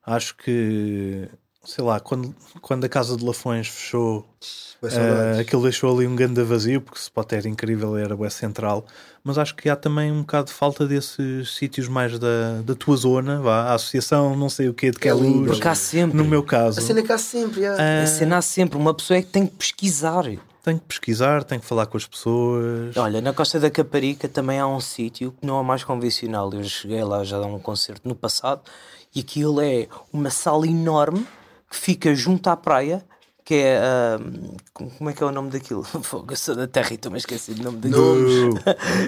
acho 0.06 0.36
que, 0.38 1.28
sei 1.64 1.84
lá, 1.84 2.00
quando, 2.00 2.36
quando 2.62 2.86
a 2.86 2.90
Casa 2.90 3.18
de 3.18 3.24
Lafões 3.24 3.68
fechou, 3.68 4.28
saudades. 4.40 5.40
aquilo 5.40 5.64
deixou 5.64 5.96
ali 5.96 6.08
um 6.08 6.16
grande 6.16 6.42
vazio, 6.44 6.82
porque 6.82 7.00
o 7.00 7.02
spot 7.02 7.34
era 7.34 7.48
incrível, 7.48 7.98
era 7.98 8.16
o 8.16 8.30
central, 8.30 8.86
mas 9.24 9.38
acho 9.38 9.56
que 9.56 9.70
há 9.70 9.76
também 9.76 10.12
um 10.12 10.22
bocado 10.22 10.48
de 10.48 10.54
falta 10.54 10.86
desses 10.86 11.56
sítios 11.56 11.88
mais 11.88 12.20
da, 12.20 12.62
da 12.64 12.76
tua 12.76 12.96
zona, 12.96 13.40
vá, 13.40 13.64
a 13.64 13.74
associação, 13.74 14.36
não 14.36 14.50
sei 14.50 14.70
o 14.70 14.74
que, 14.74 14.92
de 14.92 15.00
que 15.00 15.08
é 15.08 15.14
luz, 15.14 15.48
Porque 15.48 15.68
há 15.68 15.76
sempre. 15.76 16.18
no 16.18 16.26
meu 16.26 16.44
caso. 16.44 16.80
A 16.80 16.84
cena 16.84 17.02
cá 17.02 17.18
sempre, 17.18 17.62
já. 17.62 17.76
Ah. 17.80 18.04
A 18.04 18.08
cena 18.08 18.38
há 18.38 18.42
sempre. 18.42 18.78
Uma 18.78 18.94
pessoa 18.94 19.18
é 19.18 19.22
que 19.22 19.30
tem 19.30 19.48
que 19.48 19.56
pesquisar. 19.56 20.26
Tenho 20.66 20.80
que 20.80 20.86
pesquisar, 20.88 21.44
tenho 21.44 21.62
que 21.62 21.68
falar 21.68 21.86
com 21.86 21.96
as 21.96 22.08
pessoas. 22.08 22.98
Olha, 22.98 23.22
na 23.22 23.32
Costa 23.32 23.60
da 23.60 23.70
Caparica 23.70 24.28
também 24.28 24.60
há 24.60 24.66
um 24.66 24.80
sítio 24.80 25.32
que 25.40 25.46
não 25.46 25.60
é 25.60 25.64
mais 25.64 25.84
convencional. 25.84 26.52
Eu 26.52 26.64
cheguei 26.64 27.04
lá 27.04 27.24
já 27.24 27.38
a 27.38 27.46
um 27.46 27.60
concerto 27.60 28.10
no 28.10 28.16
passado 28.16 28.62
e 29.14 29.20
aquilo 29.20 29.62
é 29.62 29.88
uma 30.12 30.32
sala 30.32 30.66
enorme 30.66 31.24
que 31.70 31.78
fica 31.78 32.16
junto 32.16 32.50
à 32.50 32.58
praia. 32.58 33.06
Que 33.44 33.54
é. 33.54 33.78
ah, 33.80 34.20
como 34.74 35.08
é 35.08 35.14
que 35.14 35.22
é 35.22 35.26
o 35.28 35.32
nome 35.32 35.52
daquilo? 35.52 35.84
Fogo, 36.02 36.34
eu 36.34 36.36
sou 36.36 36.56
da 36.56 36.66
terra 36.66 36.90
e 36.94 36.96
estou-me 36.96 37.18
a 37.18 37.20
esquecer 37.20 37.54
do 37.54 37.62
nome 37.62 37.78
daquilo. 37.78 38.60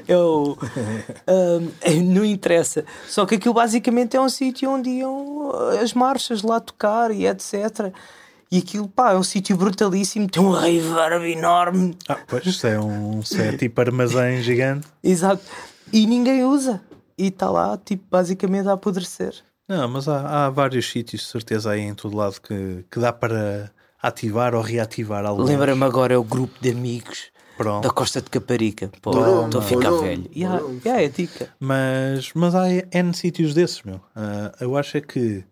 Eu, 0.08 0.60
ah, 1.26 1.90
não 2.04 2.24
interessa. 2.24 2.86
Só 3.08 3.26
que 3.26 3.34
aquilo 3.34 3.56
basicamente 3.56 4.16
é 4.16 4.22
um 4.22 4.30
sítio 4.30 4.70
onde 4.70 4.92
iam 4.92 5.50
as 5.82 5.92
marchas 5.92 6.44
lá 6.44 6.60
tocar 6.60 7.10
e 7.10 7.26
etc. 7.26 7.92
E 8.52 8.60
aquilo, 8.60 8.88
pá, 8.88 9.12
é 9.12 9.18
um 9.18 9.24
sítio 9.24 9.58
brutalíssimo, 9.58 10.30
tem 10.30 10.42
um 10.42 10.52
reverb 10.52 11.26
enorme. 11.26 11.98
Ah, 12.08 12.18
pois, 12.28 12.46
isso 12.46 12.66
é 12.66 12.80
um 12.80 13.22
é 13.38 13.58
tipo 13.58 13.82
armazém 13.82 14.42
gigante. 14.42 14.88
Exato. 15.04 15.44
E 15.92 16.06
ninguém 16.06 16.44
usa. 16.44 16.82
E 17.18 17.28
está 17.28 17.50
lá, 17.50 17.78
tipo, 17.78 18.06
basicamente 18.10 18.70
a 18.70 18.74
apodrecer. 18.74 19.34
Não, 19.68 19.88
mas 19.90 20.08
há, 20.08 20.46
há 20.46 20.50
vários 20.50 20.90
sítios, 20.90 21.24
de 21.24 21.28
certeza, 21.28 21.72
aí 21.72 21.82
em 21.82 21.94
todo 21.94 22.16
lado 22.16 22.40
que, 22.40 22.86
que 22.90 23.00
dá 23.00 23.12
para 23.12 23.72
ativar 24.02 24.56
ou 24.56 24.62
reativar 24.62 25.26
algo. 25.26 25.44
Lembra-me 25.44 25.84
agora, 25.84 26.14
é 26.14 26.18
o 26.18 26.24
grupo 26.24 26.54
de 26.62 26.70
amigos 26.72 27.32
Pronto. 27.58 27.84
da 27.84 27.94
Costa 27.94 28.22
de 28.22 28.30
Caparica. 28.30 28.90
Pô, 29.02 29.12
estou 29.46 29.60
a 29.60 29.64
ficar 29.64 29.92
velho. 29.92 30.30
Yeah, 30.34 30.60
toma. 30.60 30.80
yeah, 30.86 31.04
é 31.04 31.10
dica. 31.10 31.50
Mas, 31.60 32.32
mas 32.34 32.56
há 32.56 32.70
N 32.70 33.14
sítios 33.14 33.54
desses, 33.54 33.82
meu. 33.84 34.00
Ah, 34.16 34.54
eu 34.62 34.78
acho 34.78 34.98
é 34.98 35.02
que 35.02 35.44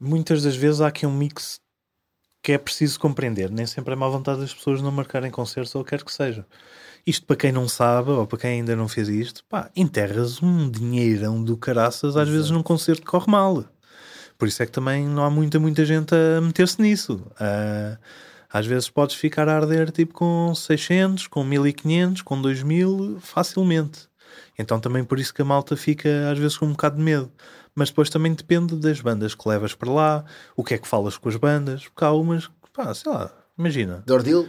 muitas 0.00 0.42
das 0.42 0.56
vezes 0.56 0.80
há 0.80 0.88
aqui 0.88 1.06
um 1.06 1.12
mix 1.12 1.60
que 2.46 2.52
é 2.52 2.58
preciso 2.58 3.00
compreender. 3.00 3.50
Nem 3.50 3.66
sempre 3.66 3.92
é 3.92 3.96
má 3.96 4.06
vontade 4.06 4.38
das 4.38 4.54
pessoas 4.54 4.80
não 4.80 4.92
marcarem 4.92 5.32
concertos 5.32 5.74
ou 5.74 5.82
quer 5.82 6.04
que 6.04 6.12
seja. 6.12 6.46
Isto 7.04 7.26
para 7.26 7.34
quem 7.34 7.50
não 7.50 7.68
sabe 7.68 8.10
ou 8.12 8.24
para 8.24 8.38
quem 8.38 8.50
ainda 8.60 8.76
não 8.76 8.86
fez 8.86 9.08
isto, 9.08 9.44
pá, 9.48 9.68
enterras 9.74 10.40
um 10.40 10.70
dinheirão 10.70 11.42
do 11.42 11.56
caraças 11.56 12.16
às 12.16 12.28
vezes 12.28 12.50
num 12.50 12.62
concerto 12.62 13.02
que 13.02 13.08
corre 13.08 13.28
mal. 13.28 13.64
Por 14.38 14.46
isso 14.46 14.62
é 14.62 14.66
que 14.66 14.70
também 14.70 15.08
não 15.08 15.24
há 15.24 15.30
muita, 15.30 15.58
muita 15.58 15.84
gente 15.84 16.14
a 16.14 16.40
meter-se 16.40 16.80
nisso. 16.80 17.20
Ah, 17.40 17.98
às 18.48 18.64
vezes 18.64 18.88
podes 18.88 19.16
ficar 19.16 19.48
a 19.48 19.56
arder 19.56 19.90
tipo 19.90 20.14
com 20.14 20.54
600, 20.54 21.26
com 21.26 21.42
1500, 21.42 22.22
com 22.22 22.40
2000, 22.40 23.18
facilmente. 23.22 24.08
Então 24.56 24.78
também 24.78 25.02
por 25.02 25.18
isso 25.18 25.34
que 25.34 25.42
a 25.42 25.44
malta 25.44 25.76
fica 25.76 26.30
às 26.30 26.38
vezes 26.38 26.56
com 26.56 26.66
um 26.66 26.70
bocado 26.70 26.96
de 26.96 27.02
medo. 27.02 27.28
Mas 27.76 27.90
depois 27.90 28.08
também 28.08 28.32
depende 28.32 28.74
das 28.74 29.02
bandas 29.02 29.34
que 29.34 29.46
levas 29.46 29.74
para 29.74 29.90
lá, 29.92 30.24
o 30.56 30.64
que 30.64 30.74
é 30.74 30.78
que 30.78 30.88
falas 30.88 31.18
com 31.18 31.28
as 31.28 31.36
bandas, 31.36 31.84
porque 31.84 32.04
há 32.04 32.10
umas 32.10 32.46
que, 32.46 32.70
pá, 32.72 32.92
sei 32.94 33.12
lá, 33.12 33.30
imagina, 33.56 34.02
Dordil? 34.06 34.48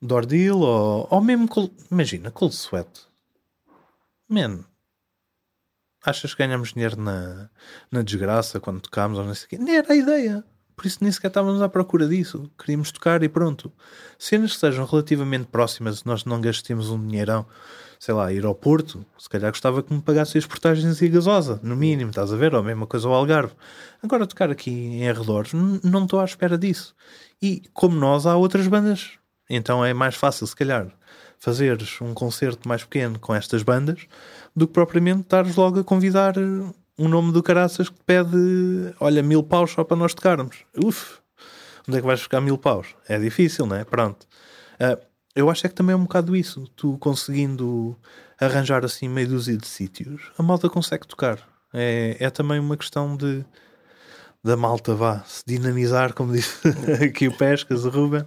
Dordil 0.00 0.60
ou, 0.60 1.08
ou 1.10 1.20
mesmo, 1.20 1.48
imagina, 1.90 2.30
Cold 2.30 2.54
Sweat. 2.54 3.08
Man, 4.28 4.64
achas 6.04 6.34
que 6.34 6.42
ganhamos 6.42 6.72
dinheiro 6.72 7.00
na, 7.00 7.50
na 7.90 8.02
desgraça 8.02 8.60
quando 8.60 8.80
tocámos 8.80 9.18
ou 9.18 9.24
não 9.24 9.34
sei 9.34 9.46
o 9.46 9.48
quê? 9.48 9.58
Nem 9.58 9.76
era 9.76 9.92
a 9.92 9.96
ideia. 9.96 10.44
Por 10.76 10.86
isso 10.86 10.98
nem 11.00 11.12
sequer 11.12 11.28
estávamos 11.28 11.60
à 11.60 11.68
procura 11.68 12.08
disso. 12.08 12.50
Queríamos 12.58 12.90
tocar 12.90 13.22
e 13.22 13.28
pronto. 13.28 13.72
Cenas 14.18 14.52
que 14.52 14.60
sejam 14.60 14.86
relativamente 14.86 15.46
próximas, 15.46 16.04
nós 16.04 16.24
não 16.24 16.40
gastemos 16.40 16.90
um 16.90 17.06
dinheirão, 17.06 17.46
sei 18.02 18.14
lá, 18.14 18.32
ir 18.32 18.44
ao 18.44 18.52
Porto, 18.52 19.06
se 19.16 19.28
calhar 19.28 19.52
gostava 19.52 19.80
que 19.80 19.94
me 19.94 20.02
pagasse 20.02 20.36
as 20.36 20.44
portagens 20.44 21.00
e 21.00 21.06
a 21.06 21.08
gasosa, 21.08 21.60
no 21.62 21.76
mínimo, 21.76 22.10
estás 22.10 22.32
a 22.32 22.36
ver? 22.36 22.52
Ou 22.52 22.58
a 22.58 22.62
mesma 22.64 22.84
coisa 22.84 23.06
ao 23.06 23.14
Algarve. 23.14 23.52
Agora 24.02 24.26
tocar 24.26 24.50
aqui 24.50 24.72
em 24.72 25.08
arredores, 25.08 25.52
não 25.52 26.02
estou 26.02 26.18
à 26.18 26.24
espera 26.24 26.58
disso. 26.58 26.96
E 27.40 27.62
como 27.72 27.94
nós, 27.94 28.26
há 28.26 28.36
outras 28.36 28.66
bandas. 28.66 29.12
Então 29.48 29.84
é 29.84 29.94
mais 29.94 30.16
fácil, 30.16 30.44
se 30.48 30.56
calhar, 30.56 30.88
fazeres 31.38 32.00
um 32.00 32.12
concerto 32.12 32.68
mais 32.68 32.82
pequeno 32.82 33.20
com 33.20 33.32
estas 33.32 33.62
bandas 33.62 34.08
do 34.54 34.66
que 34.66 34.72
propriamente 34.72 35.20
estares 35.20 35.54
logo 35.54 35.78
a 35.78 35.84
convidar 35.84 36.36
eh, 36.36 36.72
um 36.98 37.06
nome 37.06 37.30
do 37.30 37.40
caraças 37.40 37.88
que 37.88 38.02
pede, 38.04 38.36
olha, 38.98 39.22
mil 39.22 39.44
paus 39.44 39.70
só 39.70 39.84
para 39.84 39.96
nós 39.96 40.12
tocarmos. 40.12 40.64
Uf, 40.76 41.20
onde 41.88 41.98
é 41.98 42.00
que 42.00 42.06
vais 42.08 42.18
buscar 42.18 42.40
mil 42.40 42.58
paus? 42.58 42.96
É 43.08 43.16
difícil, 43.16 43.64
não 43.64 43.76
é? 43.76 43.84
Pronto. 43.84 44.26
Ah, 44.80 44.98
eu 45.34 45.50
acho 45.50 45.66
é 45.66 45.68
que 45.68 45.74
também 45.74 45.94
é 45.94 45.96
um 45.96 46.02
bocado 46.02 46.36
isso. 46.36 46.66
Tu 46.76 46.96
conseguindo 46.98 47.96
arranjar 48.40 48.84
assim 48.84 49.08
meio 49.08 49.28
dúzia 49.28 49.56
de 49.56 49.66
sítios, 49.66 50.30
a 50.36 50.42
malta 50.42 50.68
consegue 50.68 51.06
tocar. 51.06 51.38
É, 51.72 52.16
é 52.20 52.30
também 52.30 52.58
uma 52.58 52.76
questão 52.76 53.16
de 53.16 53.44
da 54.44 54.56
malta 54.56 54.94
vá 54.94 55.22
se 55.24 55.42
dinamizar, 55.46 56.12
como 56.14 56.32
disse 56.34 56.56
aqui 57.04 57.28
o 57.28 57.36
Pescas, 57.36 57.84
o 57.84 57.90
Ruben, 57.90 58.24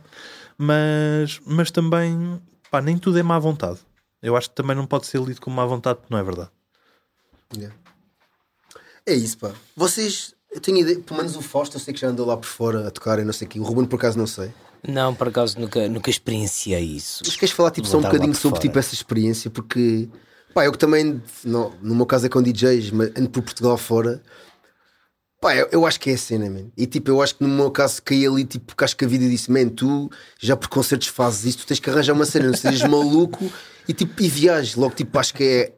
mas, 0.58 1.41
mas 1.45 1.72
também 1.72 2.41
pá, 2.72 2.82
nem 2.82 2.97
tudo 2.97 3.20
é 3.20 3.24
má 3.24 3.38
vontade. 3.38 3.80
Eu 4.22 4.36
acho 4.36 4.49
que 4.49 4.56
também 4.56 4.76
não 4.76 4.88
pode 4.88 5.06
ser 5.08 5.22
lido 5.22 5.41
como 5.41 5.56
má 5.56 5.66
vontade, 5.66 5.99
porque 5.99 6.14
não 6.14 6.20
é 6.20 6.24
verdade. 6.24 6.49
Yeah. 7.56 7.76
É 9.06 9.14
isso, 9.14 9.38
pá. 9.38 9.51
Vocês, 9.76 10.34
eu 10.51 10.60
tenho 10.60 10.80
ideia, 10.80 10.99
pelo 10.99 11.18
menos 11.18 11.36
o 11.36 11.41
Fausto, 11.41 11.76
eu 11.76 11.80
sei 11.80 11.93
que 11.93 11.99
já 11.99 12.08
andou 12.08 12.26
lá 12.26 12.36
por 12.36 12.47
fora 12.47 12.88
a 12.88 12.91
tocar 12.91 13.20
e 13.20 13.24
não 13.24 13.34
sei 13.34 13.45
o 13.45 13.49
quê. 13.49 13.60
O 13.60 13.64
Ruben, 13.64 13.86
por 13.86 13.97
acaso, 13.97 14.18
não 14.18 14.26
sei. 14.26 14.51
Não, 14.88 15.14
por 15.14 15.28
acaso 15.28 15.60
nunca, 15.60 15.88
nunca 15.88 16.10
experienciei 16.10 16.84
isso. 16.84 17.24
Mas 17.26 17.36
queres 17.36 17.54
falar 17.54 17.72
tipo, 17.72 17.88
só 17.88 17.98
um 17.98 18.02
bocadinho 18.02 18.34
sobre 18.36 18.58
fora. 18.58 18.62
tipo, 18.62 18.80
essa 18.80 18.94
experiência? 18.94 19.50
Porque, 19.50 20.08
pá, 20.54 20.66
eu 20.66 20.72
que 20.72 20.78
também, 20.78 21.22
no, 21.44 21.74
no 21.82 21.96
meu 21.96 22.06
caso 22.06 22.26
é 22.26 22.30
com 22.30 22.42
DJs, 22.42 22.92
mas 22.92 23.12
ando 23.18 23.30
por 23.30 23.42
Portugal 23.42 23.78
fora. 23.78 24.22
Pá, 25.42 25.56
eu, 25.56 25.68
eu 25.72 25.86
acho 25.86 26.00
que 26.00 26.10
é 26.10 26.14
a 26.14 26.18
cena, 26.18 26.50
man. 26.50 26.68
E 26.78 26.88
tipo, 26.88 27.12
eu 27.12 27.22
acho 27.22 27.36
que 27.36 27.44
no 27.44 27.50
meu 27.50 27.70
caso 27.70 28.02
caí 28.02 28.26
ali, 28.26 28.46
tipo, 28.46 28.66
porque 28.66 28.84
acho 28.84 28.96
que 28.96 29.06
a 29.06 29.08
vida 29.08 29.28
disse, 29.30 29.52
man, 29.52 29.70
tu 29.70 30.10
já 30.40 30.56
por 30.56 30.70
concertos 30.70 31.08
fazes 31.08 31.46
isso, 31.46 31.60
tu 31.60 31.68
tens 31.68 31.80
que 31.80 31.90
arranjar 31.90 32.14
uma 32.14 32.26
cena, 32.26 32.48
não 32.48 32.58
sejas 32.58 32.82
maluco 32.90 33.52
e 33.88 33.94
tipo, 33.94 34.22
e 34.22 34.28
viajes. 34.28 34.76
Logo, 34.76 34.96
tipo, 34.96 35.18
acho 35.20 35.34
que 35.34 35.44
é. 35.44 35.74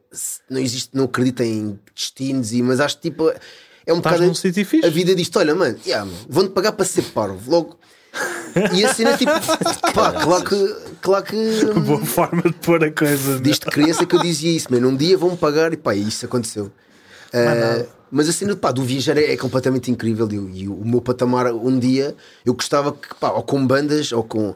Não 0.50 0.60
existe, 0.62 0.90
não 0.94 1.04
acredito 1.04 1.42
em 1.44 1.78
destinos, 1.94 2.54
e, 2.54 2.62
mas 2.62 2.80
acho 2.80 2.96
que 2.98 3.10
tipo, 3.10 3.30
é 3.30 3.94
um 3.94 3.98
Estás 3.98 4.16
bocado. 4.16 4.26
num 4.26 4.34
sítio 4.34 4.66
fixe. 4.66 4.86
A 4.86 4.90
vida 4.90 5.14
diz 5.16 5.30
olha, 5.36 5.54
mano, 5.56 5.78
yeah, 5.86 6.06
mano 6.06 6.26
vão-te 6.30 6.52
pagar 6.52 6.72
para 6.74 6.86
ser 6.86 7.04
parvo. 7.04 7.50
Logo. 7.52 7.80
E 8.74 8.84
a 8.86 8.94
cena 8.94 9.12
é 9.12 9.18
tipo, 9.18 9.32
pá, 9.94 10.12
claro 10.14 10.44
que. 10.44 10.76
Claro 11.02 11.24
que 11.26 11.36
hum, 11.36 11.80
Boa 11.82 12.06
forma 12.06 12.42
de 12.42 12.54
pôr 12.54 12.84
a 12.84 12.92
coisa. 12.92 13.36
né? 13.36 13.40
Desde 13.42 13.66
criança 13.68 14.06
que 14.06 14.16
eu 14.16 14.22
dizia 14.22 14.52
isso, 14.52 14.68
mano. 14.72 14.90
Um 14.90 14.96
dia 14.96 15.18
vão-me 15.18 15.38
pagar 15.38 15.72
e 15.74 15.78
pá, 15.78 15.94
isso 15.96 16.26
aconteceu. 16.26 16.72
Ah, 17.34 17.86
mas 18.10 18.30
a 18.30 18.34
cena 18.34 18.56
pá, 18.56 18.72
do 18.72 18.84
viajar 18.84 19.18
é, 19.18 19.34
é 19.34 19.38
completamente 19.38 19.92
incrível. 19.92 20.28
E, 20.32 20.40
o- 20.40 20.50
e 20.50 20.68
o 20.68 20.84
meu 20.86 21.02
patamar, 21.02 21.52
um 21.54 21.78
dia, 21.78 22.16
eu 22.46 22.54
gostava 22.54 22.92
que, 22.94 23.14
pá, 23.20 23.30
ou 23.32 23.44
com 23.44 23.66
bandas, 23.68 24.12
ou 24.12 24.24
com. 24.24 24.56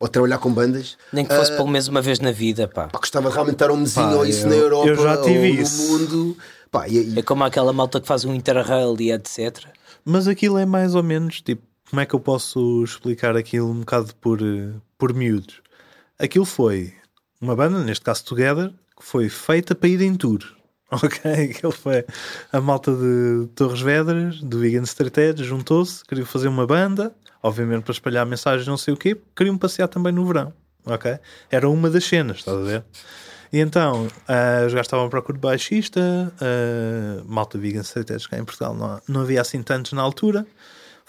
ou 0.00 0.08
trabalhar 0.08 0.38
com 0.38 0.50
bandas, 0.50 0.96
Nem 1.12 1.24
que 1.26 1.34
fosse 1.36 1.52
pelo 1.52 1.68
menos 1.68 1.86
uma 1.88 2.00
vez 2.00 2.18
na 2.20 2.32
vida, 2.32 2.66
pá. 2.66 2.88
pá, 2.88 2.98
gostava 2.98 3.28
de 3.28 3.34
realmente 3.34 3.54
estar 3.56 3.70
um 3.70 3.76
mesinho 3.76 4.16
ou 4.16 4.24
isso 4.26 4.44
eu- 4.44 4.48
na 4.48 4.56
Europa 4.56 4.88
eu 4.88 4.96
já 4.96 5.16
tive 5.18 5.38
ou 5.38 5.44
isso. 5.62 5.82
no 5.82 5.98
mundo. 5.98 6.36
Pá, 6.70 6.88
e, 6.88 6.96
e- 6.98 7.18
É 7.18 7.22
como 7.22 7.44
aquela 7.44 7.72
malta 7.72 8.00
que 8.00 8.06
faz 8.06 8.24
um 8.24 8.34
interrail 8.34 8.96
e 8.98 9.12
etc. 9.12 9.58
Mas 10.04 10.26
aquilo 10.26 10.56
é 10.56 10.64
mais 10.64 10.94
ou 10.94 11.02
menos 11.02 11.42
tipo, 11.42 11.62
como 11.90 12.00
é 12.00 12.06
que 12.06 12.14
eu 12.14 12.20
posso 12.20 12.84
explicar 12.84 13.36
aquilo 13.36 13.68
um 13.68 13.80
bocado 13.80 14.14
por, 14.16 14.38
por 14.96 15.12
miúdos? 15.12 15.60
Aquilo 16.18 16.44
foi 16.44 16.94
uma 17.40 17.56
banda, 17.56 17.82
neste 17.82 18.04
caso 18.04 18.24
Together, 18.24 18.72
que 18.96 19.04
foi 19.04 19.28
feita 19.28 19.74
para 19.74 19.88
ir 19.88 20.00
em 20.00 20.14
tour. 20.14 20.38
Ok? 20.92 21.20
Aquilo 21.30 21.70
foi 21.70 22.04
a 22.52 22.60
malta 22.60 22.92
de 22.92 23.46
Torres 23.54 23.80
Vedras, 23.80 24.40
do 24.40 24.58
Vegan 24.58 24.82
Street 24.82 25.16
Edge, 25.18 25.44
juntou-se, 25.44 26.04
queriam 26.04 26.26
fazer 26.26 26.48
uma 26.48 26.66
banda, 26.66 27.14
obviamente 27.40 27.84
para 27.84 27.92
espalhar 27.92 28.26
mensagens, 28.26 28.66
não 28.66 28.76
sei 28.76 28.94
o 28.94 28.96
quê, 28.96 29.16
queriam 29.36 29.56
passear 29.56 29.86
também 29.86 30.12
no 30.12 30.26
verão. 30.26 30.52
Ok? 30.84 31.16
Era 31.48 31.70
uma 31.70 31.88
das 31.88 32.04
cenas, 32.04 32.38
estás 32.38 32.58
a 32.58 32.62
ver? 32.62 32.84
E 33.52 33.60
então, 33.60 34.08
ah, 34.26 34.64
os 34.66 34.72
gajos 34.72 34.86
estavam 34.86 35.06
à 35.06 35.08
procura 35.08 35.38
de 35.38 35.42
baixista, 35.42 36.00
ah, 36.40 37.22
malta 37.24 37.56
vegan 37.56 37.82
straight 37.82 38.12
edge 38.12 38.28
cá 38.28 38.36
em 38.36 38.44
Portugal 38.44 38.74
não, 38.74 39.00
não 39.06 39.20
havia 39.20 39.40
assim 39.40 39.62
tantos 39.62 39.92
na 39.92 40.02
altura. 40.02 40.44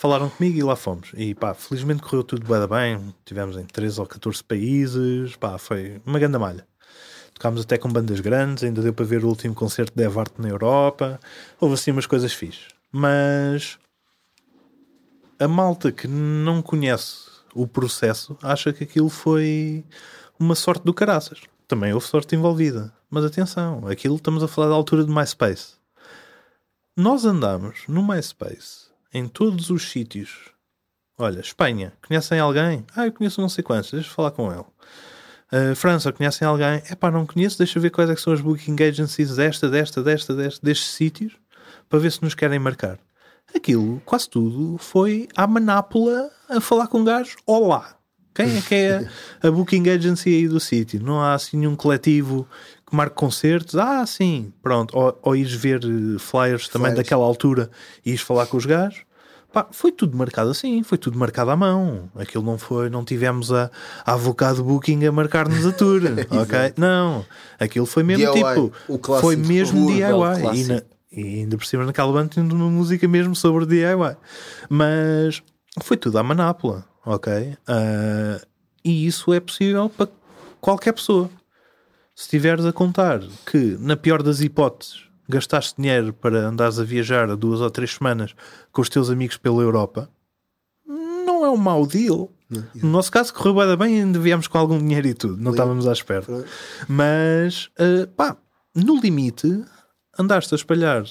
Falaram 0.02 0.32
comigo 0.32 0.58
e 0.58 0.64
lá 0.64 0.76
fomos. 0.76 1.12
E 1.16 1.36
pá, 1.36 1.54
felizmente 1.54 2.02
correu 2.02 2.24
tudo 2.24 2.44
bem. 2.68 3.14
Tivemos 3.24 3.56
em 3.56 3.64
13 3.64 4.00
ou 4.00 4.08
14 4.08 4.44
países. 4.44 5.36
Pá, 5.36 5.60
foi 5.60 6.02
uma 6.04 6.18
grande 6.18 6.40
malha. 6.40 6.68
Tocámos 7.36 7.62
até 7.62 7.78
com 7.78 7.88
bandas 7.88 8.20
grandes, 8.20 8.64
ainda 8.64 8.82
deu 8.82 8.96
para 8.96 9.06
ver 9.06 9.24
o 9.24 9.28
último 9.28 9.54
concerto 9.54 9.96
de 9.96 10.04
Evart 10.04 10.32
na 10.40 10.50
Europa. 10.50 11.20
Houve 11.60 11.76
assim 11.76 11.92
umas 11.92 12.08
coisas 12.08 12.34
fixes. 12.34 12.70
Mas 12.92 13.78
a 15.38 15.48
malta 15.48 15.92
que 15.92 16.08
não 16.08 16.64
conhece 16.64 17.30
o 17.54 17.68
processo 17.68 18.36
acha 18.42 18.74
que 18.74 18.84
aquilo 18.84 19.08
foi 19.08 19.86
uma 20.40 20.56
sorte 20.56 20.84
do 20.84 20.96
caraças. 20.96 21.42
Também 21.68 21.94
houve 21.94 22.08
sorte 22.08 22.36
envolvida. 22.36 22.92
Mas 23.08 23.24
atenção, 23.24 23.88
aquilo 23.88 24.16
estamos 24.16 24.42
a 24.42 24.48
falar 24.48 24.70
da 24.70 24.74
altura 24.74 25.04
do 25.04 25.14
MySpace. 25.14 25.76
Nós 26.98 27.24
andamos 27.24 27.84
no 27.88 28.02
MySpace 28.02 28.90
em 29.14 29.28
todos 29.28 29.70
os 29.70 29.90
sítios. 29.90 30.52
Olha, 31.18 31.40
Espanha, 31.40 31.94
conhecem 32.08 32.40
alguém? 32.40 32.86
Ah, 32.96 33.06
eu 33.06 33.12
conheço 33.12 33.42
não 33.42 33.50
sei 33.50 33.64
quantos, 33.64 33.92
deixa 33.92 34.10
eu 34.10 34.14
falar 34.14 34.32
com 34.32 34.52
ele. 34.52 34.66
Uh, 35.52 35.76
França, 35.76 36.12
conhecem 36.14 36.48
alguém? 36.48 36.82
É 36.90 36.96
pá, 36.96 37.12
não 37.12 37.26
conheço, 37.26 37.58
deixa 37.58 37.78
eu 37.78 37.82
ver 37.82 37.90
quais 37.90 38.10
é 38.10 38.16
são 38.16 38.32
as 38.32 38.42
booking 38.42 38.82
agencies 38.82 39.36
desta, 39.36 39.70
desta, 39.70 40.02
desta, 40.02 40.34
desta, 40.34 40.66
destes 40.66 40.90
sítios 40.92 41.34
para 41.90 42.00
ver 42.00 42.12
se 42.12 42.24
nos 42.24 42.34
querem 42.34 42.58
marcar. 42.58 42.98
Aquilo, 43.54 44.02
quase 44.06 44.30
tudo, 44.30 44.78
foi 44.78 45.28
à 45.36 45.46
manápola 45.46 46.32
a 46.50 46.62
falar 46.62 46.88
com 46.88 47.04
gajos. 47.04 47.36
Olá! 47.46 47.98
Quem 48.34 48.58
é 48.58 48.62
que 48.62 48.76
é 48.76 49.10
a 49.44 49.52
booking 49.52 49.90
agency 49.90 50.30
aí 50.30 50.48
do 50.48 50.60
sítio? 50.60 51.04
Não 51.04 51.20
há 51.20 51.34
assim 51.34 51.58
nenhum 51.58 51.76
coletivo 51.76 52.48
marque 52.96 53.16
concertos? 53.16 53.76
Ah, 53.76 54.06
sim, 54.06 54.52
pronto. 54.62 54.98
Ou, 54.98 55.18
ou 55.22 55.36
ires 55.36 55.54
ver 55.54 55.82
eh, 55.84 56.20
flyers 56.20 56.68
também 56.68 56.88
Flyers. 56.92 56.98
daquela 56.98 57.26
altura 57.26 57.70
e 58.06 58.10
ires 58.12 58.22
falar 58.22 58.46
com 58.48 58.58
os 58.58 58.66
gajos. 58.66 59.02
Pá, 59.54 59.68
foi 59.70 59.92
tudo 59.92 60.18
marcado 60.18 60.50
assim, 60.50 60.82
foi 60.82 60.98
tudo 60.98 61.20
marcado 61.20 61.52
à 61.52 61.58
mão. 61.58 62.10
Aquilo 62.16 62.44
não 62.46 62.58
foi, 62.58 62.90
não 62.90 63.04
tivemos 63.04 63.52
a, 63.52 63.70
a 64.06 64.14
avocado 64.14 64.64
booking 64.64 65.06
a 65.06 65.12
marcar-nos 65.12 65.66
a 65.66 65.74
tour, 65.74 66.02
ok? 66.32 66.74
Não, 66.78 67.26
aquilo 67.60 67.86
foi 67.86 68.02
mesmo 68.02 68.32
DIY, 68.32 68.54
tipo, 68.56 68.72
foi 69.20 69.36
mesmo 69.36 69.86
DIY. 69.88 70.56
E, 70.56 70.64
na- 70.64 70.82
e 71.12 71.40
ainda 71.42 71.58
por 71.58 71.66
cima 71.66 71.84
naquela 71.86 72.14
banda 72.14 72.30
tendo 72.34 72.56
uma 72.56 72.70
música 72.70 73.06
mesmo 73.10 73.36
sobre 73.36 73.66
DIY. 73.66 74.16
Mas 74.70 75.44
foi 75.82 75.98
tudo 75.98 76.18
à 76.18 76.24
manápola, 76.24 76.86
ok? 77.06 77.58
Ah, 77.68 78.40
e 78.86 79.06
isso 79.06 79.34
é 79.34 79.42
possível 79.42 79.90
para 79.90 80.08
qualquer 80.62 80.94
pessoa. 80.94 81.30
Se 82.16 82.24
estiveres 82.24 82.66
a 82.66 82.74
contar 82.74 83.22
que, 83.46 83.78
na 83.80 83.96
pior 83.96 84.22
das 84.22 84.42
hipóteses, 84.42 85.06
gastaste 85.30 85.82
dinheiro 85.82 86.14
para 86.14 86.48
andares 86.48 86.78
a 86.78 86.84
viajar 86.84 87.30
a 87.30 87.36
duas 87.36 87.62
ou 87.62 87.72
três 87.72 87.94
semanas 87.94 88.36
com 88.72 88.82
os 88.82 88.90
teus 88.90 89.10
amigos 89.10 89.38
pela 89.38 89.62
Europa, 89.62 90.10
não 90.88 91.46
é 91.46 91.50
um 91.50 91.58
mau 91.58 91.88
deal. 91.88 92.32
No 92.76 92.90
nosso 92.90 93.12
caso, 93.12 93.34
correu 93.34 93.54
bem, 93.54 93.78
bem 93.78 93.98
e 93.98 94.00
ainda 94.02 94.20
viemos 94.20 94.48
com 94.48 94.58
algum 94.58 94.78
dinheiro 94.78 95.08
e 95.08 95.14
tudo, 95.14 95.38
não 95.38 95.52
estávamos 95.52 95.88
à 95.88 95.94
espera. 95.94 96.26
Mas, 96.88 97.70
ah, 97.80 98.08
pá, 98.16 98.38
no 98.76 99.00
limite, 99.00 99.64
andaste 100.20 100.54
a 100.54 100.58
espalhar, 100.58 101.06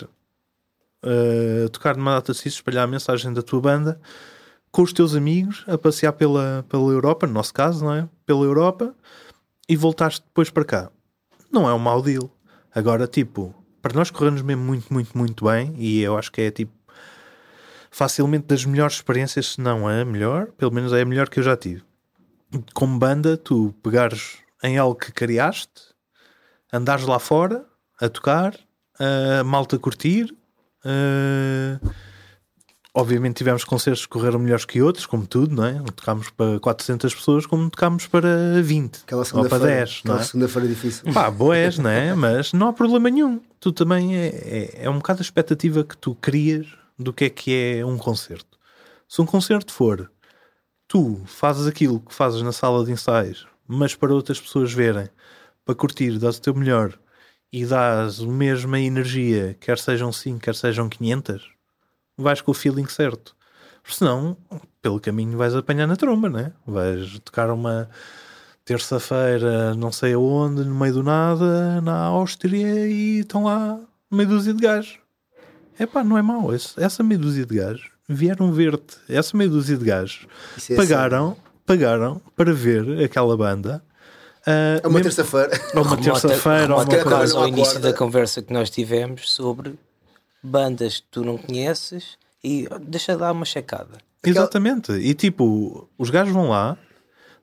ah, 1.03 1.65
a 1.65 1.69
tocar 1.71 1.97
numa 1.97 2.13
data 2.13 2.35
sítios, 2.35 2.57
espalhar 2.57 2.85
a 2.85 2.91
mensagem 2.91 3.33
da 3.33 3.43
tua 3.43 3.61
banda 3.61 4.01
com 4.71 4.83
os 4.83 4.93
teus 4.93 5.17
amigos 5.17 5.65
a 5.67 5.79
passear 5.79 6.13
pela, 6.13 6.65
pela 6.69 6.93
Europa, 6.93 7.27
no 7.27 7.33
nosso 7.33 7.55
caso, 7.55 7.85
não 7.85 7.95
é? 7.95 8.09
Pela 8.27 8.45
Europa 8.45 8.95
e 9.71 9.77
voltaste 9.77 10.23
depois 10.27 10.51
para 10.51 10.65
cá. 10.65 10.91
Não 11.53 11.69
é 11.69 11.73
um 11.73 11.79
mau 11.79 12.03
deal. 12.03 12.29
Agora, 12.75 13.07
tipo, 13.07 13.55
para 13.81 13.95
nós 13.95 14.11
corremos 14.11 14.43
mesmo 14.43 14.65
muito, 14.65 14.93
muito, 14.93 15.17
muito 15.17 15.45
bem 15.45 15.73
e 15.79 16.01
eu 16.01 16.19
acho 16.19 16.33
que 16.33 16.41
é 16.43 16.51
tipo 16.51 16.73
facilmente 17.89 18.47
das 18.47 18.65
melhores 18.65 18.97
experiências, 18.97 19.53
se 19.53 19.61
não 19.61 19.87
a 19.87 20.05
melhor, 20.05 20.47
pelo 20.53 20.73
menos 20.73 20.93
é 20.93 21.01
a 21.03 21.05
melhor 21.05 21.29
que 21.29 21.39
eu 21.39 21.45
já 21.45 21.57
tive. 21.57 21.83
Como 22.75 22.99
banda, 22.99 23.37
tu 23.37 23.73
pegares 23.81 24.39
em 24.63 24.77
algo 24.77 24.97
que 24.97 25.13
criaste, 25.13 25.95
andares 26.73 27.05
lá 27.07 27.21
fora 27.21 27.65
a 28.01 28.09
tocar, 28.09 28.59
a 28.99 29.45
malta 29.45 29.79
curtir. 29.79 30.35
a- 30.85 32.10
Obviamente 32.93 33.37
tivemos 33.37 33.63
concertos 33.63 34.05
que 34.05 34.09
correram 34.11 34.39
melhores 34.39 34.65
que 34.65 34.83
outros, 34.83 35.07
como 35.07 35.27
tudo, 35.27 35.55
não 35.55 35.65
é? 35.65 35.81
Tocámos 35.95 36.29
para 36.31 36.59
400 36.59 37.15
pessoas, 37.15 37.47
como 37.47 37.71
tocámos 37.71 38.07
para 38.09 38.61
20 38.63 39.03
aquela 39.05 39.21
ou 39.21 39.25
para 39.25 39.25
segunda-feira. 39.25 39.67
10, 39.67 40.03
não 40.05 40.19
é? 40.19 40.23
segunda-feira 40.25 40.69
difícil. 40.69 41.13
Pá, 41.13 41.31
boés, 41.31 41.79
não 41.79 41.91
é? 41.91 42.15
Mas 42.15 42.53
não 42.53 42.69
há 42.69 42.73
problema 42.73 43.09
nenhum. 43.09 43.41
Tu 43.61 43.73
também 43.73 44.17
é, 44.17 44.27
é, 44.27 44.85
é 44.85 44.91
um 44.91 44.97
bocado 44.97 45.21
a 45.21 45.23
expectativa 45.23 45.85
que 45.85 45.97
tu 45.97 46.17
crias 46.17 46.67
do 46.99 47.13
que 47.13 47.27
é 47.27 47.31
que 47.31 47.55
é 47.55 47.87
um 47.87 47.97
concerto. 47.97 48.59
Se 49.09 49.23
um 49.23 49.27
concerto 49.27 49.73
for 49.73 50.11
tu 50.91 51.23
fazes 51.25 51.69
aquilo 51.69 52.01
que 52.01 52.13
fazes 52.13 52.43
na 52.43 52.51
sala 52.51 52.85
de 52.85 52.91
ensaios, 52.91 53.47
mas 53.65 53.95
para 53.95 54.13
outras 54.13 54.41
pessoas 54.41 54.73
verem, 54.73 55.09
para 55.65 55.77
curtir, 55.77 56.19
dás 56.19 56.39
o 56.39 56.43
teu 56.43 56.53
melhor 56.53 56.99
e 57.53 57.65
dás 57.65 58.21
a 58.21 58.27
mesma 58.27 58.81
energia, 58.81 59.57
quer 59.61 59.79
sejam 59.79 60.11
5, 60.11 60.41
quer 60.41 60.57
sejam 60.57 60.89
500, 60.89 61.49
vais 62.23 62.41
com 62.41 62.51
o 62.51 62.55
feeling 62.55 62.87
certo. 62.87 63.35
Porque 63.83 63.97
senão, 63.97 64.37
pelo 64.83 65.01
caminho 65.01 65.37
vais 65.39 65.55
apanhar 65.55 65.87
na 65.87 65.97
tromba, 65.97 66.29
né? 66.29 66.53
Vais 66.67 67.19
tocar 67.21 67.51
uma 67.51 67.89
terça-feira, 68.65 69.75
não 69.75 69.91
sei 69.91 70.13
aonde, 70.15 70.63
no 70.65 70.75
meio 70.75 70.95
do 70.95 71.03
nada, 71.03 71.81
na 71.81 71.97
Áustria, 72.05 72.87
e 72.89 73.21
estão 73.21 73.45
lá 73.45 73.79
meia 74.11 74.29
dúzia 74.29 74.55
de 74.55 74.61
gajos. 74.63 74.99
É 75.79 75.87
pá, 75.87 76.05
não 76.05 76.17
é 76.19 76.23
mau. 76.23 76.55
Esse- 76.55 76.81
Essa 76.81 77.03
meia 77.03 77.19
dúzia 77.19 77.47
de 77.47 77.57
gajos 77.57 77.89
vieram 78.09 78.53
ver-te. 78.53 78.97
Essa 79.09 79.37
meia 79.37 79.49
dúzia 79.51 79.77
de 79.77 79.85
gajos 79.85 80.27
é 80.69 80.77
pagaram, 80.77 81.37
pagaram 81.65 82.21
para 82.37 82.53
ver 82.53 83.03
aquela 83.03 83.37
banda. 83.37 83.83
É 84.47 84.87
uma 84.87 85.01
terça-feira. 85.01 85.51
ou 85.75 85.83
uma 85.83 85.97
terça-feira, 85.97 86.75
ou 86.77 86.83
uma 86.83 86.87
coisa- 87.03 87.35
ao 87.37 87.43
Não 87.43 87.49
início 87.49 87.81
da 87.81 87.93
conversa 87.93 88.43
que 88.43 88.53
nós 88.53 88.71
tivemos 88.71 89.31
sobre 89.33 89.75
bandas 90.43 91.01
que 91.01 91.07
tu 91.11 91.25
não 91.25 91.37
conheces 91.37 92.19
e 92.43 92.69
deixa 92.83 93.17
dar 93.17 93.33
uma 93.33 93.45
checada. 93.45 93.99
Exatamente. 94.25 94.93
E 94.93 95.15
tipo, 95.15 95.89
os 95.99 96.11
gajos 96.11 96.33
vão 96.33 96.51
lá, 96.51 96.77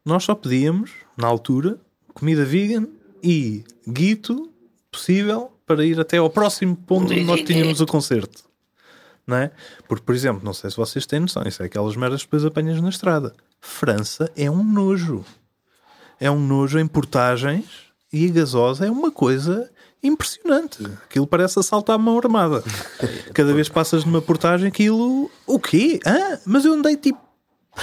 nós 0.05 0.23
só 0.23 0.35
pedíamos, 0.35 0.91
na 1.15 1.27
altura, 1.27 1.79
comida 2.13 2.45
vegan 2.45 2.87
e 3.23 3.63
guito 3.87 4.51
possível 4.91 5.51
para 5.65 5.85
ir 5.85 5.99
até 5.99 6.17
ao 6.17 6.29
próximo 6.29 6.75
ponto 6.75 7.11
onde 7.11 7.23
nós 7.23 7.41
tínhamos 7.41 7.81
o 7.81 7.85
concerto. 7.85 8.47
Não 9.25 9.35
é? 9.35 9.51
Porque, 9.87 10.05
por 10.05 10.15
exemplo, 10.15 10.41
não 10.43 10.53
sei 10.53 10.69
se 10.69 10.77
vocês 10.77 11.05
têm 11.05 11.19
noção, 11.19 11.43
isso 11.45 11.61
é 11.61 11.65
aquelas 11.65 11.97
merdas 11.97 12.21
que 12.21 12.27
depois 12.27 12.45
apanhas 12.45 12.81
na 12.81 12.87
estrada. 12.87 13.35
França 13.59 14.31
é 14.37 14.49
um 14.49 14.63
nojo. 14.63 15.25
É 16.19 16.31
um 16.31 16.39
nojo 16.39 16.79
em 16.79 16.87
portagens 16.87 17.65
e 18.11 18.25
a 18.27 18.31
gasosa 18.31 18.87
é 18.87 18.91
uma 18.91 19.11
coisa 19.11 19.69
impressionante. 20.07 20.83
Aquilo 21.09 21.27
parece 21.27 21.59
assaltar 21.59 21.95
a 21.95 21.99
mão 21.99 22.17
armada. 22.17 22.63
Cada 23.33 23.53
vez 23.53 23.69
passas 23.69 24.05
numa 24.05 24.21
portagem, 24.21 24.67
aquilo. 24.67 25.29
O 25.45 25.59
quê? 25.59 25.99
Ah, 26.05 26.39
mas 26.45 26.65
eu 26.65 26.73
andei 26.73 26.95
tipo 26.97 27.19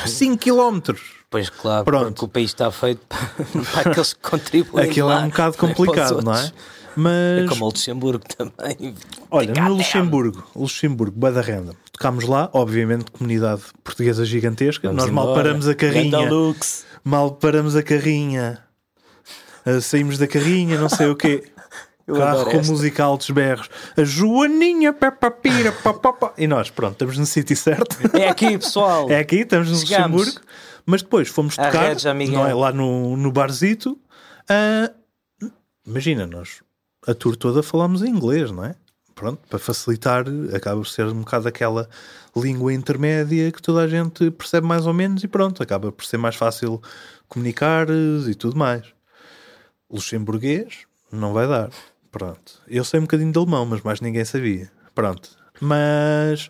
5 0.06 0.38
km. 0.38 0.94
Pois 1.30 1.48
claro, 1.50 1.84
Pronto. 1.84 2.06
porque 2.12 2.24
o 2.24 2.28
país 2.28 2.50
está 2.50 2.70
feito 2.70 3.00
para, 3.72 3.90
aqueles 3.90 4.12
que 4.14 4.20
contribuem. 4.20 4.88
Aquilo 4.88 5.10
é 5.10 5.14
lá, 5.14 5.20
um 5.22 5.28
bocado 5.28 5.56
complicado, 5.56 6.22
não 6.22 6.34
é? 6.34 6.46
É 6.46 6.52
Mas, 6.96 7.48
como 7.48 7.64
o 7.64 7.68
Luxemburgo 7.68 8.24
também. 8.36 8.94
olha, 9.30 9.52
no 9.52 9.74
Luxemburgo, 9.74 10.44
Luxemburgo, 10.54 11.18
Bada 11.18 11.40
Renda, 11.40 11.74
tocámos 11.90 12.24
lá, 12.24 12.48
obviamente, 12.52 13.10
comunidade 13.10 13.62
portuguesa 13.82 14.24
gigantesca. 14.24 14.86
Vamos 14.88 15.02
Nós 15.04 15.12
mal 15.12 15.24
embora. 15.24 15.42
paramos 15.42 15.66
a 15.66 15.74
carrinha. 15.74 16.18
Mal 17.02 17.32
paramos 17.32 17.74
a 17.74 17.82
carrinha. 17.82 18.60
Ah, 19.66 19.80
saímos 19.80 20.18
da 20.18 20.26
carrinha, 20.26 20.78
não 20.78 20.88
sei 20.88 21.08
o 21.08 21.16
quê. 21.16 21.42
Eu 22.07 22.16
Carro 22.16 22.44
com 22.44 22.50
esta. 22.50 22.72
música 22.72 23.02
altos 23.02 23.30
berros. 23.30 23.68
A 23.96 24.05
Joaninha, 24.05 24.92
Peppa 24.92 25.30
Pira, 25.30 25.72
pá, 25.72 25.94
pá, 25.94 26.12
pá. 26.12 26.32
E 26.36 26.46
nós, 26.46 26.68
pronto, 26.68 26.92
estamos 26.92 27.16
no 27.16 27.24
sítio 27.24 27.57
certo. 27.57 27.96
É 28.14 28.28
aqui, 28.28 28.59
pessoal. 28.59 29.11
É 29.11 29.18
aqui, 29.18 29.36
estamos 29.36 29.70
no 29.70 29.76
Chegamos. 29.78 30.26
Luxemburgo. 30.26 30.46
Mas 30.86 31.02
depois 31.02 31.28
fomos 31.28 31.57
tocar 31.57 31.96
não 32.30 32.46
é, 32.46 32.52
lá 32.52 32.70
no, 32.72 33.16
no 33.16 33.32
barzito. 33.32 33.98
Ah, 34.48 34.90
imagina, 35.86 36.26
nós 36.26 36.62
a 37.07 37.14
tour 37.14 37.36
toda 37.36 37.62
falámos 37.62 38.02
em 38.02 38.09
inglês, 38.09 38.50
não 38.50 38.64
é? 38.64 38.74
Pronto, 39.14 39.40
para 39.48 39.59
facilitar, 39.59 40.24
acaba 40.55 40.80
por 40.80 40.88
ser 40.88 41.07
um 41.07 41.20
bocado 41.20 41.46
aquela 41.46 41.88
língua 42.36 42.72
intermédia 42.72 43.52
que 43.52 43.62
toda 43.62 43.80
a 43.82 43.88
gente 43.88 44.30
percebe 44.32 44.66
mais 44.66 44.86
ou 44.86 44.92
menos 44.92 45.22
e 45.22 45.28
pronto, 45.28 45.62
acaba 45.62 45.92
por 45.92 46.05
ser 46.05 46.16
mais 46.16 46.34
fácil 46.34 46.82
comunicar 47.28 47.86
e 47.90 48.34
tudo 48.34 48.57
mais. 48.57 48.84
Luxemburguês 49.88 50.80
não 51.12 51.32
vai 51.32 51.46
dar. 51.46 51.70
Pronto. 52.14 52.52
Eu 52.68 52.84
sei 52.84 53.00
um 53.00 53.02
bocadinho 53.02 53.32
de 53.32 53.38
alemão, 53.38 53.66
mas 53.66 53.80
mais 53.82 54.00
ninguém 54.00 54.24
sabia. 54.24 54.70
Pronto. 54.94 55.30
Mas 55.60 56.48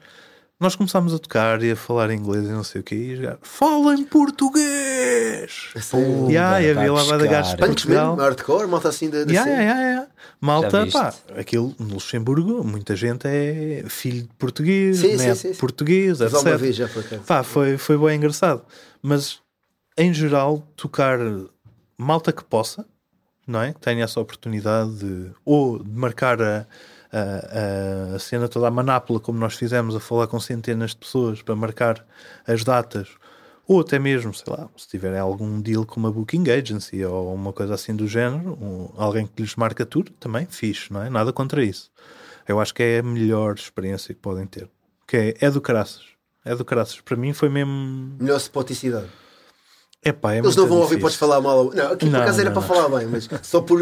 nós 0.61 0.77
começámos 0.77 1.15
a 1.15 1.19
tocar 1.19 1.63
e 1.63 1.71
a 1.71 1.77
falar 1.77 2.11
inglês 2.11 2.45
e 2.45 2.51
não 2.53 2.63
sei 2.63 2.83
o 2.83 2.85
que. 2.85 2.95
E 2.95 3.17
jogar. 3.17 3.39
Fala 3.41 3.95
em 3.95 4.05
português! 4.05 5.71
Sério? 5.81 6.31
E 6.31 6.37
aí, 6.37 6.73
vai 6.75 6.85
havia 6.85 6.93
lá 6.93 7.03
vai 7.05 7.19
de 7.19 7.29
gajos 7.29 7.51
de 7.53 7.57
Portugal. 7.57 8.09
mesmo, 8.11 8.21
hardcore, 8.23 8.69
malta 8.69 8.89
assim 8.91 9.09
da, 9.09 9.25
da 9.25 9.33
Yeah, 9.33 9.51
cena. 9.51 9.63
yeah, 9.63 9.81
yeah. 9.83 10.09
Malta, 10.39 10.87
pá, 10.93 11.15
aquilo 11.39 11.75
no 11.79 11.95
Luxemburgo, 11.95 12.63
muita 12.63 12.95
gente 12.95 13.27
é 13.27 13.85
filho 13.89 14.23
de 14.25 14.29
português, 14.39 14.99
Sim, 14.99 15.17
né? 15.17 15.35
sim, 15.35 15.49
sim, 15.49 15.53
sim. 15.55 15.59
português, 15.61 16.21
etc. 16.21 16.39
uma 16.41 16.57
vez 16.59 16.77
já 16.77 16.89
por 16.89 17.01
acaso. 17.03 17.23
Pá, 17.23 17.43
foi, 17.43 17.79
foi 17.79 17.97
bem 17.97 18.17
engraçado. 18.17 18.63
Mas 19.03 19.39
em 19.97 20.13
geral, 20.13 20.59
tocar 20.77 21.19
malta 21.97 22.33
que 22.33 22.45
possa, 22.45 22.85
não 23.47 23.61
é? 23.63 23.73
Que 23.73 23.81
tenha 23.81 24.05
essa 24.05 24.21
oportunidade 24.21 24.95
de 24.99 25.31
ou 25.45 25.83
de 25.83 25.91
marcar 25.91 26.41
a, 26.43 26.67
a, 27.13 28.15
a 28.17 28.19
cena 28.19 28.49
toda 28.49 28.69
a 28.69 28.71
manápola, 28.71 29.21
como 29.21 29.39
nós 29.39 29.55
fizemos, 29.55 29.95
a 29.95 30.01
falar 30.01 30.27
com 30.27 30.41
centenas 30.41 30.91
de 30.91 30.97
pessoas 30.97 31.43
para 31.43 31.55
marcar 31.55 32.05
as 32.47 32.65
datas, 32.65 33.09
ou 33.67 33.81
até 33.81 33.99
mesmo, 33.99 34.35
sei 34.35 34.53
lá, 34.53 34.69
se 34.77 34.89
tiverem 34.89 35.19
algum 35.19 35.61
deal 35.61 35.87
com 35.87 35.99
uma 35.99 36.13
booking 36.13 36.51
agency 36.51 37.05
ou 37.05 37.35
uma 37.35 37.53
coisa 37.53 37.75
assim 37.75 37.95
do 37.97 38.07
género, 38.07 38.53
um- 38.61 38.91
alguém 38.97 39.27
que 39.27 39.41
lhes 39.43 39.57
marca 39.57 39.87
tudo, 39.87 40.11
também 40.13 40.47
fixe, 40.47 40.93
não 40.93 41.03
é? 41.03 41.09
Nada 41.09 41.33
contra 41.33 41.65
isso. 41.65 41.91
Eu 42.47 42.61
acho 42.61 42.75
que 42.75 42.83
é 42.83 42.99
a 42.99 43.03
melhor 43.03 43.55
experiência 43.55 44.15
que 44.15 44.21
podem 44.21 44.47
ter. 44.47 44.69
Que 45.07 45.17
é, 45.17 45.47
é 45.47 45.51
do 45.51 45.61
caraças. 45.63 46.03
É 46.45 46.55
do 46.55 46.63
caraças. 46.63 47.01
Para 47.01 47.17
mim 47.17 47.33
foi 47.33 47.49
mesmo. 47.49 48.17
Melhor 48.21 48.37
spoticidade. 48.37 49.07
Epá, 50.05 50.35
é 50.35 50.39
Eles 50.39 50.55
não 50.57 50.67
vão 50.67 50.79
ouvir, 50.79 50.99
podes 51.01 51.17
falar 51.17 51.41
mal. 51.41 51.71
Não, 51.73 51.93
aqui 51.93 52.07
por 52.07 52.13
Não, 52.13 52.21
acaso 52.23 52.41
era 52.41 52.51
não, 52.51 52.61
para 52.63 52.69
não. 52.69 52.83
falar 52.83 52.99
bem, 52.99 53.09
mas 53.09 53.29
só 53.43 53.61
por. 53.61 53.81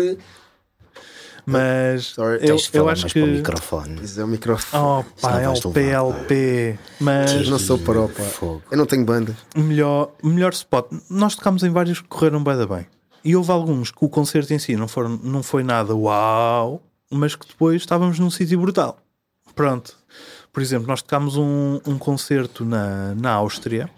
Mas 1.45 2.05
Sorry. 2.07 2.35
eu, 2.41 2.47
Tens 2.57 2.71
de 2.71 2.79
eu 2.79 2.89
acho 2.89 3.03
mais 3.03 3.13
que. 3.13 3.21
para 3.21 3.29
o 3.29 3.33
microfone. 3.33 4.01
Isso 4.05 4.21
é 4.21 4.25
o 4.25 4.29
microfone. 4.29 4.85
Oh, 4.85 5.21
pá, 5.21 5.33
Senão 5.33 5.53
vais 5.55 5.65
levar, 5.65 5.81
LP, 5.81 5.91
LP. 5.91 6.79
Mas 7.01 7.33
Eu 7.33 7.51
não 7.51 7.59
sou 7.59 7.79
pro, 7.79 8.09
pá. 8.09 8.23
Fogo. 8.23 8.63
Eu 8.71 8.79
não 8.79 8.87
tenho 8.87 9.05
banda. 9.05 9.37
melhor, 9.57 10.13
melhor 10.23 10.53
spot. 10.53 10.87
Nós 11.11 11.35
tocámos 11.35 11.65
em 11.65 11.71
vários 11.71 12.01
que 12.01 12.07
correram 12.09 12.43
bem 12.45 12.57
da 12.57 12.67
bem. 12.67 12.87
E 13.25 13.35
houve 13.35 13.51
alguns 13.51 13.91
que 13.91 14.05
o 14.05 14.09
concerto 14.09 14.53
em 14.55 14.59
si 14.59 14.77
não, 14.77 14.87
foram, 14.87 15.19
não 15.23 15.43
foi 15.43 15.63
nada 15.65 15.95
uau, 15.95 16.81
mas 17.11 17.35
que 17.35 17.47
depois 17.47 17.83
estávamos 17.83 18.19
num 18.21 18.31
sítio 18.31 18.61
brutal. 18.61 18.99
Pronto. 19.55 19.97
Por 20.53 20.63
exemplo, 20.63 20.87
nós 20.87 21.03
tocámos 21.03 21.37
um, 21.37 21.81
um 21.87 21.99
concerto 21.99 22.65
na, 22.65 23.15
na 23.17 23.33
Áustria. 23.33 23.91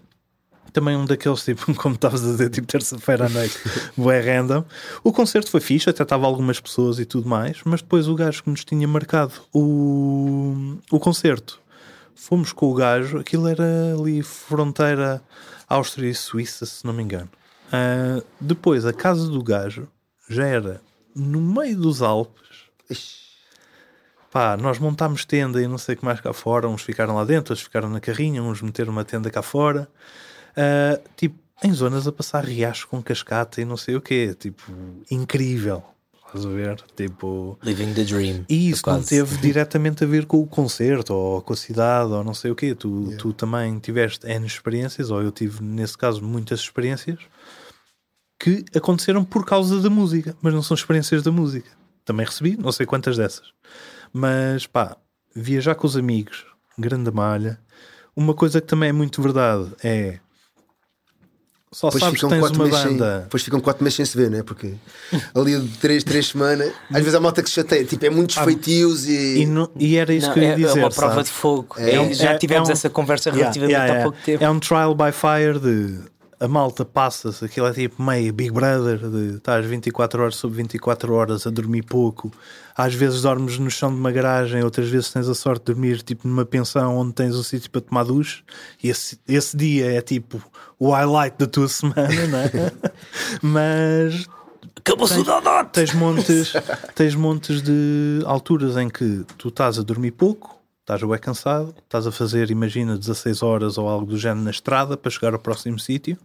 Também 0.74 0.96
um 0.96 1.06
daqueles, 1.06 1.42
tipo, 1.44 1.72
como 1.80 1.94
estavas 1.94 2.22
a 2.22 2.32
dizer, 2.32 2.50
tipo 2.50 2.66
terça-feira 2.66 3.26
à 3.26 3.28
noite, 3.30 3.56
bué 3.96 4.20
random. 4.20 4.64
O 5.02 5.12
concerto 5.12 5.50
foi 5.50 5.60
fixe, 5.60 5.88
até 5.88 6.02
estava 6.02 6.26
algumas 6.26 6.60
pessoas 6.60 6.98
e 6.98 7.06
tudo 7.06 7.28
mais, 7.28 7.60
mas 7.64 7.80
depois 7.80 8.08
o 8.08 8.14
gajo 8.14 8.42
que 8.42 8.50
nos 8.50 8.64
tinha 8.64 8.86
marcado 8.86 9.32
o, 9.54 10.76
o 10.90 10.98
concerto 10.98 11.62
fomos 12.14 12.52
com 12.52 12.70
o 12.70 12.74
gajo, 12.74 13.18
aquilo 13.18 13.46
era 13.48 13.94
ali 13.98 14.22
fronteira 14.22 15.22
Áustria 15.68 16.10
e 16.10 16.14
Suíça, 16.14 16.66
se 16.66 16.84
não 16.84 16.92
me 16.92 17.02
engano. 17.02 17.30
Ah, 17.72 18.22
depois, 18.40 18.84
a 18.84 18.92
casa 18.92 19.28
do 19.28 19.42
gajo 19.42 19.88
já 20.28 20.46
era 20.46 20.80
no 21.14 21.40
meio 21.40 21.76
dos 21.76 22.02
Alpes. 22.02 22.42
Ixi, 22.90 23.24
Pá, 24.34 24.56
nós 24.56 24.80
montámos 24.80 25.24
tenda 25.24 25.62
e 25.62 25.68
não 25.68 25.78
sei 25.78 25.94
o 25.94 25.98
que 25.98 26.04
mais 26.04 26.20
cá 26.20 26.32
fora. 26.32 26.68
Uns 26.68 26.82
ficaram 26.82 27.14
lá 27.14 27.24
dentro, 27.24 27.52
outros 27.52 27.62
ficaram 27.62 27.88
na 27.88 28.00
carrinha, 28.00 28.42
uns 28.42 28.60
meteram 28.60 28.90
uma 28.90 29.04
tenda 29.04 29.30
cá 29.30 29.42
fora. 29.42 29.88
Ah, 30.56 31.00
tipo, 31.16 31.38
em 31.62 31.72
zonas 31.72 32.06
a 32.06 32.12
passar 32.12 32.44
riacho 32.44 32.88
com 32.88 33.02
cascata 33.02 33.60
e 33.60 33.64
não 33.64 33.76
sei 33.76 33.96
o 33.96 34.00
quê. 34.00 34.34
Tipo, 34.38 34.62
incrível. 35.10 35.82
Estás 36.26 36.46
a 36.46 36.48
ver? 36.48 36.82
Tipo, 36.96 37.56
Living 37.62 37.94
the 37.94 38.02
dream. 38.02 38.44
e 38.48 38.70
isso 38.70 38.82
não 38.86 39.00
teve 39.00 39.36
diretamente 39.38 40.02
a 40.02 40.06
ver 40.06 40.26
com 40.26 40.40
o 40.40 40.46
concerto 40.46 41.14
ou 41.14 41.40
com 41.40 41.52
a 41.52 41.56
cidade 41.56 42.12
ou 42.12 42.24
não 42.24 42.34
sei 42.34 42.50
o 42.50 42.56
quê. 42.56 42.74
Tu, 42.74 43.16
tu 43.18 43.32
também 43.32 43.78
tiveste 43.78 44.26
N 44.26 44.44
experiências, 44.44 45.10
ou 45.10 45.22
eu 45.22 45.30
tive, 45.30 45.62
nesse 45.62 45.96
caso, 45.96 46.20
muitas 46.22 46.58
experiências 46.60 47.20
que 48.38 48.64
aconteceram 48.74 49.24
por 49.24 49.46
causa 49.46 49.80
da 49.80 49.88
música, 49.88 50.36
mas 50.42 50.52
não 50.52 50.62
são 50.62 50.74
experiências 50.74 51.22
da 51.22 51.30
música. 51.30 51.70
Também 52.04 52.26
recebi, 52.26 52.56
não 52.56 52.72
sei 52.72 52.84
quantas 52.84 53.16
dessas. 53.16 53.52
Mas 54.12 54.66
pá, 54.66 54.96
viajar 55.34 55.76
com 55.76 55.86
os 55.86 55.96
amigos, 55.96 56.44
grande 56.76 57.10
malha. 57.12 57.60
Uma 58.14 58.34
coisa 58.34 58.60
que 58.60 58.66
também 58.66 58.88
é 58.90 58.92
muito 58.92 59.22
verdade 59.22 59.70
é. 59.82 60.18
Só 61.74 61.88
Depois 61.88 62.04
sabes 62.04 62.20
que 62.20 62.26
ficam, 62.26 62.28
tens 62.30 62.40
quatro 62.40 62.56
uma 62.60 62.64
meses 62.66 62.80
sem, 62.80 62.90
banda. 62.92 63.20
depois 63.24 63.42
ficam 63.42 63.60
quatro 63.60 63.82
meses 63.84 63.96
sem 63.96 64.04
se 64.06 64.16
ver, 64.16 64.30
não 64.30 64.38
é? 64.38 64.42
Porque 64.44 64.74
ali 65.34 65.58
de 65.60 65.76
três, 65.78 66.04
três 66.04 66.28
semanas, 66.28 66.72
às 66.88 66.98
vezes 67.00 67.14
há 67.14 67.20
malta 67.20 67.42
que 67.42 67.48
se 67.48 67.56
chateia, 67.56 67.84
tipo, 67.84 68.06
é 68.06 68.10
muitos 68.10 68.36
feitios 68.36 69.06
e. 69.08 69.40
E, 69.42 69.46
não- 69.46 69.68
e 69.76 69.96
era 69.96 70.14
isso 70.14 70.28
Não, 70.28 70.34
que 70.34 70.38
eu 70.40 70.44
ia 70.44 70.50
é, 70.52 70.54
dizer. 70.56 70.78
é 70.78 70.82
uma 70.84 70.90
prova 70.90 71.14
sabes? 71.16 71.26
de 71.30 71.32
fogo. 71.32 71.74
É- 71.78 71.96
É- 71.96 72.12
já 72.14 72.30
é- 72.30 72.38
tivemos 72.38 72.68
é 72.68 72.72
um- 72.72 72.74
essa 72.74 72.88
conversa 72.88 73.30
Yeah, 73.30 73.40
relativamente 73.52 73.72
yeah, 73.72 73.92
há 73.92 73.96
yeah. 73.96 74.10
pouco 74.10 74.24
tempo. 74.24 74.44
É 74.44 74.48
um 74.50 74.60
trial 74.60 74.94
by 74.94 75.10
fire 75.12 75.58
de 75.58 75.98
a 76.40 76.48
malta 76.48 76.84
passa-se, 76.84 77.44
aquilo 77.44 77.66
é 77.66 77.72
tipo 77.72 78.02
meio 78.02 78.32
Big 78.32 78.50
Brother, 78.50 78.98
de 78.98 79.36
estás 79.36 79.64
24 79.64 80.20
horas 80.22 80.36
sobre 80.36 80.58
24 80.58 81.12
horas 81.14 81.46
a 81.46 81.50
dormir 81.50 81.82
pouco. 81.82 82.30
Às 82.76 82.92
vezes 82.92 83.22
dormes 83.22 83.56
no 83.58 83.70
chão 83.70 83.88
de 83.90 83.96
uma 83.98 84.10
garagem, 84.10 84.62
outras 84.62 84.88
vezes 84.88 85.10
tens 85.10 85.28
a 85.28 85.34
sorte 85.34 85.60
de 85.66 85.72
dormir 85.72 86.02
tipo 86.02 86.26
numa 86.28 86.44
pensão 86.44 86.96
onde 86.98 87.12
tens 87.14 87.34
um 87.36 87.42
sítio 87.42 87.70
para 87.70 87.80
tomar 87.80 88.02
duche. 88.04 88.42
E 88.82 88.90
esse, 88.90 89.18
esse 89.28 89.56
dia 89.56 89.86
é 89.92 90.00
tipo 90.02 90.42
o 90.84 90.90
highlight 90.90 91.36
da 91.38 91.46
tua 91.46 91.66
semana, 91.66 92.26
não 92.28 92.38
é? 92.38 92.50
Mas 93.40 94.28
Acabou-se 94.78 95.18
o 95.18 95.24
Dodot! 95.24 95.70
tens 95.72 95.94
montes, 95.94 96.52
tens 96.94 97.14
montes 97.14 97.62
de 97.62 98.22
alturas 98.26 98.76
em 98.76 98.90
que 98.90 99.24
tu 99.38 99.48
estás 99.48 99.78
a 99.78 99.82
dormir 99.82 100.10
pouco, 100.10 100.60
estás 100.82 101.02
bem 101.02 101.18
cansado, 101.18 101.74
estás 101.84 102.06
a 102.06 102.12
fazer, 102.12 102.50
imagina, 102.50 102.98
16 102.98 103.42
horas 103.42 103.78
ou 103.78 103.88
algo 103.88 104.04
do 104.04 104.18
género 104.18 104.44
na 104.44 104.50
estrada 104.50 104.94
para 104.94 105.10
chegar 105.10 105.32
ao 105.32 105.38
próximo 105.38 105.78
sítio. 105.78 106.18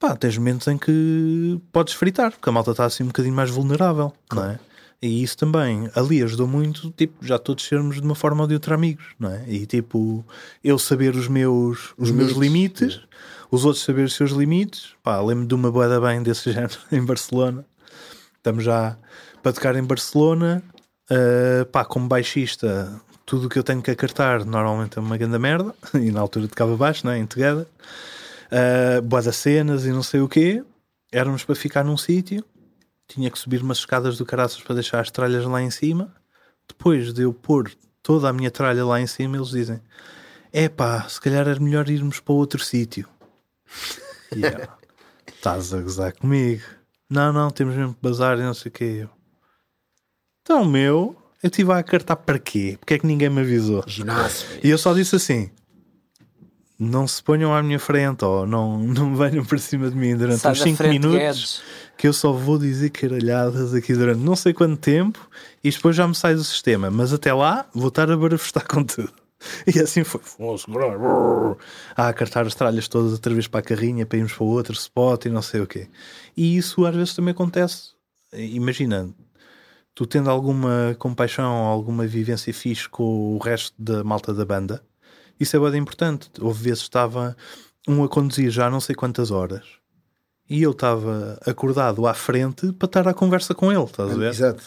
Pá, 0.00 0.16
tens 0.16 0.38
momentos 0.38 0.66
em 0.68 0.78
que 0.78 1.60
podes 1.70 1.92
fritar, 1.92 2.30
porque 2.30 2.48
a 2.48 2.52
malta 2.52 2.70
está 2.70 2.86
assim 2.86 3.02
um 3.04 3.08
bocadinho 3.08 3.34
mais 3.34 3.50
vulnerável, 3.50 4.14
não 4.32 4.44
é? 4.44 4.58
E 5.00 5.22
isso 5.22 5.36
também 5.36 5.90
ali 5.94 6.22
ajudou 6.22 6.46
muito, 6.46 6.90
tipo, 6.90 7.24
já 7.24 7.38
todos 7.38 7.64
sermos 7.64 7.96
de 7.96 8.02
uma 8.02 8.14
forma 8.14 8.42
ou 8.42 8.48
de 8.48 8.54
outra 8.54 8.74
amigos, 8.74 9.04
não 9.18 9.30
é? 9.30 9.44
E 9.46 9.66
tipo, 9.66 10.24
eu 10.64 10.78
saber 10.78 11.14
os 11.14 11.28
meus, 11.28 11.94
os 11.98 12.10
meus 12.10 12.32
Limites, 12.32 12.80
limites, 12.80 13.00
os 13.50 13.64
outros 13.64 13.84
saber 13.84 14.04
os 14.04 14.14
seus 14.14 14.30
limites. 14.30 14.94
Pá, 15.02 15.20
lembro 15.20 15.46
de 15.46 15.54
uma 15.54 15.70
boeda 15.70 16.00
bem 16.00 16.22
desse 16.22 16.50
género 16.52 16.78
em 16.90 17.04
Barcelona. 17.04 17.64
Estamos 18.36 18.64
já 18.64 18.96
para 19.42 19.52
tocar 19.52 19.76
em 19.76 19.84
Barcelona. 19.84 20.62
Uh, 21.10 21.64
pá, 21.66 21.84
como 21.84 22.08
baixista, 22.08 23.00
tudo 23.24 23.46
o 23.46 23.50
que 23.50 23.58
eu 23.58 23.62
tenho 23.62 23.82
que 23.82 23.90
acartar 23.90 24.44
normalmente 24.44 24.98
é 24.98 25.00
uma 25.00 25.16
grande 25.16 25.38
merda. 25.38 25.74
E 25.94 26.10
na 26.10 26.20
altura 26.20 26.48
tocava 26.48 26.76
baixo, 26.76 27.06
né? 27.06 27.18
em 27.18 27.26
Tegada. 27.26 27.68
Uh, 28.46 29.02
boa 29.02 29.22
cenas 29.32 29.84
e 29.84 29.90
não 29.90 30.02
sei 30.02 30.20
o 30.20 30.28
quê. 30.28 30.64
Éramos 31.12 31.44
para 31.44 31.54
ficar 31.54 31.84
num 31.84 31.96
sítio. 31.96 32.44
Tinha 33.08 33.30
que 33.30 33.38
subir 33.38 33.62
umas 33.62 33.78
escadas 33.78 34.18
do 34.18 34.26
caraças 34.26 34.60
para 34.60 34.74
deixar 34.74 35.00
as 35.00 35.10
tralhas 35.10 35.44
lá 35.44 35.62
em 35.62 35.70
cima. 35.70 36.12
Depois 36.66 37.12
de 37.12 37.22
eu 37.22 37.32
pôr 37.32 37.70
toda 38.02 38.28
a 38.28 38.32
minha 38.32 38.50
tralha 38.50 38.84
lá 38.84 39.00
em 39.00 39.06
cima, 39.06 39.36
eles 39.36 39.48
dizem: 39.48 39.80
É 40.52 40.68
pá, 40.68 41.08
se 41.08 41.20
calhar 41.20 41.46
era 41.46 41.60
melhor 41.60 41.88
irmos 41.88 42.20
para 42.20 42.34
outro 42.34 42.62
sítio. 42.62 43.08
yeah. 44.34 44.76
Estás 45.26 45.72
a 45.72 45.80
gozar 45.80 46.12
comigo? 46.12 46.62
Não, 47.08 47.32
não, 47.32 47.50
temos 47.50 47.76
mesmo 47.76 47.94
que 47.94 48.02
bazar 48.02 48.38
e 48.38 48.42
não 48.42 48.54
sei 48.54 48.68
o 48.68 48.72
quê. 48.72 49.08
Então, 50.42 50.64
meu, 50.64 51.16
eu 51.42 51.48
estive 51.48 51.72
a 51.72 51.78
acartar 51.78 52.16
para 52.16 52.38
quê? 52.38 52.76
Porque 52.80 52.94
é 52.94 52.98
que 52.98 53.06
ninguém 53.06 53.30
me 53.30 53.40
avisou? 53.40 53.84
Ginásio. 53.86 54.48
E 54.62 54.70
eu 54.70 54.78
só 54.78 54.92
disse 54.92 55.14
assim: 55.16 55.50
não 56.78 57.06
se 57.06 57.22
ponham 57.22 57.54
à 57.54 57.62
minha 57.62 57.78
frente 57.78 58.24
ou 58.24 58.46
não, 58.46 58.78
não 58.82 59.14
venham 59.16 59.44
para 59.44 59.58
cima 59.58 59.90
de 59.90 59.96
mim 59.96 60.16
durante 60.16 60.40
Sai 60.40 60.52
uns 60.52 60.58
da 60.58 60.64
5 60.64 60.76
frente, 60.76 60.92
minutos 60.92 61.18
Guedes. 61.18 61.62
que 61.96 62.06
eu 62.08 62.12
só 62.12 62.32
vou 62.32 62.58
dizer 62.58 62.90
caralhadas 62.90 63.74
aqui 63.74 63.94
durante 63.94 64.20
não 64.20 64.36
sei 64.36 64.52
quanto 64.52 64.76
tempo 64.76 65.28
e 65.62 65.70
depois 65.70 65.96
já 65.96 66.06
me 66.06 66.14
sai 66.14 66.34
do 66.34 66.44
sistema. 66.44 66.90
Mas 66.90 67.12
até 67.12 67.32
lá 67.32 67.66
vou 67.74 67.88
estar 67.88 68.10
a 68.10 68.16
barafustar 68.16 68.66
com 68.68 68.84
tudo. 68.84 69.12
E 69.66 69.78
assim 69.78 70.02
foi. 70.02 70.20
A 71.94 72.08
acartar 72.08 72.46
as 72.46 72.54
tralhas 72.54 72.88
todas 72.88 73.12
outra 73.12 73.32
vez 73.34 73.46
para 73.46 73.60
a 73.60 73.62
carrinha 73.62 74.06
para 74.06 74.18
irmos 74.18 74.32
para 74.32 74.44
o 74.44 74.48
outro 74.48 74.72
spot 74.74 75.26
e 75.26 75.30
não 75.30 75.42
sei 75.42 75.60
o 75.60 75.66
quê. 75.66 75.88
E 76.36 76.56
isso 76.56 76.84
às 76.86 76.94
vezes 76.94 77.14
também 77.14 77.32
acontece. 77.32 77.90
Imagina, 78.32 79.10
tu 79.94 80.06
tendo 80.06 80.30
alguma 80.30 80.96
compaixão, 80.98 81.52
alguma 81.52 82.06
vivência 82.06 82.52
fixe 82.52 82.88
com 82.88 83.34
o 83.34 83.38
resto 83.38 83.74
da 83.78 84.02
malta 84.02 84.32
da 84.32 84.44
banda, 84.44 84.82
isso 85.38 85.56
é 85.56 85.70
bem 85.70 85.80
importante. 85.80 86.30
Houve 86.40 86.64
vezes 86.64 86.82
estava 86.82 87.36
um 87.88 88.02
a 88.02 88.08
conduzir 88.08 88.50
já 88.50 88.68
não 88.68 88.80
sei 88.80 88.94
quantas 88.94 89.30
horas 89.30 89.64
e 90.48 90.62
eu 90.62 90.70
estava 90.70 91.38
acordado 91.44 92.06
à 92.06 92.14
frente 92.14 92.72
para 92.72 92.86
estar 92.86 93.08
à 93.08 93.14
conversa 93.14 93.54
com 93.54 93.72
ele, 93.72 93.82
estás 93.84 94.12
a 94.12 94.14
ver? 94.14 94.30
Exato. 94.30 94.62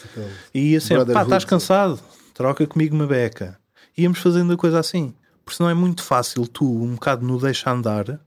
E 0.52 0.72
ia 0.72 0.80
sempre, 0.80 1.12
pá, 1.12 1.22
estás 1.22 1.44
cansado, 1.44 1.98
troca 2.34 2.66
comigo 2.66 2.94
uma 2.94 3.06
beca. 3.06 3.58
Íamos 3.96 4.18
fazendo 4.18 4.52
a 4.52 4.56
coisa 4.56 4.78
assim. 4.78 5.14
Porque 5.44 5.56
senão 5.56 5.70
é 5.70 5.74
muito 5.74 6.02
fácil 6.02 6.46
tu, 6.46 6.64
um 6.64 6.94
bocado 6.94 7.26
no 7.26 7.40
deixa 7.40 7.70
andar, 7.70 8.20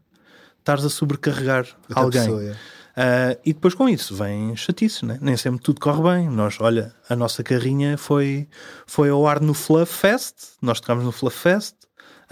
estares 0.60 0.84
a 0.84 0.90
sobrecarregar 0.90 1.68
Outra 1.88 2.04
alguém. 2.04 2.22
pessoa, 2.22 2.44
é. 2.44 2.56
Ah, 2.96 3.38
e 3.46 3.54
depois 3.54 3.74
com 3.74 3.90
isso 3.90 4.16
vem 4.16 4.56
chatice, 4.56 5.06
né? 5.06 5.18
nem 5.22 5.36
sempre 5.38 5.62
tudo 5.62 5.80
corre 5.80 6.02
bem. 6.04 6.30
Nós, 6.30 6.58
olha, 6.60 6.94
a 7.08 7.16
nossa 7.16 7.44
carrinha 7.44 7.98
foi, 7.98 8.48
foi 8.86 9.10
ao 9.10 9.26
ar 9.26 9.40
no 9.40 9.54
Fluff 9.54 9.94
Fest, 9.94 10.36
nós 10.62 10.80
tocámos 10.80 11.04
no 11.04 11.12
Fluff 11.12 11.38
Fest. 11.38 11.76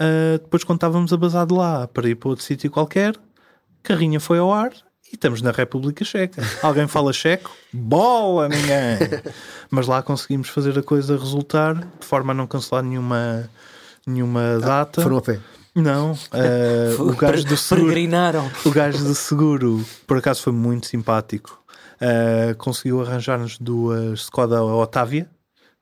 Ah, 0.02 0.38
depois, 0.42 0.64
quando 0.64 0.78
estávamos 0.78 1.12
a 1.12 1.44
de 1.44 1.54
lá 1.54 1.86
para 1.86 2.08
ir 2.08 2.16
para 2.16 2.30
outro 2.30 2.44
sítio 2.44 2.68
qualquer, 2.68 3.14
carrinha 3.84 4.18
foi 4.18 4.38
ao 4.38 4.52
ar 4.52 4.72
e 5.12 5.14
estamos 5.14 5.40
na 5.40 5.52
República 5.52 6.04
Checa. 6.04 6.42
Alguém 6.60 6.88
fala 6.88 7.12
checo? 7.12 7.52
Bola, 7.72 8.48
ninguém! 8.48 9.22
Mas 9.70 9.86
lá 9.86 10.02
conseguimos 10.02 10.48
fazer 10.48 10.76
a 10.76 10.82
coisa 10.82 11.16
resultar 11.16 11.74
de 11.74 12.04
forma 12.04 12.32
a 12.32 12.34
não 12.34 12.48
cancelar 12.48 12.82
nenhuma, 12.82 13.48
nenhuma 14.04 14.58
data. 14.58 15.02
Foram 15.02 15.18
a 15.18 15.22
pé. 15.22 15.38
Não, 15.72 16.18
ah, 16.32 16.96
o 17.00 17.14
gajo 17.14 17.46
do 17.46 17.56
seguro. 17.56 17.86
Peregrinaram. 17.86 18.50
O 18.66 18.70
gajo 18.70 19.04
do 19.04 19.14
seguro, 19.14 19.84
por 20.04 20.16
acaso, 20.16 20.42
foi 20.42 20.52
muito 20.52 20.88
simpático. 20.88 21.62
Uh, 22.02 22.56
conseguiu 22.56 23.00
arranjar-nos 23.00 23.56
duas 23.56 24.22
Skoda 24.22 24.60
Otávia. 24.64 25.30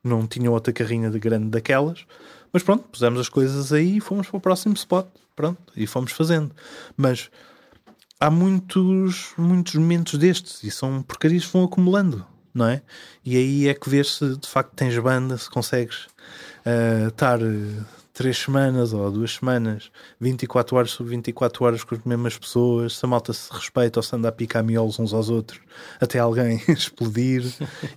Não 0.05 0.27
tinha 0.27 0.51
outra 0.51 0.73
carrinha 0.73 1.11
de 1.11 1.19
grande 1.19 1.49
daquelas. 1.49 2.05
Mas 2.53 2.63
pronto, 2.63 2.85
pusemos 2.89 3.21
as 3.21 3.29
coisas 3.29 3.73
aí 3.73 3.99
e 3.99 4.01
fomos 4.01 4.29
para 4.29 4.37
o 4.37 4.41
próximo 4.41 4.75
spot. 4.75 5.07
Pronto, 5.37 5.73
e 5.77 5.87
fomos 5.87 6.13
fazendo. 6.13 6.51
Mas 6.97 7.31
há 8.19 8.31
muitos, 8.31 9.33
muitos 9.39 9.75
momentos 9.75 10.19
destes 10.19 10.63
e 10.63 10.71
são 10.71 11.03
porcarias 11.03 11.47
que 11.47 11.53
vão 11.53 11.65
acumulando, 11.65 12.27
não 12.53 12.67
é? 12.67 12.83
E 13.25 13.37
aí 13.37 13.69
é 13.69 13.75
que 13.75 13.89
vês 13.89 14.17
se 14.17 14.37
de 14.37 14.47
facto 14.49 14.75
tens 14.75 14.99
banda, 14.99 15.39
se 15.39 15.49
consegues 15.49 16.07
uh, 16.67 17.09
estar 17.09 17.41
uh, 17.41 17.87
três 18.21 18.37
semanas 18.37 18.93
ou 18.93 19.11
duas 19.11 19.37
semanas, 19.37 19.91
24 20.21 20.77
horas 20.77 20.91
sobre 20.91 21.13
24 21.13 21.65
horas 21.65 21.85
com 21.85 21.95
as 21.95 22.05
mesmas 22.05 22.37
pessoas, 22.37 22.99
se 22.99 23.07
a 23.07 23.09
malta 23.09 23.33
se 23.33 23.51
respeita 23.51 23.99
ou 23.99 24.03
se 24.03 24.15
anda 24.15 24.29
a 24.29 24.33
picar 24.33 24.63
miolos 24.63 24.99
uns 24.99 25.15
aos 25.15 25.31
outros 25.31 25.59
até 25.99 26.19
alguém 26.19 26.61
explodir. 26.69 27.43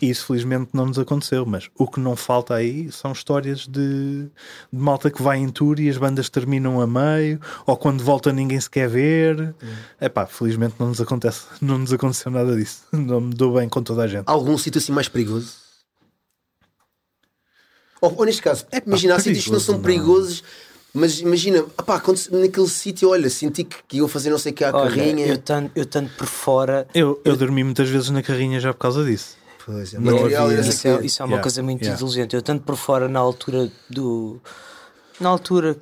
E 0.02 0.10
isso 0.10 0.28
felizmente 0.28 0.70
não 0.72 0.86
nos 0.86 0.98
aconteceu. 0.98 1.46
Mas 1.46 1.70
o 1.76 1.86
que 1.86 2.00
não 2.00 2.16
falta 2.16 2.56
aí 2.56 2.90
são 2.90 3.12
histórias 3.12 3.68
de, 3.68 4.30
de 4.72 4.80
malta 4.80 5.12
que 5.12 5.22
vai 5.22 5.40
em 5.40 5.50
tour 5.50 5.78
e 5.78 5.90
as 5.90 5.98
bandas 5.98 6.30
terminam 6.30 6.80
a 6.80 6.88
meio, 6.88 7.42
ou 7.66 7.76
quando 7.76 8.02
volta 8.02 8.32
ninguém 8.32 8.62
se 8.62 8.70
quer 8.70 8.88
ver. 8.88 9.54
É 10.00 10.08
pá, 10.08 10.26
felizmente 10.26 10.76
não 10.80 10.88
nos, 10.88 11.02
acontece, 11.02 11.48
não 11.60 11.80
nos 11.80 11.92
aconteceu 11.92 12.32
nada 12.32 12.56
disso. 12.56 12.84
Não 12.94 13.20
me 13.20 13.34
dou 13.34 13.56
bem 13.56 13.68
com 13.68 13.84
toda 13.84 14.04
a 14.04 14.08
gente. 14.08 14.24
Algum 14.28 14.58
sítio 14.58 14.80
assim 14.80 14.94
mais 14.94 15.10
perigoso? 15.10 15.63
Ou, 18.06 18.14
ou 18.18 18.26
neste 18.26 18.42
caso, 18.42 18.66
imagina, 18.86 19.16
há 19.16 19.20
sítios 19.20 19.46
que 19.46 19.52
não 19.52 19.60
são 19.62 19.80
perigoso, 19.80 20.42
perigosos, 20.42 20.44
mas 20.94 21.20
imagina, 21.22 21.66
apá, 21.78 22.00
quando, 22.02 22.20
naquele 22.32 22.68
sítio, 22.68 23.10
olha, 23.10 23.30
senti 23.30 23.64
que, 23.64 23.78
que 23.88 23.98
iam 23.98 24.08
fazer 24.10 24.30
não 24.30 24.38
sei 24.38 24.52
o 24.52 24.56
que 24.56 24.64
à 24.66 24.76
Olha, 24.76 24.90
carrinha. 24.90 25.26
eu 25.26 25.38
tanto, 25.38 25.72
eu 25.74 25.86
tanto 25.86 26.14
por 26.18 26.28
fora. 26.28 26.86
Eu, 26.94 27.22
eu 27.24 27.38
dormi 27.38 27.64
muitas 27.64 27.88
vezes 27.88 28.10
na 28.10 28.22
carrinha 28.22 28.60
já 28.60 28.74
por 28.74 28.80
causa 28.80 29.06
disso. 29.06 29.38
Pois, 29.66 29.94
é, 29.94 29.98
Não 30.00 30.16
material, 30.18 30.48
havia. 30.48 30.58
e 30.58 30.62
não 30.62 30.70
Isso 30.70 30.88
é, 30.88 31.06
isso 31.06 31.22
é 31.22 31.26
uma 31.26 31.30
Yeah, 31.32 31.42
coisa 31.44 31.64
muito 31.64 31.82
yeah. 31.82 31.96
inteligente. 31.98 32.36
Eu 32.36 32.42
tanto 32.42 32.64
por 32.66 32.76
fora 32.76 33.08
na 33.08 33.20
altura 33.20 33.72
do. 33.90 34.42
Na 35.22 35.30
altura, 35.30 35.78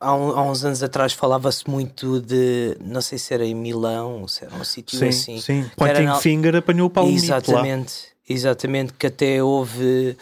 há, 0.00 0.12
um- 0.12 0.30
há 0.36 0.42
uns 0.50 0.64
anos 0.64 0.82
atrás, 0.82 1.12
falava-se 1.12 1.70
muito 1.70 2.20
de. 2.20 2.76
Não 2.84 3.00
sei 3.00 3.16
se 3.16 3.32
era 3.32 3.44
em 3.46 3.54
Milão, 3.54 4.26
se 4.26 4.44
era 4.44 4.52
um 4.56 4.64
sítio 4.64 4.98
Sim, 4.98 5.08
assim. 5.08 5.40
sim. 5.40 5.70
Pointing 5.76 6.02
na- 6.02 6.16
finger 6.16 6.56
apanhou 6.56 6.88
o 6.88 6.90
palmito 6.90 7.24
lá. 7.30 7.36
Exatamente, 7.38 7.94
exatamente, 8.28 8.92
que 8.94 9.06
até 9.06 9.40
houve, 9.40 10.16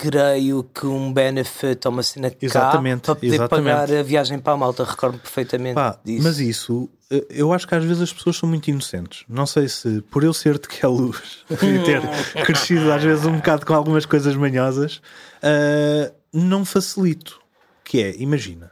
creio 0.00 0.62
que 0.62 0.86
um 0.86 1.12
benefit 1.12 1.80
ou 1.86 1.92
uma 1.92 2.02
cena 2.04 2.30
cá 2.30 2.36
Exatamente, 2.40 3.00
para 3.02 3.14
poder 3.16 3.26
exatamente. 3.34 3.64
pagar 3.76 3.92
a 3.98 4.02
viagem 4.04 4.38
para 4.38 4.52
a 4.52 4.56
malta. 4.56 4.84
Recordo 4.84 5.18
perfeitamente 5.18 5.74
Pá, 5.74 5.98
disso. 6.04 6.22
mas 6.22 6.38
isso, 6.38 6.88
eh, 7.10 7.26
eu 7.30 7.52
acho 7.52 7.66
que 7.66 7.74
às 7.74 7.82
vezes 7.84 8.00
as 8.02 8.12
pessoas 8.12 8.36
são 8.36 8.48
muito 8.48 8.68
inocentes. 8.68 9.24
Não 9.28 9.44
sei 9.44 9.68
se 9.68 10.00
por 10.02 10.22
eu 10.22 10.32
ser 10.32 10.54
de 10.58 10.68
que 10.68 10.84
é 10.84 10.88
luz 10.88 11.44
e 11.50 11.78
ter 11.84 12.00
crescido 12.46 12.92
às 12.92 13.02
vezes 13.02 13.26
um 13.26 13.36
bocado 13.36 13.66
com 13.66 13.74
algumas 13.74 14.06
coisas 14.06 14.36
manhosas, 14.36 15.00
eh, 15.42 16.12
não 16.32 16.64
facilito. 16.64 17.40
Que 17.84 18.02
é, 18.02 18.14
imagina, 18.18 18.70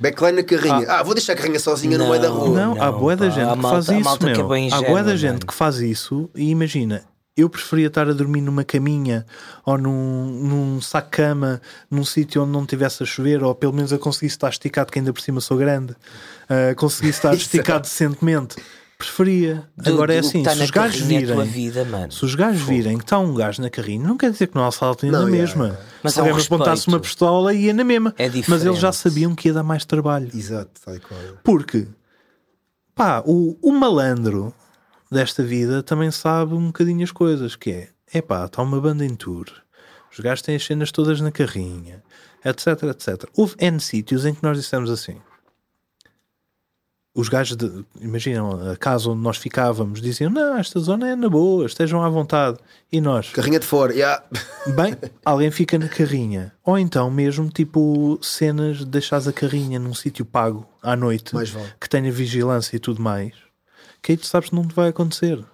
Backline 0.00 0.32
na 0.36 0.42
carrinha. 0.44 0.86
Ah, 0.88 1.02
vou 1.02 1.12
deixar 1.12 1.32
a 1.32 1.36
carrinha 1.36 1.58
sozinha 1.58 1.98
no 1.98 2.08
meio 2.08 2.22
da 2.22 2.28
Não. 2.28 2.36
rua. 2.38 2.56
não, 2.56 2.80
há 2.82 2.92
boa 2.92 3.16
da 3.16 3.26
pá, 3.26 3.30
gente 3.32 3.50
que 3.50 3.56
malta- 3.58 3.68
faz 3.68 3.88
isso, 3.88 4.04
malta 4.04 4.26
que 4.26 4.32
é 4.32 4.36
meu. 4.36 4.48
bem 4.48 4.72
há 4.72 4.80
boa 4.82 5.02
da 5.02 5.16
gente 5.16 5.44
que 5.44 5.52
faz 5.52 5.80
isso 5.80 6.30
e 6.36 6.50
imagina. 6.50 7.02
Eu 7.40 7.48
preferia 7.48 7.86
estar 7.86 8.08
a 8.08 8.12
dormir 8.12 8.40
numa 8.40 8.64
caminha 8.64 9.24
ou 9.64 9.78
num, 9.78 10.26
num 10.26 10.80
saco-cama, 10.80 11.62
num 11.90 12.04
sítio 12.04 12.42
onde 12.42 12.50
não 12.50 12.66
tivesse 12.66 13.02
a 13.02 13.06
chover, 13.06 13.44
ou 13.44 13.54
pelo 13.54 13.72
menos 13.72 13.92
eu 13.92 13.98
conseguisse 13.98 14.34
estar 14.34 14.48
esticado, 14.48 14.90
que 14.90 14.98
ainda 14.98 15.12
por 15.12 15.20
cima 15.22 15.40
sou 15.40 15.56
grande, 15.56 15.92
uh, 15.92 16.74
conseguisse 16.76 17.18
estar 17.18 17.32
esticado 17.34 17.82
decentemente. 17.82 18.56
Preferia. 18.98 19.62
Do- 19.76 19.90
Agora 19.92 20.12
é 20.12 20.16
do 20.16 20.22
que 20.22 20.28
assim: 20.28 20.38
está 20.40 20.50
se 20.54 20.58
na 20.58 20.64
os 20.64 20.70
gajos 20.72 21.02
é 21.02 21.04
virem, 21.04 21.44
vida, 21.44 21.86
se 22.10 22.24
os 22.24 22.34
gajos 22.34 22.62
virem 22.62 22.98
que 22.98 23.04
está 23.04 23.16
um 23.20 23.32
gajo 23.32 23.62
na 23.62 23.70
carrinha, 23.70 24.04
não 24.04 24.16
quer 24.16 24.32
dizer 24.32 24.48
que 24.48 24.56
não 24.56 24.64
há 24.64 24.66
assalto 24.66 25.06
na 25.06 25.12
Não, 25.12 25.28
yeah, 25.28 25.40
mesma. 25.40 25.64
yeah. 25.66 25.84
Mas 26.02 26.14
se 26.14 26.18
um 26.18 26.22
alguém 26.24 26.36
me 26.36 26.42
apontasse 26.42 26.88
uma 26.88 26.98
pistola, 26.98 27.54
ia 27.54 27.72
na 27.72 27.84
mesma. 27.84 28.12
É 28.18 28.28
Mas 28.48 28.64
eles 28.64 28.80
já 28.80 28.90
sabiam 28.90 29.36
que 29.36 29.46
ia 29.46 29.54
dar 29.54 29.62
mais 29.62 29.84
trabalho. 29.84 30.28
Exato, 30.34 30.72
tal 30.84 30.96
e 30.96 30.98
qual. 30.98 31.20
Porque, 31.44 31.86
pá, 32.96 33.22
o, 33.24 33.56
o 33.62 33.70
malandro 33.70 34.52
desta 35.10 35.42
vida 35.42 35.82
também 35.82 36.10
sabe 36.10 36.54
um 36.54 36.66
bocadinho 36.66 37.04
as 37.04 37.12
coisas, 37.12 37.56
que 37.56 37.70
é, 37.70 37.88
é 38.12 38.22
pá, 38.22 38.44
está 38.44 38.62
uma 38.62 38.80
banda 38.80 39.04
em 39.04 39.14
tour, 39.14 39.46
os 40.10 40.18
gajos 40.20 40.42
têm 40.42 40.56
as 40.56 40.64
cenas 40.64 40.90
todas 40.90 41.20
na 41.20 41.30
carrinha, 41.30 42.02
etc, 42.44 42.82
etc. 42.84 43.24
Houve 43.36 43.54
N 43.58 43.80
sítios 43.80 44.24
em 44.24 44.34
que 44.34 44.42
nós 44.42 44.56
dissemos 44.56 44.90
assim, 44.90 45.20
os 47.18 47.28
gajos, 47.28 47.56
de, 47.56 47.84
imaginam, 48.00 48.70
a 48.70 48.76
casa 48.76 49.10
onde 49.10 49.20
nós 49.20 49.36
ficávamos, 49.36 50.00
diziam, 50.00 50.30
não, 50.30 50.56
esta 50.56 50.78
zona 50.78 51.08
é 51.08 51.16
na 51.16 51.28
boa, 51.28 51.66
estejam 51.66 52.00
à 52.00 52.08
vontade. 52.08 52.58
E 52.92 53.00
nós, 53.00 53.30
Carrinha 53.30 53.58
de 53.58 53.66
fora, 53.66 53.92
yeah. 53.92 54.22
Bem, 54.76 54.96
alguém 55.24 55.50
fica 55.50 55.76
na 55.76 55.88
carrinha. 55.88 56.52
Ou 56.64 56.78
então 56.78 57.10
mesmo 57.10 57.50
tipo 57.50 58.20
cenas 58.22 58.78
de 58.78 58.86
deixares 58.86 59.26
a 59.26 59.32
carrinha 59.32 59.80
num 59.80 59.94
sítio 59.94 60.24
pago 60.24 60.64
à 60.80 60.94
noite 60.94 61.32
que 61.80 61.88
tenha 61.88 62.12
vigilância 62.12 62.76
e 62.76 62.78
tudo 62.78 63.02
mais, 63.02 63.32
que 64.02 64.12
aí 64.12 64.18
tu 64.18 64.26
sabes 64.26 64.50
que 64.50 64.54
não 64.54 64.66
te 64.66 64.74
vai 64.74 64.88
acontecer. 64.88 65.44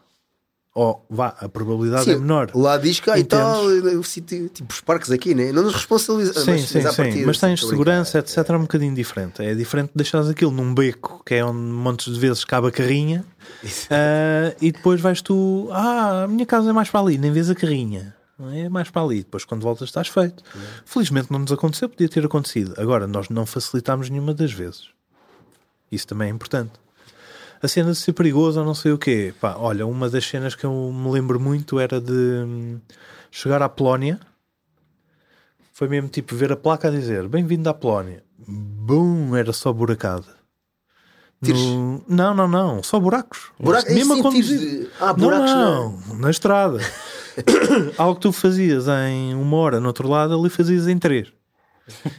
Ou 0.75 1.07
vá, 1.09 1.29
a 1.39 1.49
probabilidade 1.49 2.05
Sim, 2.05 2.12
é 2.12 2.16
menor. 2.16 2.51
Lá 2.53 2.77
diz 2.77 2.99
que 2.99 3.09
ah, 3.09 3.16
e 3.16 3.23
tal, 3.23 3.62
tipo 4.53 4.73
os 4.73 4.81
parques 4.81 5.09
aqui, 5.12 5.33
né? 5.33 5.53
não 5.53 5.62
nos 5.62 5.75
responsabilizamos. 5.75 6.43
Sim, 6.43 6.51
mas, 6.51 6.69
sim, 6.69 6.83
mas 6.83 7.15
sim. 7.15 7.25
mas 7.25 7.39
tens 7.39 7.61
segurança, 7.65 8.19
etc. 8.19 8.39
É 8.39 8.57
um 8.57 8.62
bocadinho 8.62 8.93
diferente. 8.93 9.41
É 9.41 9.55
diferente 9.55 9.91
de 9.91 9.95
deixares 9.95 10.29
aquilo 10.29 10.51
num 10.51 10.75
beco, 10.75 11.23
que 11.25 11.37
é 11.37 11.45
onde 11.45 11.61
montes 11.61 12.12
de 12.12 12.19
vezes 12.19 12.45
cabe 12.45 12.66
a 12.66 12.71
carrinha, 12.73 13.25
ah, 13.89 14.53
e 14.61 14.73
depois 14.73 15.01
vais 15.01 15.23
tu, 15.23 15.69
ah, 15.71 16.25
a 16.25 16.27
minha 16.27 16.45
casa 16.45 16.71
é 16.71 16.73
mais 16.73 16.91
para 16.91 17.01
ali, 17.01 17.19
nem 17.19 17.31
vês 17.31 17.49
a 17.49 17.55
carrinha. 17.55 18.12
É 18.53 18.69
mais 18.69 18.91
para 18.91 19.03
ali, 19.03 19.19
depois 19.19 19.45
quando 19.45 19.62
voltas 19.62 19.89
estás 19.89 20.09
feito. 20.09 20.43
Felizmente 20.85 21.31
não 21.31 21.39
nos 21.39 21.53
aconteceu, 21.53 21.89
podia 21.89 22.09
ter 22.09 22.27
acontecido. 22.27 22.75
Agora, 22.77 23.07
nós 23.07 23.29
não 23.29 23.47
facilitámos 23.47 24.11
nenhuma 24.11 24.35
das 24.35 24.53
vezes. 24.53 24.89
Isso 25.91 26.09
também 26.09 26.27
é 26.27 26.31
importante. 26.33 26.73
A 27.65 27.69
cena 27.69 27.93
de 27.93 27.97
ser 27.97 28.12
perigoso 28.12 28.61
ou 28.61 28.66
não 28.66 28.74
sei 28.74 28.93
o 28.93 28.99
quê. 28.99 29.32
Pá, 29.41 29.57
olha, 29.59 29.86
uma 29.86 30.11
das 30.11 30.27
cenas 30.27 30.55
que 30.55 30.65
eu 30.65 30.93
me 30.93 31.11
lembro 31.11 31.41
muito 31.41 31.81
era 31.81 31.99
de 31.99 32.12
hum, 32.12 32.78
chegar 33.31 33.62
à 33.62 33.69
Polónia. 33.70 34.20
Foi 35.73 35.89
mesmo 35.89 36.11
tipo 36.11 36.36
ver 36.36 36.53
a 36.53 36.57
placa 36.57 36.89
a 36.89 36.91
dizer 36.91 37.27
bem-vindo 37.27 37.69
à 37.70 37.73
Polónia. 37.73 38.23
Bum, 38.47 39.35
era 39.35 39.51
só 39.53 39.73
buracada. 39.73 40.27
No- 41.41 42.05
Não, 42.07 42.35
não, 42.35 42.47
não, 42.49 42.82
só 42.82 43.01
buracos. 43.01 43.51
Buraco- 43.59 43.93
mesmo 43.93 44.12
a 44.12 44.16
sentidos 44.16 44.51
conduzir. 44.51 44.81
de- 44.82 44.89
Ah, 45.01 45.12
buracos 45.15 45.51
não, 45.51 45.99
não, 46.09 46.16
na 46.16 46.31
estrada. 46.31 46.78
Algo 47.97 48.16
que 48.16 48.20
tu 48.23 48.32
fazias 48.32 48.86
em 48.89 49.35
uma 49.35 49.57
hora 49.57 49.81
no 49.81 49.86
outro 49.89 50.07
lado, 50.09 50.39
ali 50.39 50.51
fazias 50.51 50.86
em 50.86 50.99
três. 50.99 51.32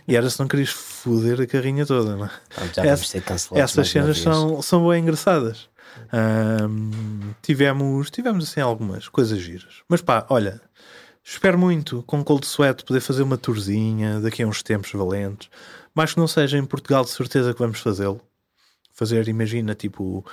E 0.08 0.16
era 0.16 0.30
se 0.30 0.40
não 0.40 0.48
querias 0.48 0.70
foder 0.70 1.42
a 1.42 1.48
carrinha 1.48 1.86
toda, 1.86 2.16
não 2.16 2.26
é? 2.26 2.30
Ser 3.10 3.22
cancelados 3.22 3.72
essas 3.72 3.76
mais 3.78 3.90
cenas 3.90 4.20
são, 4.20 4.62
são 4.62 4.88
bem 4.88 5.02
engraçadas. 5.02 5.70
Ahm, 6.12 7.34
tivemos, 7.42 8.10
tivemos 8.10 8.48
assim 8.50 8.60
algumas 8.60 9.08
coisas 9.08 9.40
giras. 9.40 9.82
Mas 9.88 10.02
pá, 10.02 10.26
olha, 10.30 10.62
espero 11.24 11.58
muito 11.58 12.04
com 12.04 12.24
Cold 12.24 12.46
Sweat 12.46 12.84
poder 12.84 13.00
fazer 13.00 13.24
uma 13.24 13.38
tourzinha 13.38 14.20
daqui 14.20 14.44
a 14.44 14.48
uns 14.48 14.62
tempos 14.62 14.92
valentes. 14.92 15.50
Mas 15.94 16.14
que 16.14 16.20
não 16.20 16.28
seja 16.28 16.58
em 16.58 16.66
Portugal, 16.66 17.04
de 17.04 17.12
certeza 17.12 17.54
que 17.54 17.60
vamos 17.60 17.80
fazê-lo. 17.80 18.22
Fazer, 18.94 19.28
imagina, 19.28 19.74
tipo 19.74 20.26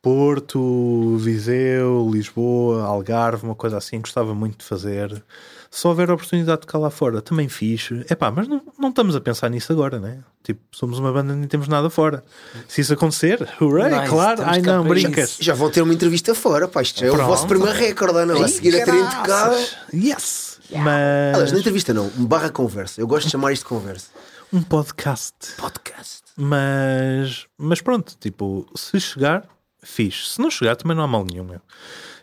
Porto, 0.00 1.16
Viseu, 1.16 2.08
Lisboa, 2.10 2.84
Algarve, 2.84 3.44
uma 3.44 3.54
coisa 3.54 3.78
assim, 3.78 4.00
gostava 4.00 4.34
muito 4.34 4.58
de 4.58 4.64
fazer. 4.64 5.24
Se 5.70 5.86
houver 5.86 6.10
oportunidade 6.10 6.62
de 6.62 6.66
cá 6.66 6.78
lá 6.78 6.90
fora, 6.90 7.20
também 7.20 7.48
fixe. 7.48 8.04
É 8.08 8.14
pá, 8.14 8.30
mas 8.30 8.48
não, 8.48 8.62
não 8.78 8.88
estamos 8.90 9.14
a 9.16 9.20
pensar 9.20 9.48
nisso 9.50 9.72
agora, 9.72 9.98
né? 9.98 10.18
Tipo, 10.42 10.60
somos 10.72 10.98
uma 10.98 11.12
banda 11.12 11.32
e 11.32 11.36
nem 11.36 11.48
temos 11.48 11.68
nada 11.68 11.90
fora. 11.90 12.24
Se 12.68 12.80
isso 12.80 12.92
acontecer, 12.92 13.46
hurray, 13.60 13.94
Nice, 13.94 14.08
claro. 14.08 14.42
Ai 14.44 14.62
não, 14.62 14.84
brincas. 14.84 15.36
Já 15.40 15.54
vão 15.54 15.70
ter 15.70 15.82
uma 15.82 15.92
entrevista 15.92 16.34
fora, 16.34 16.68
pá, 16.68 16.82
isto 16.82 17.00
já 17.00 17.06
é 17.06 17.10
o 17.10 17.14
Pronto. 17.14 17.26
vosso 17.28 17.46
primeiro 17.46 17.76
recorde, 17.76 18.18
Ana. 18.18 18.34
Vai 18.34 18.48
seguir 18.48 18.80
a 18.80 18.84
terem 18.84 19.04
tocado. 19.04 19.56
Yes! 19.92 20.60
Mas 20.70 21.34
Aliás, 21.34 21.52
não 21.52 21.58
entrevista 21.60 21.94
não, 21.94 22.08
barra 22.10 22.50
conversa. 22.50 23.00
Eu 23.00 23.06
gosto 23.06 23.26
de 23.26 23.32
chamar 23.32 23.52
isto 23.52 23.62
de 23.62 23.68
conversa. 23.68 24.08
um 24.52 24.62
podcast. 24.62 25.34
Podcast. 25.58 26.22
Mas, 26.36 27.46
mas 27.56 27.80
pronto, 27.80 28.16
tipo, 28.20 28.66
se 28.74 28.98
chegar, 29.00 29.48
fixe. 29.86 30.30
Se 30.30 30.40
não 30.40 30.50
chegar, 30.50 30.76
também 30.76 30.96
não 30.96 31.04
há 31.04 31.06
mal 31.06 31.24
nenhum. 31.24 31.44
Meu. 31.44 31.60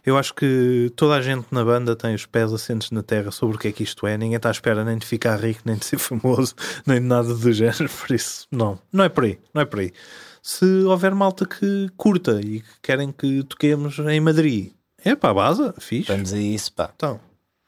Eu 0.05 0.17
acho 0.17 0.33
que 0.33 0.91
toda 0.95 1.15
a 1.15 1.21
gente 1.21 1.47
na 1.49 1.63
banda 1.63 1.95
tem 1.95 2.13
os 2.13 2.25
pés 2.25 2.51
assentes 2.51 2.91
na 2.91 3.01
terra 3.01 3.31
sobre 3.31 3.55
o 3.55 3.59
que 3.59 3.69
é 3.69 3.71
que 3.71 3.83
isto 3.83 4.05
é. 4.05 4.17
Ninguém 4.17 4.35
está 4.35 4.49
à 4.49 4.51
espera 4.51 4.83
nem 4.83 4.97
de 4.97 5.05
ficar 5.05 5.39
rico, 5.39 5.61
nem 5.63 5.77
de 5.77 5.85
ser 5.85 5.97
famoso, 5.99 6.53
nem 6.85 6.99
de 6.99 7.07
nada 7.07 7.33
do 7.33 7.53
género. 7.53 7.89
Por 7.89 8.13
isso, 8.13 8.45
não, 8.51 8.77
não 8.91 9.05
é 9.05 9.09
por 9.09 9.23
aí. 9.23 9.39
Não 9.53 9.61
é 9.61 9.65
por 9.65 9.79
aí. 9.79 9.93
Se 10.41 10.65
houver 10.83 11.15
malta 11.15 11.45
que 11.45 11.89
curta 11.95 12.41
e 12.41 12.59
que 12.59 12.81
querem 12.81 13.13
que 13.13 13.43
toquemos 13.43 13.97
em 13.99 14.19
Madrid, 14.19 14.73
é 14.97 15.15
pá, 15.15 15.33
baza, 15.33 15.73
fixe. 15.79 16.11
Vamos 16.11 16.33
a 16.33 16.37
isso, 16.37 16.73
pá. 16.73 16.91
Então, 16.93 17.19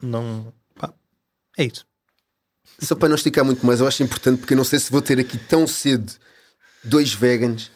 não. 0.02 0.52
Pá, 0.74 0.92
é 1.56 1.64
isso. 1.64 1.86
Só 2.78 2.94
para 2.94 3.08
não 3.08 3.16
esticar 3.16 3.46
muito 3.46 3.64
mais, 3.64 3.80
eu 3.80 3.86
acho 3.86 4.02
importante 4.02 4.40
porque 4.40 4.52
eu 4.52 4.58
não 4.58 4.64
sei 4.64 4.78
se 4.78 4.92
vou 4.92 5.00
ter 5.00 5.18
aqui 5.18 5.38
tão 5.38 5.66
cedo 5.66 6.12
dois 6.84 7.14
vegans. 7.14 7.70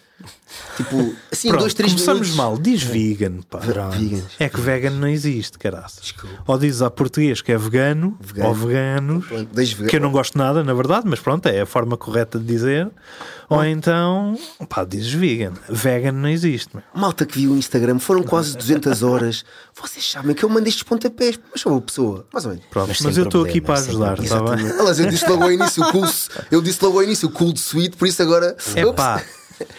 Tipo, 0.77 1.15
assim, 1.31 1.49
Pronto, 1.49 1.61
dois, 1.61 1.75
três 1.75 1.93
começamos 1.93 2.21
minutos. 2.29 2.37
mal. 2.37 2.59
Diz 2.59 2.83
vegan, 2.83 3.41
pá. 3.49 3.61
É 4.39 4.49
que 4.49 4.61
vegan 4.61 4.91
não 4.91 5.09
existe, 5.09 5.59
caraças. 5.59 6.01
Desculpa. 6.03 6.37
Ou 6.47 6.59
dizes 6.59 6.83
a 6.83 6.91
português 6.91 7.41
que 7.41 7.53
é 7.53 7.57
vegano, 7.59 8.17
Vegano. 8.21 8.49
ou 8.49 8.55
veganos, 8.55 9.27
Pronto, 9.27 9.49
veganos. 9.55 9.91
que 9.91 9.97
eu 9.97 10.01
não 10.01 10.11
gosto 10.11 10.37
nada, 10.37 10.63
na 10.65 10.75
verdade, 10.75 11.07
mas 11.09 11.21
pronto, 11.21 11.47
é 11.47 11.61
a 11.61 11.67
forma 11.67 11.97
correta 11.97 12.39
de 12.39 12.45
dizer. 12.45 12.91
Ou 13.49 13.65
então, 13.65 14.39
pá, 14.69 14.85
dizes 14.85 15.13
vegan. 15.13 15.53
Vegan 15.69 16.13
não 16.13 16.29
existe. 16.29 16.71
meu. 16.75 16.85
Malta 16.95 17.27
que 17.27 17.39
viu 17.39 17.53
o 17.53 17.57
Instagram, 17.57 17.99
foram 17.99 18.23
quase 18.23 18.57
200 18.57 19.03
horas. 19.03 19.45
Vocês 19.81 20.09
sabem 20.09 20.35
que 20.35 20.45
eu 20.45 20.49
mandei 20.49 20.69
estes 20.69 20.83
pontapés, 20.85 21.39
mas 21.51 21.61
sou 21.61 21.73
uma 21.73 21.81
pessoa, 21.81 22.27
mais 22.33 22.45
ou 22.45 22.53
menos. 22.53 22.67
Pronto, 22.71 22.89
Mas 22.89 23.01
mas, 23.01 23.17
eu 23.17 23.25
estou 23.25 23.45
aqui 23.45 23.61
para 23.61 23.79
ajudar, 23.81 24.19
está 24.19 24.41
bem? 24.43 24.71
Aliás, 24.79 25.01
eu 25.01 25.07
disse 25.09 25.29
logo 25.29 25.43
ao 25.45 25.53
início 25.53 25.83
o 25.83 25.91
cool, 25.93 26.05
eu 26.51 26.61
disse 26.63 26.85
logo 26.85 26.99
ao 26.99 27.05
início 27.05 27.29
o 27.29 27.33
cool 27.33 27.53
de 27.53 27.61
sweet, 27.61 27.97
por 27.97 28.07
isso 28.07 28.23
agora. 28.23 28.57
É 28.77 28.93
pá, 28.93 29.23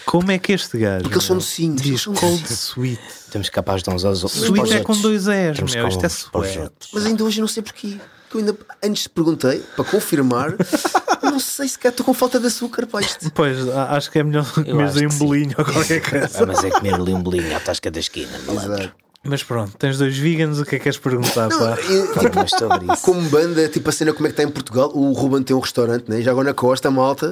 como 0.05 0.31
é 0.31 0.39
que 0.39 0.53
este 0.53 0.77
gajo 0.77 1.03
Porque 1.03 1.15
eles 1.15 1.25
são 1.25 1.37
docinhos, 1.37 1.81
diz 1.81 2.01
são 2.01 2.13
cold 2.13 2.43
sweet? 2.53 3.01
Temos 3.31 3.49
capaz 3.49 3.81
de 3.83 3.89
uns 3.89 4.03
aos 4.03 4.23
outros. 4.23 4.41
Sweet 4.43 4.73
é 4.73 4.79
com 4.81 4.99
dois 5.01 5.27
E's, 5.27 5.55
Temos 5.57 5.73
meu, 5.75 5.87
isto 5.87 6.05
é 6.05 6.09
sweat. 6.09 6.71
Mas 6.93 7.05
ainda 7.05 7.23
hoje 7.23 7.39
eu 7.39 7.41
não 7.41 7.47
sei 7.47 7.63
porquê. 7.63 7.97
Que 8.29 8.37
eu 8.37 8.39
ainda 8.39 8.57
antes 8.83 9.07
perguntei 9.07 9.59
para 9.75 9.83
confirmar. 9.85 10.55
não 11.23 11.39
sei 11.39 11.67
se 11.67 11.77
estou 11.81 12.05
com 12.05 12.13
falta 12.13 12.39
de 12.39 12.47
açúcar 12.47 12.85
para 12.87 13.05
isto. 13.05 13.31
Pois, 13.31 13.67
acho 13.69 14.11
que 14.11 14.19
é 14.19 14.23
melhor 14.23 14.45
aí 14.57 15.07
um 15.07 15.17
bolinho 15.17 15.55
ou 15.57 15.65
qualquer 15.65 16.01
Ah, 16.05 16.09
coisa. 16.09 16.45
mas 16.45 16.63
é 16.63 16.69
comer 16.69 16.93
ali 16.95 17.13
um 17.13 17.21
bolinho 17.21 17.55
à 17.55 17.59
tasca 17.59 17.89
da 17.91 17.99
esquina, 17.99 18.37
malandro. 18.45 18.73
Exato. 18.73 19.00
Mas 19.23 19.43
pronto, 19.43 19.77
tens 19.77 19.99
dois 19.99 20.17
vegans, 20.17 20.57
o 20.59 20.65
que 20.65 20.75
é 20.75 20.79
que 20.79 20.83
queres 20.85 20.97
perguntar, 20.97 21.47
pá? 21.49 21.77
E, 21.79 22.07
Fala 22.11 22.31
mais 22.33 22.49
sobre 22.49 22.91
isso. 22.91 23.03
como 23.03 23.21
banda, 23.29 23.67
tipo 23.69 23.87
a 23.87 23.91
cena 23.91 24.13
como 24.13 24.25
é 24.25 24.29
que 24.29 24.33
está 24.33 24.41
em 24.41 24.51
Portugal, 24.51 24.91
o 24.95 25.11
Ruben 25.13 25.43
tem 25.43 25.55
um 25.55 25.59
restaurante, 25.59 26.09
né? 26.09 26.23
já 26.23 26.31
agora 26.31 26.47
na 26.47 26.53
costa, 26.55 26.89
malta. 26.89 27.31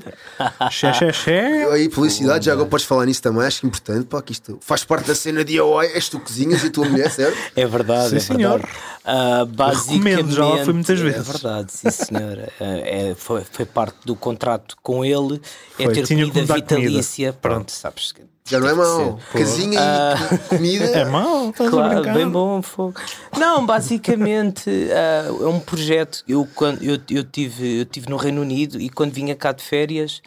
Xé, 0.70 0.94
xé, 0.94 1.12
xé. 1.12 1.72
Aí, 1.72 1.90
publicidade, 1.90 2.46
já 2.46 2.54
agora 2.54 2.70
podes 2.70 2.86
falar 2.86 3.08
nisso 3.08 3.24
também, 3.24 3.44
acho 3.44 3.62
que 3.62 3.66
é 3.66 3.70
importante, 3.70 4.06
pá, 4.06 4.22
que 4.22 4.34
isto 4.34 4.60
faz 4.62 4.84
parte 4.84 5.08
da 5.08 5.16
cena 5.16 5.44
de 5.44 5.54
DIY, 5.54 5.88
és 5.96 6.08
tu 6.10 6.20
cozinhas 6.20 6.64
e 6.64 6.68
a 6.68 6.72
tua 6.72 6.88
mulher, 6.88 7.10
certo? 7.12 7.36
É 7.56 7.66
verdade, 7.66 8.10
Sim, 8.12 8.16
é 8.18 8.20
senhor. 8.20 8.60
verdade. 8.60 8.74
Ah, 9.04 9.46
basicamente, 9.50 10.16
Recomendo, 10.18 10.36
já 10.36 10.46
lá 10.46 10.64
fui 10.66 10.74
muitas 10.74 11.00
É 11.00 11.04
vezes. 11.04 11.28
verdade, 11.28 11.72
sim, 11.72 11.90
senhora. 11.90 12.54
Ah, 12.62 12.66
é, 12.66 13.16
foi, 13.18 13.42
foi 13.52 13.66
parte 13.66 13.98
do 14.06 14.16
contrato 14.16 14.76
com 14.84 15.04
ele, 15.04 15.42
é 15.80 15.86
Foi, 15.86 15.94
ter 15.96 16.06
tinha 16.06 16.24
que 16.26 16.32
comida 16.32 16.46
dar 16.54 16.62
comida. 16.62 16.76
vitalícia. 16.88 17.34
Pronto, 17.34 17.72
sabes 17.72 18.12
que. 18.12 18.22
Já 18.50 18.60
não 18.60 18.68
é 18.68 18.74
mau. 18.74 19.20
Casinha 19.32 19.80
e 19.80 20.38
comida. 20.50 20.86
É 20.86 21.06
mau, 21.06 21.50
estás 21.52 21.68
a 21.68 21.72
Claro, 21.72 21.94
brincar? 21.96 22.14
bem 22.16 22.28
bom 22.28 22.62
fogo. 22.64 23.00
Não, 23.38 23.64
basicamente 23.64 24.70
ah, 24.92 25.28
é 25.28 25.46
um 25.46 25.60
projeto. 25.60 26.24
Eu, 26.28 26.48
quando, 26.56 26.82
eu, 26.82 27.00
eu, 27.12 27.24
tive, 27.24 27.82
eu 27.82 27.86
tive 27.86 28.10
no 28.10 28.18
Reino 28.18 28.42
Unido 28.42 28.82
e 28.82 28.90
quando 28.90 29.14
vinha 29.14 29.36
cá 29.36 29.52
de 29.52 29.62
férias, 29.64 30.22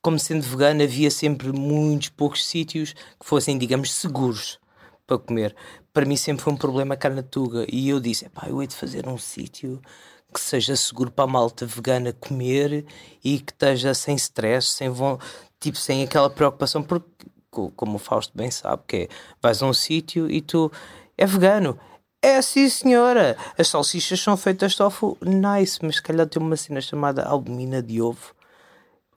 como 0.00 0.18
sendo 0.20 0.42
vegano, 0.42 0.84
havia 0.84 1.10
sempre 1.10 1.52
muitos 1.52 2.10
poucos 2.10 2.46
sítios 2.46 2.92
que 2.92 3.26
fossem, 3.26 3.58
digamos, 3.58 3.92
seguros 3.92 4.60
para 5.04 5.18
comer. 5.18 5.56
Para 5.92 6.06
mim 6.06 6.16
sempre 6.16 6.44
foi 6.44 6.52
um 6.52 6.56
problema 6.56 6.96
cá 6.96 7.08
na 7.10 7.22
Tuga. 7.24 7.66
E 7.68 7.88
eu 7.88 7.98
disse: 7.98 8.28
pá, 8.28 8.46
eu 8.48 8.62
hei 8.62 8.68
de 8.68 8.76
fazer 8.76 9.08
um 9.08 9.18
sítio 9.18 9.82
que 10.32 10.40
seja 10.40 10.76
seguro 10.76 11.10
para 11.10 11.24
a 11.24 11.28
malta 11.28 11.66
vegana 11.66 12.12
comer 12.12 12.84
e 13.24 13.38
que 13.38 13.52
esteja 13.52 13.94
sem 13.94 14.14
stress, 14.16 14.68
sem, 14.68 14.88
tipo, 15.60 15.78
sem 15.78 16.02
aquela 16.02 16.28
preocupação, 16.28 16.82
porque, 16.82 17.06
como 17.76 17.96
o 17.96 17.98
Fausto 17.98 18.32
bem 18.36 18.50
sabe, 18.50 18.82
que 18.86 18.96
é, 18.96 19.08
vais 19.42 19.62
a 19.62 19.66
um 19.66 19.72
sítio 19.74 20.30
e 20.30 20.40
tu 20.40 20.70
é 21.16 21.26
vegano. 21.26 21.78
É 22.22 22.40
sim, 22.40 22.68
senhora. 22.68 23.36
As 23.58 23.68
salsichas 23.68 24.18
são 24.20 24.36
feitas 24.36 24.72
de 24.72 24.78
tofu. 24.78 25.16
Nice, 25.20 25.78
mas 25.82 25.96
se 25.96 26.02
calhar 26.02 26.26
tem 26.26 26.42
uma 26.42 26.56
cena 26.56 26.80
chamada 26.80 27.22
albumina 27.22 27.82
de 27.82 28.00
ovo 28.00 28.32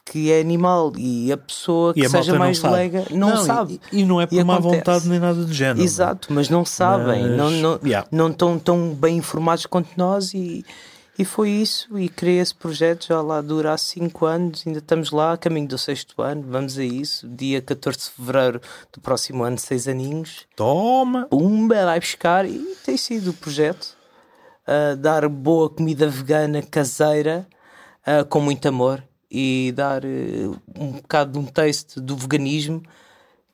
que 0.09 0.31
é 0.31 0.39
animal 0.39 0.93
e 0.97 1.31
a 1.33 1.37
pessoa 1.37 1.93
que 1.93 1.99
E 1.99 2.05
a 2.05 2.09
seja 2.09 2.33
mais 2.39 2.61
leiga 2.63 3.05
não, 3.11 3.29
Não, 3.29 3.43
e- 3.43 3.45
sabe. 3.45 3.81
E, 3.91 4.05
não 4.05 4.21
é 4.21 4.25
por 4.25 4.41
má 4.45 4.53
acontece. 4.55 4.77
vontade 4.77 5.09
nem 5.09 5.19
nada 5.19 5.43
do 5.45 5.53
género. 5.53 5.81
Exato, 5.81 6.31
mas 6.31 6.47
não 6.49 6.63
sabem, 6.63 7.27
Mas, 7.27 7.37
não, 7.37 7.51
não, 7.51 7.79
yeah. 7.83 8.07
não 8.09 8.29
estão 8.29 8.57
tão 8.57 8.93
bem 8.93 9.17
informados 9.17 9.65
quanto 9.65 9.89
nós 9.97 10.33
e, 10.33 10.65
e 11.17 11.25
foi 11.25 11.49
isso. 11.49 11.97
E 11.97 12.07
criei 12.07 12.39
esse 12.39 12.53
projeto, 12.53 13.07
já 13.07 13.21
lá 13.21 13.41
dura 13.41 13.73
há 13.73 13.77
5 13.77 14.25
anos, 14.25 14.63
ainda 14.65 14.79
estamos 14.79 15.11
lá, 15.11 15.33
a 15.33 15.37
caminho 15.37 15.67
do 15.67 15.77
sexto 15.77 16.21
ano, 16.21 16.43
vamos 16.47 16.77
a 16.77 16.83
isso. 16.83 17.27
Dia 17.27 17.61
14 17.61 17.97
de 17.97 18.05
fevereiro 18.11 18.61
do 18.93 19.01
próximo 19.01 19.43
ano, 19.43 19.57
6 19.57 19.87
aninhos. 19.87 20.45
Toma! 20.55 21.25
Pumba, 21.25 21.85
vai 21.85 21.99
buscar 21.99 22.45
e 22.45 22.59
tem 22.85 22.97
sido 22.97 23.31
o 23.31 23.33
projeto. 23.33 23.97
ah, 24.65 24.95
dar 24.95 25.27
boa 25.27 25.69
comida 25.69 26.07
vegana 26.07 26.61
caseira 26.61 27.47
ah, 28.05 28.23
com 28.23 28.39
muito 28.39 28.67
amor 28.67 29.03
e 29.29 29.73
dar 29.75 30.05
eh, 30.05 30.47
um 30.79 30.91
bocado 30.93 31.33
de 31.33 31.39
um 31.39 31.45
taste 31.45 31.99
do 31.99 32.15
veganismo 32.15 32.81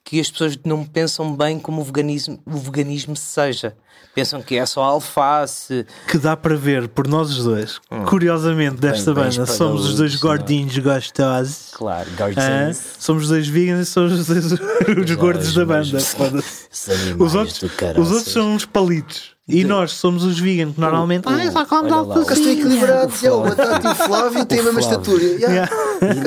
que 0.04 0.20
as 0.20 0.30
pessoas 0.30 0.58
não 0.66 0.84
pensam 0.86 1.36
bem 1.36 1.58
como 1.60 1.82
o 1.82 1.84
veganismo, 1.84 2.40
o 2.46 2.58
veganismo 2.58 3.16
seja. 3.16 3.76
Pensam 4.14 4.44
que 4.44 4.56
é 4.58 4.66
só 4.66 4.84
alface. 4.84 5.88
Que 6.08 6.20
dá 6.20 6.38
para 6.38 6.56
ver 6.56 6.88
por 6.88 7.08
nós 7.08 7.32
os 7.36 7.46
dois. 7.46 7.80
Curiosamente, 8.08 8.76
desta 8.76 9.12
bem 9.12 9.24
banda, 9.24 9.46
somos 9.48 9.88
os 9.88 9.96
dois 9.96 10.16
gordinhos 10.18 10.78
gostosos. 10.78 11.70
Claro, 11.72 12.08
Ah, 12.12 12.16
gardens. 12.18 12.84
somos 13.00 13.24
os 13.24 13.30
dois 13.30 13.48
veganos 13.48 13.88
e 13.88 13.92
somos 13.92 14.14
os, 14.14 14.28
dois, 14.28 14.52
os 14.52 15.16
gordos 15.16 15.54
da 15.56 15.66
banda. 15.66 15.98
Os 17.18 17.34
outros, 17.36 17.64
os 17.98 18.12
outros 18.12 18.34
são 18.34 18.54
uns 18.56 18.66
palitos. 18.66 19.34
E 19.48 19.64
nós 19.64 19.92
somos 19.94 20.24
os 20.24 20.40
vegan 20.40 20.72
que 20.72 20.80
normalmente. 20.80 21.28
Ah, 21.28 21.52
só 21.52 21.60
lá, 21.82 22.04
Por 22.06 22.22
acaso 22.24 22.34
estou 22.42 22.52
equilibrado. 22.54 23.14
O 23.32 23.42
Batata 23.44 23.88
e 23.88 23.92
o 23.92 23.96
Flávio 23.96 24.46
têm 24.46 24.60
a 24.60 24.64
mesma 24.64 24.80
estatura. 24.80 25.24
Yeah. 25.24 25.70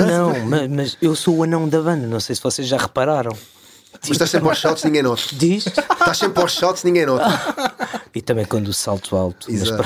Não, 0.06 0.44
ma- 0.46 0.68
mas, 0.68 0.96
eu 1.00 1.14
sou 1.16 1.36
o 1.36 1.42
anão 1.44 1.68
da 1.68 1.80
banda, 1.80 2.06
não 2.06 2.20
sei 2.20 2.34
se 2.36 2.42
vocês 2.42 2.66
já 2.68 2.76
repararam. 2.78 3.32
Mas 4.02 4.10
estás 4.10 4.30
sempre 4.30 4.48
aos 4.48 4.60
saltos, 4.60 4.84
ninguém 4.84 5.02
nota. 5.02 5.22
Diz? 5.32 5.66
Estás 5.66 6.18
sempre 6.18 6.40
aos 6.42 6.54
saltos, 6.54 6.84
ninguém 6.84 7.06
nota. 7.06 7.26
E 8.14 8.20
também 8.22 8.44
quando 8.44 8.68
o 8.68 8.72
salto 8.72 9.16
alto. 9.16 9.50
Exato. 9.50 9.82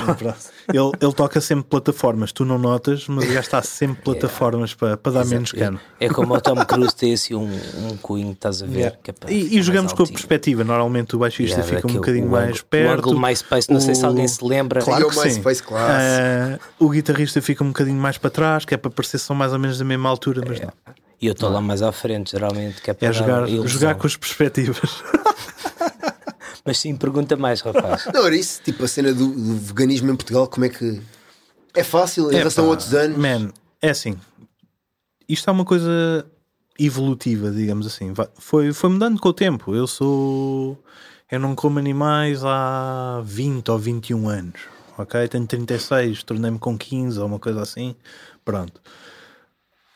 Ele, 0.73 0.93
ele 1.01 1.12
toca 1.12 1.41
sempre 1.41 1.65
plataformas, 1.69 2.31
tu 2.32 2.45
não 2.45 2.57
notas, 2.59 3.09
mas 3.09 3.24
já 3.32 3.41
está 3.41 3.61
sempre 3.62 4.03
plataformas 4.03 4.73
para, 4.73 4.97
para 4.97 5.12
dar 5.12 5.24
menos 5.24 5.51
cano. 5.51 5.81
É 5.99 6.09
como 6.09 6.32
o 6.35 6.41
Tom 6.41 6.55
Cruise 6.65 6.95
tem 6.95 7.12
assim 7.15 7.35
um, 7.35 7.51
um 7.91 7.97
cunho, 7.97 8.31
estás 8.32 8.62
a 8.62 8.66
ver? 8.66 8.99
que 9.03 9.11
é 9.11 9.15
para 9.15 9.32
E, 9.32 9.57
e 9.59 9.62
jogamos 9.62 9.93
com 9.93 10.03
a 10.05 10.07
perspectiva. 10.07 10.62
Normalmente 10.62 11.16
o 11.16 11.19
baixista 11.19 11.61
Yeah, 11.61 11.65
fica 11.77 11.87
um 11.87 11.91
aquele- 11.91 11.99
bocadinho 11.99 12.27
o 12.27 12.31
mais 12.31 12.49
ângulo- 12.51 12.65
perto. 12.70 12.91
O 12.91 12.99
ângulo 13.11 13.20
MySpace, 13.20 13.70
não 13.73 13.81
sei 13.81 13.95
se 13.97 14.05
O- 14.05 14.07
alguém 14.07 14.28
se 14.28 14.45
lembra. 14.45 14.81
Claro 14.81 15.07
o 15.07 15.11
que 15.11 15.31
sim. 15.31 15.43
Ah, 15.74 16.59
o 16.78 16.89
guitarrista 16.89 17.41
fica 17.43 17.65
um 17.65 17.69
bocadinho 17.69 18.01
mais 18.01 18.16
para 18.19 18.31
trás, 18.31 18.65
que 18.65 18.73
é 18.74 18.77
para 18.77 18.91
parecer 18.91 19.19
que 19.19 19.24
são 19.24 19.35
mais 19.35 19.53
ou 19.53 19.59
menos 19.59 19.78
da 19.78 19.85
mesma 19.85 20.09
altura, 20.09 20.43
mas 20.47 20.61
não. 20.61 20.73
E 21.21 21.27
eu 21.27 21.33
estou 21.33 21.51
lá 21.51 21.61
mais 21.61 21.83
à 21.83 21.93
frente, 21.93 22.31
geralmente, 22.31 22.81
que 22.81 22.91
é 22.91 22.95
para 22.95 23.09
É 23.09 23.13
jogar, 23.13 23.47
jogar 23.47 23.95
com 23.97 24.07
as 24.07 24.17
perspectivas. 24.17 24.79
Mas 26.65 26.79
sim, 26.79 26.95
pergunta 26.97 27.37
mais, 27.37 27.61
rapaz. 27.61 28.07
Não, 28.13 28.25
era 28.27 28.37
isso. 28.37 28.61
Tipo, 28.63 28.85
a 28.85 28.89
cena 28.89 29.13
do, 29.13 29.29
do 29.29 29.57
veganismo 29.57 30.11
em 30.11 30.17
Portugal, 30.17 30.47
como 30.47 30.67
é 30.67 30.69
que. 30.69 31.01
É 31.75 31.83
fácil 31.85 32.31
em 32.33 32.37
relação 32.37 32.67
a 32.67 32.69
outros 32.69 32.93
anos. 32.95 33.17
Man, 33.17 33.51
é 33.81 33.91
assim. 33.91 34.17
Isto 35.29 35.49
é 35.49 35.53
uma 35.53 35.65
coisa 35.65 36.27
evolutiva, 36.79 37.51
digamos 37.51 37.87
assim. 37.87 38.13
Vai- 38.13 38.29
Foi, 38.39 38.73
foi 38.73 38.91
mudando 38.91 39.21
com 39.21 39.29
o 39.29 39.33
tempo. 39.33 39.75
Eu 39.75 39.87
sou. 39.87 40.83
Eu 41.31 41.39
não 41.39 41.55
como 41.55 41.79
animais 41.79 42.43
há 42.45 43.21
20 43.25 43.71
ou 43.71 43.79
21 43.79 44.29
anos. 44.29 44.61
Ok? 44.99 45.29
Tenho 45.29 45.47
36, 45.47 46.23
tornei-me 46.25 46.59
com 46.59 46.77
15 46.77 47.19
ou 47.21 47.27
uma 47.27 47.39
coisa 47.39 47.63
assim. 47.63 47.95
Pronto. 48.45 48.81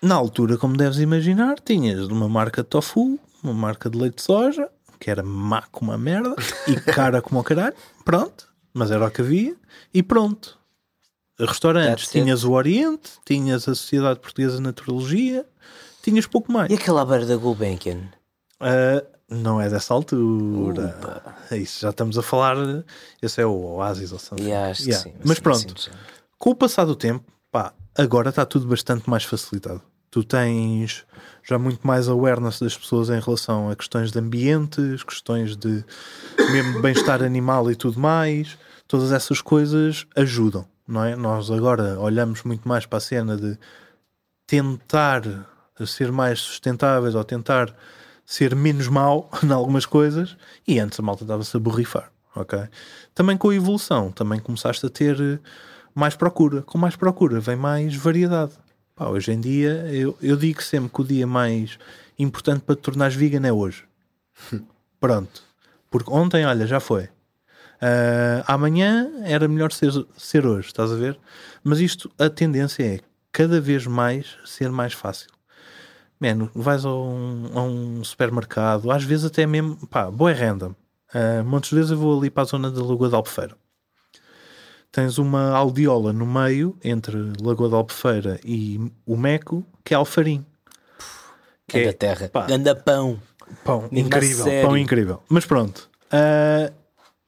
Na 0.05 0.15
altura, 0.17 0.59
como 0.59 0.77
deves 0.77 0.99
imaginar, 0.99 1.59
tinhas 1.61 2.09
uma 2.09 2.29
marca 2.29 2.63
de 2.63 2.69
tofu, 2.69 3.19
uma 3.43 3.55
marca 3.55 3.89
de 3.89 3.99
leite 3.99 4.17
de 4.17 4.23
soja, 4.23 4.69
que 5.01 5.11
era 5.11 5.23
má 5.23 5.63
como 5.73 5.91
uma 5.93 5.97
merda 5.99 6.35
e 6.69 6.77
cara 6.93 7.23
como 7.23 7.41
o 7.41 7.45
caralho. 7.45 7.75
Pronto. 8.05 8.47
Mas 8.75 8.91
era 8.91 9.07
o 9.07 9.11
que 9.11 9.23
havia. 9.23 9.57
E 9.95 10.03
pronto. 10.03 10.59
Restaurantes, 11.39 12.09
tinhas 12.09 12.45
o 12.45 12.53
Oriente, 12.53 13.13
tinhas 13.25 13.63
a 13.67 13.75
Sociedade 13.75 14.21
Portuguesa 14.21 14.57
de 14.57 14.63
Naturologia, 14.63 15.47
tinhas 16.03 16.27
pouco 16.27 16.53
mais. 16.53 16.71
E 16.71 16.75
aquela 16.75 17.05
beira 17.05 17.25
da 17.25 17.37
Gulbenkian? 17.37 18.09
Ah, 18.61 19.03
não 19.29 19.61
é 19.61 19.69
dessa 19.71 19.95
altura. 19.95 20.95
Isso 21.51 21.81
já 21.81 21.91
estamos 21.91 22.19
a 22.19 22.23
falar. 22.23 22.57
Esse 23.23 23.41
é 23.41 23.47
o 23.47 23.53
Oasis 23.77 24.13
ou 24.13 24.19
something. 24.19 24.45
Yeah, 24.45 24.71
acho 24.71 24.83
que 24.83 24.91
Yeah. 24.91 25.11
sim, 25.11 25.17
Mas 25.25 25.39
sim, 25.39 25.43
pronto, 25.43 25.81
sim. 25.81 25.91
com 26.39 26.51
o 26.51 26.55
passar 26.55 26.85
do 26.85 26.95
tempo, 26.95 27.25
pá, 27.51 27.73
agora 27.97 28.29
está 28.29 28.45
tudo 28.45 28.67
bastante 28.69 29.09
mais 29.09 29.25
facilitado. 29.25 29.83
Tu 30.15 30.23
tens 30.23 31.05
já 31.43 31.59
muito 31.59 31.85
mais 31.85 32.09
awareness 32.09 32.61
das 32.61 32.79
pessoas 32.79 33.11
em 33.11 33.19
relação 33.19 33.69
a 33.69 33.75
questões 33.75 34.13
de 34.13 34.19
ambientes, 34.21 35.03
questões 35.03 35.57
de 35.57 35.85
mesmo 36.53 36.81
bem-estar 36.81 37.21
animal 37.21 37.69
e 37.69 37.75
tudo 37.75 37.99
mais. 37.99 38.57
Todas 38.87 39.11
essas 39.11 39.43
coisas 39.43 40.07
ajudam, 40.15 40.69
não 40.87 41.03
é? 41.03 41.17
Nós 41.17 41.51
agora 41.51 41.99
olhamos 41.99 42.45
muito 42.45 42.69
mais 42.69 42.87
para 42.87 42.99
a 42.99 43.01
cena 43.01 43.37
de 43.37 43.59
tentar 44.47 45.23
ser 45.85 46.13
mais 46.13 46.39
sustentáveis 46.39 47.17
ou 47.17 47.25
tentar 47.25 47.75
ser 48.25 48.55
menos 48.55 48.87
mau 48.87 49.29
em 49.43 49.51
algumas 49.51 49.85
coisas 49.85 50.37
e 50.65 50.79
antes 50.79 51.01
a 51.01 51.03
malta 51.03 51.25
estava-se 51.25 51.57
a 51.57 51.59
borrifar, 51.59 52.13
ok? 52.37 52.69
Também 53.13 53.37
com 53.37 53.49
a 53.49 53.55
evolução, 53.57 54.13
também 54.13 54.39
começaste 54.39 54.87
a 54.87 54.89
ter 54.89 55.41
mais 55.93 56.15
procura. 56.15 56.63
Com 56.63 56.79
mais 56.79 56.95
procura 56.95 57.41
vem 57.41 57.57
mais 57.57 57.97
variedade. 57.97 58.53
Pá, 58.97 59.09
hoje 59.09 59.33
em 59.33 59.41
dia, 59.41 59.87
eu, 59.93 60.17
eu 60.23 60.37
digo 60.37 60.63
sempre 60.63 60.89
que 60.89 61.01
o 61.01 61.05
dia 61.05 61.27
mais 61.27 61.79
importante 62.17 62.61
para 62.61 62.77
te 62.77 62.83
tornares 62.83 63.17
vegan 63.17 63.45
é 63.47 63.53
hoje. 63.53 63.85
Pronto. 65.01 65.43
Porque 65.91 66.11
ontem, 66.11 66.47
olha, 66.47 66.65
já 66.67 66.79
foi. 66.79 67.09
Ah, 67.81 68.45
amanhã 68.47 69.11
era 69.25 69.49
melhor 69.49 69.73
ser, 69.73 69.93
ser 70.17 70.47
hoje, 70.47 70.69
estás 70.69 70.93
a 70.93 70.95
ver? 70.95 71.19
Mas 71.63 71.81
isto, 71.81 72.11
a 72.19 72.31
tendência 72.31 72.85
é 72.85 73.01
cada 73.33 73.61
vez 73.61 73.85
mais 73.87 74.37
ser 74.45 74.71
mais 74.71 74.93
fácil. 74.93 75.29
Mano, 76.21 76.49
vais 76.55 76.85
a 76.85 76.95
um, 76.95 77.51
a 77.53 77.63
um 77.63 78.05
supermercado, 78.05 78.91
às 78.93 79.03
vezes 79.03 79.25
até 79.27 79.45
mesmo, 79.45 79.77
pá, 79.89 80.09
boa 80.11 80.31
é 80.31 80.35
random. 80.35 80.75
Ah, 81.13 81.43
muitas 81.45 81.71
vezes 81.73 81.91
eu 81.91 81.99
vou 81.99 82.17
ali 82.19 82.31
para 82.31 82.45
a 82.45 82.47
zona 82.47 82.71
da 82.71 82.81
Lagoa 82.83 83.11
da 83.11 83.17
Albufeira. 83.17 83.57
Tens 84.95 85.19
uma 85.19 85.51
aldeola 85.51 86.13
no 86.13 86.25
meio, 86.25 86.79
entre 86.85 87.17
Lagoa 87.43 87.69
da 87.69 87.77
Albufeira 87.79 88.39
e 88.45 88.79
o 89.05 89.17
Meco, 89.17 89.67
que 89.85 89.93
é 89.93 89.97
Alfarim. 89.97 90.47
Que 91.67 91.79
Ganda 91.79 91.91
é, 91.91 91.93
terra, 91.93 92.29
pá, 92.29 92.47
ganda 92.47 92.77
pão. 92.77 93.21
Pão 93.65 93.89
incrível, 93.91 94.45
sério. 94.45 94.69
pão 94.69 94.79
incrível. 94.79 95.21
Mas 95.29 95.45
pronto, 95.45 95.91
ah, 96.13 96.73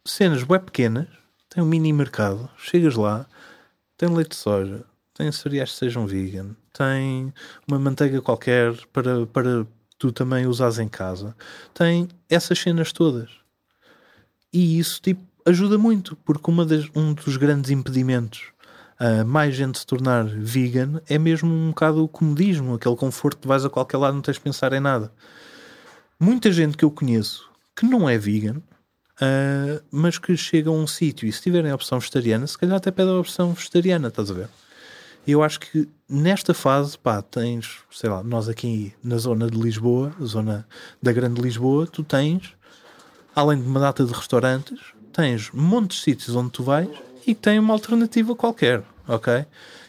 cenas 0.05 0.45
bem 0.45 0.61
pequenas, 0.61 1.09
tem 1.49 1.61
um 1.61 1.67
mini 1.67 1.93
mercado, 1.93 2.49
chegas 2.57 2.95
lá, 2.95 3.27
tem 3.97 4.09
leite 4.15 4.31
de 4.31 4.37
soja, 4.37 4.85
tem 5.13 5.33
cereais 5.33 5.73
que 5.73 5.79
sejam 5.79 6.07
vegan, 6.07 6.55
tem 6.73 7.35
uma 7.67 7.81
manteiga 7.81 8.23
qualquer 8.23 8.77
para, 8.93 9.27
para 9.27 9.67
tu 9.99 10.13
também 10.13 10.47
usares 10.47 10.79
em 10.79 10.89
casa, 10.89 11.35
tem 11.75 12.07
essas 12.31 12.61
cenas 12.61 12.93
todas. 12.93 13.29
E 14.53 14.79
isso 14.79 15.01
tipo, 15.03 15.26
ajuda 15.47 15.79
muito, 15.79 16.17
porque 16.25 16.51
uma 16.51 16.67
das, 16.67 16.89
um 16.95 17.15
dos 17.15 17.37
grandes 17.37 17.71
impedimentos 17.71 18.53
a 18.99 19.25
mais 19.25 19.55
gente 19.55 19.79
se 19.79 19.87
tornar 19.87 20.25
vegan 20.25 21.01
é 21.09 21.19
mesmo 21.19 21.53
um 21.53 21.69
bocado 21.69 22.03
o 22.03 22.09
comodismo, 22.09 22.75
aquele 22.75 22.97
conforto 22.97 23.43
de 23.43 23.49
vais 23.49 23.65
a 23.65 23.71
qualquer 23.71 23.99
lado, 23.99 24.15
não 24.15 24.23
tens 24.23 24.35
de 24.35 24.41
pensar 24.41 24.73
em 24.73 24.81
nada 24.81 25.13
muita 26.19 26.51
gente 26.51 26.77
que 26.77 26.85
eu 26.85 26.91
conheço 26.91 27.49
que 27.75 27.85
não 27.85 28.09
é 28.09 28.17
vegan, 28.17 28.63
ah, 29.21 29.83
mas 29.91 30.19
que 30.19 30.37
chega 30.37 30.71
a 30.71 30.73
um 30.73 30.87
sítio 30.87 31.29
e 31.29 31.33
se 31.33 31.43
tiverem 31.43 31.71
a 31.71 31.75
opção 31.75 31.99
vegetariana, 31.99 32.47
se 32.47 32.57
calhar 32.57 32.77
até 32.77 32.91
pedem 32.91 33.15
a 33.15 33.21
opção 33.21 33.53
vegetariana, 33.53 34.09
estás 34.09 34.31
a 34.31 34.35
ver? 34.35 34.49
E 35.27 35.33
eu 35.33 35.43
acho 35.43 35.61
que 35.61 35.89
nesta 36.09 36.55
fase, 36.55 36.97
pá, 36.97 37.21
tens, 37.21 37.79
sei 37.91 38.09
lá, 38.09 38.23
nós 38.23 38.49
aqui 38.49 38.95
na 39.03 39.19
zona 39.19 39.51
de 39.51 39.59
Lisboa, 39.59 40.13
zona 40.23 40.67
da 41.03 41.13
Grande 41.13 41.41
Lisboa, 41.43 41.87
tu 41.87 42.05
tens, 42.05 42.55
além 43.35 43.61
de 43.61 43.67
uma 43.67 43.81
data 43.81 44.05
de 44.05 44.13
restaurantes, 44.13 44.81
tens 45.17 45.51
montes 45.51 45.97
de 45.99 46.05
sítios 46.05 46.37
onde 46.37 46.51
tu 46.51 46.63
vais 46.63 46.89
e 47.27 47.35
tem 47.35 47.59
uma 47.59 47.73
alternativa 47.73 48.37
qualquer, 48.37 48.83
ok? 49.09 49.47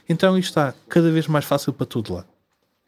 Então 0.08 0.38
isto 0.38 0.50
está 0.50 0.74
cada 0.88 1.12
vez 1.12 1.28
mais 1.28 1.44
fácil 1.44 1.74
para 1.74 1.86
tudo 1.86 2.14
lá. 2.14 2.26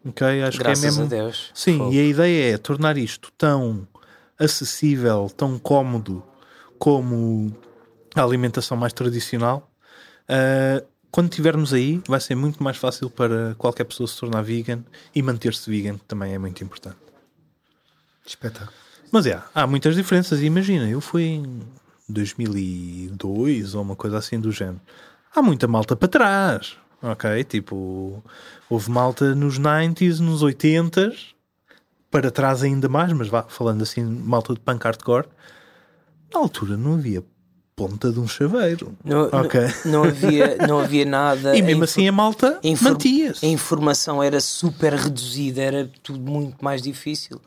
Ok? 0.05 0.25
Acho 0.43 0.57
Graças 0.57 0.79
que 0.79 0.85
é 0.85 0.89
mesmo. 0.89 1.03
a 1.03 1.07
Deus. 1.07 1.51
Sim, 1.53 1.77
Fogo. 1.77 1.93
e 1.93 1.99
a 1.99 2.03
ideia 2.03 2.53
é 2.53 2.57
tornar 2.57 2.97
isto 2.97 3.29
tão 3.37 3.85
acessível, 4.39 5.29
tão 5.35 5.59
cómodo 5.59 6.23
como 6.77 7.53
a 8.15 8.23
alimentação 8.23 8.77
mais 8.77 8.93
tradicional. 8.93 9.69
Ah, 10.29 10.81
quando 11.11 11.29
estivermos 11.29 11.73
aí, 11.73 12.01
vai 12.07 12.21
ser 12.21 12.35
muito 12.35 12.63
mais 12.63 12.77
fácil 12.77 13.09
para 13.09 13.53
qualquer 13.57 13.83
pessoa 13.83 14.07
se 14.07 14.17
tornar 14.17 14.43
vegan 14.43 14.81
e 15.13 15.21
manter-se 15.21 15.69
vegan, 15.69 15.97
que 15.97 16.05
também 16.05 16.33
é 16.33 16.37
muito 16.37 16.63
importante. 16.63 16.97
Espetáculo. 18.25 18.71
Mas 19.11 19.25
é, 19.25 19.41
há 19.53 19.67
muitas 19.67 19.95
diferenças. 19.95 20.41
Imagina, 20.41 20.87
eu 20.87 21.01
fui 21.01 21.43
2002 22.09 23.75
ou 23.75 23.81
uma 23.81 23.95
coisa 23.95 24.17
assim 24.17 24.39
do 24.39 24.51
género. 24.51 24.81
Há 25.35 25.41
muita 25.41 25.67
malta 25.67 25.95
para 25.95 26.07
trás, 26.07 26.75
ok? 27.01 27.43
Tipo, 27.43 28.23
houve 28.69 28.89
malta 28.89 29.35
nos 29.35 29.59
90s, 29.59 30.19
nos 30.19 30.43
80s, 30.43 31.15
para 32.09 32.31
trás 32.31 32.63
ainda 32.63 32.89
mais, 32.89 33.13
mas 33.13 33.27
vá, 33.27 33.43
falando 33.43 33.83
assim, 33.83 34.03
malta 34.03 34.53
de 34.53 34.59
punk 34.59 34.83
hardcore. 34.83 35.27
Na 36.33 36.39
altura 36.39 36.75
não 36.75 36.95
havia 36.95 37.23
ponta 37.75 38.11
de 38.11 38.19
um 38.19 38.27
chaveiro. 38.27 38.93
Não, 39.05 39.29
Ok. 39.31 39.61
não, 39.85 39.91
não 39.91 40.03
havia, 40.03 40.57
não 40.67 40.79
havia 40.79 41.05
nada. 41.05 41.55
E 41.57 41.61
mesmo 41.61 41.83
assim 41.85 42.07
a 42.07 42.11
malta 42.11 42.59
mantia-se. 42.81 43.45
A 43.45 43.49
informação 43.49 44.21
era 44.21 44.41
super 44.41 44.93
reduzida, 44.93 45.61
era 45.61 45.89
tudo 46.03 46.19
muito 46.19 46.57
mais 46.63 46.81
difícil. 46.81 47.39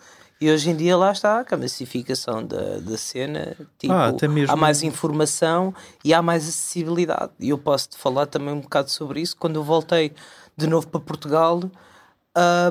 E 0.43 0.51
hoje 0.51 0.71
em 0.71 0.77
dia 0.77 0.97
lá 0.97 1.13
está 1.13 1.45
com 1.45 1.55
a 1.55 1.59
massificação 1.59 2.45
da, 2.45 2.79
da 2.79 2.97
cena. 2.99 3.57
Tipo, 3.79 3.93
Ah, 3.93 4.09
até 4.09 4.27
mesmo- 4.27 4.53
Há 4.53 4.57
mais 4.57 4.83
informação 4.83 5.73
e 6.05 6.13
há 6.13 6.21
mais 6.21 6.43
acessibilidade. 6.49 7.31
E 7.39 7.51
eu 7.51 7.59
posso 7.59 7.91
te 7.91 7.97
falar 7.97 8.27
também 8.27 8.53
um 8.53 8.61
bocado 8.61 8.91
sobre 8.91 9.21
isso. 9.21 9.37
Quando 9.37 9.55
eu 9.55 9.63
voltei 9.63 10.13
de 10.57 10.67
novo 10.67 10.89
para 10.89 10.99
Portugal, 11.01 11.61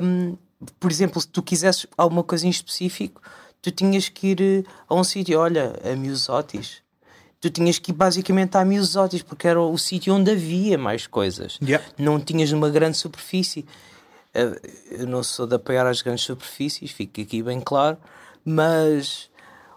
hum, 0.02 0.36
por 0.78 0.90
exemplo, 0.90 1.18
se 1.20 1.28
tu 1.28 1.42
quisesses 1.42 1.86
alguma 1.96 2.22
coisa 2.22 2.46
em 2.46 2.50
específico, 2.50 3.22
tu 3.62 3.70
tinhas 3.70 4.08
que 4.08 4.28
ir 4.28 4.40
eh, 4.42 4.64
a 4.88 4.94
um 4.94 5.02
sítio, 5.02 5.38
olha, 5.40 5.72
a 5.82 5.96
Miusotis. 5.96 6.82
Tu 7.40 7.48
tinhas 7.50 7.78
que 7.78 7.90
ir 7.90 7.94
basicamente 7.94 8.54
a 8.56 8.64
Miusotis, 8.64 9.22
porque 9.22 9.48
era 9.48 9.60
o 9.60 9.76
sítio 9.78 10.14
onde 10.14 10.30
havia 10.30 10.76
mais 10.78 11.06
coisas. 11.06 11.58
Yeah. 11.62 11.84
Não 11.98 12.20
tinhas 12.20 12.52
numa 12.52 12.68
grande 12.70 12.96
superfície. 12.96 13.64
Eh, 14.34 14.60
Eu 14.90 15.06
não 15.06 15.22
sou 15.22 15.46
de 15.46 15.54
apoiar 15.56 15.86
as 15.86 16.02
grandes 16.02 16.24
superfícies, 16.24 16.90
fica 16.90 17.22
aqui 17.22 17.42
bem 17.42 17.60
claro, 17.60 17.96
mas 18.44 19.30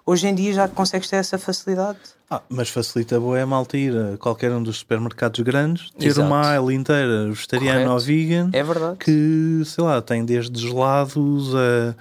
hoje 0.06 0.28
em 0.28 0.36
dia 0.36 0.54
já 0.54 0.68
consegues 0.68 1.10
ter 1.10 1.18
essa 1.18 1.38
facilidade. 1.38 2.00
Ah, 2.30 2.42
mas 2.50 2.70
facilita 2.70 3.20
boa 3.20 3.38
é 3.38 3.44
a 3.44 3.46
malta 3.46 3.78
ir 3.78 3.96
a 3.96 4.18
qualquer 4.18 4.52
um 4.52 4.62
dos 4.64 4.78
supermercados 4.78 5.40
grandes, 5.42 5.92
ter 5.92 6.08
Exato. 6.08 6.28
uma 6.28 6.50
aisle 6.52 6.74
inteira 6.74 7.28
vegetariana 7.28 7.74
Correto. 7.86 7.92
ou 7.94 8.00
vegan, 8.00 8.50
É 8.52 8.64
verdade. 8.64 8.98
que, 8.98 9.62
sei 9.66 9.84
lá, 9.84 10.02
tem 10.02 10.26
desde 10.26 10.60
gelados 10.60 11.54
a, 11.56 11.96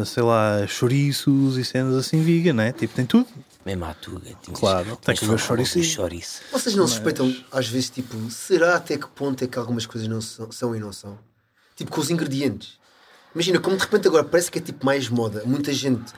a, 0.00 0.04
sei 0.04 0.22
lá, 0.22 0.66
chouriços 0.66 1.56
e 1.56 1.64
cenas 1.64 1.94
assim 1.94 2.20
vegan, 2.22 2.52
né? 2.52 2.72
Tipo, 2.72 2.94
tem 2.94 3.06
tudo. 3.06 3.26
Mesmo 3.64 3.84
à 3.86 3.94
tuga. 3.94 4.30
tinhas- 4.42 4.60
Claro, 4.60 4.84
tinhas 4.84 4.98
tem 5.00 5.14
que 5.16 5.26
do 5.26 5.38
chouriço. 5.38 5.82
chouriço. 5.82 6.42
Vocês 6.52 6.74
não 6.76 6.86
suspeitam, 6.86 7.34
às 7.50 7.66
vezes, 7.66 7.88
tipo, 7.90 8.16
será 8.30 8.76
até 8.76 8.96
que 8.98 9.08
ponto 9.08 9.42
é 9.42 9.46
que 9.46 9.58
algumas 9.58 9.86
coisas 9.86 10.06
não 10.08 10.20
são, 10.20 10.52
são 10.52 10.76
e 10.76 10.78
não 10.78 10.92
são? 10.92 11.18
Tipo, 11.76 11.90
com 11.92 12.00
os 12.00 12.10
ingredientes. 12.10 12.78
Imagina, 13.34 13.60
como 13.60 13.76
de 13.76 13.82
repente 13.82 14.08
agora 14.08 14.24
parece 14.24 14.50
que 14.50 14.58
é 14.58 14.62
tipo 14.62 14.84
mais 14.84 15.08
moda. 15.10 15.42
Muita 15.44 15.72
gente. 15.72 16.10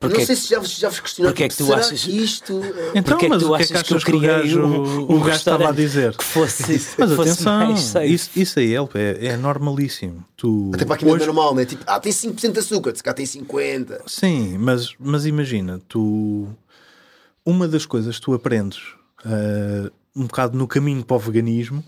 Porque 0.00 0.18
não 0.18 0.26
sei 0.26 0.34
se 0.34 0.48
já, 0.48 0.58
vos- 0.58 0.76
já 0.76 0.88
vos 0.88 0.98
questionaram. 0.98 1.32
porque 1.32 1.44
é 1.44 1.48
tipo, 1.48 1.58
que 1.58 1.64
tu 1.64 1.66
será 1.68 1.86
achas- 1.86 2.02
que 2.04 2.10
isto. 2.24 2.60
é- 2.64 2.90
Então, 2.98 3.02
Porque 3.16 3.26
é 3.26 3.28
que 3.28 3.28
mas 3.28 3.42
tu 3.42 3.52
o 3.52 3.56
que 3.56 3.62
é 3.62 3.66
que 3.66 3.72
achas 3.74 3.82
que 3.86 3.92
eu 3.92 3.96
achas 3.96 4.04
que 4.04 4.10
o 4.58 4.66
um- 4.66 5.00
o 5.06 5.12
um 5.16 5.20
gajo 5.20 5.36
estava 5.36 5.68
a 5.68 5.72
dizer? 5.72 6.16
que 6.16 6.24
fosse, 6.24 6.62
Mas 6.98 7.12
fosse 7.12 7.30
atenção, 7.30 8.04
isso, 8.04 8.30
isso 8.34 8.58
aí 8.58 8.74
é, 8.74 9.26
é 9.28 9.36
normalíssimo. 9.36 10.24
Tu, 10.36 10.72
Até 10.74 10.84
para 10.84 10.96
aqui 10.96 11.04
não 11.04 11.12
é 11.12 11.16
hoje- 11.16 11.26
normal, 11.26 11.54
né? 11.54 11.64
Tipo, 11.64 11.84
ah, 11.86 12.00
tem 12.00 12.10
5% 12.12 12.52
de 12.52 12.58
açúcar, 12.58 12.96
se 12.96 13.02
cá 13.02 13.14
tem 13.14 13.24
50%. 13.24 14.02
Sim, 14.08 14.58
mas, 14.58 14.92
mas 14.98 15.24
imagina, 15.24 15.80
tu. 15.88 16.48
Uma 17.46 17.66
das 17.68 17.86
coisas 17.86 18.16
que 18.16 18.22
tu 18.22 18.34
aprendes 18.34 18.80
ah, 19.24 19.90
um 20.16 20.26
bocado 20.26 20.58
no 20.58 20.66
caminho 20.66 21.04
para 21.04 21.16
o 21.16 21.20
veganismo 21.20 21.82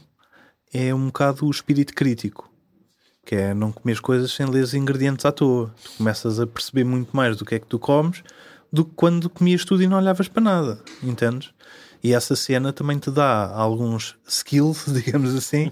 é 0.73 0.95
um 0.95 1.07
bocado 1.07 1.45
o 1.47 1.51
espírito 1.51 1.93
crítico. 1.95 2.49
Que 3.31 3.37
é 3.37 3.55
não 3.55 3.71
comer 3.71 4.01
coisas 4.01 4.33
sem 4.33 4.45
ler 4.45 4.65
os 4.65 4.75
ingredientes 4.75 5.25
à 5.25 5.31
toa. 5.31 5.73
Tu 5.85 5.91
começas 5.99 6.41
a 6.41 6.49
perceber 6.49 6.83
muito 6.83 7.17
mais 7.17 7.37
do 7.37 7.45
que 7.45 7.55
é 7.55 7.61
que 7.61 7.67
tu 7.67 7.79
comes 7.79 8.25
do 8.73 8.85
que 8.85 8.91
quando 8.97 9.31
comias 9.31 9.65
tudo 9.65 9.85
e 9.85 9.87
não 9.87 9.99
olhavas 9.99 10.27
para 10.27 10.43
nada. 10.43 10.81
Entendes? 11.01 11.53
E 12.03 12.13
essa 12.13 12.35
cena 12.35 12.73
também 12.73 12.99
te 12.99 13.09
dá 13.09 13.47
alguns 13.55 14.17
skills, 14.27 14.87
digamos 14.93 15.33
assim, 15.37 15.71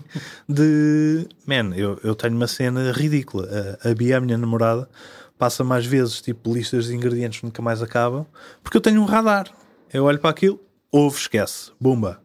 de 0.49 1.27
man, 1.45 1.75
eu, 1.75 1.99
eu 2.05 2.15
tenho 2.15 2.37
uma 2.37 2.47
cena 2.47 2.93
ridícula. 2.93 3.49
A, 3.83 3.91
a 3.91 3.93
Bia, 3.93 4.19
a 4.19 4.21
minha 4.21 4.39
namorada, 4.39 4.89
passa 5.37 5.65
mais 5.65 5.85
vezes 5.85 6.23
tipo 6.23 6.55
listas 6.55 6.85
de 6.85 6.95
ingredientes 6.95 7.41
que 7.41 7.45
nunca 7.45 7.61
mais 7.61 7.83
acabam, 7.83 8.25
porque 8.63 8.77
eu 8.77 8.81
tenho 8.81 9.03
um 9.03 9.05
radar. 9.05 9.53
Eu 9.93 10.05
olho 10.05 10.21
para 10.21 10.31
aquilo, 10.31 10.61
ovo, 10.93 11.19
esquece, 11.19 11.73
bomba. 11.81 12.21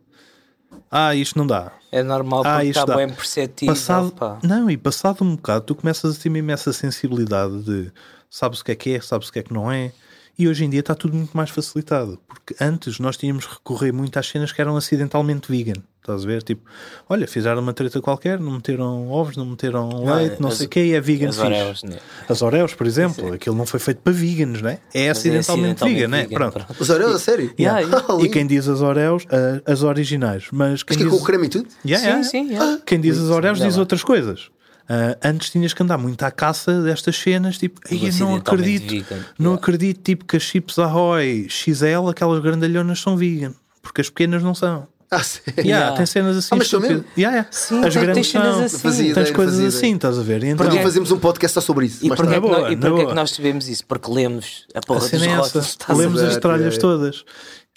Ah, 0.92 1.16
isto 1.16 1.38
não 1.38 1.48
dá. 1.48 1.72
É 1.92 2.02
normal 2.04 2.42
Ah, 2.46 2.56
porque 2.56 2.68
isto 2.70 2.80
está 2.80 2.86
dá. 2.94 2.96
bem 2.98 3.10
perceptível. 3.14 3.74
Passado, 3.76 4.12
pá. 4.12 4.40
não, 4.44 4.70
e 4.70 4.78
passado 4.78 5.24
um 5.24 5.36
bocado, 5.36 5.66
tu 5.66 5.76
começas 5.76 6.18
a 6.18 6.22
ter 6.22 6.30
mesmo 6.30 6.52
essa 6.52 6.72
sensibilidade 6.74 7.64
de 7.64 7.92
sabes 8.30 8.62
o 8.62 8.66
que 8.66 8.72
é 8.72 8.76
que 8.76 8.90
é, 8.96 9.02
sabes 9.02 9.28
o 9.30 9.32
que 9.34 9.40
é 9.40 9.44
que 9.44 9.54
não 9.54 9.72
é. 9.72 9.92
E 10.38 10.48
hoje 10.48 10.66
em 10.66 10.70
dia 10.70 10.80
está 10.80 10.96
tudo 10.96 11.16
muito 11.16 11.36
mais 11.38 11.50
facilitado. 11.52 12.20
Porque 12.28 12.56
antes 12.62 12.98
nós 13.00 13.16
tínhamos 13.18 13.46
que 13.46 13.54
recorrer 13.54 13.92
muito 13.92 14.18
às 14.18 14.28
cenas 14.28 14.52
que 14.52 14.60
eram 14.60 14.76
acidentalmente 14.76 15.52
vegan. 15.52 15.80
Estás 16.02 16.24
a 16.24 16.28
ver? 16.28 16.44
Tipo, 16.44 16.64
olha, 17.08 17.26
fizeram 17.28 17.62
uma 17.62 17.72
treta 17.72 18.02
qualquer, 18.02 18.38
não 18.40 18.52
meteram 18.54 19.10
ovos, 19.10 19.38
não 19.38 19.46
meteram 19.46 20.04
leite, 20.04 20.42
não 20.42 20.50
as- 20.50 20.56
sei 20.58 20.66
o 20.66 20.70
que, 20.70 20.80
e 20.84 20.94
é 20.94 21.00
vegan 21.00 21.30
as 21.30 21.36
fixe. 21.36 21.48
Oreos, 21.48 21.84
né? 21.84 21.98
As 22.28 22.42
Oreos, 22.42 22.74
por 22.74 22.86
exemplo, 22.88 23.32
aquilo 23.32 23.56
não 23.56 23.66
foi 23.66 23.80
feito 23.80 24.00
para 24.02 24.12
veganos, 24.12 24.62
né? 24.62 24.80
É 24.94 25.10
acidentalmente, 25.10 25.84
acidentalmente 25.84 25.94
vegan, 25.96 26.08
né? 26.10 26.24
vegan, 26.24 26.36
Pronto. 26.36 26.54
pronto. 26.66 26.76
Os 26.82 26.90
Oreos, 26.90 27.16
a 27.16 27.20
sério? 27.20 27.54
Yeah. 27.58 27.80
Yeah, 27.80 28.06
Ah, 28.10 28.18
E 28.22 28.28
quem 28.28 28.46
diz 28.46 28.68
as 28.68 28.82
Oreos, 28.82 29.26
ah, 29.30 29.72
as 29.72 29.82
originais. 29.84 30.48
Mas 30.52 30.84
quem 30.84 30.98
Mas 30.98 30.98
que 30.98 31.04
é 31.04 31.06
diz... 31.10 31.18
com 31.18 31.24
o 31.24 31.26
creme 31.26 31.46
e 31.46 31.50
tudo? 31.50 31.70
Yeah, 31.86 32.04
Sim, 32.04 32.10
yeah, 32.10 32.24
sim, 32.24 32.38
yeah. 32.50 32.66
yeah. 32.66 32.82
Quem 32.86 33.00
diz 33.00 33.18
as 33.18 33.30
Oreos 33.30 33.60
diz 33.62 33.78
outras 33.78 34.04
coisas. 34.04 34.50
Ah, 34.90 35.18
antes 35.24 35.50
tinhas 35.50 35.74
que 35.74 35.82
andar 35.82 35.98
muito 35.98 36.22
à 36.24 36.32
caça 36.32 36.82
destas 36.82 37.16
cenas, 37.18 37.58
tipo, 37.58 37.80
"Ei, 37.90 38.10
eu 38.10 38.14
não 38.20 38.36
acredito, 38.36 38.90
vegan." 38.90 39.24
não 39.40 39.52
Yeah. 39.52 39.62
acredito 39.62 40.02
tipo 40.04 40.26
que 40.26 40.36
as 40.38 40.44
chips 40.44 40.78
Ahoy 40.78 41.48
XL, 41.50 42.10
aquelas 42.10 42.42
grandalhonas 42.42 43.00
são 43.00 43.16
vegan, 43.16 43.54
porque 43.82 44.02
as 44.02 44.10
pequenas 44.10 44.44
não 44.44 44.54
são. 44.54 44.88
Ah, 45.10 45.22
sério? 45.24 45.54
Yeah, 45.64 45.68
Yeah. 45.70 45.98
Tem 45.98 46.06
cenas 46.08 46.36
assim. 46.38 46.50
Ah, 46.52 46.56
mas 46.58 46.72
mesmo? 46.74 47.06
Yeah, 47.18 47.36
yeah. 47.38 47.48
Sim, 47.52 47.86
as 47.86 47.94
tem- 47.94 48.04
grandes 48.04 48.32
tem 48.32 48.42
cenas 48.42 48.56
são. 48.56 48.66
assim. 48.66 48.78
Fazia 48.80 49.04
Tens 49.04 49.12
ideia, 49.30 49.36
coisas 49.36 49.54
fazia 49.56 49.68
assim, 49.70 49.96
estás 49.96 50.18
a 50.20 50.24
ver? 50.24 50.38
E 50.38 50.40
Para 50.40 50.50
Então, 50.66 50.70
dia 50.70 50.82
fazemos 50.82 51.12
um 51.12 51.20
podcast 51.20 51.54
só 51.54 51.62
sobre 51.62 51.86
isso. 51.86 52.04
E 52.06 52.10
porquê, 52.10 52.34
é 52.34 52.40
boa, 52.40 52.72
e 52.72 52.76
porquê 52.76 52.88
é 52.88 52.90
boa. 52.90 53.08
que 53.10 53.14
nós 53.14 53.30
sabemos 53.32 53.70
isso? 53.70 53.86
Porque 53.86 54.12
lemos 54.12 54.66
a 54.74 54.82
porra 54.82 55.00
dos 55.08 55.14
é 55.24 55.36
rótulos. 55.36 55.78
Lemos 55.90 56.22
as 56.22 56.38
tralhas 56.38 56.76
é. 56.76 56.78
todas. 56.80 57.24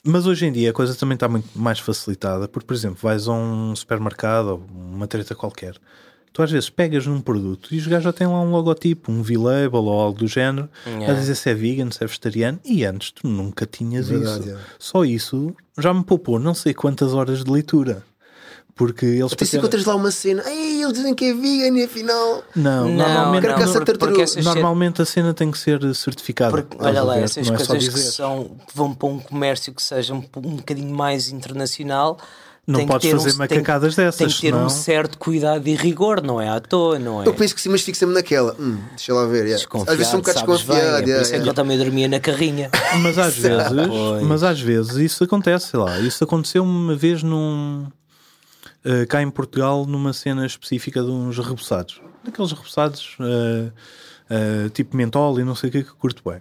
Mas 0.02 0.24
hoje 0.26 0.46
em 0.46 0.52
dia 0.52 0.70
a 0.70 0.72
coisa 0.72 0.94
também 0.94 1.14
está 1.14 1.28
muito 1.28 1.48
mais 1.54 1.78
facilitada, 1.78 2.48
porque, 2.48 2.66
por 2.66 2.74
exemplo, 2.74 2.98
vais 3.02 3.28
a 3.28 3.32
um 3.32 3.76
supermercado 3.76 4.46
ou 4.52 4.66
uma 4.74 5.06
treta 5.06 5.34
qualquer, 5.34 5.74
tu 6.36 6.42
às 6.42 6.50
vezes 6.50 6.68
pegas 6.68 7.06
num 7.06 7.18
produto 7.18 7.74
e 7.74 7.78
os 7.78 7.86
gajos 7.86 8.04
já 8.04 8.12
têm 8.12 8.26
lá 8.26 8.38
um 8.42 8.50
logotipo, 8.50 9.10
um 9.10 9.22
V-label 9.22 9.82
ou 9.84 9.98
algo 9.98 10.18
do 10.18 10.26
género, 10.28 10.68
a 10.84 10.90
Yeah. 10.90 11.14
dizer 11.14 11.34
se 11.34 11.48
é 11.48 11.54
vegan, 11.54 11.90
se 11.90 12.04
é 12.04 12.06
vegetariano, 12.06 12.60
e 12.62 12.84
antes 12.84 13.10
tu 13.10 13.26
nunca 13.26 13.64
tinhas 13.64 14.08
Verdade, 14.10 14.40
isso. 14.50 14.50
é. 14.50 14.58
Só 14.78 15.02
isso 15.02 15.56
já 15.78 15.94
me 15.94 16.04
poupou 16.04 16.38
não 16.38 16.52
sei 16.52 16.74
quantas 16.74 17.14
horas 17.14 17.42
de 17.42 17.50
leitura. 17.50 18.04
Porque 18.74 19.06
eles 19.06 19.32
Até 19.32 19.46
se 19.46 19.52
puseram- 19.52 19.62
encontras 19.62 19.84
lá 19.86 19.94
uma 19.96 20.10
cena, 20.10 20.42
ei, 20.46 20.82
eles 20.82 20.92
dizem 20.92 21.14
que 21.14 21.24
é 21.24 21.32
vegan 21.32 21.78
e 21.78 21.84
afinal. 21.84 22.44
Não, 22.54 22.86
Não, 22.86 22.94
normalmente, 22.94 23.46
não, 23.46 23.54
caçar 23.58 23.76
porque- 23.86 23.94
porque 23.98 24.20
essas 24.20 24.44
normalmente 24.44 25.00
a 25.00 25.06
cena 25.06 25.32
tem 25.32 25.50
que 25.50 25.56
ser 25.58 25.94
certificada. 25.94 26.50
Porque, 26.50 26.76
olha 26.78 27.00
a 27.00 27.02
lá, 27.02 27.14
ver? 27.14 27.22
essas 27.22 27.46
Não 27.48 27.54
é 27.54 27.56
coisas 27.56 27.88
que, 27.88 27.94
dizer. 27.94 28.10
são, 28.10 28.44
que 28.68 28.76
vão 28.76 28.92
para 28.92 29.08
um 29.08 29.18
comércio 29.18 29.72
que 29.72 29.82
seja 29.82 30.12
um, 30.12 30.18
um 30.36 30.56
bocadinho 30.56 30.94
mais 30.94 31.30
internacional. 31.30 32.18
Não 32.66 32.80
tem 32.80 32.86
que 32.86 32.92
podes 32.92 33.10
ter 33.10 33.16
fazer 33.16 33.34
um, 33.34 33.38
macacadas 33.38 33.94
tem, 33.94 34.04
dessas, 34.04 34.18
Tem 34.18 34.26
que 34.28 34.40
ter 34.40 34.46
senão- 34.48 34.66
um 34.66 34.68
certo 34.68 35.18
cuidado 35.18 35.68
e 35.68 35.74
rigor, 35.76 36.20
não 36.20 36.40
é 36.40 36.48
à 36.48 36.58
toa, 36.60 36.98
não 36.98 37.22
é? 37.22 37.28
Eu 37.28 37.32
penso 37.34 37.54
que 37.54 37.60
sim, 37.60 37.68
mas 37.68 37.82
fico-me 37.82 38.12
naquela. 38.12 38.56
Hum, 38.58 38.78
deixa 38.90 39.14
lá 39.14 39.24
ver. 39.26 39.44
yeah. 39.44 39.56
Desconfiado, 39.56 39.90
Às 39.92 39.96
vezes 39.98 40.10
sou 40.10 40.18
um 40.18 40.22
bocado 40.22 40.38
sabes 40.40 40.62
bem, 40.62 40.74
desconfiado. 40.76 41.02
é 41.02 41.06
yeah, 41.06 41.22
isso 41.22 41.34
é 41.34 41.40
que 41.40 41.48
eu 41.48 41.54
também 41.54 41.78
dormia 41.78 42.08
na 42.08 42.18
carrinha. 42.18 42.70
Mas 43.02 43.18
às 43.18 43.34
vezes, 43.38 43.68
Pois. 43.88 44.22
mas 44.24 44.42
às 44.42 44.60
vezes 44.60 44.96
isso 44.96 45.22
acontece, 45.22 45.68
sei 45.68 45.78
lá. 45.78 45.98
Isso 46.00 46.24
aconteceu 46.24 46.64
uma 46.64 46.96
vez 46.96 47.22
num 47.22 47.86
eh, 48.84 49.06
cá 49.06 49.22
em 49.22 49.30
Portugal 49.30 49.86
numa 49.86 50.12
cena 50.12 50.44
específica 50.44 51.02
de 51.02 51.10
uns 51.10 51.38
reboçados. 51.38 52.00
Daqueles 52.24 52.50
reboçados 52.50 53.16
eh, 53.20 53.70
eh, 54.30 54.68
tipo 54.70 54.96
mentol 54.96 55.38
e 55.38 55.44
não 55.44 55.54
sei 55.54 55.68
o 55.68 55.72
que 55.72 55.84
que 55.84 55.92
curto 55.94 56.20
bem. 56.28 56.40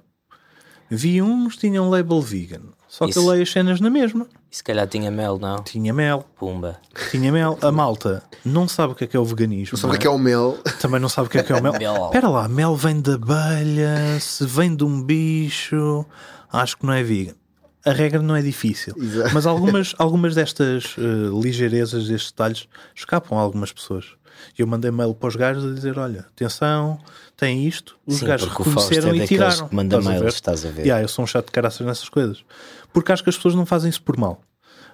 Vi 0.89 1.21
uns 1.21 1.55
tinham 1.57 1.89
label 1.89 2.21
vegan. 2.21 2.61
Só 2.95 3.03
que 3.03 3.11
Isso. 3.11 3.19
eu 3.19 3.27
leio 3.29 3.43
as 3.43 3.51
cenas 3.51 3.81
na 3.81 3.89
mesma. 3.89 4.25
E 4.49 4.55
se 4.55 4.63
calhar 4.63 4.87
tinha 4.87 5.11
mel, 5.11 5.37
não? 5.37 5.61
Tinha 5.63 5.93
mel. 5.93 6.25
Pumba. 6.39 6.79
Tinha 7.11 7.29
mel. 7.29 7.59
A 7.61 7.69
malta 7.69 8.23
não 8.45 8.69
sabe 8.69 8.93
o 8.93 8.95
que 8.95 9.03
é 9.03 9.07
que 9.07 9.17
é 9.17 9.19
o 9.19 9.25
veganismo. 9.25 9.77
Sabe 9.77 9.87
o 9.89 9.91
não 9.91 9.91
que 9.91 9.97
é 9.97 9.99
que 9.99 10.07
é 10.07 10.09
o 10.09 10.17
mel? 10.17 10.57
Também 10.79 11.01
não 11.01 11.09
sabe 11.09 11.27
o 11.27 11.29
que 11.29 11.37
é 11.37 11.43
que 11.43 11.51
é 11.51 11.57
o 11.57 11.61
mel. 11.61 11.73
Mel. 11.77 12.05
Espera 12.05 12.29
lá, 12.29 12.47
mel 12.47 12.73
vem 12.73 13.01
da 13.01 13.15
abelha, 13.15 14.17
se 14.21 14.45
vem 14.45 14.73
de 14.73 14.85
um 14.85 15.03
bicho, 15.03 16.05
acho 16.49 16.77
que 16.77 16.85
não 16.85 16.93
é 16.93 17.03
vegan. 17.03 17.33
A 17.85 17.91
regra 17.91 18.21
não 18.21 18.35
é 18.35 18.41
difícil, 18.41 18.95
Exato. 18.97 19.31
mas 19.33 19.45
algumas, 19.45 19.93
algumas 19.99 20.33
destas 20.33 20.95
eh, 20.97 21.01
ligeirezas, 21.41 22.07
destes 22.07 22.31
detalhes, 22.31 22.67
escapam 22.95 23.37
a 23.37 23.41
algumas 23.41 23.71
pessoas. 23.71 24.05
E 24.57 24.61
eu 24.61 24.67
mandei 24.67 24.89
mail 24.91 25.13
para 25.13 25.29
os 25.29 25.35
gajos 25.35 25.63
a 25.63 25.73
dizer: 25.73 25.97
olha, 25.99 26.21
atenção, 26.21 26.99
tem 27.37 27.65
isto. 27.67 27.95
Os 28.05 28.15
Sim, 28.17 28.25
gajos 28.25 28.47
Fausto 28.49 28.63
reconheceram 28.69 29.11
é 29.13 29.17
e 29.17 29.27
tiraram. 29.27 29.67
que 29.69 29.75
manda 29.75 29.97
Estás 29.97 30.05
a 30.05 30.09
mails, 30.09 30.23
ver? 30.23 30.29
estás 30.33 30.65
a 30.65 30.69
ver? 30.71 30.81
Yeah, 30.81 31.03
eu 31.03 31.07
sou 31.07 31.23
um 31.23 31.27
chato 31.27 31.45
de 31.45 31.51
caraças 31.51 31.85
nessas 31.85 32.09
coisas. 32.09 32.43
Porque 32.91 33.11
acho 33.11 33.23
que 33.23 33.29
as 33.29 33.35
pessoas 33.37 33.53
não 33.55 33.65
fazem 33.65 33.89
isso 33.89 34.01
por 34.01 34.17
mal. 34.17 34.41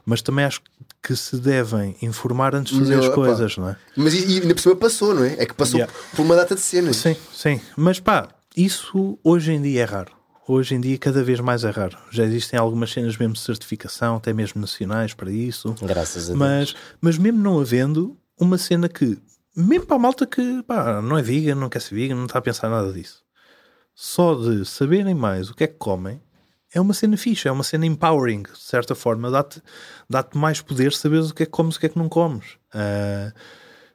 Mas 0.06 0.22
também 0.22 0.44
acho 0.46 0.62
que 1.02 1.16
se 1.16 1.38
devem 1.38 1.96
informar 2.02 2.54
antes 2.56 2.74
de 2.74 2.80
fazer 2.80 2.94
Não, 2.96 3.00
as 3.02 3.06
epá. 3.08 3.16
coisas, 3.16 3.58
não 3.58 3.70
é? 3.70 3.76
Mas 3.96 4.14
e, 4.14 4.26
e 4.38 4.42
ainda 4.42 4.54
por 4.54 4.62
cima 4.62 4.76
passou, 4.76 5.14
não 5.16 5.24
é? 5.24 5.36
É 5.40 5.46
que 5.46 5.54
passou 5.54 5.80
Yeah. 5.80 5.94
por 6.16 6.24
uma 6.24 6.36
data 6.36 6.54
de 6.56 6.62
cenas. 6.62 6.98
Sim, 6.98 7.16
sim. 7.34 7.62
Mas 7.78 8.00
pá, 8.00 8.28
isso 8.56 9.18
hoje 9.24 9.54
em 9.54 9.62
dia 9.62 9.82
é 9.82 9.86
raro. 9.86 10.12
Hoje 10.48 10.76
em 10.76 10.82
dia 10.82 10.98
cada 10.98 11.24
vez 11.24 11.40
mais 11.40 11.64
é 11.64 11.70
raro. 11.70 11.98
Já 12.10 12.24
existem 12.24 12.60
algumas 12.60 12.92
cenas 12.92 13.16
mesmo 13.16 13.34
de 13.34 13.40
certificação, 13.40 14.16
até 14.18 14.34
mesmo 14.34 14.60
nacionais 14.60 15.14
para 15.14 15.32
isso. 15.32 15.76
Graças 15.82 16.26
a 16.26 16.28
Deus. 16.28 16.40
Mas, 16.40 16.76
mas 17.00 17.18
mesmo 17.18 17.40
não 17.40 17.60
havendo 17.60 18.18
uma 18.40 18.58
cena 18.58 18.90
que, 18.90 19.20
mesmo 19.56 19.86
para 19.86 19.96
a 19.96 20.00
malta 20.00 20.26
que 20.26 20.64
pá, 20.64 21.02
não 21.02 21.18
é 21.18 21.22
vegan, 21.22 21.56
não 21.56 21.70
quer 21.70 21.82
ser 21.82 21.96
vegan, 21.96 22.16
não 22.16 22.26
está 22.26 22.40
a 22.40 22.42
pensar 22.42 22.70
nada 22.70 22.92
disso. 22.92 23.24
Só 23.94 24.34
de 24.34 24.66
saberem 24.66 25.14
mais 25.14 25.50
o 25.50 25.56
que 25.56 25.64
é 25.64 25.68
que 25.68 25.76
comem 25.78 26.20
é 26.74 26.82
uma 26.82 26.94
cena 26.94 27.18
fixa, 27.18 27.50
é 27.50 27.52
uma 27.52 27.64
cena 27.64 27.86
empowering, 27.86 28.44
de 28.44 28.58
certa 28.58 28.96
forma. 28.96 29.30
Dá-te 29.30 29.62
dá 30.10 30.26
mais 30.34 30.62
poder 30.62 30.94
saberes 30.94 31.30
o 31.30 31.36
que 31.36 31.44
é 31.44 31.46
que 31.46 31.52
comes 31.52 31.76
e 31.76 31.78
o 31.78 31.80
que 31.82 31.86
é 31.86 31.90
que 31.90 32.00
não 32.00 32.10
comes. 32.10 32.58
Ah, 32.74 33.32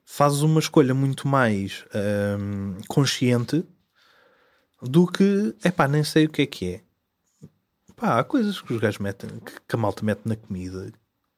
fazes 0.05 0.43
uma 0.43 0.60
escolha 0.60 0.94
muito 0.94 1.27
mais 1.27 1.85
ahm, 1.93 2.78
consciente 2.86 3.64
do 4.82 5.07
que, 5.07 5.55
é 5.62 5.70
pá, 5.70 5.89
nem 5.89 6.05
sei 6.05 6.27
o 6.27 6.28
que 6.28 6.43
é 6.43 6.47
que 6.47 6.74
é. 6.74 6.81
Pá, 7.97 8.19
há 8.19 8.24
coisas 8.24 8.61
que 8.61 8.74
os 8.74 8.81
gajos 8.81 8.98
metem, 8.98 9.31
que, 9.40 9.74
a 9.74 9.78
malta 9.78 10.05
mete 10.05 10.20
na 10.27 10.36
comida, 10.36 10.93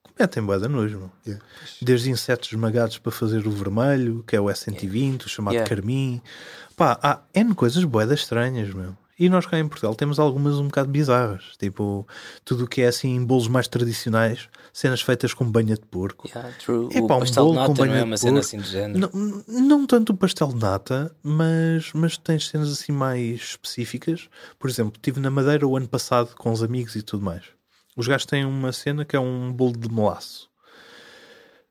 que 0.04 0.12
metem 0.18 0.42
boa 0.42 0.58
de 0.58 0.68
nojo, 0.68 0.98
meu. 0.98 1.10
Yeah. 1.26 1.44
Desde 1.80 2.10
insetos 2.10 2.48
esmagados 2.50 2.98
para 2.98 3.12
fazer 3.12 3.46
o 3.46 3.50
vermelho, 3.50 4.24
que 4.26 4.34
é 4.34 4.40
o 4.40 4.46
S120, 4.46 5.26
o 5.26 5.28
chamado 5.28 5.54
Yeah. 5.54 5.68
carmim. 5.68 6.20
Pá, 6.76 6.98
há 7.02 7.20
N 7.34 7.54
coisas 7.54 7.84
boedas 7.84 8.20
estranhas, 8.20 8.72
meu. 8.74 8.96
E 9.18 9.28
nós 9.28 9.46
cá 9.46 9.58
em 9.58 9.66
Portugal 9.66 9.94
temos 9.96 10.20
algumas 10.20 10.54
um 10.54 10.66
bocado 10.66 10.88
bizarras, 10.90 11.56
tipo 11.58 12.06
tudo 12.44 12.64
o 12.64 12.68
que 12.68 12.82
é 12.82 12.86
assim 12.86 13.24
bolos 13.24 13.48
mais 13.48 13.66
tradicionais, 13.66 14.48
cenas 14.72 15.00
feitas 15.00 15.34
com 15.34 15.44
banha 15.44 15.74
de 15.74 15.86
porco. 15.86 16.28
Yeah. 16.28 16.50
Epá, 16.92 17.14
o 17.14 17.16
um 17.16 17.20
pastel 17.20 17.46
de 17.46 17.52
bolo 17.52 17.54
com 17.54 17.60
nata 17.60 17.68
não 17.68 17.74
banha 17.74 17.94
é 17.94 17.98
de 17.98 18.04
uma 18.04 18.16
cena 18.16 18.32
porco. 18.32 18.46
assim 18.46 18.58
do 18.58 18.64
género. 18.64 19.10
Não, 19.14 19.44
não 19.48 19.86
tanto 19.86 20.12
o 20.12 20.16
pastel 20.16 20.48
de 20.48 20.56
nata, 20.56 21.14
mas, 21.22 21.92
mas 21.92 22.16
tens 22.16 22.48
cenas 22.48 22.70
assim 22.70 22.92
mais 22.92 23.40
específicas. 23.40 24.28
Por 24.58 24.68
exemplo, 24.70 24.92
estive 24.96 25.20
na 25.20 25.30
Madeira 25.30 25.66
o 25.66 25.76
ano 25.76 25.88
passado 25.88 26.34
com 26.36 26.50
os 26.52 26.62
amigos 26.62 26.96
e 26.96 27.02
tudo 27.02 27.24
mais. 27.24 27.44
Os 27.96 28.06
gajos 28.06 28.26
têm 28.26 28.44
uma 28.44 28.72
cena 28.72 29.04
que 29.04 29.16
é 29.16 29.20
um 29.20 29.52
bolo 29.52 29.76
de 29.76 29.92
melaço. 29.92 30.48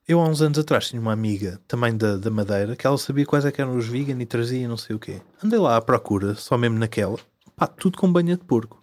Eu 0.07 0.21
há 0.21 0.23
uns 0.23 0.41
anos 0.41 0.57
atrás 0.57 0.87
tinha 0.87 1.01
uma 1.01 1.11
amiga 1.11 1.59
também 1.67 1.95
da, 1.95 2.15
da 2.15 2.29
Madeira 2.31 2.77
que 2.77 2.87
ela 2.87 2.97
sabia 2.97 3.25
quais 3.25 3.43
é 3.43 3.51
que 3.51 3.61
eram 3.61 3.75
os 3.75 3.87
vegan 3.87 4.21
e 4.21 4.25
trazia 4.25 4.65
não 4.65 4.77
sei 4.77 4.95
o 4.95 4.99
quê. 4.99 5.21
Andei 5.43 5.59
lá 5.59 5.75
à 5.75 5.81
procura, 5.81 6.33
só 6.35 6.57
mesmo 6.57 6.79
naquela. 6.79 7.19
Pá, 7.57 7.67
tudo 7.67 7.97
com 7.97 8.09
banha 8.09 8.37
de 8.37 8.43
porco. 8.45 8.81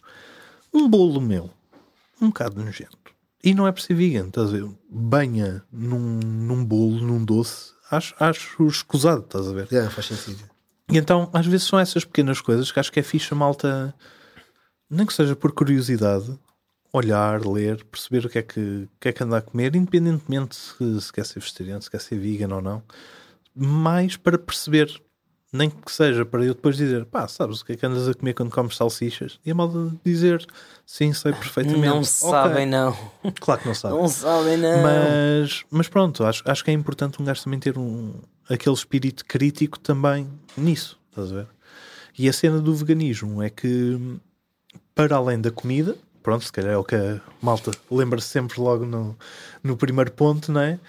Um 0.73 0.86
bolo 0.86 1.20
meu, 1.20 1.51
um 2.20 2.27
bocado 2.28 2.62
nojento. 2.62 3.14
E 3.44 3.52
não 3.52 3.68
é 3.68 3.72
por 3.72 3.82
ser 3.82 3.92
vegan, 3.92 4.28
estás 4.28 4.48
a 4.48 4.52
ver? 4.52 4.66
Banha 4.88 5.62
num, 5.70 6.18
num 6.18 6.64
bolo, 6.64 6.98
num 7.04 7.22
doce, 7.22 7.74
acho, 7.90 8.14
acho 8.18 8.66
escusado, 8.66 9.20
estás 9.20 9.46
a 9.46 9.52
ver? 9.52 9.68
Yeah, 9.70 9.90
faz 9.90 10.06
sentido. 10.06 10.42
E 10.90 10.96
então, 10.96 11.28
às 11.30 11.44
vezes 11.44 11.66
são 11.66 11.78
essas 11.78 12.06
pequenas 12.06 12.40
coisas 12.40 12.72
que 12.72 12.80
acho 12.80 12.90
que 12.90 13.00
é 13.00 13.02
fixe 13.02 13.34
a 13.34 13.36
malta, 13.36 13.94
nem 14.88 15.04
que 15.04 15.12
seja 15.12 15.36
por 15.36 15.52
curiosidade, 15.52 16.38
olhar, 16.90 17.44
ler, 17.46 17.84
perceber 17.84 18.24
o 18.24 18.30
que 18.30 18.38
é 18.38 18.42
que, 18.42 18.88
que, 18.98 19.08
é 19.08 19.12
que 19.12 19.22
anda 19.22 19.36
a 19.36 19.42
comer, 19.42 19.76
independentemente 19.76 20.56
se, 20.56 21.00
se 21.02 21.12
quer 21.12 21.26
ser 21.26 21.40
vegetariano, 21.40 21.82
se 21.82 21.90
quer 21.90 22.00
ser 22.00 22.18
vegan 22.18 22.54
ou 22.54 22.62
não, 22.62 22.82
mais 23.54 24.16
para 24.16 24.38
perceber, 24.38 24.88
nem 25.55 25.70
que 25.70 25.93
seja 25.93 26.24
para 26.26 26.44
eu 26.44 26.52
depois 26.52 26.76
dizer, 26.76 27.05
pá, 27.05 27.28
sabes 27.28 27.60
o 27.60 27.64
que 27.64 27.72
é 27.72 27.76
que 27.76 27.86
andas 27.86 28.09
a 28.09 28.12
comer 28.14 28.35
quando 28.35 28.51
comes 28.51 28.76
salsichas? 28.76 29.39
E 29.47 29.52
a 29.52 29.55
malta 29.55 29.94
dizer, 30.05 30.44
sim, 30.85 31.12
sei 31.12 31.32
perfeitamente. 31.32 31.86
Não 31.86 31.98
Ok. 31.98 32.09
sabem, 32.10 32.66
não. 32.66 32.97
Claro 33.40 33.60
que 33.60 33.66
não 33.68 33.74
sabem. 33.74 33.97
Não 33.98 34.09
sabem, 34.09 34.56
não. 34.56 34.82
Mas, 34.82 35.64
mas 35.70 35.89
pronto, 35.89 36.24
acho, 36.24 36.43
acho 36.44 36.64
que 36.64 36.72
é 36.72 36.74
importante 36.74 37.22
um 37.22 37.24
gajo 37.24 37.44
também 37.44 37.60
ter 37.60 37.78
um, 37.78 38.14
aquele 38.51 38.74
espírito 38.74 39.24
crítico 39.24 39.78
também 39.78 40.28
nisso, 40.56 40.98
estás 41.10 41.31
a 41.31 41.36
ver? 41.36 41.47
E 42.18 42.28
a 42.28 42.32
cena 42.32 42.59
do 42.60 42.74
veganismo 42.74 43.40
é 43.40 43.48
que, 43.48 44.18
para 44.93 45.14
além 45.14 45.40
da 45.40 45.52
comida, 45.52 45.97
pronto, 46.20 46.44
se 46.44 46.51
calhar 46.51 46.72
é 46.72 46.76
o 46.76 46.82
que 46.82 46.97
a 46.97 47.20
malta 47.40 47.70
lembra-se 47.89 48.26
sempre 48.26 48.60
logo 48.60 48.85
no, 48.85 49.16
no 49.62 49.76
primeiro 49.76 50.10
ponto, 50.10 50.51
não 50.51 50.60
é? 50.60 50.81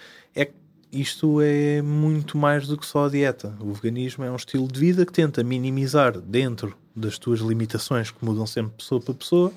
Isto 0.95 1.41
é 1.41 1.81
muito 1.81 2.37
mais 2.37 2.67
do 2.67 2.77
que 2.77 2.85
só 2.85 3.07
a 3.07 3.09
dieta. 3.09 3.53
O 3.59 3.73
veganismo 3.73 4.23
é 4.23 4.31
um 4.31 4.35
estilo 4.37 4.65
de 4.65 4.79
vida 4.79 5.05
que 5.05 5.11
tenta 5.11 5.43
minimizar 5.43 6.17
dentro 6.17 6.73
das 6.95 7.17
tuas 7.17 7.41
limitações, 7.41 8.11
que 8.11 8.23
mudam 8.23 8.47
sempre 8.47 8.71
pessoa 8.77 9.01
para 9.01 9.13
pessoa, 9.13 9.51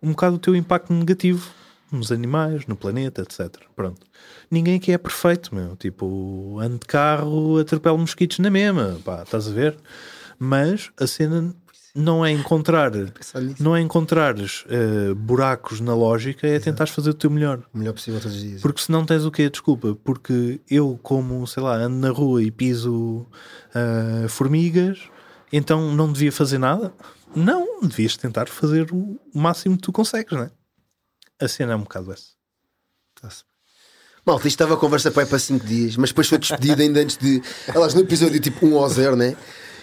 um 0.00 0.10
bocado 0.10 0.36
o 0.36 0.38
teu 0.38 0.54
impacto 0.54 0.92
negativo 0.92 1.50
nos 1.90 2.12
animais, 2.12 2.64
no 2.68 2.76
planeta, 2.76 3.22
etc. 3.22 3.56
Pronto. 3.74 4.06
Ninguém 4.48 4.76
aqui 4.76 4.92
é 4.92 4.98
perfeito, 4.98 5.52
meu. 5.52 5.74
Tipo, 5.74 6.60
ando 6.60 6.78
de 6.78 6.86
carro, 6.86 7.58
atropelo 7.58 7.98
mosquitos 7.98 8.38
na 8.38 8.48
mesma, 8.48 9.00
pá, 9.04 9.24
estás 9.24 9.48
a 9.48 9.50
ver? 9.50 9.76
Mas 10.38 10.92
a 10.96 11.08
cena 11.08 11.52
não 11.94 12.24
é 12.24 12.30
encontrar, 12.30 12.90
não 13.60 13.76
é 13.76 13.80
encontrares 13.80 14.64
eh, 14.68 15.12
buracos 15.14 15.78
na 15.80 15.94
lógica, 15.94 16.46
é 16.46 16.58
tentares 16.58 16.92
fazer 16.92 17.10
o 17.10 17.14
teu 17.14 17.30
melhor. 17.30 17.62
O 17.72 17.78
melhor 17.78 17.92
possível 17.92 18.18
todos 18.18 18.36
os 18.36 18.42
dias. 18.42 18.62
Porque 18.62 18.80
se 18.80 18.90
não 18.90 19.04
tens 19.04 19.24
o 19.24 19.30
quê? 19.30 19.50
Desculpa, 19.50 19.94
porque 20.02 20.60
eu, 20.70 20.98
como, 21.02 21.46
sei 21.46 21.62
lá, 21.62 21.76
ando 21.76 21.96
na 21.96 22.10
rua 22.10 22.42
e 22.42 22.50
piso 22.50 23.26
ah, 23.74 24.26
formigas, 24.28 25.00
então 25.52 25.94
não 25.94 26.10
devia 26.10 26.32
fazer 26.32 26.58
nada? 26.58 26.94
Não, 27.34 27.80
devias 27.82 28.16
tentar 28.16 28.48
fazer 28.48 28.90
o 28.92 29.18
máximo 29.34 29.76
que 29.76 29.82
tu 29.82 29.92
consegues, 29.92 30.32
não 30.32 30.44
é? 30.44 30.50
A 31.40 31.48
cena 31.48 31.72
é 31.72 31.76
um 31.76 31.82
bocado 31.82 32.12
essa. 32.12 32.30
Tá-se. 33.20 33.44
Malta, 34.24 34.46
isto 34.46 34.54
estava 34.54 34.74
a 34.74 34.76
conversa 34.76 35.10
para 35.10 35.24
aí 35.24 35.28
para 35.28 35.38
5 35.38 35.66
dias, 35.66 35.96
mas 35.96 36.10
depois 36.10 36.28
foi 36.28 36.38
despedido 36.38 36.80
ainda 36.80 37.00
antes 37.00 37.16
de. 37.16 37.42
Aliás, 37.68 37.92
no 37.92 38.00
episódio 38.00 38.38
tipo 38.40 38.64
1 38.64 38.78
ao 38.78 38.88
0, 38.88 39.16
né? 39.16 39.36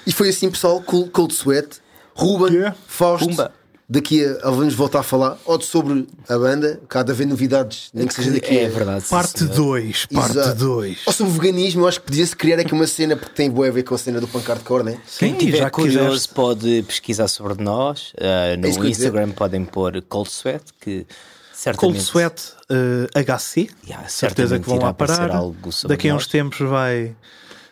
E 0.07 0.13
foi 0.13 0.29
assim, 0.29 0.49
pessoal: 0.49 0.81
Cold 0.81 1.33
Sweat, 1.33 1.81
Ruben, 2.19 2.53
Yeah. 2.53 2.75
Fausto. 2.87 3.27
Pumba. 3.27 3.51
Daqui 3.91 4.23
a, 4.23 4.51
vamos 4.51 4.75
voltar 4.75 4.99
a 4.99 5.03
falar 5.03 5.35
ou 5.45 5.59
sobre 5.59 6.05
a 6.27 6.37
banda, 6.37 6.79
cada 6.87 7.11
vez 7.11 7.27
novidades, 7.27 7.89
nem 7.91 8.05
que 8.05 8.13
seja 8.13 8.29
daqui 8.29 8.55
É 8.55 8.67
a. 8.67 8.69
verdade. 8.69 9.03
Parte 9.09 9.39
senhor. 9.39 9.55
2, 9.55 10.05
parte 10.05 10.37
Exato. 10.37 10.55
2. 10.59 10.99
Ou 11.07 11.13
sobre 11.13 11.33
veganismo, 11.33 11.81
eu 11.81 11.87
acho 11.87 11.99
que 11.99 12.05
podia-se 12.05 12.35
criar 12.35 12.59
aqui 12.59 12.71
uma 12.71 12.85
cena 12.85 13.15
porque 13.15 13.33
tem 13.33 13.49
boa 13.49 13.67
a 13.67 13.71
ver 13.71 13.81
com 13.81 13.95
a 13.95 13.97
cena 13.97 14.21
do 14.21 14.27
punk 14.27 14.47
hardcore, 14.47 14.83
né? 14.83 14.99
Quem 15.17 15.33
já 15.55 15.71
que 15.71 15.75
curioso 15.75 16.09
quiseste. 16.11 16.33
pode 16.35 16.83
pesquisar 16.87 17.27
sobre 17.27 17.63
nós. 17.63 18.13
Uh, 18.13 18.59
no 18.59 18.67
É. 18.85 18.89
Instagram 18.91 19.31
podem 19.31 19.65
pôr 19.65 19.99
Cold 20.03 20.29
Sweat, 20.29 20.65
que 20.79 21.07
certamente. 21.51 21.79
Cold 21.79 21.99
Sweat 21.99 22.43
eh, 22.69 23.23
HC, 23.23 23.69
Yeah, 23.87 24.07
certeza 24.07 24.59
que 24.59 24.69
vão 24.69 24.77
lá 24.77 24.89
aparecer 24.89 25.17
parar. 25.21 25.35
algo 25.37 25.71
sobre 25.71 25.97
Daqui 25.97 26.09
a 26.09 26.13
uns 26.13 26.25
nós. 26.25 26.27
tempos 26.27 26.59
vai 26.59 27.15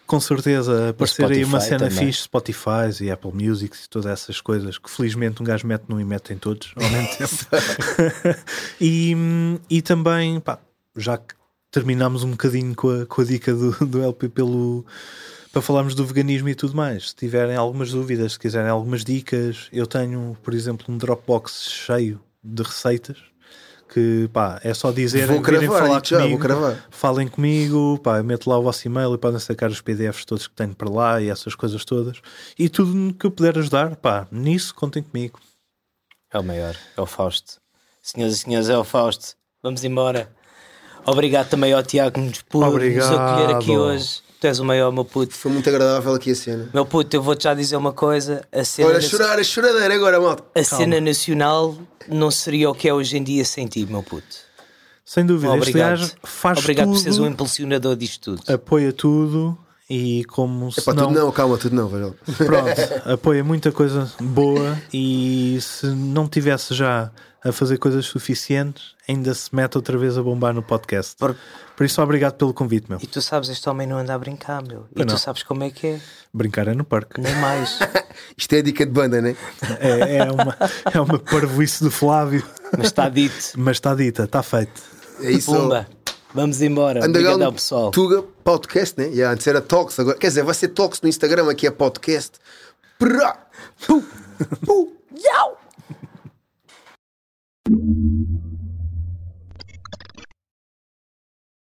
com 0.07 0.19
certeza 0.19 0.89
aparecer 0.89 1.25
aí 1.25 1.43
uma 1.43 1.59
cena 1.59 1.89
também. 1.89 2.07
fixe, 2.07 2.23
Spotify 2.23 2.89
e 3.01 3.11
Apple 3.11 3.31
Music 3.33 3.75
e 3.75 3.89
todas 3.89 4.11
essas 4.11 4.41
coisas 4.41 4.77
que 4.77 4.89
felizmente 4.89 5.41
um 5.41 5.45
gajo 5.45 5.67
mete 5.67 5.83
num 5.87 5.99
e 5.99 6.05
mete 6.05 6.33
em 6.33 6.37
todos 6.37 6.73
ao 6.75 6.89
mesmo 6.89 7.07
tempo. 7.17 7.35
e, 8.81 9.15
e 9.69 9.81
também, 9.81 10.39
pá, 10.39 10.59
já 10.95 11.17
que 11.17 11.35
terminámos 11.69 12.23
um 12.23 12.31
bocadinho 12.31 12.73
com 12.73 12.89
a, 12.89 13.05
com 13.05 13.21
a 13.21 13.25
dica 13.25 13.53
do, 13.53 13.71
do 13.85 14.01
LP 14.01 14.29
pelo. 14.29 14.85
Para 15.51 15.61
falarmos 15.61 15.95
do 15.95 16.05
veganismo 16.05 16.49
e 16.49 16.55
tudo 16.55 16.75
mais, 16.75 17.09
se 17.09 17.15
tiverem 17.15 17.55
algumas 17.55 17.91
dúvidas, 17.91 18.33
se 18.33 18.39
quiserem 18.39 18.69
algumas 18.69 19.03
dicas, 19.03 19.69
eu 19.71 19.87
tenho, 19.87 20.37
por 20.43 20.53
exemplo, 20.53 20.85
um 20.89 20.97
Dropbox 20.97 21.69
cheio 21.71 22.21
de 22.43 22.61
receitas 22.61 23.17
que 23.97 24.29
pá, 24.31 24.59
é 24.63 24.75
só 24.75 24.91
dizer 24.91 25.25
Vou 25.25 25.41
cravar, 25.41 25.67
falar 25.67 26.01
vou 26.01 26.19
comigo, 26.19 26.39
cravar. 26.39 26.85
falem 26.91 27.27
comigo, 27.27 27.97
pá, 28.03 28.17
eu 28.19 28.23
meto 28.23 28.47
lá 28.47 28.59
o 28.59 28.61
vosso 28.61 28.85
e-mail 28.87 29.15
e 29.15 29.17
podem 29.17 29.39
sacar 29.39 29.71
os 29.71 29.81
PDFs 29.81 30.23
todos 30.23 30.45
que 30.45 30.53
tenho 30.53 30.75
para 30.75 30.87
lá 30.87 31.19
e 31.19 31.29
essas 31.29 31.55
coisas 31.55 31.83
todas. 31.83 32.21
E 32.59 32.69
tudo 32.69 33.11
que 33.15 33.25
eu 33.25 33.31
puder 33.31 33.57
ajudar, 33.57 33.95
pá, 33.95 34.27
nisso 34.31 34.75
contem 34.75 35.01
comigo. 35.01 35.39
É 36.31 36.37
o 36.37 36.43
maior, 36.43 36.75
é 36.95 37.01
o 37.01 37.07
Fausto. 37.07 37.59
Senhoras 38.03 38.35
e 38.35 38.37
senhores, 38.37 38.69
é 38.69 38.77
o 38.77 38.83
Fausto. 38.83 39.35
Vamos 39.63 39.83
embora. 39.83 40.29
Obrigado 41.03 41.49
também 41.49 41.73
ao 41.73 41.81
Tiago 41.81 42.19
nos 42.19 42.43
por 42.43 42.65
nos 42.65 42.75
Obrigado. 42.75 43.17
acolher 43.17 43.55
aqui 43.55 43.71
hoje. 43.71 44.21
Tu 44.39 44.45
és 44.47 44.59
o 44.59 44.65
maior, 44.65 44.91
meu 44.91 45.03
puto. 45.03 45.33
Foi 45.33 45.51
muito 45.51 45.67
agradável 45.67 46.13
aqui 46.13 46.31
a 46.31 46.35
cena. 46.35 46.69
Meu 46.73 46.85
puto, 46.85 47.15
eu 47.15 47.21
vou-te 47.23 47.45
já 47.45 47.53
dizer 47.55 47.75
uma 47.75 47.91
coisa. 47.91 48.43
A 48.51 48.63
cena, 48.63 48.89
Olha, 48.89 48.97
a 48.99 49.01
chorar, 49.01 49.39
a 49.39 49.43
choradeira 49.43 49.95
agora, 49.95 50.19
malta. 50.19 50.43
a 50.53 50.63
cena 50.63 51.01
nacional 51.01 51.75
não 52.07 52.29
seria 52.29 52.69
o 52.69 52.75
que 52.75 52.87
é 52.87 52.93
hoje 52.93 53.17
em 53.17 53.23
dia 53.23 53.43
sem 53.43 53.65
ti, 53.67 53.85
meu 53.89 54.03
puto. 54.03 54.47
Sem 55.03 55.25
dúvida, 55.25 55.47
este 55.55 55.69
Obrigado. 55.69 55.89
gajo 55.99 56.11
faz 56.23 56.59
Obrigado 56.59 56.89
por 56.89 56.97
seres 56.99 57.15
tudo, 57.15 57.27
impulsionador 57.29 57.95
disto 57.95 58.35
tudo. 58.35 58.53
apoia 58.53 58.91
tudo 58.93 59.57
e 59.89 60.23
como 60.25 60.69
se 60.71 60.81
Pá, 60.81 60.93
não, 60.93 61.07
tudo 61.07 61.19
não, 61.19 61.31
calma, 61.31 61.57
tudo 61.57 61.75
não, 61.75 61.87
velho. 61.87 62.13
pronto, 62.37 62.69
apoia 63.09 63.41
muita 63.43 63.71
coisa 63.71 64.11
boa 64.19 64.77
e 64.93 65.57
se 65.61 65.87
não 65.87 66.27
tivesse 66.27 66.73
já 66.75 67.09
a 67.41 67.51
fazer 67.53 67.77
coisas 67.77 68.05
suficientes, 68.05 68.95
ainda 69.07 69.33
se 69.33 69.49
mete 69.55 69.77
outra 69.77 69.97
vez 69.97 70.17
a 70.17 70.21
bombar 70.21 70.53
no 70.53 70.61
podcast. 70.61 71.15
Por- 71.17 71.37
Por 71.77 71.85
isso, 71.85 72.01
obrigado 72.01 72.33
pelo 72.33 72.55
convite, 72.55 72.87
meu. 72.89 72.97
E 72.99 73.05
tu 73.05 73.21
sabes, 73.21 73.49
este 73.49 73.69
homem 73.69 73.85
não 73.85 73.99
anda 73.99 74.11
a 74.11 74.17
brincar, 74.17 74.63
meu. 74.63 74.87
E 74.91 74.95
Pois 74.95 75.05
tu 75.05 75.11
não. 75.11 75.17
sabes 75.19 75.43
como 75.43 75.63
é 75.63 75.69
que 75.69 75.85
é. 75.85 76.01
Brincar 76.33 76.67
é 76.67 76.73
no 76.73 76.83
parque. 76.83 77.21
Nem 77.21 77.35
mais. 77.35 77.77
Isto 78.35 78.53
é 78.55 78.63
dica 78.63 78.83
de 78.83 78.91
banda, 78.91 79.21
né? 79.21 79.35
É, 79.79 80.17
é 80.17 80.23
uma, 80.31 80.57
é 80.91 80.99
uma 80.99 81.19
parvoíce 81.19 81.83
do 81.83 81.91
Flávio, 81.91 82.43
Mas 82.75 82.87
está 82.87 83.07
dito. 83.07 83.51
mas 83.55 83.77
está 83.77 83.93
dita, 83.93 84.23
está 84.23 84.41
feito. 84.41 84.81
É 85.21 85.29
isso. 85.31 85.53
Pumba. 85.53 85.87
Vamos 86.33 86.61
embora. 86.63 87.05
Obrigado 87.05 87.43
ao 87.43 87.53
pessoal. 87.53 87.91
Tuga 87.91 88.23
Podcast, 88.43 88.99
né? 88.99 89.09
Yeah, 89.09 89.33
antes 89.33 89.45
era 89.45 89.61
Talks, 89.61 89.99
agora. 89.99 90.17
Quer 90.17 90.27
dizer, 90.29 90.43
vai 90.43 90.55
ser 90.55 90.69
Talks 90.69 90.99
no 91.01 91.07
Instagram, 91.07 91.47
aqui 91.49 91.67
é 91.67 91.71
podcast. 91.71 92.39
Prá. 92.97 93.37
Pu. 93.85 94.03
Pu. 94.65 94.93
Yau. 95.23 95.59